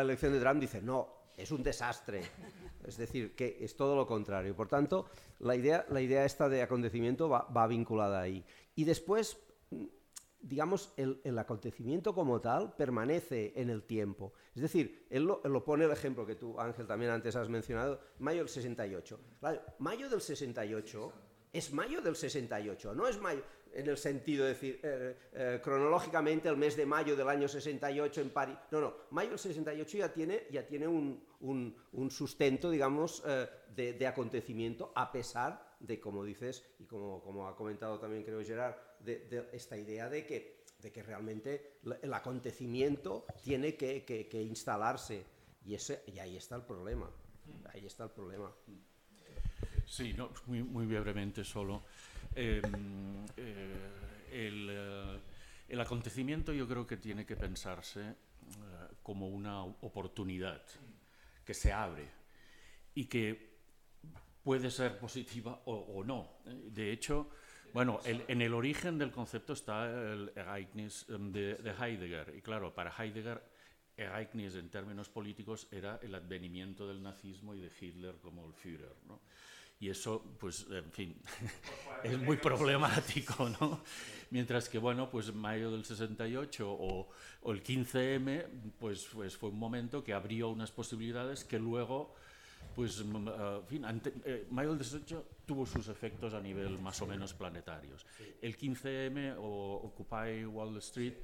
elección 0.00 0.32
de 0.32 0.40
Trump? 0.40 0.60
Dice, 0.60 0.82
no, 0.82 1.08
es 1.36 1.50
un 1.50 1.62
desastre. 1.62 2.22
Es 2.86 2.96
decir, 2.98 3.34
que 3.34 3.58
es 3.60 3.76
todo 3.76 3.96
lo 3.96 4.06
contrario. 4.06 4.54
Por 4.54 4.68
tanto, 4.68 5.06
la 5.40 5.56
idea, 5.56 5.86
la 5.88 6.00
idea 6.00 6.24
esta 6.24 6.48
de 6.48 6.62
acontecimiento 6.62 7.28
va, 7.28 7.66
vinculada 7.66 8.20
ahí. 8.20 8.44
Y 8.74 8.84
después, 8.84 9.38
digamos, 10.44 10.92
el, 10.96 11.38
acontecimiento 11.38 12.14
como 12.14 12.40
tal 12.40 12.74
permanece 12.74 13.52
en 13.56 13.70
el 13.70 13.82
tiempo. 13.84 14.32
Es 14.54 14.62
decir, 14.62 15.06
él 15.10 15.24
lo, 15.24 15.64
pone 15.64 15.84
el 15.84 15.90
ejemplo 15.90 16.26
que 16.26 16.36
tú, 16.36 16.58
Ángel, 16.60 16.86
también 16.86 17.10
antes 17.10 17.34
has 17.36 17.48
mencionado, 17.48 18.00
mayo 18.18 18.40
del 18.40 18.48
68. 18.48 19.20
mayo 19.78 20.08
del 20.08 20.20
68 20.20 21.12
es 21.52 21.72
mayo 21.72 22.00
del 22.02 22.16
68, 22.16 22.94
no 22.94 23.06
es 23.06 23.20
mayo 23.20 23.42
en 23.72 23.88
el 23.88 23.96
sentido 23.96 24.44
de 24.44 24.50
decir, 24.50 24.80
eh, 24.82 25.16
eh, 25.32 25.60
cronológicamente 25.62 26.48
el 26.48 26.56
mes 26.56 26.76
de 26.76 26.86
mayo 26.86 27.16
del 27.16 27.28
año 27.28 27.48
68 27.48 28.20
en 28.20 28.30
París. 28.30 28.56
No, 28.70 28.80
no, 28.80 28.94
mayo 29.10 29.30
del 29.30 29.38
68 29.38 29.98
ya 29.98 30.12
tiene, 30.12 30.46
ya 30.50 30.66
tiene 30.66 30.86
un, 30.86 31.24
un, 31.40 31.76
un 31.92 32.10
sustento, 32.10 32.70
digamos, 32.70 33.22
eh, 33.26 33.48
de, 33.74 33.92
de, 33.94 34.06
acontecimiento, 34.06 34.92
a 34.94 35.10
pesar 35.10 35.63
de, 35.80 36.00
como 36.00 36.24
dices, 36.24 36.64
y 36.78 36.84
como, 36.84 37.22
como 37.22 37.48
ha 37.48 37.56
comentado 37.56 37.98
también 37.98 38.22
creo 38.22 38.42
Gerard, 38.42 38.74
de, 39.00 39.48
esta 39.52 39.76
idea 39.76 40.08
de 40.08 40.26
que, 40.26 40.64
de 40.80 40.92
que 40.92 41.02
realmente 41.02 41.78
el 42.02 42.12
acontecimiento 42.12 43.26
tiene 43.42 43.76
que, 43.76 44.04
que, 44.04 44.28
que 44.28 44.42
instalarse. 44.42 45.24
Y, 45.64 45.74
ese, 45.74 46.02
y 46.06 46.18
ahí 46.18 46.36
está 46.36 46.56
el 46.56 46.62
problema. 46.62 47.10
Ahí 47.72 47.86
está 47.86 48.04
el 48.04 48.10
problema. 48.10 48.52
Sí, 49.86 50.12
no, 50.14 50.30
muy, 50.46 50.62
muy 50.62 50.86
brevemente 50.86 51.44
solo. 51.44 51.82
Eh, 52.34 52.60
eh, 53.36 53.90
el, 54.32 54.68
eh, 54.70 55.20
el, 55.68 55.80
acontecimiento 55.80 56.52
yo 56.52 56.66
creo 56.66 56.86
que 56.86 56.96
tiene 56.96 57.24
que 57.24 57.36
pensarse 57.36 58.00
eh, 58.00 58.14
como 59.02 59.28
una 59.28 59.62
oportunidad 59.62 60.62
que 61.44 61.54
se 61.54 61.72
abre 61.72 62.08
y 62.94 63.04
que 63.06 63.53
puede 64.44 64.70
ser 64.70 64.98
positiva 64.98 65.62
o, 65.64 65.74
o 65.74 66.04
no. 66.04 66.38
De 66.44 66.92
hecho, 66.92 67.30
bueno, 67.72 67.98
el, 68.04 68.22
en 68.28 68.42
el 68.42 68.54
origen 68.54 68.98
del 68.98 69.10
concepto 69.10 69.54
está 69.54 69.90
el 69.90 70.30
Ereignis 70.36 71.06
de, 71.08 71.56
de 71.56 71.70
Heidegger. 71.70 72.34
Y 72.36 72.42
claro, 72.42 72.72
para 72.72 72.92
Heidegger 72.96 73.42
Ereignis 73.96 74.54
en 74.56 74.70
términos 74.70 75.08
políticos 75.08 75.66
era 75.70 75.98
el 76.02 76.14
advenimiento 76.14 76.86
del 76.86 77.02
nazismo 77.02 77.54
y 77.54 77.60
de 77.60 77.70
Hitler 77.80 78.16
como 78.20 78.46
el 78.46 78.52
Führer. 78.52 78.94
¿no? 79.06 79.20
Y 79.80 79.90
eso, 79.90 80.36
pues, 80.38 80.66
en 80.70 80.90
fin, 80.92 81.16
es 82.04 82.18
muy 82.18 82.36
problemático, 82.36 83.48
¿no? 83.60 83.82
Mientras 84.30 84.68
que, 84.68 84.78
bueno, 84.78 85.10
pues 85.10 85.34
mayo 85.34 85.70
del 85.70 85.84
68 85.84 86.70
o, 86.70 87.08
o 87.42 87.52
el 87.52 87.62
15M, 87.62 88.46
pues, 88.78 89.08
pues, 89.12 89.36
fue 89.36 89.50
un 89.50 89.58
momento 89.58 90.02
que 90.02 90.12
abrió 90.12 90.48
unas 90.48 90.70
posibilidades 90.70 91.44
que 91.44 91.58
luego, 91.58 92.14
pues, 92.74 93.00
uh, 93.00 93.60
en 93.60 93.66
fin, 93.66 93.84
ante, 93.84 94.12
eh, 94.24 94.46
mayo 94.50 94.74
del 94.74 94.84
68 94.84 95.26
tuvo 95.46 95.66
sus 95.66 95.88
efectos 95.88 96.34
a 96.34 96.40
nivel 96.40 96.78
más 96.78 97.00
o 97.02 97.06
menos 97.06 97.34
planetarios. 97.34 98.06
El 98.40 98.56
15M 98.56 99.36
o 99.38 99.80
Occupy 99.84 100.44
Wall 100.46 100.76
Street 100.78 101.14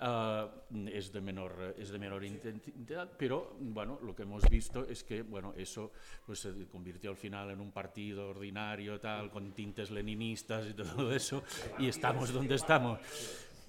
Uh, 0.00 0.48
es, 0.88 1.12
de 1.12 1.20
menor, 1.20 1.74
es 1.76 1.90
de 1.90 1.98
menor 1.98 2.24
intensidad, 2.24 3.06
pero 3.18 3.54
bueno, 3.60 3.98
lo 4.02 4.16
que 4.16 4.22
hemos 4.22 4.48
visto 4.48 4.86
es 4.88 5.04
que 5.04 5.20
bueno, 5.20 5.52
eso 5.58 5.92
pues, 6.24 6.38
se 6.40 6.54
convirtió 6.68 7.10
al 7.10 7.18
final 7.18 7.50
en 7.50 7.60
un 7.60 7.70
partido 7.70 8.30
ordinario, 8.30 8.98
tal, 8.98 9.30
con 9.30 9.52
tintes 9.52 9.90
leninistas 9.90 10.68
y 10.70 10.72
todo 10.74 11.12
eso, 11.14 11.42
y 11.78 11.88
estamos 11.88 12.32
donde 12.32 12.54
estamos. 12.54 12.98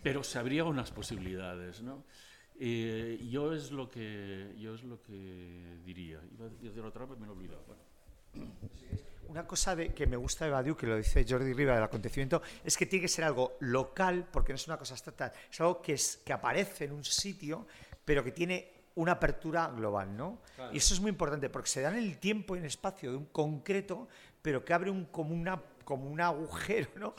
Pero 0.02 0.24
se 0.24 0.40
abrían 0.40 0.68
unas 0.68 0.90
posibilidades, 0.92 1.82
¿no? 1.82 2.06
Eh, 2.64 3.18
yo, 3.28 3.54
es 3.54 3.72
lo 3.72 3.90
que, 3.90 4.54
yo 4.60 4.76
es 4.76 4.84
lo 4.84 5.02
que 5.02 5.80
diría. 5.84 6.22
Iba 6.32 6.46
a 6.46 6.50
decir 6.50 6.84
otra, 6.84 7.08
pero 7.08 7.20
me 7.20 7.26
lo 7.26 7.34
he 7.34 7.36
olvidado. 7.36 7.64
Bueno. 7.66 8.52
Una 9.30 9.48
cosa 9.48 9.76
de, 9.76 9.92
que 9.96 10.06
me 10.06 10.16
gusta 10.16 10.46
de 10.46 10.52
Badiou, 10.52 10.76
que 10.76 10.86
lo 10.86 10.96
dice 10.96 11.26
Jordi 11.28 11.54
Riva 11.54 11.74
del 11.74 11.84
acontecimiento, 11.84 12.44
es 12.64 12.78
que 12.78 12.86
tiene 12.86 13.02
que 13.02 13.08
ser 13.08 13.26
algo 13.26 13.58
local, 13.62 14.28
porque 14.32 14.54
no 14.54 14.58
es 14.58 14.68
una 14.68 14.78
cosa 14.78 14.94
estatal, 14.94 15.32
es 15.50 15.60
algo 15.60 15.82
que, 15.82 15.94
es, 15.94 16.22
que 16.24 16.34
aparece 16.34 16.86
en 16.86 16.92
un 16.92 17.04
sitio, 17.04 17.66
pero 18.06 18.24
que 18.24 18.32
tiene 18.32 18.72
una 18.94 19.14
apertura 19.14 19.68
global, 19.70 20.16
¿no? 20.16 20.42
Claro. 20.56 20.72
Y 20.72 20.78
eso 20.78 20.94
es 20.94 21.00
muy 21.00 21.10
importante, 21.10 21.50
porque 21.50 21.68
se 21.70 21.82
da 21.82 21.90
en 21.90 21.98
el 22.04 22.20
tiempo 22.20 22.56
y 22.56 22.60
en 22.60 22.66
el 22.66 22.68
espacio 22.68 23.10
de 23.10 23.18
un 23.18 23.26
concreto, 23.26 24.08
pero 24.40 24.64
que 24.64 24.72
abre 24.72 24.92
un, 24.92 25.06
como, 25.06 25.34
una, 25.34 25.60
como 25.84 26.12
un 26.12 26.22
agujero, 26.22 26.90
¿no? 26.96 27.16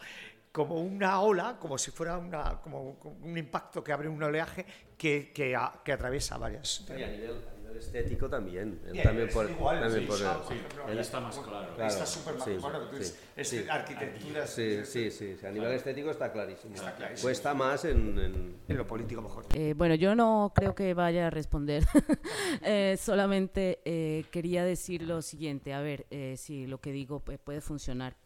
Como 0.53 0.77
una 0.77 1.21
ola, 1.21 1.57
como 1.59 1.79
si 1.79 1.91
fuera 1.91 2.19
una, 2.19 2.61
como, 2.61 2.99
como 2.99 3.17
un 3.25 3.37
impacto 3.37 3.83
que 3.83 3.93
abre 3.93 4.09
un 4.09 4.23
oleaje 4.23 4.65
que, 4.97 5.33
que, 5.33 5.57
a, 5.57 5.73
que 5.83 5.93
atraviesa 5.93 6.37
varias. 6.37 6.85
A 6.91 6.95
nivel, 6.95 7.43
estético 7.83 8.29
también. 8.29 8.81
También 9.03 9.29
por, 9.29 9.51
igual, 9.51 9.81
también 9.81 10.03
sí, 10.03 10.07
por, 10.07 10.19
sí, 10.19 10.25
sí, 10.49 10.55
sí, 10.55 10.79
ahí 10.87 10.99
está 10.99 11.21
más 11.21 11.39
claro. 11.39 11.75
claro. 11.75 11.91
Está 11.91 12.07
súper 12.07 12.35
sí, 12.43 12.57
bueno, 12.61 12.81
tú 12.89 12.97
sí, 13.03 13.15
es, 13.37 13.49
sí. 13.49 13.65
arquitectura. 13.69 14.47
Sí, 14.47 14.81
sí, 14.85 15.11
sí, 15.11 15.37
sí, 15.39 15.47
A 15.47 15.51
nivel 15.51 15.73
estético 15.73 16.11
está 16.11 16.33
clarísimo. 16.33 16.75
Está 16.75 16.95
clarísimo. 16.95 17.27
Cuesta 17.27 17.55
más 17.55 17.85
en, 17.85 18.19
en... 18.19 18.57
en 18.69 18.77
lo 18.77 18.87
político 18.87 19.23
mejor. 19.23 19.47
Eh, 19.55 19.75
bueno, 19.77 19.95
yo 19.95 20.15
no 20.15 20.53
creo 20.55 20.75
que 20.75 20.95
vaya 20.95 21.29
a 21.29 21.31
responder. 21.31 21.85
eh, 22.63 22.97
solamente 23.01 23.81
eh, 23.85 24.25
quería 24.31 24.65
decir 24.65 25.03
lo 25.03 25.23
siguiente. 25.23 25.75
A 25.75 25.81
ver 25.81 26.07
eh, 26.11 26.37
si 26.37 26.67
lo 26.67 26.81
que 26.81 26.93
digo 26.93 27.21
puede 27.21 27.61
funcionar. 27.61 28.17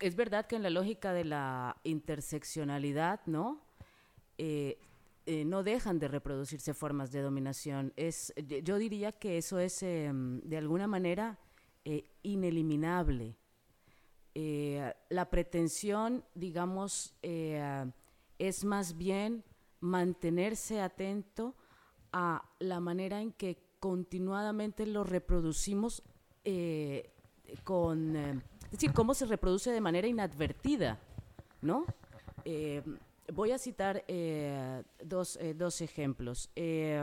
Es 0.00 0.16
verdad 0.16 0.46
que 0.46 0.56
en 0.56 0.62
la 0.62 0.70
lógica 0.70 1.12
de 1.12 1.24
la 1.24 1.76
interseccionalidad, 1.84 3.20
¿no? 3.26 3.62
Eh, 4.38 4.78
eh, 5.26 5.44
no 5.44 5.62
dejan 5.62 6.00
de 6.00 6.08
reproducirse 6.08 6.74
formas 6.74 7.12
de 7.12 7.20
dominación. 7.20 7.92
Es, 7.94 8.34
yo 8.64 8.78
diría 8.78 9.12
que 9.12 9.38
eso 9.38 9.60
es 9.60 9.80
eh, 9.82 10.10
de 10.12 10.56
alguna 10.56 10.88
manera 10.88 11.38
eh, 11.84 12.10
ineliminable. 12.22 13.36
La 14.34 15.28
pretensión, 15.28 16.24
digamos, 16.34 17.14
es 17.20 18.64
más 18.64 18.96
bien 18.96 19.44
mantenerse 19.80 20.80
atento 20.80 21.54
a 22.12 22.48
la 22.58 22.80
manera 22.80 23.20
en 23.20 23.32
que 23.32 23.62
continuadamente 23.80 24.86
lo 24.86 25.04
reproducimos 25.04 26.02
con, 27.64 28.42
es 28.70 28.72
decir, 28.72 28.92
cómo 28.92 29.14
se 29.14 29.26
reproduce 29.26 29.70
de 29.70 29.80
manera 29.80 30.06
inadvertida, 30.06 30.98
¿no? 31.60 31.86
voy 33.32 33.52
a 33.52 33.58
citar 33.58 34.04
eh, 34.08 34.82
dos, 35.02 35.36
eh, 35.36 35.54
dos, 35.54 35.80
ejemplos. 35.80 36.50
Eh, 36.56 36.96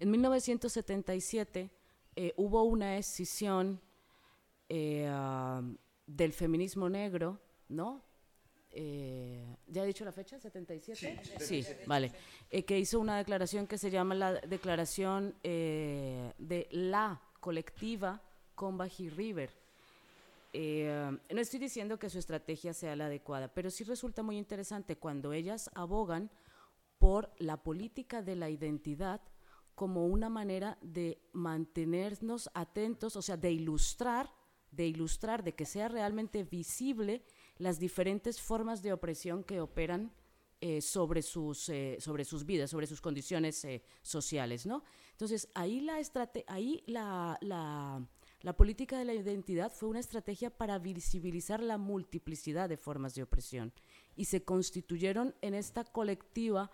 en 0.00 0.10
1977 0.10 1.70
hubo 2.36 2.62
una 2.64 2.96
escisión 2.96 3.80
uh, 4.70 5.76
del 6.06 6.32
feminismo 6.32 6.88
negro, 6.88 7.40
¿no? 7.68 8.02
¿Ya 8.70 9.84
he 9.84 9.86
dicho 9.86 10.04
la 10.04 10.12
fecha? 10.12 10.38
¿77? 10.38 11.40
Sí, 11.40 11.62
sí 11.62 11.72
vale. 11.86 12.12
que 12.66 12.78
hizo 12.78 12.98
una 12.98 13.16
declaración 13.18 13.68
que 13.68 13.78
se 13.78 13.88
llama 13.88 14.16
la 14.16 14.32
Declaración 14.32 15.34
de 15.42 16.66
la 16.70 17.20
Colectiva 17.38 18.20
con 18.56 18.76
Bají 18.76 19.10
River 19.10 19.63
eh, 20.56 21.10
no 21.30 21.40
estoy 21.40 21.58
diciendo 21.58 21.98
que 21.98 22.08
su 22.08 22.18
estrategia 22.20 22.72
sea 22.72 22.94
la 22.94 23.06
adecuada, 23.06 23.52
pero 23.52 23.70
sí 23.70 23.82
resulta 23.82 24.22
muy 24.22 24.38
interesante 24.38 24.96
cuando 24.96 25.32
ellas 25.32 25.68
abogan 25.74 26.30
por 26.98 27.32
la 27.38 27.60
política 27.64 28.22
de 28.22 28.36
la 28.36 28.48
identidad 28.50 29.20
como 29.74 30.06
una 30.06 30.28
manera 30.28 30.78
de 30.80 31.20
mantenernos 31.32 32.48
atentos, 32.54 33.16
o 33.16 33.22
sea, 33.22 33.36
de 33.36 33.50
ilustrar, 33.50 34.32
de 34.70 34.86
ilustrar, 34.86 35.42
de 35.42 35.56
que 35.56 35.66
sea 35.66 35.88
realmente 35.88 36.44
visible 36.44 37.24
las 37.58 37.80
diferentes 37.80 38.40
formas 38.40 38.80
de 38.80 38.92
opresión 38.92 39.42
que 39.42 39.60
operan 39.60 40.12
eh, 40.60 40.80
sobre, 40.80 41.22
sus, 41.22 41.68
eh, 41.68 41.96
sobre 41.98 42.24
sus 42.24 42.46
vidas, 42.46 42.70
sobre 42.70 42.86
sus 42.86 43.00
condiciones 43.00 43.66
sociales, 44.02 44.66
¿no? 44.66 44.84
Entonces, 45.10 45.48
ahí 45.52 45.80
la, 45.80 46.00
ahí 46.46 46.84
la 46.86 48.08
la 48.44 48.54
política 48.54 48.98
de 48.98 49.06
la 49.06 49.14
identidad 49.14 49.72
fue 49.72 49.88
una 49.88 50.00
estrategia 50.00 50.50
para 50.50 50.78
visibilizar 50.78 51.62
la 51.62 51.78
multiplicidad 51.78 52.68
de 52.68 52.76
formas 52.76 53.14
de 53.14 53.22
opresión 53.22 53.72
y 54.16 54.26
se 54.26 54.44
constituyeron 54.44 55.34
en 55.40 55.54
esta 55.54 55.82
colectiva 55.82 56.70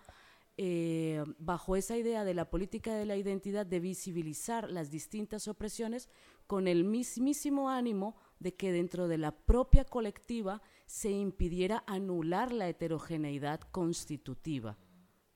eh, 0.57 1.23
bajo 1.39 1.77
esa 1.77 1.97
idea 1.97 2.25
de 2.25 2.35
la 2.35 2.51
política 2.51 2.97
de 2.97 3.07
la 3.07 3.15
identidad 3.15 3.67
de 3.67 3.79
visibilizar 3.79 4.69
las 4.69 4.91
distintas 4.91 5.47
opresiones 5.47 6.09
con 6.49 6.67
el 6.67 6.83
mismísimo 6.83 7.71
ánimo 7.71 8.17
de 8.41 8.57
que 8.57 8.73
dentro 8.73 9.07
de 9.07 9.19
la 9.19 9.31
propia 9.31 9.85
colectiva 9.85 10.63
se 10.87 11.13
impidiera 11.13 11.85
anular 11.87 12.51
la 12.53 12.69
heterogeneidad 12.69 13.61
constitutiva, 13.61 14.77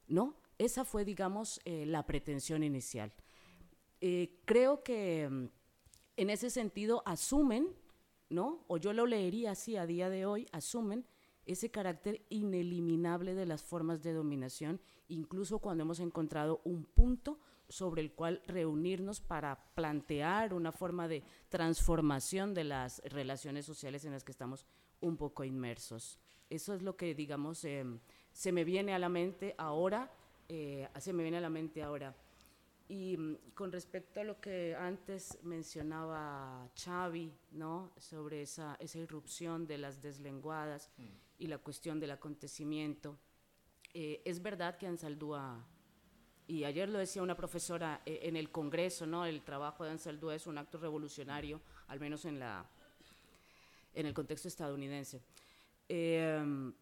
¿no? 0.08 0.34
Esa 0.58 0.84
fue, 0.84 1.04
digamos, 1.04 1.60
eh, 1.64 1.86
la 1.86 2.04
pretensión 2.06 2.64
inicial. 2.64 3.14
Eh, 4.00 4.40
creo 4.44 4.82
que 4.82 5.28
mm, 5.30 5.46
en 6.16 6.30
ese 6.30 6.50
sentido 6.50 7.02
asumen, 7.06 7.68
¿no? 8.28 8.64
O 8.68 8.76
yo 8.76 8.92
lo 8.92 9.06
leería 9.06 9.52
así 9.52 9.76
a 9.76 9.86
día 9.86 10.08
de 10.08 10.26
hoy, 10.26 10.46
asumen 10.52 11.06
ese 11.46 11.70
carácter 11.70 12.24
ineliminable 12.30 13.34
de 13.34 13.46
las 13.46 13.62
formas 13.62 14.02
de 14.02 14.12
dominación, 14.12 14.80
incluso 15.08 15.58
cuando 15.58 15.82
hemos 15.82 16.00
encontrado 16.00 16.60
un 16.64 16.84
punto 16.84 17.38
sobre 17.68 18.02
el 18.02 18.12
cual 18.12 18.42
reunirnos 18.46 19.20
para 19.20 19.72
plantear 19.74 20.54
una 20.54 20.72
forma 20.72 21.08
de 21.08 21.22
transformación 21.48 22.54
de 22.54 22.64
las 22.64 23.02
relaciones 23.04 23.66
sociales 23.66 24.04
en 24.04 24.12
las 24.12 24.24
que 24.24 24.32
estamos 24.32 24.66
un 25.00 25.16
poco 25.16 25.44
inmersos. 25.44 26.18
Eso 26.50 26.74
es 26.74 26.82
lo 26.82 26.96
que, 26.96 27.14
digamos, 27.14 27.64
eh, 27.64 27.84
se 28.32 28.52
me 28.52 28.64
viene 28.64 28.94
a 28.94 28.98
la 28.98 29.08
mente 29.08 29.54
ahora, 29.58 30.12
eh, 30.48 30.88
se 30.98 31.12
me 31.12 31.22
viene 31.22 31.38
a 31.38 31.42
la 31.42 31.50
mente 31.50 31.82
ahora. 31.82 32.14
Y 32.88 33.16
mm, 33.16 33.36
con 33.54 33.72
respecto 33.72 34.20
a 34.20 34.24
lo 34.24 34.40
que 34.40 34.74
antes 34.76 35.38
mencionaba 35.42 36.68
Xavi, 36.76 37.32
¿no? 37.52 37.92
sobre 37.96 38.42
esa, 38.42 38.76
esa 38.80 38.98
irrupción 38.98 39.66
de 39.66 39.78
las 39.78 40.02
deslenguadas 40.02 40.90
y 41.38 41.46
la 41.46 41.58
cuestión 41.58 41.98
del 42.00 42.10
acontecimiento, 42.10 43.18
eh, 43.94 44.22
es 44.24 44.42
verdad 44.42 44.76
que 44.76 44.86
Ansaldúa, 44.86 45.64
y 46.46 46.64
ayer 46.64 46.88
lo 46.88 46.98
decía 46.98 47.22
una 47.22 47.36
profesora 47.36 48.02
eh, 48.04 48.20
en 48.22 48.36
el 48.36 48.50
Congreso, 48.50 49.06
¿no? 49.06 49.24
el 49.24 49.42
trabajo 49.42 49.84
de 49.84 49.90
Ansaldúa 49.90 50.34
es 50.34 50.46
un 50.46 50.58
acto 50.58 50.78
revolucionario, 50.78 51.60
al 51.88 52.00
menos 52.00 52.24
en, 52.26 52.38
la, 52.38 52.66
en 53.94 54.06
el 54.06 54.12
contexto 54.12 54.48
estadounidense. 54.48 55.22
Eh, 55.88 56.72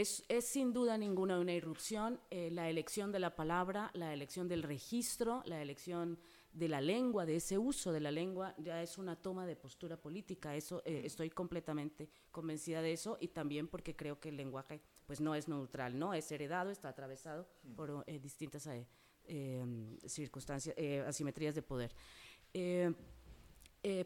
es, 0.00 0.24
sin 0.40 0.72
duda 0.72 0.96
ninguna 0.96 1.40
una 1.40 1.52
irrupción 1.52 2.20
eh, 2.30 2.50
la 2.52 2.70
elección 2.70 3.10
de 3.10 3.18
la 3.18 3.34
palabra, 3.34 3.90
la 3.94 4.12
elección 4.12 4.46
del 4.48 4.62
registro, 4.62 5.42
la 5.44 5.60
elección 5.60 6.18
de 6.52 6.68
la 6.68 6.80
lengua, 6.80 7.26
de 7.26 7.36
ese 7.36 7.58
uso 7.58 7.92
de 7.92 8.00
la 8.00 8.10
lengua, 8.10 8.54
ya 8.58 8.82
es 8.82 8.96
una 8.96 9.16
toma 9.16 9.46
de 9.46 9.56
postura 9.56 9.96
política. 9.96 10.54
Eso 10.54 10.82
eh, 10.84 11.02
estoy 11.04 11.30
completamente 11.30 12.08
convencida 12.30 12.80
de 12.80 12.92
eso 12.92 13.18
y 13.20 13.28
también 13.28 13.68
porque 13.68 13.96
creo 13.96 14.20
que 14.20 14.28
el 14.28 14.36
lenguaje 14.36 14.80
pues 15.06 15.20
no 15.20 15.34
es 15.34 15.48
neutral, 15.48 15.98
no 15.98 16.14
es 16.14 16.30
heredado, 16.30 16.70
está 16.70 16.88
atravesado 16.88 17.48
por 17.76 18.04
eh, 18.06 18.18
distintas 18.18 18.68
circunstancias, 20.06 20.74
asimetrías 21.06 21.54
de 21.54 21.62
poder. 21.62 21.94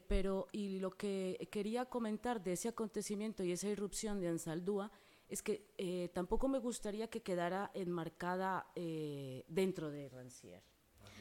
pero 0.09 0.49
y 0.53 0.81
lo 0.81 0.91
que 0.91 1.49
quería 1.51 1.85
comentar 1.85 2.43
de 2.43 2.55
ese 2.55 2.69
acontecimiento 2.69 3.45
y 3.45 3.53
esa 3.53 3.69
irrupción 3.69 4.21
de 4.21 4.29
Ansaldúa 4.29 4.91
es 5.33 5.43
que 5.43 5.73
eh, 5.79 6.11
tampoco 6.13 6.47
me 6.47 6.59
gustaría 6.59 7.09
que 7.09 7.23
quedara 7.23 7.71
enmarcada 7.73 8.67
eh, 8.75 9.47
dentro 9.49 9.91
de 9.91 10.11
Rancière. 10.11 10.63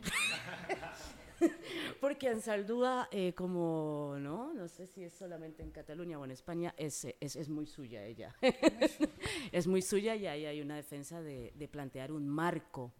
Porque 2.01 2.27
Ansaldúa, 2.27 3.07
eh, 3.09 3.33
como, 3.33 4.17
¿no? 4.19 4.53
No 4.53 4.67
sé 4.67 4.85
si 4.85 5.01
es 5.05 5.13
solamente 5.13 5.63
en 5.63 5.71
Cataluña 5.71 6.19
o 6.19 6.25
en 6.25 6.31
España, 6.31 6.75
es, 6.77 7.07
es, 7.21 7.37
es 7.37 7.47
muy 7.47 7.65
suya 7.65 8.03
ella. 8.03 8.35
es 9.53 9.65
muy 9.65 9.81
suya 9.81 10.13
y 10.17 10.27
ahí 10.27 10.45
hay 10.45 10.59
una 10.59 10.75
defensa 10.75 11.21
de, 11.21 11.53
de, 11.55 11.67
plantear 11.69 12.11
un 12.11 12.27
marco. 12.27 12.91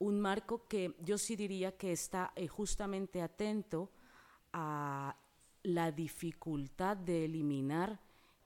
Un 0.00 0.20
marco 0.20 0.66
que 0.66 0.96
yo 0.98 1.16
sí 1.16 1.36
diría 1.36 1.76
que 1.76 1.92
está 1.92 2.32
justamente 2.48 3.22
atento 3.22 3.92
a 4.52 5.16
la 5.62 5.92
dificultad 5.92 6.96
de 6.96 7.26
eliminar 7.26 8.00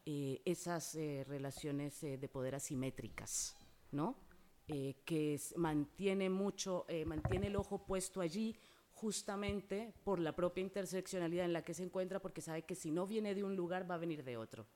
eh, 0.06 0.42
esas 0.44 0.96
eh, 0.96 1.24
relaciones 1.26 2.02
eh, 2.04 2.18
de 2.18 2.28
poder 2.28 2.54
asimétricas, 2.54 3.56
¿no? 3.90 4.18
que 4.66 5.38
mantiene 5.56 6.30
mucho, 6.30 6.86
mantiene 7.04 7.48
el 7.48 7.56
ojo 7.56 7.84
puesto 7.84 8.22
allí 8.22 8.56
justamente 8.92 9.92
por 10.02 10.18
la 10.18 10.34
propia 10.34 10.62
interseccionalidad 10.62 11.44
en 11.44 11.52
la 11.52 11.62
que 11.62 11.74
se 11.74 11.82
encuentra, 11.82 12.18
porque 12.18 12.40
sabe 12.40 12.62
que 12.62 12.74
si 12.74 12.90
no 12.90 13.06
viene 13.06 13.34
de 13.34 13.44
un 13.44 13.56
lugar 13.56 13.90
va 13.90 13.96
a 13.96 13.98
venir 13.98 14.24
de 14.24 14.38
otro, 14.38 14.66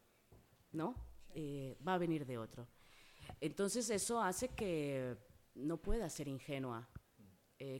¿no? 0.72 0.94
va 1.86 1.94
a 1.94 1.98
venir 1.98 2.26
de 2.26 2.36
otro. 2.36 2.68
Entonces 3.40 3.88
eso 3.88 4.20
hace 4.20 4.48
que 4.50 5.16
no 5.54 5.78
pueda 5.78 6.10
ser 6.10 6.28
ingenua 6.28 6.86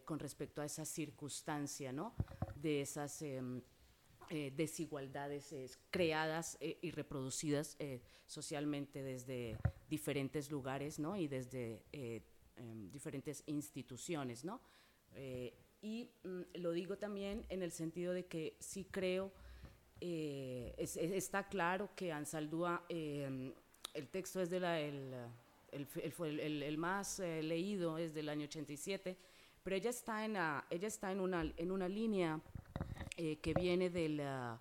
con 0.06 0.18
respecto 0.18 0.62
a 0.62 0.64
esa 0.64 0.86
circunstancia, 0.86 1.92
¿no? 1.92 2.14
De 2.56 2.80
esas 2.80 3.20
em, 3.20 3.60
eh, 4.30 4.52
desigualdades 4.54 5.52
eh, 5.52 5.70
creadas 5.90 6.58
eh, 6.60 6.78
y 6.82 6.90
reproducidas 6.90 7.78
socialmente 8.26 9.02
desde 9.02 9.56
diferentes 9.88 10.50
lugares 10.50 10.98
¿no? 10.98 11.16
y 11.16 11.28
desde 11.28 11.82
em, 11.92 12.90
diferentes 12.90 13.42
instituciones. 13.46 14.44
¿no? 14.44 14.60
y 15.80 16.10
mm, 16.24 16.40
lo 16.56 16.72
digo 16.72 16.98
también 16.98 17.46
en 17.48 17.62
el 17.62 17.72
sentido 17.72 18.12
de 18.12 18.26
que 18.26 18.56
sí 18.60 18.84
creo, 18.90 19.32
está 19.98 21.48
claro 21.48 21.88
que 21.96 22.12
Ansaldúa, 22.12 22.84
em, 22.90 23.54
el 23.94 24.08
texto 24.08 24.42
es 24.42 24.50
de 24.50 24.60
la, 24.60 24.78
el, 24.78 25.14
el, 25.72 26.62
el, 26.62 26.76
más 26.76 27.18
leído 27.18 27.96
es 27.96 28.12
del 28.12 28.28
año 28.28 28.44
87, 28.44 29.16
pero 29.62 29.76
ella 29.76 29.90
está 29.90 30.24
en, 30.26 30.36
ella 30.36 30.88
está 30.88 31.12
en, 31.12 31.20
una, 31.20 31.50
en 31.56 31.70
una 31.70 31.88
línea 31.88 32.42
eh, 33.20 33.40
que 33.40 33.52
viene 33.52 33.90
de 33.90 34.08
la 34.08 34.60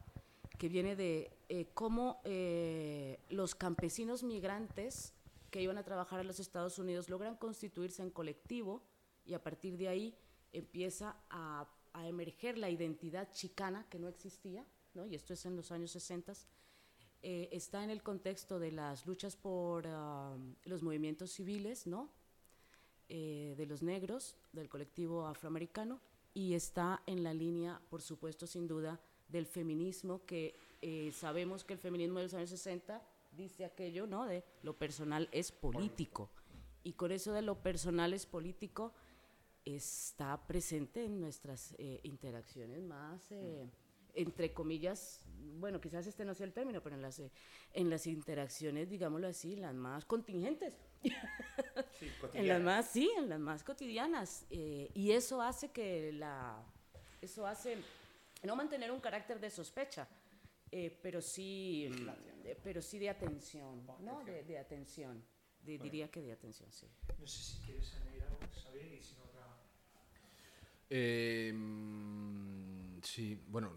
que 0.58 0.68
viene 0.68 0.96
de 0.96 1.30
eh, 1.48 1.68
cómo 1.76 2.20
eh, 2.24 3.20
los 3.30 3.54
campesinos 3.54 4.24
migrantes 4.24 5.14
que 5.52 5.62
iban 5.62 5.78
a 5.78 5.84
trabajar 5.84 6.22
a 6.22 6.24
los 6.24 6.40
Estados 6.40 6.80
Unidos 6.80 7.08
logran 7.08 7.36
constituirse 7.36 8.02
en 8.02 8.10
colectivo 8.10 8.82
y 9.28 9.36
a 9.36 9.44
partir 9.44 9.78
de 9.78 9.90
ahí 9.90 10.16
empieza 10.54 11.18
a, 11.30 11.68
a 11.94 12.08
emerger 12.08 12.58
la 12.58 12.72
identidad 12.72 13.32
chicana 13.32 13.86
que 13.92 14.00
no 14.00 14.08
existía, 14.08 14.66
¿no? 14.96 15.06
y 15.06 15.14
esto 15.14 15.34
es 15.34 15.46
en 15.46 15.56
los 15.56 15.72
años 15.72 15.92
60, 15.92 16.34
está 17.22 17.84
en 17.84 17.92
el 17.92 18.02
contexto 18.02 18.58
de 18.58 18.72
las 18.72 19.06
luchas 19.06 19.36
por 19.36 19.86
um, 19.86 20.56
los 20.64 20.82
movimientos 20.82 21.30
civiles, 21.30 21.86
¿no? 21.86 22.10
de 23.08 23.66
los 23.68 23.84
negros, 23.84 24.36
del 24.52 24.68
colectivo 24.68 25.28
afroamericano, 25.28 26.02
y 26.38 26.54
está 26.54 27.02
en 27.08 27.24
la 27.24 27.34
línea, 27.34 27.82
por 27.90 28.04
supuesto, 28.04 28.46
sin 28.46 28.68
duda, 28.68 29.02
del 29.28 29.48
feminismo, 29.48 30.24
que 30.28 30.54
eh, 30.84 31.12
sabemos 31.12 31.64
que 31.64 31.74
el 31.74 31.80
feminismo 31.80 32.20
de 32.20 32.26
los 32.26 32.34
años 32.36 32.52
60 32.52 33.02
dice 33.32 33.66
aquello, 33.66 34.06
¿no? 34.06 34.28
De 34.28 34.44
lo 34.62 34.78
personal 34.78 35.30
es 35.32 35.52
político. 35.52 36.30
Y 36.84 36.94
con 36.94 37.12
eso 37.12 37.34
de 37.34 37.42
lo 37.42 37.64
personal 37.64 38.14
es 38.14 38.28
político 38.28 38.94
está 39.66 40.46
presente 40.46 41.06
en 41.06 41.20
nuestras 41.20 41.74
eh, 41.80 42.02
interacciones 42.04 42.84
más, 42.84 43.32
eh, 43.32 43.68
entre 44.14 44.54
comillas, 44.54 45.26
bueno, 45.58 45.82
quizás 45.82 46.06
este 46.06 46.24
no 46.24 46.36
sea 46.36 46.46
el 46.46 46.54
término, 46.54 46.84
pero 46.84 46.96
en 46.96 47.02
las, 47.02 47.20
en 47.74 47.90
las 47.90 48.06
interacciones, 48.06 48.92
digámoslo 48.92 49.26
así, 49.26 49.56
las 49.56 49.74
más 49.74 50.06
contingentes. 50.06 50.76
en 52.34 52.48
las 52.48 52.62
más, 52.62 52.90
sí, 52.90 53.12
en 53.18 53.30
las 53.30 53.40
más 53.40 53.64
cotidianas. 53.64 54.46
Eh, 54.50 54.90
y 54.94 55.12
eso 55.12 55.42
hace 55.42 55.70
que 55.70 56.12
la, 56.14 56.58
eso 57.22 57.46
hace 57.46 57.78
no 58.44 58.56
mantener 58.56 58.92
un 58.92 59.00
carácter 59.00 59.40
de 59.40 59.50
sospecha, 59.50 60.08
eh, 60.72 60.98
pero 61.02 61.22
sí, 61.22 61.90
eh, 62.44 62.58
pero 62.64 62.82
sí 62.82 63.00
de 63.00 63.10
atención, 63.10 63.86
¿no? 64.02 64.24
De, 64.24 64.44
de 64.44 64.58
atención. 64.58 65.24
Diría 65.64 66.10
que 66.10 66.22
de 66.22 66.32
atención, 66.32 66.72
sí. 66.72 66.88
No 67.20 67.28
sé 67.28 67.44
si 67.44 67.58
quieres 67.66 67.94
añadir 67.96 68.24
algo, 68.24 68.40
saber 68.54 68.94
y 68.94 69.02
si 69.02 69.16
no. 69.16 69.28
Eh, 70.90 71.54
sí, 73.04 73.38
bueno, 73.48 73.74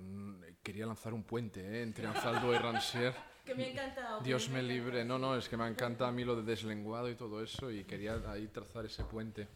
quería 0.62 0.86
lanzar 0.86 1.12
un 1.12 1.24
puente 1.24 1.82
entre 1.82 2.06
Anzaldo 2.06 2.54
y 2.54 2.58
Rancière. 2.58 3.14
Que 3.50 3.56
me 3.56 3.64
ha 3.64 3.70
encantado. 3.70 4.20
Dios 4.20 4.48
me 4.48 4.62
libre. 4.62 5.04
No, 5.04 5.18
no, 5.18 5.36
es 5.36 5.48
que 5.48 5.56
me 5.56 5.66
encanta 5.66 6.06
a 6.06 6.12
mí 6.12 6.24
lo 6.24 6.36
de 6.36 6.42
deslenguado 6.42 7.10
y 7.10 7.16
todo 7.16 7.42
eso 7.42 7.70
y 7.70 7.84
quería 7.84 8.20
ahí 8.26 8.46
trazar 8.48 8.86
ese 8.86 9.04
puente. 9.04 9.48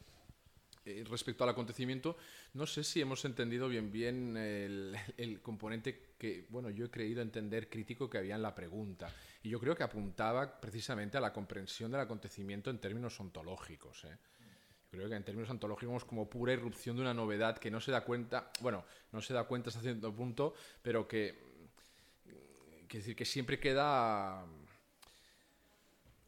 Eh, 0.84 1.04
respecto 1.08 1.44
al 1.44 1.50
acontecimiento, 1.50 2.16
no 2.54 2.66
sé 2.66 2.84
si 2.84 3.00
hemos 3.00 3.24
entendido 3.24 3.68
bien 3.68 3.90
bien 3.90 4.36
el, 4.36 4.94
el, 5.16 5.40
componente 5.40 6.14
que, 6.18 6.44
bueno, 6.50 6.68
yo 6.68 6.86
he 6.86 6.90
creído 6.90 7.22
entender 7.22 7.70
crítico 7.70 8.10
que 8.10 8.18
había 8.18 8.34
en 8.34 8.42
la 8.42 8.54
pregunta. 8.54 9.08
Y 9.42 9.48
yo 9.48 9.60
creo 9.60 9.74
que 9.74 9.82
apuntaba 9.82 10.60
precisamente 10.60 11.16
a 11.16 11.20
la 11.20 11.32
comprensión 11.32 11.90
del 11.90 12.00
acontecimiento 12.00 12.70
en 12.70 12.78
términos 12.78 13.18
ontológicos. 13.20 14.04
¿eh? 14.04 14.16
creo 14.94 15.08
que 15.08 15.16
en 15.16 15.24
términos 15.24 15.50
ontológicos 15.50 16.04
como 16.04 16.28
pura 16.28 16.52
irrupción 16.52 16.96
de 16.96 17.02
una 17.02 17.14
novedad 17.14 17.58
que 17.58 17.70
no 17.70 17.80
se 17.80 17.90
da 17.90 18.04
cuenta, 18.04 18.50
bueno, 18.60 18.84
no 19.12 19.20
se 19.20 19.34
da 19.34 19.44
cuenta 19.44 19.70
hasta 19.70 19.80
cierto 19.80 20.14
punto, 20.14 20.54
pero 20.82 21.06
que 21.06 21.43
Quiere 22.94 23.02
decir 23.02 23.16
que 23.16 23.24
siempre 23.24 23.58
queda... 23.58 24.46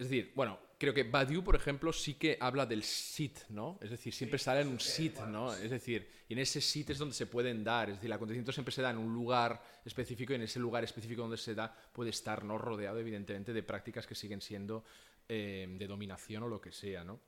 Es 0.01 0.09
decir, 0.11 0.33
bueno, 0.35 0.59
creo 0.77 0.93
que 0.93 1.05
Badiou, 1.05 1.45
por 1.45 1.55
ejemplo, 1.55 1.93
sí 1.93 2.15
que 2.15 2.37
habla 2.41 2.67
del 2.67 2.83
sit, 2.83 3.39
¿no? 3.51 3.79
Es 3.81 3.91
decir, 3.91 4.13
siempre 4.13 4.37
sale 4.41 4.63
en 4.63 4.69
un 4.71 4.81
sit, 4.81 5.17
¿no? 5.29 5.55
Es 5.55 5.71
decir, 5.71 6.11
y 6.29 6.33
en 6.33 6.41
ese 6.41 6.61
sit 6.61 6.91
es 6.91 6.99
donde 6.99 7.15
se 7.15 7.27
pueden 7.27 7.63
dar, 7.63 7.89
es 7.89 7.95
decir, 7.95 8.09
el 8.09 8.15
acontecimiento 8.15 8.51
siempre 8.51 8.75
se 8.75 8.83
da 8.83 8.91
en 8.91 8.99
un 8.99 9.15
lugar 9.15 9.63
específico 9.85 10.33
y 10.33 10.37
en 10.37 10.43
ese 10.43 10.59
lugar 10.59 10.83
específico 10.83 11.23
donde 11.23 11.37
se 11.37 11.55
da 11.55 11.73
puede 11.93 12.11
estar, 12.11 12.43
¿no? 12.43 12.59
Rodeado, 12.59 12.99
evidentemente, 12.99 13.53
de 13.53 13.63
prácticas 13.63 14.05
que 14.05 14.17
siguen 14.17 14.41
siendo 14.41 14.83
eh, 15.29 15.69
de 15.71 15.87
dominación 15.87 16.43
o 16.43 16.49
lo 16.49 16.61
que 16.61 16.73
sea, 16.73 17.05
¿no? 17.05 17.21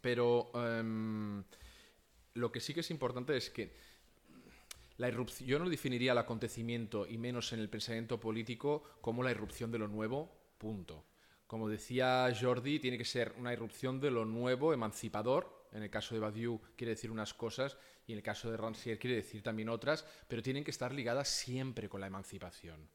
Pero 0.00 0.52
em, 0.54 1.42
lo 2.34 2.52
que 2.52 2.60
sí 2.60 2.72
que 2.72 2.80
es 2.80 2.90
importante 2.92 3.36
es 3.36 3.50
que 3.50 3.74
la 4.96 5.08
irrupción, 5.08 5.48
yo 5.48 5.58
no 5.58 5.68
definiría 5.68 6.12
el 6.12 6.18
acontecimiento, 6.18 7.06
y 7.06 7.18
menos 7.18 7.52
en 7.52 7.60
el 7.60 7.68
pensamiento 7.68 8.20
político, 8.20 8.84
como 9.00 9.22
la 9.22 9.30
irrupción 9.30 9.70
de 9.70 9.78
lo 9.78 9.88
nuevo, 9.88 10.30
punto. 10.58 11.04
Como 11.46 11.68
decía 11.68 12.32
Jordi, 12.38 12.78
tiene 12.78 12.98
que 12.98 13.04
ser 13.04 13.34
una 13.38 13.52
irrupción 13.52 14.00
de 14.00 14.10
lo 14.10 14.24
nuevo, 14.24 14.72
emancipador. 14.72 15.68
En 15.72 15.82
el 15.82 15.90
caso 15.90 16.14
de 16.14 16.20
Badiou 16.20 16.60
quiere 16.76 16.92
decir 16.92 17.10
unas 17.10 17.34
cosas 17.34 17.76
y 18.06 18.12
en 18.12 18.18
el 18.18 18.24
caso 18.24 18.50
de 18.50 18.56
Rancière 18.56 18.98
quiere 18.98 19.16
decir 19.16 19.42
también 19.42 19.68
otras, 19.68 20.06
pero 20.28 20.42
tienen 20.42 20.64
que 20.64 20.70
estar 20.70 20.92
ligadas 20.92 21.28
siempre 21.28 21.88
con 21.88 22.00
la 22.00 22.06
emancipación. 22.06 22.88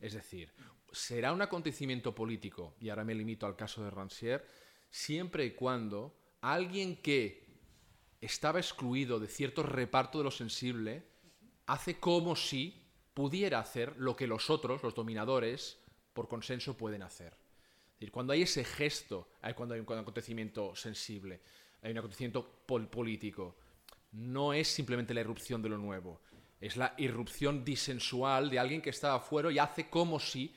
Es 0.00 0.14
decir, 0.14 0.52
será 0.92 1.32
un 1.32 1.42
acontecimiento 1.42 2.14
político, 2.14 2.76
y 2.80 2.88
ahora 2.88 3.04
me 3.04 3.14
limito 3.14 3.46
al 3.46 3.56
caso 3.56 3.84
de 3.84 3.90
Rancière, 3.90 4.44
siempre 4.90 5.44
y 5.44 5.50
cuando 5.52 6.16
alguien 6.40 6.96
que 7.02 7.46
estaba 8.20 8.58
excluido 8.58 9.20
de 9.20 9.28
cierto 9.28 9.62
reparto 9.62 10.18
de 10.18 10.24
lo 10.24 10.30
sensible, 10.30 11.04
hace 11.66 11.98
como 11.98 12.36
si 12.36 12.82
pudiera 13.14 13.58
hacer 13.58 13.96
lo 13.96 14.16
que 14.16 14.26
los 14.26 14.50
otros, 14.50 14.82
los 14.82 14.94
dominadores, 14.94 15.78
por 16.12 16.28
consenso 16.28 16.76
pueden 16.76 17.02
hacer. 17.02 17.32
Es 17.32 18.00
decir, 18.00 18.12
cuando 18.12 18.32
hay 18.32 18.42
ese 18.42 18.64
gesto, 18.64 19.28
cuando 19.54 19.74
hay 19.74 19.80
un 19.80 19.98
acontecimiento 19.98 20.76
sensible, 20.76 21.40
hay 21.82 21.92
un 21.92 21.98
acontecimiento 21.98 22.46
político, 22.66 23.56
no 24.12 24.52
es 24.52 24.68
simplemente 24.68 25.14
la 25.14 25.20
irrupción 25.20 25.62
de 25.62 25.68
lo 25.68 25.78
nuevo, 25.78 26.20
es 26.60 26.76
la 26.76 26.94
irrupción 26.98 27.64
disensual 27.64 28.50
de 28.50 28.58
alguien 28.58 28.82
que 28.82 28.90
está 28.90 29.14
afuera 29.14 29.50
y 29.50 29.58
hace 29.58 29.88
como 29.88 30.18
si 30.18 30.54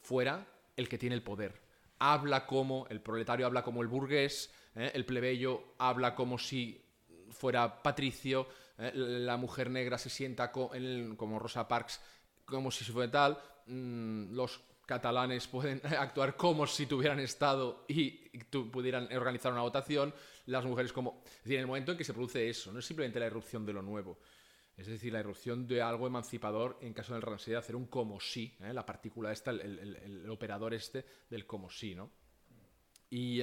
fuera 0.00 0.46
el 0.76 0.88
que 0.88 0.98
tiene 0.98 1.14
el 1.14 1.22
poder. 1.22 1.60
Habla 1.98 2.46
como, 2.46 2.86
el 2.88 3.00
proletario 3.00 3.46
habla 3.46 3.62
como 3.62 3.82
el 3.82 3.88
burgués, 3.88 4.50
¿eh? 4.74 4.90
el 4.94 5.04
plebeyo 5.04 5.74
habla 5.78 6.14
como 6.14 6.38
si 6.38 6.82
fuera 7.30 7.82
patricio, 7.82 8.48
¿eh? 8.80 8.92
la 8.94 9.36
mujer 9.36 9.70
negra 9.70 9.98
se 9.98 10.10
sienta 10.10 10.50
como 10.50 11.38
Rosa 11.38 11.68
Parks 11.68 12.00
como 12.44 12.70
si 12.70 12.84
fuera 12.84 13.10
tal, 13.10 13.38
mm, 13.66 14.34
los 14.34 14.60
catalanes 14.90 15.46
pueden 15.46 15.80
actuar 15.98 16.36
como 16.36 16.66
si 16.66 16.86
tuvieran 16.86 17.20
Estado 17.20 17.84
y 17.86 18.28
pudieran 18.72 19.10
organizar 19.12 19.52
una 19.52 19.62
votación, 19.62 20.12
las 20.46 20.64
mujeres 20.64 20.92
como... 20.92 21.22
Es 21.24 21.44
decir, 21.44 21.54
en 21.54 21.60
el 21.60 21.66
momento 21.68 21.92
en 21.92 21.98
que 21.98 22.04
se 22.04 22.12
produce 22.12 22.48
eso, 22.48 22.72
no 22.72 22.80
es 22.80 22.84
simplemente 22.86 23.20
la 23.20 23.26
irrupción 23.26 23.64
de 23.64 23.72
lo 23.72 23.82
nuevo, 23.82 24.18
es 24.76 24.88
decir, 24.88 25.12
la 25.12 25.20
irrupción 25.20 25.68
de 25.68 25.80
algo 25.80 26.08
emancipador 26.08 26.78
en 26.80 26.92
caso 26.92 27.14
del 27.14 27.22
Rancière, 27.22 27.58
hacer 27.58 27.76
un 27.76 27.86
como 27.86 28.18
si, 28.18 28.56
¿eh? 28.60 28.72
la 28.72 28.84
partícula 28.84 29.30
esta, 29.30 29.52
el, 29.52 30.28
operador 30.28 30.74
este 30.74 31.04
del 31.28 31.46
como 31.46 31.70
si, 31.70 31.94
¿no? 31.94 32.10
Y, 33.10 33.42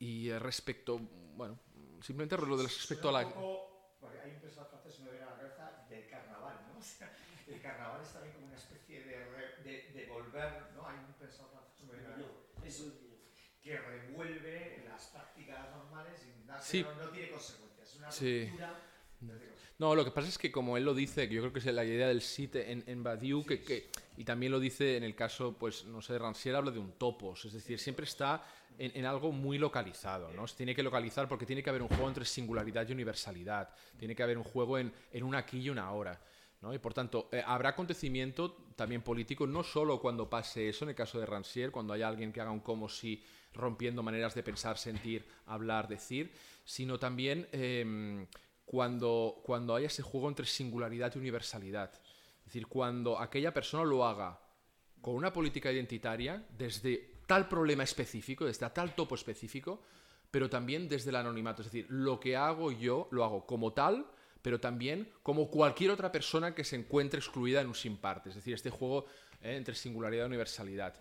y 0.00 0.32
respecto, 0.32 0.98
bueno, 1.36 1.60
simplemente 2.00 2.36
lo 2.38 2.56
del 2.56 2.66
respecto 2.66 3.08
a 3.08 3.12
la... 3.12 3.18
hay 3.20 3.26
un 3.26 4.40
personaje 4.40 4.70
francés, 4.70 5.00
me 5.00 5.10
viene 5.10 5.26
a 5.26 5.30
la 5.30 5.36
cabeza, 5.36 5.86
del 5.88 6.08
carnaval, 6.08 6.54
¿no? 6.54 6.66
O 7.48 7.50
sea, 7.50 7.54
el 7.54 7.60
carnaval 7.62 8.02
es 8.02 8.12
también 8.12 8.34
como 8.34 8.46
una 8.46 8.56
especie 8.56 9.02
de, 9.04 9.16
de, 9.64 9.92
de 9.92 10.06
volver, 10.06 10.70
¿no? 10.76 10.86
Hay 10.86 10.96
un 10.98 11.14
francés, 11.14 11.40
a 11.40 11.44
la 11.44 12.14
cabeza, 12.14 12.84
que 13.62 13.76
revuelve 13.76 14.84
las 14.88 15.06
prácticas 15.06 15.70
normales 15.70 16.20
y 16.24 16.46
nada, 16.46 16.60
sí. 16.60 16.82
no, 16.82 16.94
no, 16.94 17.10
tiene 17.10 17.30
consecuencias. 17.30 17.88
Es 17.88 17.96
una 17.96 18.10
sí. 18.10 18.50
No, 19.78 19.94
lo 19.94 20.04
que 20.04 20.10
pasa 20.10 20.28
es 20.28 20.38
que 20.38 20.50
como 20.50 20.76
él 20.76 20.84
lo 20.84 20.94
dice, 20.94 21.28
que 21.28 21.34
yo 21.34 21.40
creo 21.42 21.52
que 21.52 21.58
es 21.60 21.66
la 21.66 21.84
idea 21.84 22.08
del 22.08 22.20
site 22.20 22.72
en, 22.72 22.82
en 22.86 23.02
Badiou, 23.02 23.44
que, 23.44 23.62
que, 23.62 23.88
y 24.16 24.24
también 24.24 24.50
lo 24.50 24.58
dice 24.58 24.96
en 24.96 25.04
el 25.04 25.14
caso, 25.14 25.56
pues, 25.58 25.84
no 25.84 26.02
sé, 26.02 26.14
de 26.14 26.18
Rancière 26.18 26.56
habla 26.56 26.70
de 26.70 26.80
un 26.80 26.92
topos, 26.92 27.44
es 27.44 27.52
decir, 27.52 27.78
siempre 27.78 28.04
está 28.04 28.44
en, 28.76 29.04
algo 29.06 29.30
muy 29.30 29.58
localizado, 29.58 30.32
¿no? 30.32 30.46
Se 30.46 30.56
tiene 30.56 30.74
que 30.74 30.82
localizar 30.82 31.28
porque 31.28 31.46
tiene 31.46 31.62
que 31.62 31.70
haber 31.70 31.82
un 31.82 31.88
juego 31.88 32.08
entre 32.08 32.24
singularidad 32.24 32.88
y 32.88 32.92
universalidad, 32.92 33.70
tiene 33.98 34.16
que 34.16 34.22
haber 34.22 34.38
un 34.38 34.44
juego 34.44 34.78
en, 34.78 34.92
en 35.12 35.24
un 35.24 35.34
aquí 35.34 35.60
y 35.60 35.70
una 35.70 35.84
ahora. 35.84 36.20
¿No? 36.60 36.74
Y 36.74 36.78
por 36.78 36.94
tanto, 36.94 37.28
eh, 37.32 37.42
habrá 37.44 37.70
acontecimiento 37.70 38.56
también 38.76 39.02
político, 39.02 39.46
no 39.46 39.62
solo 39.62 40.00
cuando 40.00 40.28
pase 40.28 40.68
eso, 40.68 40.84
en 40.84 40.90
el 40.90 40.94
caso 40.94 41.20
de 41.20 41.26
Rancière, 41.26 41.70
cuando 41.70 41.92
haya 41.92 42.08
alguien 42.08 42.32
que 42.32 42.40
haga 42.40 42.50
un 42.50 42.60
como 42.60 42.88
si 42.88 43.22
rompiendo 43.54 44.02
maneras 44.02 44.34
de 44.34 44.42
pensar, 44.42 44.78
sentir, 44.78 45.26
hablar, 45.46 45.88
decir, 45.88 46.32
sino 46.64 46.98
también 46.98 47.48
em, 47.52 48.26
cuando, 48.64 49.40
cuando 49.44 49.74
haya 49.74 49.86
ese 49.86 50.02
juego 50.02 50.28
entre 50.28 50.46
singularidad 50.46 51.12
y 51.14 51.18
universalidad. 51.18 51.92
Es 52.40 52.44
decir, 52.46 52.66
cuando 52.66 53.18
aquella 53.18 53.52
persona 53.52 53.84
lo 53.84 54.06
haga 54.06 54.40
con 55.00 55.14
una 55.14 55.32
política 55.32 55.72
identitaria 55.72 56.46
desde 56.56 57.18
tal 57.26 57.48
problema 57.48 57.84
específico, 57.84 58.44
desde 58.44 58.68
tal 58.70 58.94
topo 58.94 59.14
específico, 59.14 59.82
pero 60.30 60.50
también 60.50 60.88
desde 60.88 61.10
el 61.10 61.16
anonimato. 61.16 61.62
Es 61.62 61.70
decir, 61.70 61.86
lo 61.88 62.20
que 62.20 62.36
hago 62.36 62.72
yo 62.72 63.08
lo 63.10 63.24
hago 63.24 63.46
como 63.46 63.72
tal, 63.72 64.06
pero 64.42 64.60
también 64.60 65.08
como 65.22 65.50
cualquier 65.50 65.90
otra 65.90 66.12
persona 66.12 66.54
que 66.54 66.64
se 66.64 66.76
encuentre 66.76 67.18
excluida 67.18 67.60
en 67.60 67.68
un 67.68 67.74
sin 67.74 67.96
parte. 67.96 68.30
Es 68.30 68.36
decir, 68.36 68.54
este 68.54 68.70
juego 68.70 69.06
eh, 69.42 69.56
entre 69.56 69.74
singularidad 69.74 70.24
y 70.24 70.26
universalidad. 70.26 70.94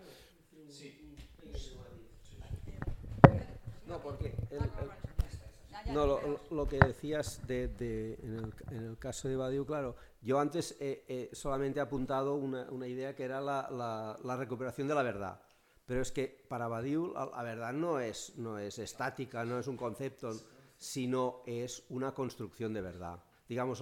No, 3.85 4.01
porque 4.01 4.35
no, 5.93 6.19
lo, 6.51 6.67
que 6.67 6.77
decías 6.79 7.47
de, 7.47 8.17
en, 8.21 8.83
el, 8.83 8.97
caso 8.97 9.29
de 9.29 9.37
Badiou, 9.37 9.65
claro, 9.65 9.95
yo 10.21 10.39
antes 10.39 10.75
he, 10.81 11.29
solamente 11.31 11.79
he 11.79 11.81
apuntado 11.81 12.35
una, 12.35 12.87
idea 12.87 13.15
que 13.15 13.23
era 13.23 13.39
la, 13.39 14.17
la 14.21 14.35
recuperación 14.35 14.87
de 14.87 14.95
la 14.95 15.03
verdad. 15.03 15.39
Pero 15.87 16.01
es 16.01 16.11
que 16.11 16.45
para 16.49 16.67
Badiou 16.67 17.13
la, 17.13 17.43
verdad 17.43 17.71
no 17.71 18.01
es, 18.01 18.33
no 18.35 18.59
es 18.59 18.77
estática, 18.77 19.45
no 19.45 19.57
es 19.57 19.67
un 19.67 19.77
concepto, 19.77 20.31
sino 20.75 21.43
es 21.47 21.85
una 21.89 22.13
construcción 22.13 22.73
de 22.73 22.81
verdad. 22.81 23.23
Digamos, 23.47 23.81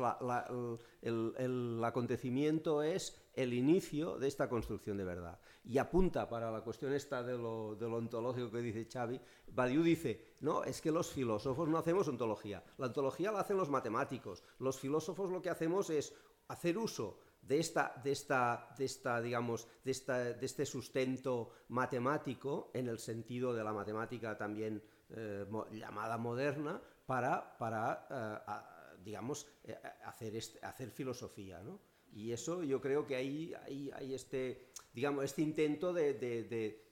el, 1.01 1.81
acontecimiento 1.83 2.83
es 2.83 3.29
el 3.33 3.53
inicio 3.53 4.17
de 4.17 4.27
esta 4.27 4.47
construcción 4.47 4.97
de 4.97 5.03
verdad. 5.03 5.39
Y 5.63 5.77
apunta 5.77 6.29
para 6.29 6.51
la 6.51 6.61
cuestión 6.61 6.93
esta 6.93 7.23
de 7.23 7.37
lo, 7.37 7.69
ontológico 7.71 8.51
que 8.51 8.61
dice 8.61 8.87
Xavi, 8.91 9.19
Badiou 9.47 9.83
dice, 9.83 10.35
no, 10.41 10.63
es 10.63 10.81
que 10.81 10.91
los 10.91 11.11
filósofos 11.11 11.67
no 11.67 11.77
hacemos 11.77 12.07
ontología, 12.07 12.63
la 12.77 12.87
ontología 12.87 13.31
la 13.31 13.39
hacen 13.39 13.57
los 13.57 13.69
matemáticos, 13.69 14.43
los 14.59 14.79
filósofos 14.79 15.31
lo 15.31 15.41
que 15.41 15.49
hacemos 15.49 15.89
es 15.89 16.13
hacer 16.47 16.77
uso 16.77 17.19
de 17.41 17.59
esta, 17.59 17.93
de 18.03 18.11
esta, 18.11 18.69
de 18.77 18.85
esta 18.85 19.21
digamos, 19.21 19.67
de, 19.83 19.91
esta, 19.91 20.17
de 20.33 20.45
este 20.45 20.65
sustento 20.65 21.49
matemático, 21.69 22.71
en 22.73 22.87
el 22.87 22.99
sentido 22.99 23.53
de 23.53 23.63
la 23.63 23.73
matemática 23.73 24.37
también 24.37 24.81
eh, 25.09 25.45
llamada 25.71 26.17
moderna, 26.17 26.81
para, 27.05 27.57
para 27.57 28.07
eh, 28.09 28.74
digamos, 29.05 29.47
eh, 29.63 29.77
hacer, 30.03 30.35
este, 30.35 30.65
hacer 30.65 30.89
filosofía, 30.89 31.61
¿no? 31.61 31.79
Y 32.15 32.31
eso 32.31 32.63
yo 32.63 32.81
creo 32.81 33.05
que 33.05 33.15
hay, 33.15 33.53
hay, 33.65 33.91
hay 33.93 34.13
este, 34.13 34.67
digamos, 34.93 35.25
este 35.25 35.41
intento 35.41 35.93
de, 35.93 36.13
de, 36.13 36.43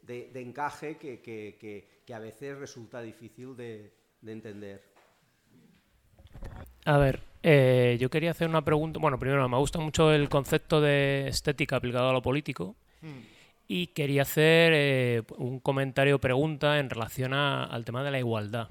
de, 0.01 0.29
de 0.33 0.41
encaje 0.41 0.97
que, 0.97 1.21
que, 1.21 1.57
que, 2.05 2.13
a 2.13 2.19
veces 2.19 2.57
resulta 2.57 3.01
difícil 3.01 3.55
de, 3.55 3.93
entender. 4.25 4.83
A 6.85 6.97
ver, 6.97 7.21
eh, 7.41 7.97
yo 7.99 8.09
quería 8.09 8.31
hacer 8.31 8.49
una 8.49 8.63
pregunta. 8.63 8.99
Bueno, 8.99 9.17
primero, 9.17 9.47
me 9.47 9.57
gusta 9.57 9.79
mucho 9.79 10.11
el 10.11 10.27
concepto 10.27 10.81
de 10.81 11.29
estética 11.29 11.77
aplicado 11.77 12.09
a 12.09 12.13
lo 12.13 12.21
político. 12.21 12.75
Y 13.67 13.87
quería 13.87 14.21
hacer 14.21 14.71
eh, 14.75 15.23
un 15.37 15.59
comentario 15.59 16.17
o 16.17 16.19
pregunta 16.19 16.79
en 16.79 16.89
relación 16.89 17.33
al 17.33 17.85
tema 17.85 18.03
de 18.03 18.11
la 18.11 18.19
igualdad. 18.19 18.69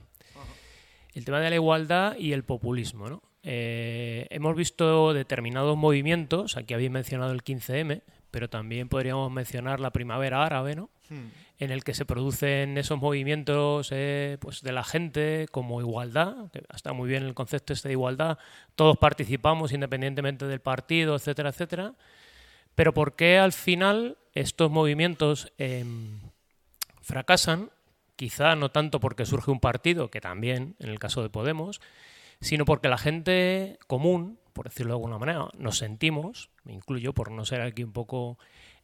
El 1.14 1.24
tema 1.24 1.40
de 1.40 1.50
la 1.50 1.56
igualdad 1.56 2.16
y 2.18 2.32
el 2.32 2.44
populismo. 2.44 3.08
¿no? 3.08 3.22
Eh, 3.42 4.26
hemos 4.30 4.54
visto 4.54 5.12
determinados 5.12 5.76
movimientos, 5.76 6.56
aquí 6.56 6.74
habéis 6.74 6.90
mencionado 6.90 7.32
el 7.32 7.42
15M, 7.42 8.02
pero 8.30 8.48
también 8.48 8.88
podríamos 8.88 9.30
mencionar 9.32 9.80
la 9.80 9.90
primavera 9.90 10.44
árabe, 10.44 10.76
¿no? 10.76 10.90
Hmm. 11.08 11.28
en 11.58 11.70
el 11.70 11.84
que 11.84 11.94
se 11.94 12.06
producen 12.06 12.78
esos 12.78 12.98
movimientos 12.98 13.90
eh, 13.92 14.38
pues 14.40 14.62
de 14.62 14.72
la 14.72 14.82
gente 14.82 15.46
como 15.50 15.80
igualdad, 15.80 16.50
que 16.50 16.62
está 16.74 16.92
muy 16.92 17.08
bien 17.08 17.24
el 17.24 17.34
concepto 17.34 17.72
este 17.72 17.88
de 17.88 17.92
igualdad, 17.92 18.38
todos 18.74 18.96
participamos 18.96 19.72
independientemente 19.72 20.46
del 20.46 20.60
partido, 20.60 21.14
etcétera, 21.14 21.50
etcétera, 21.50 21.94
pero 22.74 22.94
¿por 22.94 23.14
qué 23.14 23.38
al 23.38 23.52
final 23.52 24.16
estos 24.32 24.70
movimientos 24.70 25.52
em, 25.58 26.20
fracasan? 27.02 27.70
Quizá 28.16 28.56
no 28.56 28.70
tanto 28.70 29.00
porque 29.00 29.26
surge 29.26 29.50
un 29.50 29.60
partido, 29.60 30.10
que 30.10 30.20
también, 30.20 30.76
en 30.78 30.88
el 30.88 30.98
caso 30.98 31.22
de 31.22 31.28
Podemos, 31.28 31.80
sino 32.42 32.64
porque 32.64 32.88
la 32.88 32.98
gente 32.98 33.78
común, 33.86 34.38
por 34.52 34.68
decirlo 34.68 34.92
de 34.92 34.96
alguna 34.96 35.18
manera, 35.18 35.48
nos 35.56 35.78
sentimos, 35.78 36.50
me 36.64 36.74
incluyo 36.74 37.14
por 37.14 37.30
no 37.30 37.44
ser 37.44 37.62
aquí 37.62 37.84
un 37.84 37.92
poco 37.92 38.38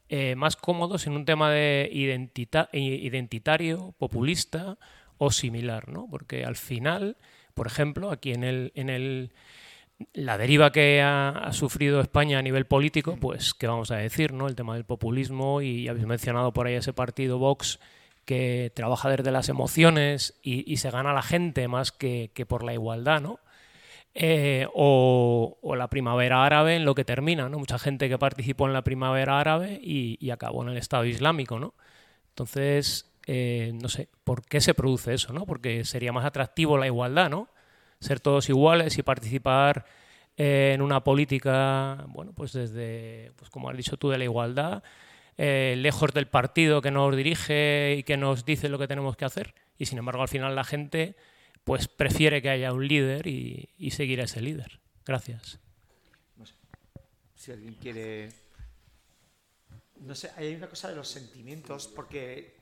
eh, 0.08 0.36
más 0.36 0.56
cómodos 0.56 1.06
en 1.06 1.14
un 1.14 1.26
tema 1.26 1.50
de 1.50 1.90
identitario, 1.92 3.94
populista 3.98 4.78
o 5.18 5.30
similar, 5.30 5.88
¿no? 5.88 6.06
Porque 6.08 6.44
al 6.44 6.56
final, 6.56 7.18
por 7.52 7.66
ejemplo, 7.66 8.10
aquí 8.10 8.32
en 8.32 8.44
el, 8.44 8.72
en 8.74 8.88
el 8.88 9.32
la 10.12 10.38
deriva 10.38 10.70
que 10.70 11.02
ha, 11.02 11.50
sufrido 11.52 12.00
España 12.00 12.38
a 12.38 12.42
nivel 12.42 12.66
político, 12.66 13.18
pues, 13.20 13.52
¿qué 13.54 13.66
vamos 13.66 13.90
a 13.90 13.96
decir, 13.96 14.32
no? 14.32 14.46
El 14.46 14.54
tema 14.54 14.74
del 14.74 14.84
populismo 14.84 15.60
y 15.60 15.88
habéis 15.88 16.06
mencionado 16.06 16.52
por 16.52 16.68
ahí 16.68 16.74
ese 16.74 16.92
partido 16.92 17.38
Vox 17.38 17.80
que 18.24 18.70
trabaja 18.74 19.10
desde 19.10 19.32
las 19.32 19.48
emociones 19.48 20.38
y, 20.42 20.76
se 20.76 20.90
gana 20.90 21.12
la 21.12 21.22
gente 21.22 21.66
más 21.66 21.90
que, 21.90 22.30
que 22.34 22.46
por 22.46 22.62
la 22.62 22.74
igualdad, 22.74 23.20
¿no? 23.20 23.40
Eh, 24.20 24.66
o, 24.74 25.56
la 25.76 25.88
primavera 25.88 26.44
árabe 26.44 26.74
en 26.74 26.84
lo 26.84 26.96
que 26.96 27.04
termina, 27.04 27.48
¿no? 27.48 27.56
Mucha 27.60 27.78
gente 27.78 28.08
que 28.08 28.18
participó 28.18 28.66
en 28.66 28.72
la 28.72 28.82
primavera 28.82 29.38
árabe 29.38 29.78
y, 29.80 30.30
acabó 30.30 30.62
en 30.64 30.70
el 30.70 30.76
Estado 30.76 31.04
Islámico, 31.04 31.60
¿no? 31.60 31.74
Entonces, 32.30 33.12
eh, 33.28 33.70
no 33.80 33.88
sé, 33.88 34.08
¿por 34.24 34.44
qué 34.44 34.60
se 34.60 34.74
produce 34.74 35.14
eso, 35.14 35.32
no? 35.32 35.46
Porque 35.46 35.84
sería 35.84 36.12
más 36.12 36.24
atractivo 36.24 36.78
la 36.78 36.86
igualdad, 36.86 37.30
¿no? 37.30 37.48
Ser 38.00 38.18
todos 38.18 38.48
iguales 38.48 38.98
y 38.98 39.04
participar 39.04 39.84
eh, 40.36 40.72
en 40.74 40.82
una 40.82 41.04
política, 41.04 42.04
bueno, 42.08 42.32
pues 42.34 42.52
desde, 42.52 43.30
pues 43.36 43.50
como 43.50 43.70
has 43.70 43.76
dicho 43.76 43.98
tú, 43.98 44.10
de 44.10 44.18
la 44.18 44.24
igualdad, 44.24 44.82
lejos 45.36 46.12
del 46.12 46.26
partido 46.26 46.82
que 46.82 46.90
nos 46.90 47.14
dirige 47.16 47.94
y 47.98 48.02
que 48.02 48.16
nos 48.16 48.44
dice 48.44 48.68
lo 48.68 48.80
que 48.80 48.88
tenemos 48.88 49.16
que 49.16 49.24
hacer. 49.26 49.54
Y 49.78 49.86
sin 49.86 49.98
embargo, 49.98 50.22
al 50.22 50.28
final 50.28 50.56
la 50.56 50.64
gente 50.64 51.14
pues 51.68 51.86
prefiere 51.86 52.40
que 52.40 52.48
haya 52.48 52.72
un 52.72 52.88
líder 52.88 53.26
y, 53.26 53.68
y 53.76 53.90
seguir 53.90 54.22
a 54.22 54.24
ese 54.24 54.40
líder. 54.40 54.80
Gracias. 55.04 55.60
No 56.36 56.46
sé. 56.46 56.54
Si 57.36 57.52
alguien 57.52 57.74
quiere... 57.74 58.32
No 60.00 60.14
sé, 60.14 60.30
hay 60.36 60.54
una 60.54 60.68
cosa 60.68 60.88
de 60.88 60.96
los 60.96 61.08
sentimientos, 61.08 61.86
porque 61.88 62.56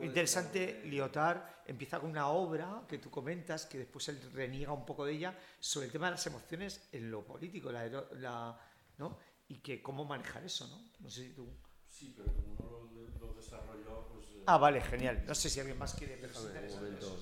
interesante, 0.00 0.82
Lyotard 0.84 1.40
empieza 1.66 2.00
con 2.00 2.10
una 2.10 2.28
obra 2.28 2.82
que 2.86 2.98
tú 2.98 3.10
comentas, 3.10 3.64
que 3.64 3.78
después 3.78 4.06
él 4.08 4.20
reniega 4.34 4.72
un 4.72 4.84
poco 4.84 5.06
de 5.06 5.14
ella, 5.14 5.38
sobre 5.58 5.86
el 5.86 5.92
tema 5.92 6.06
de 6.06 6.12
las 6.12 6.26
emociones 6.26 6.88
en 6.92 7.10
lo 7.10 7.24
político, 7.24 7.72
la, 7.72 7.88
la- 7.88 8.60
¿no? 8.98 9.18
y 9.48 9.58
que 9.58 9.82
cómo 9.82 10.04
manejar 10.04 10.44
eso, 10.44 10.66
¿no? 10.66 10.90
No 11.00 11.08
sé 11.08 11.28
si 11.28 11.30
tú... 11.30 11.48
Sí, 11.88 12.12
pero 12.16 12.30
como 12.34 12.56
no 12.58 13.26
lo, 13.26 13.34
desarrolló, 13.34 14.08
pues... 14.12 14.26
Ah, 14.46 14.58
vale, 14.58 14.80
genial. 14.80 15.24
No 15.26 15.34
sé 15.34 15.48
si 15.48 15.60
alguien 15.60 15.78
más 15.78 15.94
quiere, 15.94 16.16
pero 16.16 16.32
es 16.32 16.40
interesante 16.40 16.98
eso. 16.98 17.21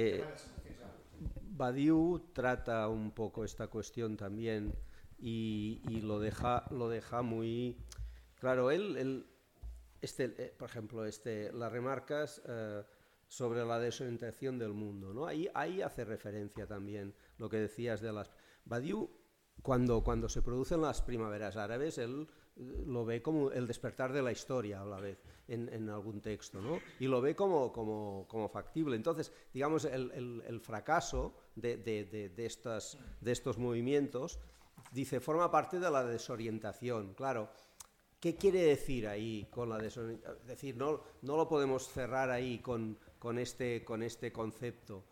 Eh, 0.00 0.22
Badiou 1.58 2.20
trata 2.32 2.86
un 2.88 3.10
poco 3.10 3.42
esta 3.44 3.66
cuestión 3.66 4.16
también 4.16 4.72
y, 5.18 5.82
y 5.88 6.02
lo, 6.02 6.20
deja, 6.20 6.64
lo 6.70 6.88
deja 6.88 7.22
muy 7.22 7.76
claro. 8.38 8.70
Él, 8.70 8.96
él- 8.96 9.26
este, 10.00 10.32
eh, 10.38 10.54
por 10.56 10.68
ejemplo, 10.68 11.04
este, 11.04 11.52
las 11.52 11.72
remarcas 11.72 12.40
eh, 12.46 12.84
sobre 13.26 13.64
la 13.64 13.80
desorientación 13.80 14.56
del 14.56 14.72
mundo, 14.72 15.12
¿no? 15.12 15.26
Ahí, 15.26 15.50
ahí 15.54 15.82
hace 15.82 16.04
referencia 16.04 16.68
también 16.68 17.12
lo 17.38 17.48
que 17.48 17.56
decías 17.56 18.00
de 18.00 18.12
las. 18.12 18.30
Badiou, 18.64 19.10
cuando, 19.62 20.04
cuando 20.04 20.28
se 20.28 20.42
producen 20.42 20.80
las 20.80 21.02
primaveras 21.02 21.56
árabes, 21.56 21.98
él 21.98 22.28
lo 22.86 23.04
ve 23.04 23.22
como 23.22 23.50
el 23.52 23.66
despertar 23.66 24.12
de 24.12 24.22
la 24.22 24.32
historia 24.32 24.80
a 24.82 24.84
la 24.84 24.98
vez 25.00 25.22
en, 25.48 25.88
algún 25.88 26.20
texto, 26.20 26.60
¿no? 26.60 26.80
Y 26.98 27.06
lo 27.06 27.20
ve 27.20 27.34
como, 27.34 27.72
como, 27.72 28.26
factible. 28.48 28.96
Entonces, 28.96 29.32
digamos, 29.52 29.84
el, 29.84 30.10
el- 30.12 30.42
el 30.46 30.60
fracaso 30.60 31.34
de, 31.54 31.76
de- 31.76 32.04
de- 32.04 32.28
de 32.30 32.46
estas, 32.46 32.98
de 33.20 33.32
estos 33.32 33.58
movimientos, 33.58 34.38
dice, 34.92 35.20
forma 35.20 35.50
parte 35.50 35.78
de 35.78 35.90
la 35.90 36.04
desorientación. 36.04 37.14
Claro, 37.14 37.50
¿qué 38.20 38.34
quiere 38.36 38.62
decir 38.62 39.06
ahí 39.06 39.46
con 39.50 39.68
la 39.68 39.78
desorientación? 39.78 40.38
Es 40.42 40.46
decir, 40.48 40.76
no, 40.76 41.00
no 41.22 41.36
lo 41.36 41.48
podemos 41.48 41.88
cerrar 41.88 42.30
ahí 42.30 42.58
con, 42.58 42.98
con, 43.18 43.38
este, 43.38 43.84
con 43.84 44.02
este 44.02 44.32
concepto. 44.32 45.04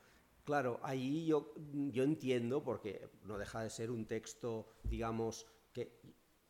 Claro, 0.44 0.78
ahí 0.82 1.26
yo, 1.26 1.52
yo 1.72 2.04
entiendo, 2.04 2.62
porque 2.62 3.08
no 3.24 3.36
deja 3.38 3.62
de 3.62 3.70
ser 3.70 3.90
un 3.90 4.06
texto, 4.06 4.68
digamos, 4.84 5.44
que 5.72 6.00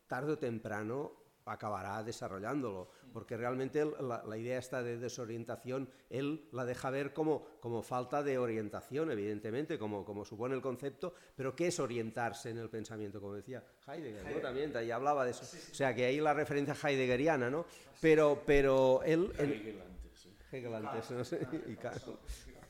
tarde 0.07 0.33
o 0.33 0.39
temprano 0.39 1.13
acabará 1.49 2.03
desarrollándolo, 2.03 2.91
porque 3.13 3.37
realmente 3.37 3.85
la, 3.85 4.25
la 4.27 4.37
idea 4.37 4.59
esta 4.59 4.83
de 4.83 4.99
desorientación, 4.99 5.89
él 6.11 6.49
la 6.51 6.65
deja 6.65 6.91
ver 6.91 7.13
como, 7.13 7.47
como 7.61 7.83
falta 7.85 8.21
de 8.25 8.37
orientación, 8.37 9.13
evidentemente, 9.13 9.79
como, 9.79 10.05
como 10.05 10.25
supone 10.25 10.57
el 10.57 10.61
concepto, 10.61 11.15
pero 11.37 11.55
¿qué 11.55 11.69
es 11.69 11.79
orientarse 11.79 12.51
en 12.51 12.59
el 12.59 12.69
pensamiento? 12.69 13.21
Como 13.21 13.35
decía 13.35 13.63
Heidegger, 13.87 14.25
¿no? 14.35 14.41
También, 14.41 14.77
ahí 14.77 14.91
hablaba 14.91 15.25
de 15.25 15.31
eso. 15.31 15.45
O 15.45 15.75
sea, 15.75 15.95
que 15.95 16.05
ahí 16.07 16.19
la 16.21 16.35
referencia 16.35 16.75
heideggeriana, 16.75 17.49
¿no? 17.49 17.65
Pero, 18.01 18.43
pero 18.45 19.03
él... 19.05 19.33
él- 19.39 19.53
Hegel 20.51 20.75
antes, 20.75 21.11
no 21.13 21.25
sé, 21.25 21.41
y. 21.69 21.77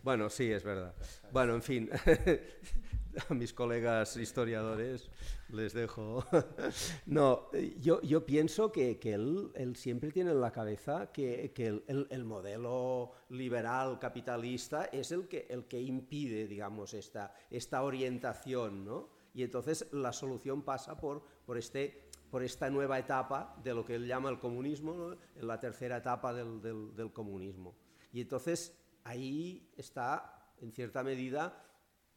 Bueno, 0.03 0.29
sí, 0.29 0.53
es 0.53 0.63
verdad. 0.63 0.95
Bueno, 1.33 1.55
en 1.55 1.63
fin, 1.63 1.91
a 3.29 3.35
mis 3.35 3.53
colegas 3.53 4.17
historiadores 4.17 5.11
les 5.49 5.73
dejo. 5.73 6.25
No, 7.07 7.49
yo, 7.81 8.01
yo 8.03 8.27
pienso 8.27 8.73
que, 8.73 8.99
que 8.99 9.15
él, 9.15 9.51
él 9.55 9.77
siempre 9.77 10.11
tiene 10.11 10.33
en 10.33 10.41
la 10.41 10.51
cabeza 10.53 11.11
que, 11.13 11.53
que 11.55 11.67
el, 11.69 11.85
el- 11.87 12.07
el 12.11 12.25
modelo 12.25 13.13
liberal 13.31 13.99
capitalista 13.99 14.87
es 14.87 15.13
el 15.13 15.29
que, 15.29 15.47
el 15.51 15.65
que 15.67 15.81
impide, 15.81 16.47
digamos, 16.47 16.95
esta, 16.95 17.33
esta 17.51 17.83
orientación, 17.83 18.85
¿no? 18.85 19.09
Y 19.35 19.43
entonces 19.43 19.87
la 19.93 20.13
solución 20.13 20.63
pasa 20.63 20.97
por, 20.97 21.23
por, 21.45 21.59
este, 21.59 22.09
por 22.31 22.43
esta 22.43 22.71
nueva 22.71 22.99
etapa 22.99 23.55
de 23.63 23.75
lo 23.75 23.85
que 23.85 23.95
él 23.97 24.07
llama 24.07 24.31
el 24.31 24.39
comunismo, 24.39 24.95
¿no? 24.95 25.17
la 25.47 25.61
tercera 25.61 25.99
etapa 25.99 26.33
del- 26.33 26.61
del 26.97 27.13
comunismo. 27.13 27.75
Y 28.13 28.23
entonces 28.23 28.77
ahí 29.05 29.71
está, 29.77 30.53
en 30.61 30.73
cierta 30.73 31.03
medida, 31.05 31.63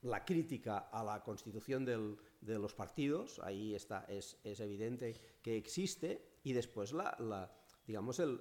la 0.04 0.24
crítica 0.24 0.90
a 0.92 1.04
la 1.04 1.22
constitución 1.24 1.84
del- 1.86 2.18
de 2.42 2.58
los 2.58 2.74
partidos, 2.74 3.40
ahí 3.40 3.76
está, 3.76 4.06
es, 4.08 4.38
evidente 4.62 5.14
que 5.42 5.58
existe, 5.58 6.40
y 6.44 6.54
después 6.54 6.94
la, 6.94 7.16
la- 7.20 7.52
digamos 7.86 8.20
el, 8.20 8.40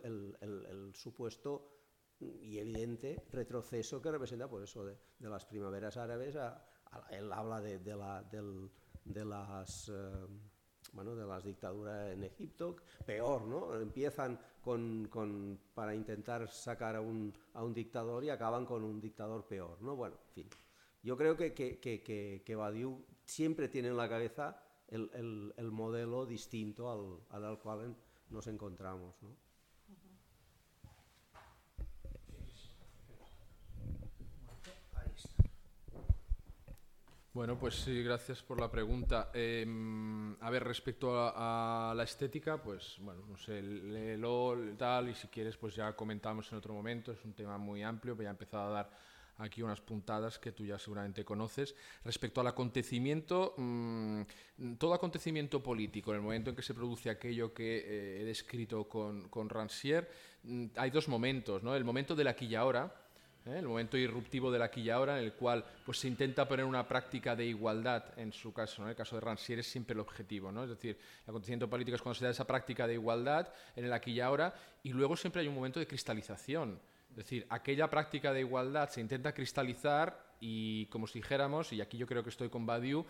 supuesto 0.95 1.75
y 2.21 2.59
evidente 2.59 3.25
retroceso 3.33 4.01
que 4.03 4.11
representa 4.11 4.49
por 4.49 4.63
eso 4.63 4.85
de, 4.85 4.97
las 5.29 5.47
primaveras 5.47 5.97
árabes. 5.97 6.37
él 7.11 7.33
habla 7.33 7.61
de, 7.61 7.79
la- 7.97 8.23
de 8.23 9.25
las 9.25 9.89
eh, 9.89 10.27
bueno, 10.93 11.15
de 11.15 11.27
las 11.27 11.45
dictaduras 11.45 12.13
en 12.13 12.25
Egipto, 12.25 12.77
peor, 13.05 13.43
¿no? 13.43 13.75
Empiezan 13.81 14.39
con, 14.63 15.07
con- 15.09 15.59
para 15.75 15.95
intentar 15.95 16.49
sacar 16.49 16.97
a 16.97 17.01
un, 17.01 17.33
a 17.55 17.63
un 17.63 17.75
dictador 17.75 18.25
y 18.25 18.31
acaban 18.31 18.65
con 18.65 18.83
un 18.85 19.01
dictador 19.01 19.47
peor, 19.47 19.81
¿no? 19.83 19.97
Bueno, 19.97 20.17
en 20.29 20.33
fin. 20.33 20.49
Yo 21.09 21.17
creo 21.17 21.39
que, 21.39 21.55
que, 21.55 21.69
que, 21.81 21.93
que, 22.47 22.55
Badiou 22.61 22.93
siempre 23.25 23.69
tiene 23.75 23.89
en 23.89 23.97
la 23.97 24.11
cabeza 24.15 24.45
el, 24.89 25.05
el- 25.21 25.55
el 25.57 25.71
modelo 25.71 26.27
distinto 26.27 26.83
al, 26.93 27.05
al, 27.35 27.45
al 27.51 27.59
cual 27.65 27.97
nos 28.35 28.47
encontramos, 28.47 29.15
¿no? 29.23 29.31
Bueno, 37.33 37.57
pues 37.59 37.77
sí, 37.77 38.03
gracias 38.03 38.43
por 38.43 38.59
la 38.61 38.71
pregunta. 38.71 39.31
Eh, 39.33 39.65
a 40.41 40.51
ver, 40.51 40.65
respecto 40.65 41.17
a, 41.17 41.91
a 41.91 41.95
la 41.95 42.03
estética, 42.03 42.61
pues 42.61 42.97
bueno, 43.01 43.23
no 43.29 43.37
sé, 43.39 43.63
léelo 43.63 44.57
tal 44.77 45.11
y 45.11 45.15
si 45.15 45.29
quieres 45.29 45.57
pues 45.57 45.77
ya 45.77 45.95
comentamos 45.95 46.51
en 46.51 46.59
otro 46.59 46.75
momento, 46.75 47.13
es 47.13 47.25
un 47.25 47.35
tema 47.35 47.57
muy 47.57 47.83
amplio, 47.83 48.17
voy 48.17 48.27
a 48.27 48.31
empezar 48.31 48.61
a 48.61 48.69
dar 48.71 48.91
aquí 49.39 49.63
unas 49.63 49.81
puntadas 49.81 50.39
que 50.39 50.53
tú 50.53 50.65
ya 50.65 50.79
seguramente 50.79 51.25
conoces. 51.25 51.75
Respecto 52.05 52.41
al 52.41 52.49
acontecimiento, 52.49 53.55
mm, 53.57 54.23
todo 54.79 54.95
acontecimiento 54.95 55.63
político, 55.63 56.11
en 56.11 56.17
el 56.17 56.23
momento 56.23 56.51
en 56.51 56.57
que 56.57 56.63
se 56.63 56.75
produce 56.75 57.11
aquello 57.11 57.55
que 57.55 57.79
eh, 57.79 58.23
he 58.23 58.25
descrito 58.25 58.89
con, 58.89 59.29
con 59.29 59.49
Rancière, 59.49 60.09
mm, 60.43 60.67
hay 60.77 60.91
dos 60.91 61.09
momentos, 61.09 61.63
¿no? 61.63 61.75
El 61.75 61.85
momento 61.85 62.15
del 62.15 62.29
aquí 62.29 62.47
y 62.47 62.55
ahora, 62.55 62.93
¿eh? 63.47 63.59
el 63.59 63.67
momento 63.67 63.97
irruptivo 63.97 64.51
del 64.51 64.63
aquí 64.63 64.83
y 64.83 64.91
ahora, 64.91 65.19
en 65.19 65.25
el 65.25 65.33
cual 65.33 65.65
pues, 65.85 65.99
se 65.99 66.09
intenta 66.09 66.47
poner 66.47 66.65
una 66.65 66.87
práctica 66.87 67.35
de 67.35 67.47
igualdad, 67.47 68.05
en 68.19 68.33
su 68.33 68.53
caso, 68.53 68.83
¿no? 68.83 68.89
el 68.89 68.97
caso 68.97 69.17
de 69.17 69.23
Rancière 69.23 69.61
es 69.61 69.67
siempre 69.67 69.95
el 69.95 70.01
objetivo, 70.01 70.53
¿no? 70.53 70.65
es 70.65 70.71
decir, 70.71 70.99
el 71.25 71.31
acontecimiento 71.31 71.69
político 71.69 71.97
es 71.97 72.03
cuando 72.03 72.19
se 72.19 72.25
da 72.25 72.31
esa 72.31 72.47
práctica 72.47 72.87
de 72.87 72.95
igualdad 72.95 73.49
en 73.77 73.85
el 73.85 73.93
aquí 73.93 74.13
y 74.13 74.21
ahora, 74.21 74.55
y 74.83 74.93
luego 74.93 75.17
siempre 75.17 75.43
hay 75.43 75.49
un 75.49 75.55
momento 75.55 75.81
de 75.81 75.87
cristalización, 75.87 76.81
decir, 77.25 77.47
aquella 77.49 77.89
práctica 77.89 78.33
de 78.33 78.41
igualdad 78.41 78.89
se 78.91 79.01
intenta 79.01 79.33
cristalizar 79.35 80.37
y, 80.41 80.87
como 80.87 81.07
si 81.07 81.19
dijéramos, 81.19 81.73
y 81.73 81.81
aquí 81.81 81.97
yo 81.99 82.07
creo 82.07 82.23
que 82.23 82.31
estoy 82.31 82.49
con 82.49 82.65
Badiou, 82.67 83.05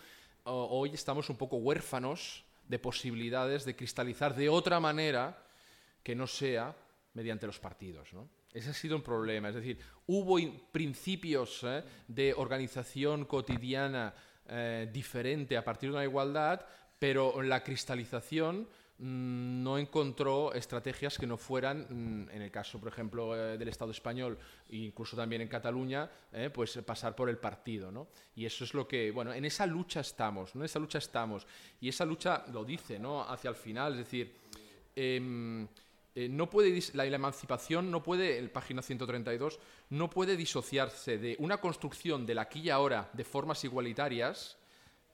hoy 0.44 0.90
estamos 0.94 1.28
un 1.30 1.36
poco 1.36 1.56
huérfanos 1.56 2.44
de 2.66 2.78
posibilidades 2.78 3.64
de 3.64 3.76
cristalizar 3.76 4.34
de 4.34 4.48
otra 4.48 4.80
manera 4.80 5.36
que 6.02 6.14
no 6.14 6.26
sea 6.26 6.74
mediante 7.14 7.46
los 7.46 7.58
partidos. 7.58 8.12
¿no? 8.12 8.28
Ese 8.52 8.70
ha 8.70 8.74
sido 8.74 8.96
un 8.96 9.02
problema. 9.02 9.48
Es 9.50 9.56
decir, 9.56 9.78
hubo 10.06 10.38
in- 10.38 10.62
principios 10.72 11.62
¿eh? 11.64 11.82
de 12.06 12.32
organización 12.34 13.24
cotidiana 13.26 14.14
eh, 14.48 14.88
diferente 14.92 15.56
a 15.56 15.64
partir 15.64 15.90
de 15.90 15.96
una 15.96 16.04
igualdad, 16.04 16.64
pero 16.98 17.42
la 17.42 17.62
cristalización 17.62 18.68
no 18.98 19.78
encontró 19.78 20.52
estrategias 20.52 21.18
que 21.18 21.26
no 21.26 21.36
fueran, 21.36 21.86
mm, 21.88 22.30
en 22.30 22.42
el 22.42 22.50
caso, 22.50 22.80
por 22.80 22.88
ejemplo, 22.88 23.36
eh, 23.36 23.56
del 23.56 23.68
Estado 23.68 23.92
español 23.92 24.36
incluso 24.70 25.16
también 25.16 25.40
en 25.40 25.48
Cataluña, 25.48 26.10
eh, 26.32 26.50
pues 26.52 26.78
pasar 26.84 27.14
por 27.14 27.28
el 27.28 27.38
partido, 27.38 27.92
¿no? 27.92 28.08
Y 28.34 28.44
eso 28.44 28.64
es 28.64 28.74
lo 28.74 28.88
que, 28.88 29.10
bueno, 29.12 29.32
en 29.32 29.44
esa 29.44 29.66
lucha 29.66 30.00
estamos, 30.00 30.54
¿no? 30.54 30.62
En 30.62 30.66
esa 30.66 30.80
lucha 30.80 30.98
estamos. 30.98 31.46
Y 31.80 31.88
esa 31.88 32.04
lucha 32.04 32.44
lo 32.52 32.64
dice, 32.64 32.98
¿no? 32.98 33.22
Hacia 33.22 33.50
el 33.50 33.56
final, 33.56 33.92
es 33.92 33.98
decir, 33.98 34.34
em, 34.96 35.66
eh, 36.14 36.28
no 36.28 36.50
puede 36.50 36.82
la, 36.94 37.04
la 37.04 37.16
emancipación 37.16 37.92
no 37.92 38.02
puede, 38.02 38.38
el 38.38 38.50
página 38.50 38.82
132, 38.82 39.60
no 39.90 40.10
puede 40.10 40.36
disociarse 40.36 41.18
de 41.18 41.36
una 41.38 41.58
construcción 41.60 42.26
del 42.26 42.40
aquí 42.40 42.60
y 42.62 42.70
ahora 42.70 43.08
de 43.12 43.22
formas 43.22 43.62
igualitarias 43.62 44.57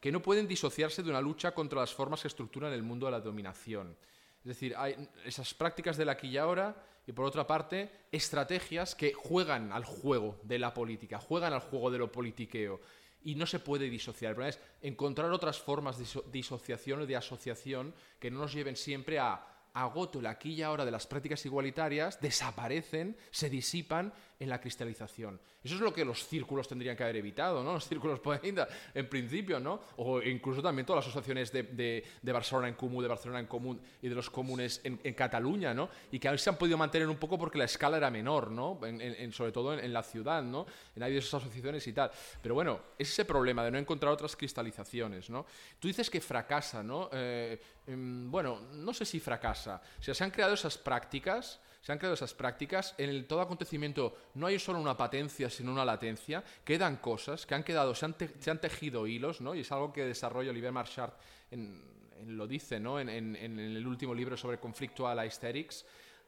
que 0.04 0.12
no 0.12 0.20
pueden 0.20 0.46
disociarse 0.46 1.02
de 1.02 1.08
una 1.08 1.22
lucha 1.22 1.52
contra 1.52 1.80
las 1.80 1.94
formas 1.94 2.20
que 2.20 2.28
estructuran 2.28 2.74
el 2.74 2.82
mundo 2.82 3.06
de 3.06 3.12
la 3.12 3.20
dominación. 3.20 3.96
Es 4.40 4.44
decir, 4.48 4.74
hay 4.76 5.08
esas 5.24 5.54
prácticas 5.54 5.96
del 5.96 6.10
aquí 6.10 6.28
y 6.28 6.36
ahora 6.36 6.76
y 7.06 7.12
por 7.12 7.24
otra 7.24 7.46
parte 7.46 7.90
estrategias 8.12 8.94
que 8.94 9.14
juegan 9.14 9.72
al 9.72 9.86
juego 9.86 10.38
de 10.42 10.58
la 10.58 10.74
política, 10.74 11.18
juegan 11.18 11.54
al 11.54 11.60
juego 11.60 11.90
de 11.90 11.96
lo 11.96 12.12
politiqueo 12.12 12.82
y 13.22 13.34
no 13.34 13.46
se 13.46 13.60
puede 13.60 13.88
disociar. 13.88 14.32
El 14.32 14.34
problema 14.34 14.50
es 14.50 14.60
encontrar 14.82 15.30
otras 15.30 15.58
formas 15.58 15.96
de 15.96 16.04
diso- 16.04 16.24
disociación 16.30 17.00
o 17.00 17.06
de 17.06 17.16
asociación 17.16 17.94
que 18.20 18.30
no 18.30 18.40
nos 18.40 18.52
lleven 18.52 18.76
siempre 18.76 19.18
a 19.18 19.42
agoto 19.72 20.20
el 20.20 20.26
aquí 20.26 20.52
y 20.52 20.62
ahora 20.62 20.84
de 20.84 20.90
las 20.90 21.06
prácticas 21.06 21.46
igualitarias, 21.46 22.20
desaparecen, 22.20 23.16
se 23.30 23.48
disipan 23.48 24.12
en 24.38 24.48
la 24.48 24.60
cristalización. 24.60 25.40
Eso 25.62 25.76
es 25.76 25.80
lo 25.80 25.92
que 25.92 26.04
los 26.04 26.26
círculos 26.26 26.68
tendrían 26.68 26.96
que 26.96 27.02
haber 27.02 27.16
evitado, 27.16 27.62
¿no? 27.62 27.72
Los 27.74 27.88
círculos 27.88 28.20
Poinda, 28.20 28.68
en 28.92 29.08
principio, 29.08 29.58
¿no? 29.60 29.80
O 29.96 30.20
incluso 30.20 30.62
también 30.62 30.84
todas 30.84 31.04
las 31.04 31.10
asociaciones 31.10 31.52
de, 31.52 32.04
Barcelona 32.22 32.68
en 32.68 32.74
Común, 32.74 33.02
de 33.02 33.08
Barcelona 33.08 33.40
en 33.40 33.46
Común 33.46 33.80
y 34.02 34.08
de 34.08 34.14
los 34.14 34.28
comunes 34.30 34.80
en, 34.84 34.98
Cataluña, 35.14 35.72
¿no? 35.72 35.88
Y 36.10 36.18
que 36.18 36.28
a 36.28 36.36
se 36.36 36.50
han 36.50 36.56
podido 36.56 36.76
mantener 36.76 37.08
un 37.08 37.16
poco 37.16 37.38
porque 37.38 37.58
la 37.58 37.64
escala 37.64 37.96
era 37.96 38.10
menor, 38.10 38.50
¿no? 38.50 38.78
En, 38.84 39.32
sobre 39.32 39.52
todo 39.52 39.78
en, 39.78 39.92
la 39.92 40.02
ciudad, 40.02 40.42
¿no? 40.42 40.66
En 40.94 41.02
hay 41.02 41.12
de 41.12 41.18
esas 41.18 41.34
asociaciones 41.34 41.86
y 41.86 41.92
tal. 41.92 42.10
Pero 42.42 42.54
bueno, 42.54 42.80
es 42.98 43.10
ese 43.10 43.24
problema 43.24 43.64
de 43.64 43.70
no 43.70 43.78
encontrar 43.78 44.12
otras 44.12 44.36
cristalizaciones, 44.36 45.30
¿no? 45.30 45.46
Tú 45.78 45.88
dices 45.88 46.10
que 46.10 46.20
fracasa, 46.20 46.82
¿no? 46.82 47.08
Eh, 47.12 47.60
em, 47.86 48.30
bueno, 48.30 48.60
no 48.72 48.92
sé 48.92 49.04
si 49.04 49.20
fracasa. 49.20 49.80
O 49.98 50.02
sea, 50.02 50.14
se 50.14 50.24
han 50.24 50.30
creado 50.30 50.54
esas 50.54 50.76
prácticas 50.76 51.60
se 51.84 51.92
han 51.92 51.98
creado 51.98 52.14
esas 52.14 52.32
prácticas. 52.32 52.94
En 52.96 53.28
todo 53.28 53.42
acontecimiento 53.42 54.16
no 54.34 54.46
hay 54.46 54.58
solo 54.58 54.80
una 54.80 54.96
patencia, 54.96 55.50
sino 55.50 55.70
una 55.70 55.84
latencia. 55.84 56.42
Quedan 56.64 56.96
cosas 56.96 57.44
que 57.44 57.54
han 57.54 57.62
quedado, 57.62 57.94
se 57.94 58.06
han, 58.06 58.58
tejido 58.58 59.06
hilos, 59.06 59.42
¿no? 59.42 59.54
Y 59.54 59.60
es 59.60 59.70
algo 59.70 59.92
que 59.92 60.06
desarrolla 60.06 60.50
Olivier 60.50 60.72
Marchard, 60.72 61.12
en, 61.50 61.82
lo 62.26 62.46
dice, 62.46 62.80
¿no? 62.80 62.98
En, 62.98 63.36
el 63.36 63.86
último 63.86 64.14
libro 64.14 64.34
sobre 64.34 64.58
conflictual 64.58 65.18
aesthetics 65.18 65.84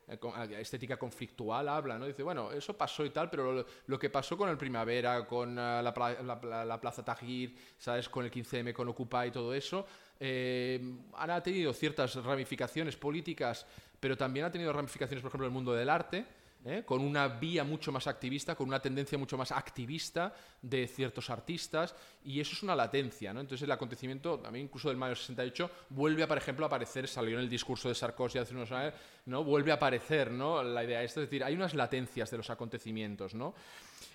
eh, 0.09 0.61
estética 0.61 0.97
conflictual 0.97 1.69
habla, 1.69 1.99
¿no? 1.99 2.07
Dice, 2.07 2.23
bueno, 2.23 2.53
eso 2.53 2.77
pasó 2.77 3.05
y 3.05 3.11
tal, 3.11 3.29
pero 3.29 3.67
lo, 3.87 3.99
que 3.99 4.09
pasó 4.09 4.37
con 4.37 4.49
el 4.49 4.57
Primavera, 4.57 5.27
con 5.27 5.59
eh, 5.59 5.83
la, 5.83 6.79
Plaza 6.81 7.05
Tahrir, 7.05 7.57
¿sabes? 7.77 8.09
Con 8.09 8.25
el 8.25 8.31
15M, 8.31 8.73
con 8.73 8.87
Occupy 8.89 9.29
y 9.29 9.31
todo 9.33 9.53
eso, 9.53 9.85
eh, 10.21 10.81
han 11.15 11.43
tenido 11.43 11.73
ciertas 11.73 12.15
ramificaciones 12.17 12.97
políticas 12.97 13.67
pero 14.01 14.17
también 14.17 14.47
ha 14.47 14.51
tenido 14.51 14.73
ramificaciones, 14.73 15.23
por 15.23 15.31
ejemplo, 15.31 15.47
en 15.47 15.53
el 15.53 15.55
mundo 15.55 15.73
del 15.73 15.89
arte, 15.89 16.27
¿eh? 16.67 16.83
con 16.85 17.01
una 17.01 17.29
vía 17.29 17.65
mucho 17.65 17.93
más 17.93 18.07
activista, 18.07 18.55
con 18.55 18.69
una 18.69 18.81
tendencia 18.81 19.17
mucho 19.17 19.39
más 19.39 19.53
activista 19.53 20.35
de 20.61 20.87
ciertos 20.87 21.31
artistas, 21.31 21.95
y 22.25 22.41
eso 22.41 22.53
es 22.55 22.63
una 22.63 22.75
latencia. 22.75 23.33
¿no? 23.33 23.41
Entonces 23.41 23.65
el 23.65 23.71
acontecimiento, 23.71 24.39
también 24.39 24.67
incluso 24.67 24.89
del 24.89 24.97
mayo 24.97 25.15
68, 25.15 25.71
vuelve, 25.91 26.23
a, 26.23 26.29
por 26.29 26.39
ejemplo, 26.39 26.67
a 26.67 26.69
aparecer, 26.69 27.09
salió 27.09 27.37
en 27.37 27.45
el 27.45 27.49
discurso 27.49 27.89
de 27.89 27.95
Sarkozy 27.95 28.39
hace 28.39 28.55
unos 28.55 28.73
años, 28.73 28.95
¿no? 29.27 29.45
vuelve 29.45 29.71
a 29.71 29.75
aparecer 29.75 30.31
¿no? 30.31 30.63
la 30.63 30.85
idea 30.85 31.03
esta, 31.03 31.21
es 31.21 31.29
decir, 31.29 31.45
hay 31.45 31.55
unas 31.55 31.75
latencias 31.75 32.31
de 32.31 32.37
los 32.37 32.51
acontecimientos. 32.51 33.35
¿no? 33.35 33.55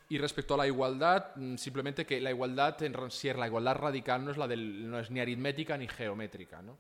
Y 0.10 0.18
respecto 0.18 0.56
a 0.56 0.58
la 0.58 0.68
igualdad, 0.68 1.36
mm, 1.36 1.56
simplemente 1.56 2.06
que 2.06 2.20
la 2.20 2.32
igualdad 2.32 2.82
en 2.84 2.94
Rancière, 2.94 3.38
la 3.38 3.48
igualdad 3.48 3.76
radical 3.76 4.26
no 4.26 4.32
es, 4.32 4.38
la 4.38 4.48
del, 4.48 4.90
no 4.90 5.00
es 5.00 5.10
ni 5.10 5.22
aritmética 5.22 5.78
ni 5.78 5.88
geométrica. 5.88 6.62
¿no? 6.62 6.78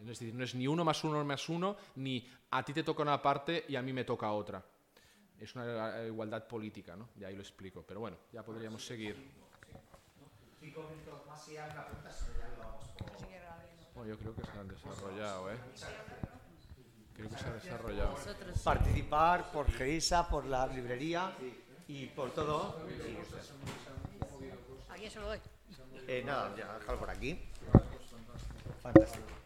Es 0.00 0.06
decir, 0.06 0.34
no 0.34 0.44
es 0.44 0.54
ni 0.54 0.66
uno 0.66 0.84
más 0.84 1.02
uno 1.04 1.24
más 1.24 1.48
uno, 1.48 1.76
ni 1.96 2.28
a 2.50 2.62
ti 2.62 2.72
te 2.72 2.82
toca 2.82 3.02
una 3.02 3.20
parte 3.20 3.64
y 3.68 3.76
a 3.76 3.82
mí 3.82 3.92
me 3.92 4.04
toca 4.04 4.30
otra. 4.32 4.62
Es 5.38 5.54
una 5.54 6.02
igualdad 6.06 6.46
política, 6.46 6.96
¿no? 6.96 7.10
Y 7.18 7.24
ahí 7.24 7.34
lo 7.34 7.42
explico. 7.42 7.82
Pero 7.86 8.00
bueno, 8.00 8.16
ya 8.32 8.42
podríamos 8.42 8.84
seguir. 8.84 9.16
Bueno, 13.94 14.10
yo 14.10 14.18
creo 14.18 14.34
que 14.34 14.44
se 14.44 14.58
han 14.58 14.68
desarrollado, 14.68 15.52
¿eh? 15.52 15.56
Creo 17.14 17.30
que 17.30 17.38
se 17.38 17.46
han 17.46 17.54
desarrollado. 17.54 18.14
Participar 18.62 19.50
por 19.50 19.70
GEISA, 19.70 20.28
por 20.28 20.44
la 20.44 20.66
librería 20.66 21.32
y 21.88 22.06
por 22.06 22.30
todo. 22.32 22.76
Aquí 24.90 25.10
se 25.10 25.20
lo 25.20 25.26
doy. 25.26 25.40
Eh, 26.08 26.22
nada, 26.24 26.54
ya 26.56 26.78
déjalo 26.78 26.98
por 26.98 27.10
aquí. 27.10 27.38
Fantástico. 28.82 29.45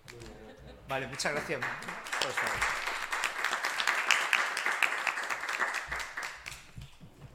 Vale, 0.89 1.07
muchas 1.07 1.33
gracias 1.33 1.61